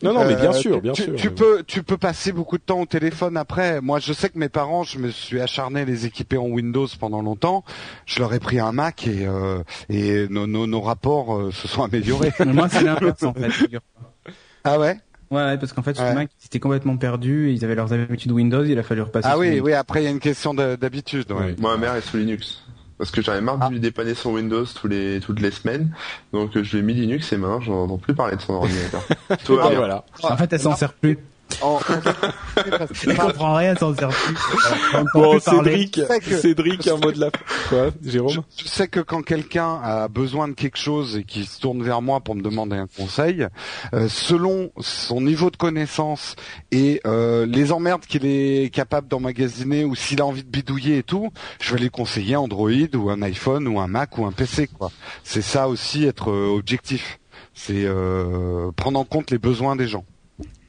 Non, 0.03 0.13
non, 0.15 0.25
mais 0.25 0.35
bien 0.37 0.51
euh, 0.51 0.53
sûr, 0.53 0.77
tu- 0.77 0.81
bien 0.81 0.93
tu, 0.93 1.03
sûr. 1.05 1.17
Tu 1.17 1.31
peux, 1.31 1.63
tu 1.67 1.83
peux 1.83 1.97
passer 1.99 2.33
beaucoup 2.33 2.57
de 2.59 2.63
temps 2.63 2.81
au 2.81 2.87
téléphone 2.87 3.37
après. 3.37 3.81
Moi, 3.81 3.99
je 3.99 4.13
sais 4.13 4.29
que 4.31 4.39
mes 4.39 4.49
parents, 4.49 4.83
je 4.83 4.99
me 4.99 5.11
suis 5.11 5.41
acharné 5.41 5.81
à 5.83 5.85
les 5.85 6.07
équiper 6.07 6.37
en 6.39 6.47
Windows 6.47 6.87
pendant 6.99 7.21
longtemps. 7.23 7.65
Je 8.07 8.21
leur 8.21 8.33
ai 8.35 8.39
pris 8.41 8.59
un 8.61 8.73
Mac 8.73 9.07
et 9.07 9.27
euh, 9.27 9.63
et 9.89 10.27
nos, 10.29 10.47
nos, 10.47 10.67
nos 10.67 10.81
rapports 10.81 11.37
euh, 11.37 11.51
se 11.53 11.69
sont 11.69 11.83
améliorés. 11.83 12.33
Moi, 12.47 12.69
c'est 12.71 12.83
l'inverse, 12.83 13.23
en 13.23 13.35
fait. 13.35 13.51
ah 14.65 14.79
ouais? 14.79 14.99
Ouais, 15.31 15.43
ouais, 15.45 15.59
parce 15.59 15.73
qu'en 15.73 15.83
fait, 15.83 15.95
sur 15.95 16.05
Ouais. 16.05 16.15
Mac, 16.15 16.31
ils 16.43 16.47
étaient 16.47 16.59
complètement 16.61 16.97
perdus, 16.97 17.53
ils 17.53 17.65
avaient 17.65 17.75
leurs 17.75 17.93
habitudes 17.93 18.33
Windows, 18.33 18.65
il 18.65 18.79
a 18.79 18.83
fallu 18.83 19.03
repasser 19.03 19.29
Ah 19.31 19.37
oui, 19.39 19.49
Linux. 19.51 19.65
oui. 19.67 19.73
Après, 19.75 20.01
il 20.01 20.05
y 20.05 20.09
a 20.09 20.11
une 20.11 20.21
question 20.21 20.55
de- 20.55 20.77
d'habitude. 20.77 21.31
Ouais. 21.33 21.39
Ouais. 21.39 21.57
Moi, 21.59 21.73
ma 21.77 21.81
mère 21.81 21.95
est 21.97 22.01
sous 22.01 22.17
Linux. 22.17 22.63
Parce 22.97 23.13
que 23.13 23.23
j'en 23.23 23.35
ai 23.35 23.41
marre 23.41 23.59
de 23.59 23.65
Ah. 23.65 23.71
lui 23.71 23.79
dépanner 23.79 24.15
son 24.15 24.33
Windows 24.33 24.65
tous 24.65 24.89
les, 24.89 25.21
toutes 25.21 25.41
les 25.41 25.53
semaines. 25.53 25.95
Donc, 26.33 26.51
je 26.61 26.73
lui 26.73 26.79
ai 26.79 26.83
mis 26.83 26.95
Linux 26.95 27.33
et 27.33 27.37
maintenant, 27.37 27.61
je 27.61 27.71
n'entends 27.71 27.99
plus 27.99 28.15
parler 28.15 28.35
de 28.37 28.41
son 28.41 28.55
ordinateur. 28.55 29.03
Tout 29.45 29.55
va 29.55 29.65
Ah, 29.67 29.69
bien. 29.69 29.79
voilà. 29.79 30.05
En 30.25 30.37
fait, 30.37 30.53
elle 30.53 30.59
s'en 30.61 30.75
sert 30.75 30.95
plus. 30.95 31.17
En- 31.61 31.81
Elle 33.07 33.17
comprend 33.17 33.55
rien, 33.55 33.75
plus. 33.75 34.35
Bon, 35.15 35.33
plus 35.33 35.41
parler. 35.41 35.71
Cédric, 35.89 36.01
que- 36.21 36.39
Cédric, 36.41 36.87
un 36.87 36.97
mot 36.97 37.13
de 37.13 37.21
la. 37.21 37.31
Quoi, 37.69 37.91
Jérôme 38.05 38.43
Je 38.57 38.69
sais 38.69 38.89
que 38.89 39.01
quand 39.01 39.23
quelqu'un 39.23 39.81
a 39.83 40.09
besoin 40.09 40.49
de 40.49 40.53
quelque 40.55 40.79
chose 40.79 41.17
et 41.17 41.25
qui 41.25 41.45
se 41.45 41.61
tourne 41.61 41.83
vers 41.83 42.03
moi 42.03 42.21
pour 42.21 42.35
me 42.35 42.43
demander 42.43 42.77
un 42.77 42.87
conseil, 42.87 43.47
euh, 43.95 44.09
selon 44.09 44.71
son 44.81 45.21
niveau 45.21 45.51
de 45.51 45.57
connaissance 45.57 46.37
et 46.71 47.01
euh, 47.07 47.47
les 47.47 47.73
emmerdes 47.73 48.03
qu'il 48.07 48.25
est 48.27 48.73
capable 48.73 49.09
d'emmagasiner 49.09 49.85
ou 49.85 49.95
s'il 49.95 50.21
a 50.21 50.27
envie 50.27 50.45
de 50.45 50.51
bidouiller 50.51 50.99
et 50.99 51.03
tout, 51.03 51.31
je 51.61 51.75
vais 51.75 51.81
lui 51.81 51.91
conseiller 51.91 52.37
Android 52.37 52.71
ou 52.95 53.11
un 53.11 53.23
iPhone 53.23 53.67
ou 53.69 53.81
un 53.81 53.89
Mac 53.89 54.19
ou 54.19 54.27
un 54.27 54.33
PC 54.33 54.67
quoi. 54.69 54.91
C'est 55.25 55.43
ça 55.43 55.69
aussi 55.69 56.05
être 56.05 56.31
euh, 56.31 56.49
objectif. 56.57 57.19
C'est 57.55 57.85
euh, 57.85 58.71
prendre 58.77 58.99
en 59.01 59.05
compte 59.05 59.31
les 59.31 59.39
besoins 59.39 59.75
des 59.77 59.89
gens. 59.89 60.05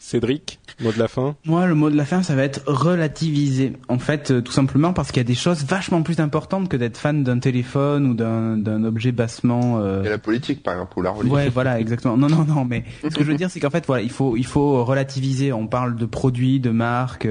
Cédric, 0.10 0.60
mot 0.82 0.92
de 0.92 0.98
la 0.98 1.08
fin 1.08 1.36
Moi, 1.46 1.68
le 1.68 1.76
mot 1.76 1.90
de 1.92 1.96
la 1.96 2.04
fin, 2.06 2.24
ça 2.24 2.34
va 2.36 2.44
être 2.44 2.62
relativiser. 2.66 3.74
En 3.90 4.00
fait, 4.00 4.32
euh, 4.32 4.42
tout 4.42 4.52
simplement 4.52 4.92
parce 4.92 5.10
qu'il 5.12 5.18
y 5.18 5.26
a 5.26 5.28
des 5.28 5.36
choses 5.36 5.64
vachement 5.66 6.02
plus 6.02 6.20
importantes 6.20 6.68
que 6.68 6.78
d'être 6.78 6.98
fan 6.98 7.24
d'un 7.24 7.38
téléphone 7.38 8.08
ou 8.08 8.14
d'un 8.16 8.58
d'un 8.58 8.84
objet 8.84 9.12
bassement. 9.12 9.80
euh, 9.80 10.04
Et 10.04 10.10
la 10.10 10.18
politique, 10.18 10.64
par 10.64 10.74
exemple, 10.74 10.98
ou 10.98 11.02
la 11.04 11.12
religion. 11.12 11.36
Ouais, 11.36 11.50
voilà, 11.50 11.80
exactement. 11.84 12.18
Non, 12.18 12.28
non, 12.28 12.44
non, 12.44 12.66
mais 12.66 12.84
ce 13.04 13.10
que 13.10 13.24
je 13.24 13.30
veux 13.32 13.38
dire, 13.38 13.52
c'est 13.52 13.60
qu'en 13.60 13.70
fait, 13.70 13.86
voilà, 13.86 14.02
il 14.02 14.10
faut, 14.10 14.36
il 14.36 14.46
faut 14.46 14.84
relativiser. 14.84 15.54
On 15.54 15.68
parle 15.68 15.96
de 15.96 16.06
produits, 16.08 16.60
de 16.60 16.72
marques, 16.72 17.28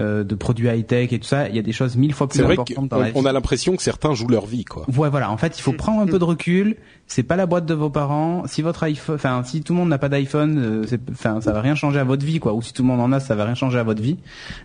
euh, 0.00 0.24
de 0.24 0.34
produits 0.34 0.68
high 0.68 0.86
tech 0.86 1.12
et 1.12 1.18
tout 1.18 1.26
ça. 1.26 1.48
Il 1.48 1.56
y 1.56 1.58
a 1.58 1.62
des 1.62 1.72
choses 1.72 1.96
mille 1.96 2.12
fois 2.12 2.28
plus 2.28 2.38
C'est 2.38 2.42
vrai 2.44 2.54
importantes 2.54 2.90
la 2.92 3.06
vie. 3.06 3.12
qu'on 3.12 3.22
on 3.22 3.24
a 3.26 3.32
l'impression 3.32 3.76
que 3.76 3.82
certains 3.82 4.14
jouent 4.14 4.28
leur 4.28 4.46
vie, 4.46 4.64
quoi. 4.64 4.84
Ouais, 4.96 5.08
voilà. 5.10 5.30
En 5.30 5.36
fait, 5.36 5.58
il 5.58 5.62
faut 5.62 5.72
prendre 5.72 6.00
un 6.00 6.06
peu 6.06 6.18
de 6.18 6.24
recul. 6.24 6.76
C'est 7.08 7.22
pas 7.22 7.36
la 7.36 7.46
boîte 7.46 7.66
de 7.66 7.74
vos 7.74 7.88
parents. 7.88 8.42
Si 8.46 8.62
votre 8.62 8.82
iPhone, 8.82 9.14
enfin, 9.14 9.42
si 9.44 9.62
tout 9.62 9.72
le 9.72 9.78
monde 9.78 9.88
n'a 9.88 9.98
pas 9.98 10.08
d'iPhone, 10.08 10.58
euh, 10.58 10.82
c'est- 10.88 11.00
enfin, 11.12 11.40
ça 11.40 11.52
va 11.52 11.60
rien 11.60 11.76
changer 11.76 12.00
à 12.00 12.04
votre 12.04 12.26
vie, 12.26 12.40
quoi. 12.40 12.52
Ou 12.52 12.62
si 12.62 12.72
tout 12.72 12.82
le 12.82 12.88
monde 12.88 13.00
en 13.00 13.12
a, 13.12 13.20
ça 13.20 13.36
va 13.36 13.44
rien 13.44 13.54
changer 13.54 13.78
à 13.78 13.84
votre 13.84 14.02
vie. 14.02 14.16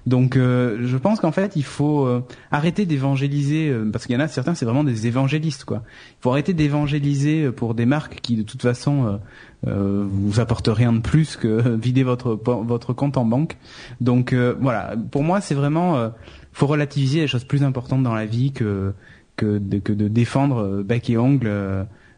Donc, 0.07 0.35
euh, 0.35 0.79
je 0.83 0.97
pense 0.97 1.19
qu'en 1.19 1.31
fait, 1.31 1.55
il 1.55 1.63
faut 1.63 2.05
euh, 2.07 2.23
arrêter 2.51 2.85
d'évangéliser, 2.87 3.69
euh, 3.69 3.89
parce 3.91 4.07
qu'il 4.07 4.15
y 4.15 4.17
en 4.17 4.21
a 4.21 4.27
certains, 4.27 4.55
c'est 4.55 4.65
vraiment 4.65 4.83
des 4.83 5.05
évangélistes, 5.05 5.65
quoi. 5.65 5.83
Il 5.85 6.21
faut 6.23 6.31
arrêter 6.31 6.53
d'évangéliser 6.53 7.43
euh, 7.45 7.51
pour 7.51 7.75
des 7.75 7.85
marques 7.85 8.19
qui, 8.21 8.35
de 8.35 8.41
toute 8.43 8.61
façon, 8.63 9.19
euh, 9.67 10.05
vous 10.09 10.39
apportent 10.39 10.69
rien 10.71 10.91
de 10.93 10.99
plus 10.99 11.35
que 11.37 11.47
vider 11.81 12.03
votre 12.03 12.39
votre 12.45 12.93
compte 12.93 13.17
en 13.17 13.25
banque. 13.25 13.57
Donc, 13.99 14.33
euh, 14.33 14.55
voilà. 14.59 14.95
Pour 15.11 15.23
moi, 15.23 15.41
c'est 15.41 15.55
vraiment, 15.55 15.97
euh, 15.97 16.09
faut 16.53 16.67
relativiser 16.67 17.19
les 17.21 17.27
choses 17.27 17.43
plus 17.43 17.63
importantes 17.63 18.03
dans 18.03 18.15
la 18.15 18.25
vie 18.25 18.51
que 18.51 18.93
que 19.37 19.57
de, 19.59 19.79
que 19.79 19.93
de 19.93 20.07
défendre 20.07 20.57
euh, 20.61 20.83
bec 20.83 21.09
et 21.09 21.17
ongle 21.17 21.51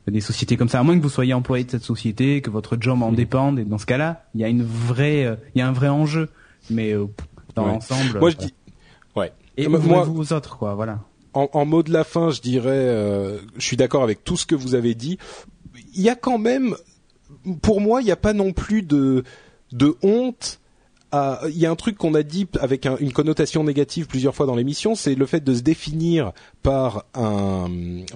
des 0.07 0.19
sociétés 0.21 0.57
comme 0.57 0.67
ça. 0.69 0.79
À 0.79 0.83
moins 0.83 0.97
que 0.97 1.01
vous 1.03 1.09
soyez 1.09 1.33
employé 1.33 1.63
de 1.63 1.71
cette 1.71 1.83
société, 1.83 2.41
que 2.41 2.49
votre 2.49 2.75
job 2.79 3.01
en 3.01 3.11
dépende. 3.13 3.59
Et 3.59 3.63
dans 3.65 3.77
ce 3.77 3.85
cas-là, 3.85 4.25
il 4.35 4.41
y 4.41 4.43
a 4.43 4.49
une 4.49 4.63
vraie, 4.63 5.37
il 5.55 5.59
y 5.59 5.61
a 5.61 5.67
un 5.67 5.71
vrai 5.71 5.87
enjeu. 5.89 6.29
Mais 6.69 6.93
dans 7.55 7.65
Ouais. 7.65 7.71
l'ensemble. 7.73 8.19
Moi, 8.19 8.29
je 8.31 8.35
dis, 8.37 8.53
ouais. 9.15 9.31
Et 9.55 9.67
Moi- 9.67 9.79
ouvrez-vous 9.79 10.19
aux 10.19 10.33
autres, 10.33 10.57
quoi. 10.57 10.75
Voilà. 10.75 10.99
en, 11.33 11.47
en 11.53 11.65
mot 11.65 11.83
de 11.83 11.91
la 11.93 12.03
fin, 12.03 12.31
je 12.31 12.41
dirais, 12.41 12.69
euh, 12.73 13.37
je 13.57 13.61
suis 13.65 13.77
d'accord 13.77 14.03
avec 14.03 14.23
tout 14.23 14.35
ce 14.37 14.45
que 14.45 14.55
vous 14.55 14.75
avez 14.75 14.93
dit. 14.93 15.17
Il 15.95 16.01
y 16.01 16.09
a 16.09 16.15
quand 16.15 16.37
même, 16.37 16.75
pour 17.61 17.81
moi, 17.81 18.01
il 18.01 18.05
n'y 18.05 18.11
a 18.11 18.17
pas 18.17 18.33
non 18.33 18.53
plus 18.53 18.81
de 18.81 19.23
de 19.71 19.95
honte. 20.03 20.59
À- 21.13 21.41
Il 21.49 21.57
y 21.57 21.65
a 21.65 21.71
un 21.71 21.75
truc 21.75 21.97
qu'on 21.97 22.13
a 22.15 22.23
dit 22.23 22.47
avec 22.59 22.85
un- 22.85 22.97
une 22.99 23.13
connotation 23.13 23.63
négative 23.63 24.07
plusieurs 24.07 24.33
fois 24.35 24.45
dans 24.45 24.55
l'émission, 24.55 24.95
c'est 24.95 25.15
le 25.15 25.25
fait 25.25 25.43
de 25.43 25.53
se 25.53 25.61
définir 25.61 26.31
par 26.63 27.05
un 27.13 27.69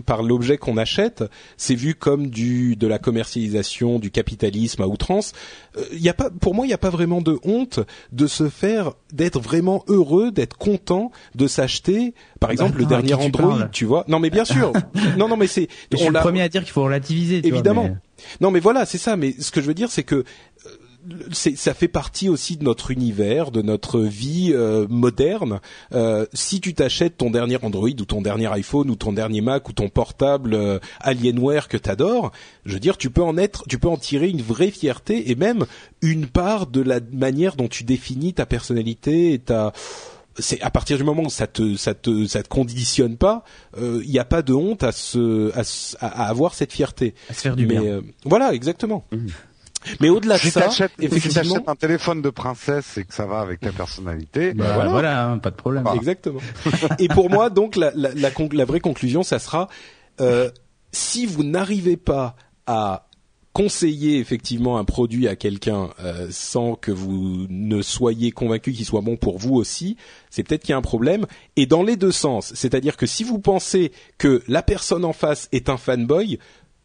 par 0.05 0.23
l'objet 0.23 0.57
qu'on 0.57 0.77
achète. 0.77 1.23
C'est 1.57 1.75
vu 1.75 1.93
comme 1.95 2.27
du 2.27 2.75
de 2.75 2.87
la 2.87 2.99
commercialisation, 2.99 3.99
du 3.99 4.11
capitalisme 4.11 4.81
à 4.81 4.87
outrance. 4.87 5.33
Euh, 5.77 5.83
Il 5.93 6.01
y 6.01 6.09
a 6.09 6.13
pas, 6.13 6.29
pour 6.29 6.55
moi, 6.55 6.65
il 6.65 6.69
n'y 6.69 6.73
a 6.73 6.77
pas 6.79 6.89
vraiment 6.89 7.21
de 7.21 7.37
honte 7.43 7.79
de 8.11 8.27
se 8.27 8.49
faire, 8.49 8.91
d'être 9.13 9.39
vraiment 9.39 9.83
heureux, 9.87 10.31
d'être 10.31 10.57
content 10.57 11.11
de 11.35 11.47
s'acheter, 11.47 12.13
par 12.39 12.51
exemple, 12.51 12.71
attends, 12.71 12.79
le 12.79 12.85
dernier 12.85 13.07
tu 13.09 13.13
Android, 13.41 13.67
tu 13.71 13.85
vois. 13.85 14.03
Non, 14.07 14.19
mais 14.19 14.29
bien 14.29 14.45
sûr. 14.45 14.71
non, 15.17 15.27
non, 15.27 15.37
mais 15.37 15.47
c'est. 15.47 15.67
Je 15.91 15.97
suis 15.97 16.07
on 16.07 16.11
le 16.11 16.19
premier 16.19 16.41
à 16.41 16.49
dire 16.49 16.63
qu'il 16.63 16.71
faut 16.73 16.83
relativiser. 16.83 17.41
tu 17.41 17.49
vois, 17.49 17.57
Évidemment. 17.57 17.83
mais- 17.83 17.95
Non, 18.41 18.49
mais 18.51 18.59
voilà, 18.59 18.85
c'est 18.85 18.97
ça. 18.97 19.15
Mais 19.15 19.35
ce 19.39 19.51
que 19.51 19.61
je 19.61 19.67
veux 19.67 19.73
dire, 19.75 19.91
c'est 19.91 20.03
que 20.03 20.15
euh, 20.15 20.23
ça 21.31 21.73
fait 21.73 21.87
partie 21.87 22.29
aussi 22.29 22.57
de 22.57 22.63
notre 22.63 22.91
univers, 22.91 23.51
de 23.51 23.61
notre 23.61 24.01
vie 24.01 24.51
euh, 24.53 24.87
moderne. 24.89 25.59
Euh, 25.93 26.25
si 26.33 26.59
tu 26.61 26.73
t'achètes 26.73 27.17
ton 27.17 27.29
dernier 27.31 27.57
Android 27.63 27.89
ou 27.89 28.05
ton 28.05 28.21
dernier 28.21 28.47
iPhone 28.47 28.89
ou 28.89 28.95
ton 28.95 29.13
dernier 29.13 29.41
Mac 29.41 29.67
ou 29.69 29.73
ton 29.73 29.89
portable 29.89 30.53
euh, 30.53 30.79
Alienware 30.99 31.67
que 31.67 31.77
t'adores, 31.77 32.31
je 32.65 32.73
veux 32.73 32.79
dire, 32.79 32.97
tu 32.97 33.09
peux 33.09 33.23
en 33.23 33.37
être, 33.37 33.63
tu 33.67 33.79
peux 33.79 33.89
en 33.89 33.97
tirer 33.97 34.29
une 34.29 34.41
vraie 34.41 34.71
fierté 34.71 35.29
et 35.31 35.35
même 35.35 35.65
une 36.01 36.27
part 36.27 36.67
de 36.67 36.81
la 36.81 36.99
manière 37.11 37.55
dont 37.55 37.67
tu 37.67 37.83
définis 37.83 38.33
ta 38.33 38.45
personnalité 38.45 39.33
et 39.33 39.39
ta 39.39 39.73
c'est 40.39 40.61
à 40.61 40.69
partir 40.69 40.97
du 40.99 41.03
moment 41.03 41.23
où 41.23 41.29
ça 41.31 41.47
te 41.47 41.75
ça 41.77 41.95
te 41.95 42.27
ça 42.27 42.43
te 42.43 42.47
conditionne 42.47 43.17
pas, 43.17 43.43
il 43.81 44.07
n'y 44.07 44.19
a 44.19 44.23
pas 44.25 44.43
de 44.43 44.53
honte 44.53 44.83
à 44.83 44.91
se 44.91 45.51
à, 45.57 45.63
à- 46.05 46.27
avoir 46.29 46.53
cette 46.53 46.71
fierté. 46.71 47.15
À 47.27 47.33
se 47.33 47.41
faire 47.41 47.55
du 47.55 47.65
Mais 47.65 47.73
bien. 47.79 47.83
euh, 47.83 48.01
voilà, 48.23 48.53
exactement. 48.53 49.03
Mais 49.99 50.09
au-delà 50.09 50.35
de 50.35 50.39
Si 50.41 50.51
ça, 50.51 50.61
t'achètes 50.61 50.91
si 50.99 51.05
effectivement, 51.05 51.55
t'achètes 51.55 51.69
un 51.69 51.75
téléphone 51.75 52.21
de 52.21 52.29
princesse 52.29 52.97
et 52.97 53.03
que 53.05 53.13
ça 53.13 53.25
va 53.25 53.39
avec 53.39 53.59
ta 53.59 53.71
personnalité, 53.71 54.53
Bah, 54.53 54.71
voilà. 54.75 54.89
voilà, 54.89 55.25
hein, 55.27 55.37
pas 55.37 55.51
de 55.51 55.55
problème. 55.55 55.85
exactement. 55.95 56.39
Et 56.99 57.07
pour 57.07 57.29
moi, 57.29 57.49
donc 57.49 57.75
la 57.75 57.91
la, 57.95 58.13
la, 58.13 58.29
conc- 58.31 58.53
la 58.55 58.65
vraie 58.65 58.79
conclusion, 58.79 59.23
ça 59.23 59.39
sera 59.39 59.67
euh, 60.21 60.49
si 60.91 61.25
vous 61.25 61.43
n'arrivez 61.43 61.97
pas 61.97 62.35
à 62.65 63.03
conseiller 63.53 64.19
effectivement 64.19 64.77
un 64.77 64.85
produit 64.85 65.27
à 65.27 65.35
quelqu'un 65.35 65.89
euh, 66.03 66.27
sans 66.29 66.75
que 66.75 66.91
vous 66.91 67.47
ne 67.49 67.81
soyez 67.81 68.29
convaincu 68.31 68.71
qu'il 68.71 68.85
soit 68.85 69.01
bon 69.01 69.17
pour 69.17 69.39
vous 69.39 69.55
aussi, 69.55 69.97
c'est 70.29 70.43
peut-être 70.43 70.61
qu'il 70.61 70.71
y 70.71 70.73
a 70.73 70.77
un 70.77 70.81
problème. 70.83 71.25
Et 71.55 71.65
dans 71.65 71.81
les 71.81 71.95
deux 71.95 72.11
sens, 72.11 72.51
c'est-à-dire 72.55 72.97
que 72.97 73.07
si 73.07 73.23
vous 73.23 73.39
pensez 73.39 73.91
que 74.19 74.43
la 74.47 74.61
personne 74.61 75.03
en 75.05 75.13
face 75.13 75.49
est 75.51 75.69
un 75.69 75.77
fanboy, 75.77 76.37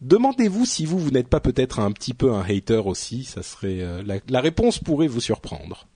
demandez-vous 0.02 0.66
si 0.66 0.84
vous 0.84 0.98
vous 0.98 1.10
n'êtes 1.10 1.28
pas 1.28 1.40
peut-être 1.40 1.80
un 1.80 1.90
petit 1.92 2.12
peu 2.14 2.32
un 2.34 2.42
hater 2.42 2.86
aussi. 2.86 3.24
Ça 3.24 3.42
serait 3.42 3.80
euh, 3.80 4.02
la, 4.04 4.16
la 4.28 4.40
réponse 4.40 4.78
pourrait 4.78 5.06
vous 5.08 5.20
surprendre. 5.20 5.86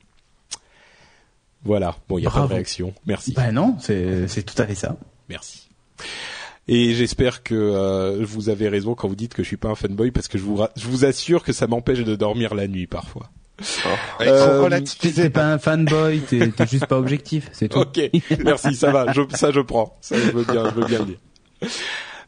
Voilà. 1.65 1.97
Bon, 2.09 2.19
il 2.19 2.23
n'y 2.23 2.27
a 2.27 2.31
pas 2.31 2.43
de 2.43 2.47
réaction. 2.47 2.95
Merci. 3.07 3.33
Ben 3.33 3.53
non, 3.53 3.77
c'est 3.81 4.45
tout 4.45 4.61
à 4.63 4.67
fait 4.67 4.75
ça. 4.75 4.97
Merci. 5.29 5.69
Et 6.69 6.95
j'espère 6.95 7.43
que 7.43 7.55
euh, 7.55 8.25
vous 8.25 8.49
avez 8.49 8.69
raison 8.69 8.95
quand 8.95 9.07
vous 9.09 9.15
dites 9.17 9.35
que 9.35 9.43
je 9.43 9.49
suis 9.49 9.57
pas 9.57 9.69
un 9.69 9.75
fanboy 9.77 10.11
parce 10.11 10.27
que 10.29 10.37
je 10.39 10.43
vous 10.43 10.57
ra- 10.57 10.71
je 10.77 10.87
vous 10.89 11.05
assure 11.05 11.45
que 11.45 11.53
ça 11.53 11.67
m'empêche 11.69 12.01
de 12.01 12.17
dormir 12.17 12.55
la 12.55 12.67
nuit 12.67 12.87
parfois. 12.89 13.31
Il 14.21 14.27
Euh. 14.29 14.81
T'es 15.01 15.31
pas 15.31 15.47
un 15.53 15.59
fanboy, 15.59 16.21
t'es 16.21 16.51
t'es 16.51 16.67
juste 16.67 16.87
pas 16.87 16.99
objectif, 16.99 17.49
c'est 17.53 17.69
tout. 17.69 17.79
Ok, 17.79 18.01
merci, 18.45 18.75
ça 18.75 18.91
va, 18.91 19.13
je, 19.13 19.23
ça 19.35 19.51
je 19.53 19.61
prends, 19.61 19.97
ça 20.01 20.17
je 20.19 20.31
veux 20.31 20.45
bien, 20.45 20.69
je 20.71 20.75
veux 20.75 20.87
bien 20.87 20.99
le 20.99 21.05
dire. 21.07 21.19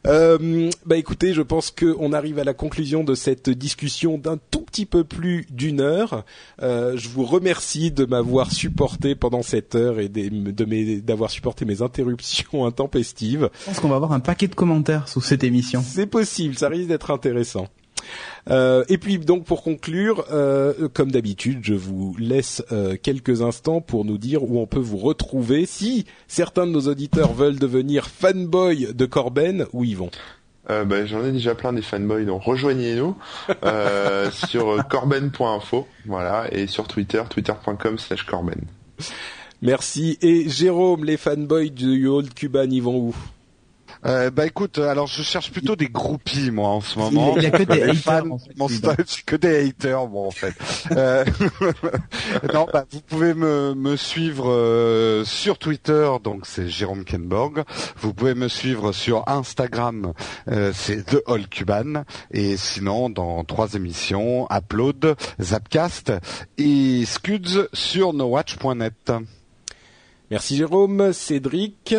Euh, 0.09 0.69
bah 0.85 0.97
écoutez, 0.97 1.33
je 1.33 1.41
pense 1.43 1.69
qu'on 1.71 2.13
arrive 2.13 2.39
à 2.39 2.43
la 2.43 2.53
conclusion 2.55 3.03
de 3.03 3.13
cette 3.15 3.49
discussion 3.49 4.17
d'un 4.17 4.37
tout 4.49 4.61
petit 4.61 4.85
peu 4.87 5.03
plus 5.03 5.45
d'une 5.51 5.81
heure. 5.81 6.25
Euh, 6.63 6.97
je 6.97 7.09
vous 7.09 7.23
remercie 7.25 7.91
de 7.91 8.05
m'avoir 8.05 8.51
supporté 8.51 9.13
pendant 9.13 9.43
cette 9.43 9.75
heure 9.75 9.99
et 9.99 10.09
des- 10.09 10.29
de 10.31 10.65
mes- 10.65 10.97
d'avoir 11.01 11.29
supporté 11.29 11.63
mes 11.65 11.81
interruptions 11.83 12.65
intempestives. 12.65 13.49
Je 13.61 13.65
pense 13.65 13.79
qu'on 13.79 13.89
va 13.89 13.97
avoir 13.97 14.11
un 14.13 14.19
paquet 14.19 14.47
de 14.47 14.55
commentaires 14.55 15.07
sous 15.07 15.21
cette 15.21 15.43
émission. 15.43 15.83
C'est 15.85 16.07
possible, 16.07 16.57
ça 16.57 16.69
risque 16.69 16.87
d'être 16.87 17.11
intéressant. 17.11 17.67
Euh, 18.49 18.83
et 18.89 18.97
puis 18.97 19.17
donc 19.19 19.45
pour 19.45 19.63
conclure, 19.63 20.25
euh, 20.31 20.87
comme 20.93 21.11
d'habitude, 21.11 21.59
je 21.63 21.73
vous 21.73 22.15
laisse 22.17 22.63
euh, 22.71 22.95
quelques 23.01 23.41
instants 23.41 23.81
pour 23.81 24.05
nous 24.05 24.17
dire 24.17 24.43
où 24.43 24.59
on 24.59 24.67
peut 24.67 24.79
vous 24.79 24.97
retrouver. 24.97 25.65
Si 25.65 26.05
certains 26.27 26.65
de 26.65 26.71
nos 26.71 26.87
auditeurs 26.87 27.33
veulent 27.33 27.59
devenir 27.59 28.07
fanboy 28.07 28.93
de 28.93 29.05
Corben, 29.05 29.65
où 29.73 29.83
ils 29.83 29.97
vont? 29.97 30.11
Euh, 30.69 30.85
bah, 30.85 31.05
J'en 31.05 31.25
ai 31.25 31.31
déjà 31.31 31.55
plein 31.55 31.73
des 31.73 31.81
fanboys, 31.81 32.25
donc 32.25 32.43
rejoignez-nous 32.43 33.15
sur 34.31 34.87
corben.info, 34.87 35.87
voilà, 36.05 36.47
et 36.51 36.67
sur 36.67 36.87
Twitter, 36.87 37.23
twitter.com 37.29 37.97
slash 37.97 38.23
corben. 38.23 38.61
Merci. 39.61 40.17
Et 40.21 40.47
Jérôme, 40.47 41.03
les 41.03 41.17
fanboys 41.17 41.71
du 41.71 42.07
Old 42.07 42.33
Cuban, 42.33 42.67
ils 42.69 42.81
vont 42.81 42.97
où? 42.97 43.15
Euh, 44.05 44.29
bah 44.31 44.45
écoute, 44.45 44.77
alors 44.77 45.07
je 45.07 45.21
cherche 45.23 45.51
plutôt 45.51 45.75
des 45.75 45.89
groupies 45.89 46.51
moi 46.51 46.69
en 46.69 46.81
ce 46.81 46.97
moment. 46.97 47.35
Il 47.37 47.43
y 47.43 47.47
a 47.47 47.51
que 47.51 47.63
des 47.63 47.75
Les 47.75 47.83
haters, 47.83 47.95
fans, 47.95 48.29
en 48.31 48.37
fait, 48.37 48.57
mon 48.57 48.67
style, 48.69 48.95
c'est 49.05 49.25
que 49.25 49.35
des 49.35 49.67
haters, 49.67 50.07
bon 50.07 50.27
en 50.27 50.31
fait. 50.31 50.53
Euh, 50.91 51.25
non, 52.53 52.67
bah, 52.71 52.85
vous 52.91 53.01
pouvez 53.01 53.33
me, 53.33 53.73
me 53.75 53.97
suivre 53.97 54.49
euh, 54.49 55.25
sur 55.25 55.57
Twitter, 55.57 56.09
donc 56.23 56.45
c'est 56.45 56.69
Jérôme 56.69 57.03
Kenborg. 57.03 57.63
Vous 57.97 58.13
pouvez 58.13 58.35
me 58.35 58.47
suivre 58.47 58.93
sur 58.93 59.27
Instagram, 59.27 60.13
euh, 60.49 60.71
c'est 60.73 61.05
The 61.05 61.21
All 61.27 61.47
Cuban. 61.47 62.05
Et 62.31 62.55
sinon, 62.55 63.09
dans 63.09 63.43
trois 63.43 63.73
émissions, 63.73 64.47
Upload, 64.49 65.15
Zapcast 65.41 66.13
et 66.57 67.03
Scuds 67.05 67.67
sur 67.73 68.13
nowatch.net. 68.13 69.11
Merci 70.31 70.57
Jérôme. 70.57 71.11
Cédric? 71.11 71.95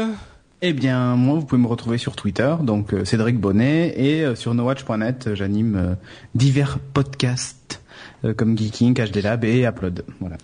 Eh 0.62 0.74
bien, 0.74 1.16
moi, 1.16 1.39
vous 1.39 1.47
pouvez 1.47 1.62
me 1.62 1.66
retrouver 1.66 1.97
sur 1.97 2.16
Twitter, 2.16 2.55
donc 2.62 2.93
euh, 2.93 3.07
Cédric 3.07 3.39
Bonnet, 3.39 3.95
et 3.97 4.23
euh, 4.23 4.35
sur 4.35 4.53
nowatch.net, 4.53 5.28
euh, 5.28 5.35
j'anime 5.35 5.97
divers 6.35 6.78
podcasts 6.93 7.82
comme 8.37 8.59
Geeking, 8.59 8.95
HD 8.95 9.23
Lab 9.23 9.47
et 9.47 9.62
Upload. 9.65 10.05
Voilà. 10.20 10.37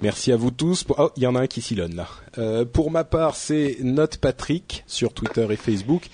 Merci 0.00 0.30
à 0.30 0.36
vous 0.36 0.52
tous. 0.52 0.84
Oh, 0.96 1.10
il 1.16 1.24
y 1.24 1.26
en 1.26 1.34
a 1.34 1.40
un 1.40 1.46
qui 1.48 1.60
s'ilonne 1.60 1.96
là. 1.96 2.64
Pour 2.66 2.92
ma 2.92 3.02
part, 3.02 3.34
c'est 3.34 3.78
Note 3.82 4.18
Patrick 4.18 4.84
sur 4.86 5.12
Twitter 5.12 5.44
et 5.50 5.56
Facebook. 5.56 6.08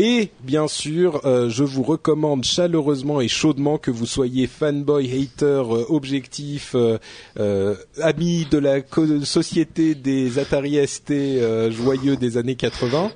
Et 0.00 0.30
bien 0.42 0.68
sûr, 0.68 1.22
euh, 1.24 1.50
je 1.50 1.64
vous 1.64 1.82
recommande 1.82 2.44
chaleureusement 2.44 3.20
et 3.20 3.26
chaudement 3.26 3.78
que 3.78 3.90
vous 3.90 4.06
soyez 4.06 4.46
fanboy, 4.46 5.10
hater, 5.10 5.44
euh, 5.74 5.84
objectif, 5.88 6.76
euh, 6.76 6.98
euh, 7.40 7.74
ami 8.00 8.46
de 8.48 8.58
la 8.58 8.80
co- 8.80 9.24
société 9.24 9.96
des 9.96 10.38
Atari 10.38 10.78
ST 10.86 11.10
euh, 11.10 11.72
joyeux 11.72 12.16
des 12.16 12.36
années 12.36 12.54
80 12.54 13.10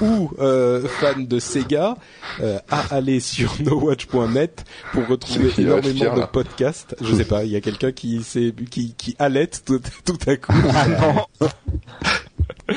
ou 0.00 0.30
euh, 0.40 0.88
fan 0.88 1.26
de 1.26 1.38
Sega, 1.38 1.98
euh, 2.40 2.58
à 2.70 2.94
aller 2.94 3.20
sur 3.20 3.52
nowatch.net 3.60 4.64
pour 4.92 5.06
retrouver 5.08 5.50
énormément 5.58 6.16
de 6.16 6.20
podcasts. 6.32 6.96
Je 7.02 7.14
sais 7.14 7.26
pas, 7.26 7.44
il 7.44 7.50
y 7.50 7.56
a 7.56 7.60
quelqu'un 7.60 7.92
qui, 7.92 8.22
s'est- 8.22 8.54
qui, 8.70 8.94
qui 8.96 9.14
halète 9.18 9.64
tout, 9.66 9.80
tout 10.06 10.18
à 10.26 10.36
coup. 10.36 10.52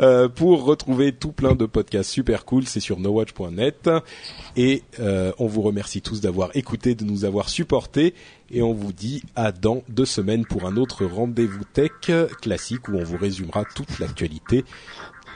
Euh, 0.00 0.28
pour 0.28 0.64
retrouver 0.64 1.12
tout 1.12 1.32
plein 1.32 1.54
de 1.54 1.64
podcasts 1.66 2.10
super 2.10 2.44
cool, 2.44 2.66
c'est 2.66 2.78
sur 2.78 3.00
nowatch.net. 3.00 3.90
Et 4.56 4.82
euh, 5.00 5.32
on 5.38 5.46
vous 5.46 5.62
remercie 5.62 6.02
tous 6.02 6.20
d'avoir 6.20 6.50
écouté, 6.54 6.94
de 6.94 7.04
nous 7.04 7.24
avoir 7.24 7.48
supportés. 7.48 8.14
Et 8.50 8.62
on 8.62 8.74
vous 8.74 8.92
dit 8.92 9.22
à 9.34 9.50
dans 9.50 9.82
deux 9.88 10.04
semaines 10.04 10.44
pour 10.44 10.66
un 10.66 10.76
autre 10.76 11.04
rendez-vous 11.04 11.64
tech 11.64 11.90
classique 12.40 12.88
où 12.88 12.96
on 12.96 13.04
vous 13.04 13.16
résumera 13.16 13.64
toute 13.74 13.98
l'actualité, 13.98 14.64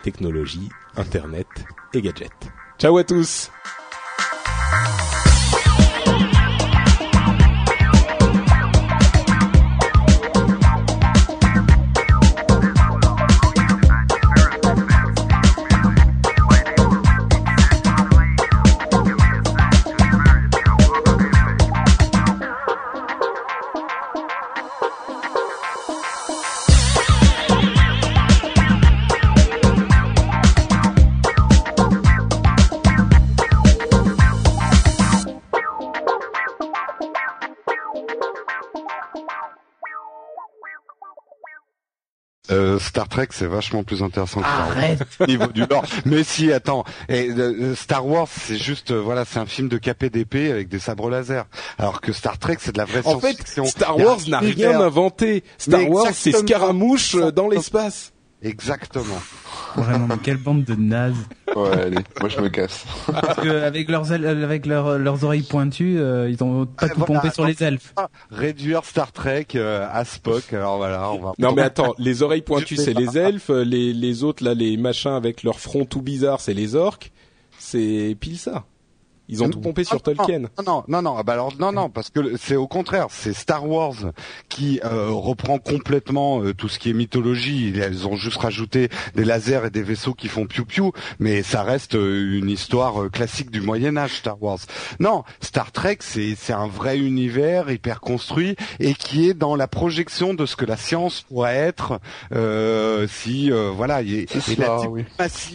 technologie, 0.02 0.68
internet 0.96 1.46
et 1.94 2.02
gadgets. 2.02 2.30
Ciao 2.78 2.98
à 2.98 3.04
tous 3.04 3.50
Star 42.92 43.08
Trek, 43.08 43.28
c'est 43.30 43.46
vachement 43.46 43.84
plus 43.84 44.02
intéressant 44.02 44.42
que 44.42 44.46
Star 44.46 44.68
Wars. 44.68 44.76
Arrête 44.76 45.00
niveau 45.26 45.46
du 45.46 45.64
lore. 45.64 45.82
Mais 46.04 46.22
si, 46.24 46.52
attends. 46.52 46.84
Et, 47.08 47.30
euh, 47.30 47.74
Star 47.74 48.06
Wars, 48.06 48.28
c'est 48.28 48.58
juste, 48.58 48.90
euh, 48.90 49.00
voilà, 49.00 49.24
c'est 49.24 49.38
un 49.38 49.46
film 49.46 49.68
de 49.68 49.78
KPDP 49.78 50.50
avec 50.50 50.68
des 50.68 50.78
sabres 50.78 51.08
laser. 51.08 51.46
Alors 51.78 52.02
que 52.02 52.12
Star 52.12 52.38
Trek, 52.38 52.58
c'est 52.60 52.72
de 52.72 52.76
la 52.76 52.84
vraie 52.84 53.00
En 53.06 53.18
fait, 53.18 53.28
science-fiction. 53.28 53.64
Star 53.64 53.96
Wars 53.96 54.18
n'a 54.28 54.40
rien 54.40 54.78
inventé. 54.78 55.42
Star 55.56 55.80
Mais 55.80 55.88
Wars, 55.88 56.08
c'est. 56.12 56.32
Scaramouche 56.32 57.14
euh, 57.14 57.32
dans 57.32 57.48
l'espace. 57.48 58.11
Exactement. 58.42 59.20
Vraiment, 59.76 60.06
mais 60.08 60.16
quelle 60.22 60.36
bande 60.36 60.64
de 60.64 60.74
nazes. 60.74 61.14
Ouais, 61.56 61.70
allez, 61.72 61.98
moi 62.20 62.28
je 62.28 62.40
me 62.40 62.48
casse. 62.48 62.84
Parce 63.06 63.38
que 63.40 63.62
avec 63.62 63.88
leurs 63.88 64.12
ailes- 64.12 64.26
avec 64.26 64.66
leurs 64.66 64.98
leurs 64.98 65.24
oreilles 65.24 65.44
pointues, 65.44 65.98
euh, 65.98 66.28
ils 66.28 66.42
ont 66.42 66.66
pas 66.66 66.86
Ouais, 66.86 66.92
tout 66.92 66.98
voilà, 67.06 67.20
pompé 67.20 67.32
sur 67.32 67.46
les 67.46 67.62
elfes. 67.62 67.94
Réduire 68.30 68.84
Star 68.84 69.12
Trek 69.12 69.46
euh, 69.54 69.86
à 69.90 70.04
Spock. 70.04 70.52
Alors 70.52 70.76
voilà, 70.76 71.10
on 71.10 71.18
va. 71.20 71.32
Non 71.38 71.52
mais 71.54 71.62
attends, 71.62 71.94
les 71.98 72.22
oreilles 72.22 72.42
pointues 72.42 72.76
c'est 72.76 72.94
les 72.94 73.16
elfes, 73.16 73.48
les 73.50 73.92
les 73.94 74.24
autres 74.24 74.44
là 74.44 74.54
les 74.54 74.76
machins 74.76 75.12
avec 75.12 75.42
leur 75.42 75.58
front 75.60 75.84
tout 75.84 76.02
bizarre 76.02 76.40
c'est 76.40 76.54
les 76.54 76.74
orques. 76.74 77.12
C'est 77.58 78.16
pile 78.20 78.38
ça. 78.38 78.64
Ils 79.28 79.42
ont 79.42 79.48
tout 79.48 79.60
pompé 79.60 79.84
sur 79.84 79.94
Non, 79.96 80.00
Tolkien. 80.00 80.38
Non, 80.40 80.48
non, 80.66 80.84
non, 80.88 81.02
non. 81.02 81.14
Ah 81.18 81.22
bah 81.22 81.32
alors 81.34 81.52
non, 81.58 81.72
non, 81.72 81.88
parce 81.88 82.10
que 82.10 82.36
c'est 82.36 82.56
au 82.56 82.66
contraire, 82.66 83.06
c'est 83.10 83.32
Star 83.32 83.66
Wars 83.68 83.94
qui 84.48 84.80
euh, 84.84 85.08
reprend 85.10 85.58
complètement 85.58 86.42
euh, 86.42 86.52
tout 86.54 86.68
ce 86.68 86.78
qui 86.78 86.90
est 86.90 86.92
mythologie. 86.92 87.72
Elles 87.78 88.06
ont 88.06 88.16
juste 88.16 88.38
rajouté 88.38 88.88
des 89.14 89.24
lasers 89.24 89.66
et 89.66 89.70
des 89.70 89.82
vaisseaux 89.82 90.14
qui 90.14 90.28
font 90.28 90.46
piou 90.46 90.64
piou, 90.64 90.92
mais 91.18 91.42
ça 91.42 91.62
reste 91.62 91.94
euh, 91.94 92.38
une 92.38 92.50
histoire 92.50 93.02
euh, 93.04 93.08
classique 93.08 93.50
du 93.50 93.60
Moyen 93.60 93.96
Âge, 93.96 94.16
Star 94.18 94.42
Wars. 94.42 94.58
Non, 95.00 95.24
Star 95.40 95.72
Trek, 95.72 95.98
c'est 96.00 96.34
c'est 96.36 96.52
un 96.52 96.66
vrai 96.66 96.98
univers 96.98 97.70
hyper 97.70 98.00
construit 98.00 98.56
et 98.80 98.94
qui 98.94 99.28
est 99.28 99.34
dans 99.34 99.56
la 99.56 99.68
projection 99.68 100.34
de 100.34 100.44
ce 100.46 100.56
que 100.56 100.64
la 100.66 100.76
science 100.76 101.22
pourrait 101.22 101.56
être 101.56 102.00
euh, 102.34 103.06
si 103.08 103.50
euh, 103.52 103.70
voilà, 103.74 104.02
il 104.02 104.10
y 104.12 104.20
a- 104.20 104.26
la 104.58 104.88
oui. 104.88 105.04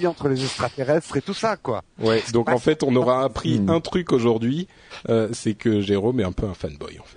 entre 0.06 0.27
les 0.30 0.41
extraterrestres 0.44 1.18
et 1.18 1.22
tout 1.22 1.34
ça, 1.34 1.57
quoi. 1.57 1.84
Ouais. 2.02 2.23
Donc 2.34 2.49
en 2.49 2.57
fait 2.60 2.84
on 2.84 2.95
aura 2.95 3.23
appris. 3.23 3.56
Un 3.67 3.79
truc 3.81 4.11
aujourd'hui, 4.11 4.67
euh, 5.09 5.29
c'est 5.34 5.53
que 5.53 5.81
Jérôme 5.81 6.19
est 6.19 6.23
un 6.23 6.31
peu 6.31 6.45
un 6.45 6.53
fanboy 6.53 6.99
en 6.99 7.03
fait. 7.03 7.16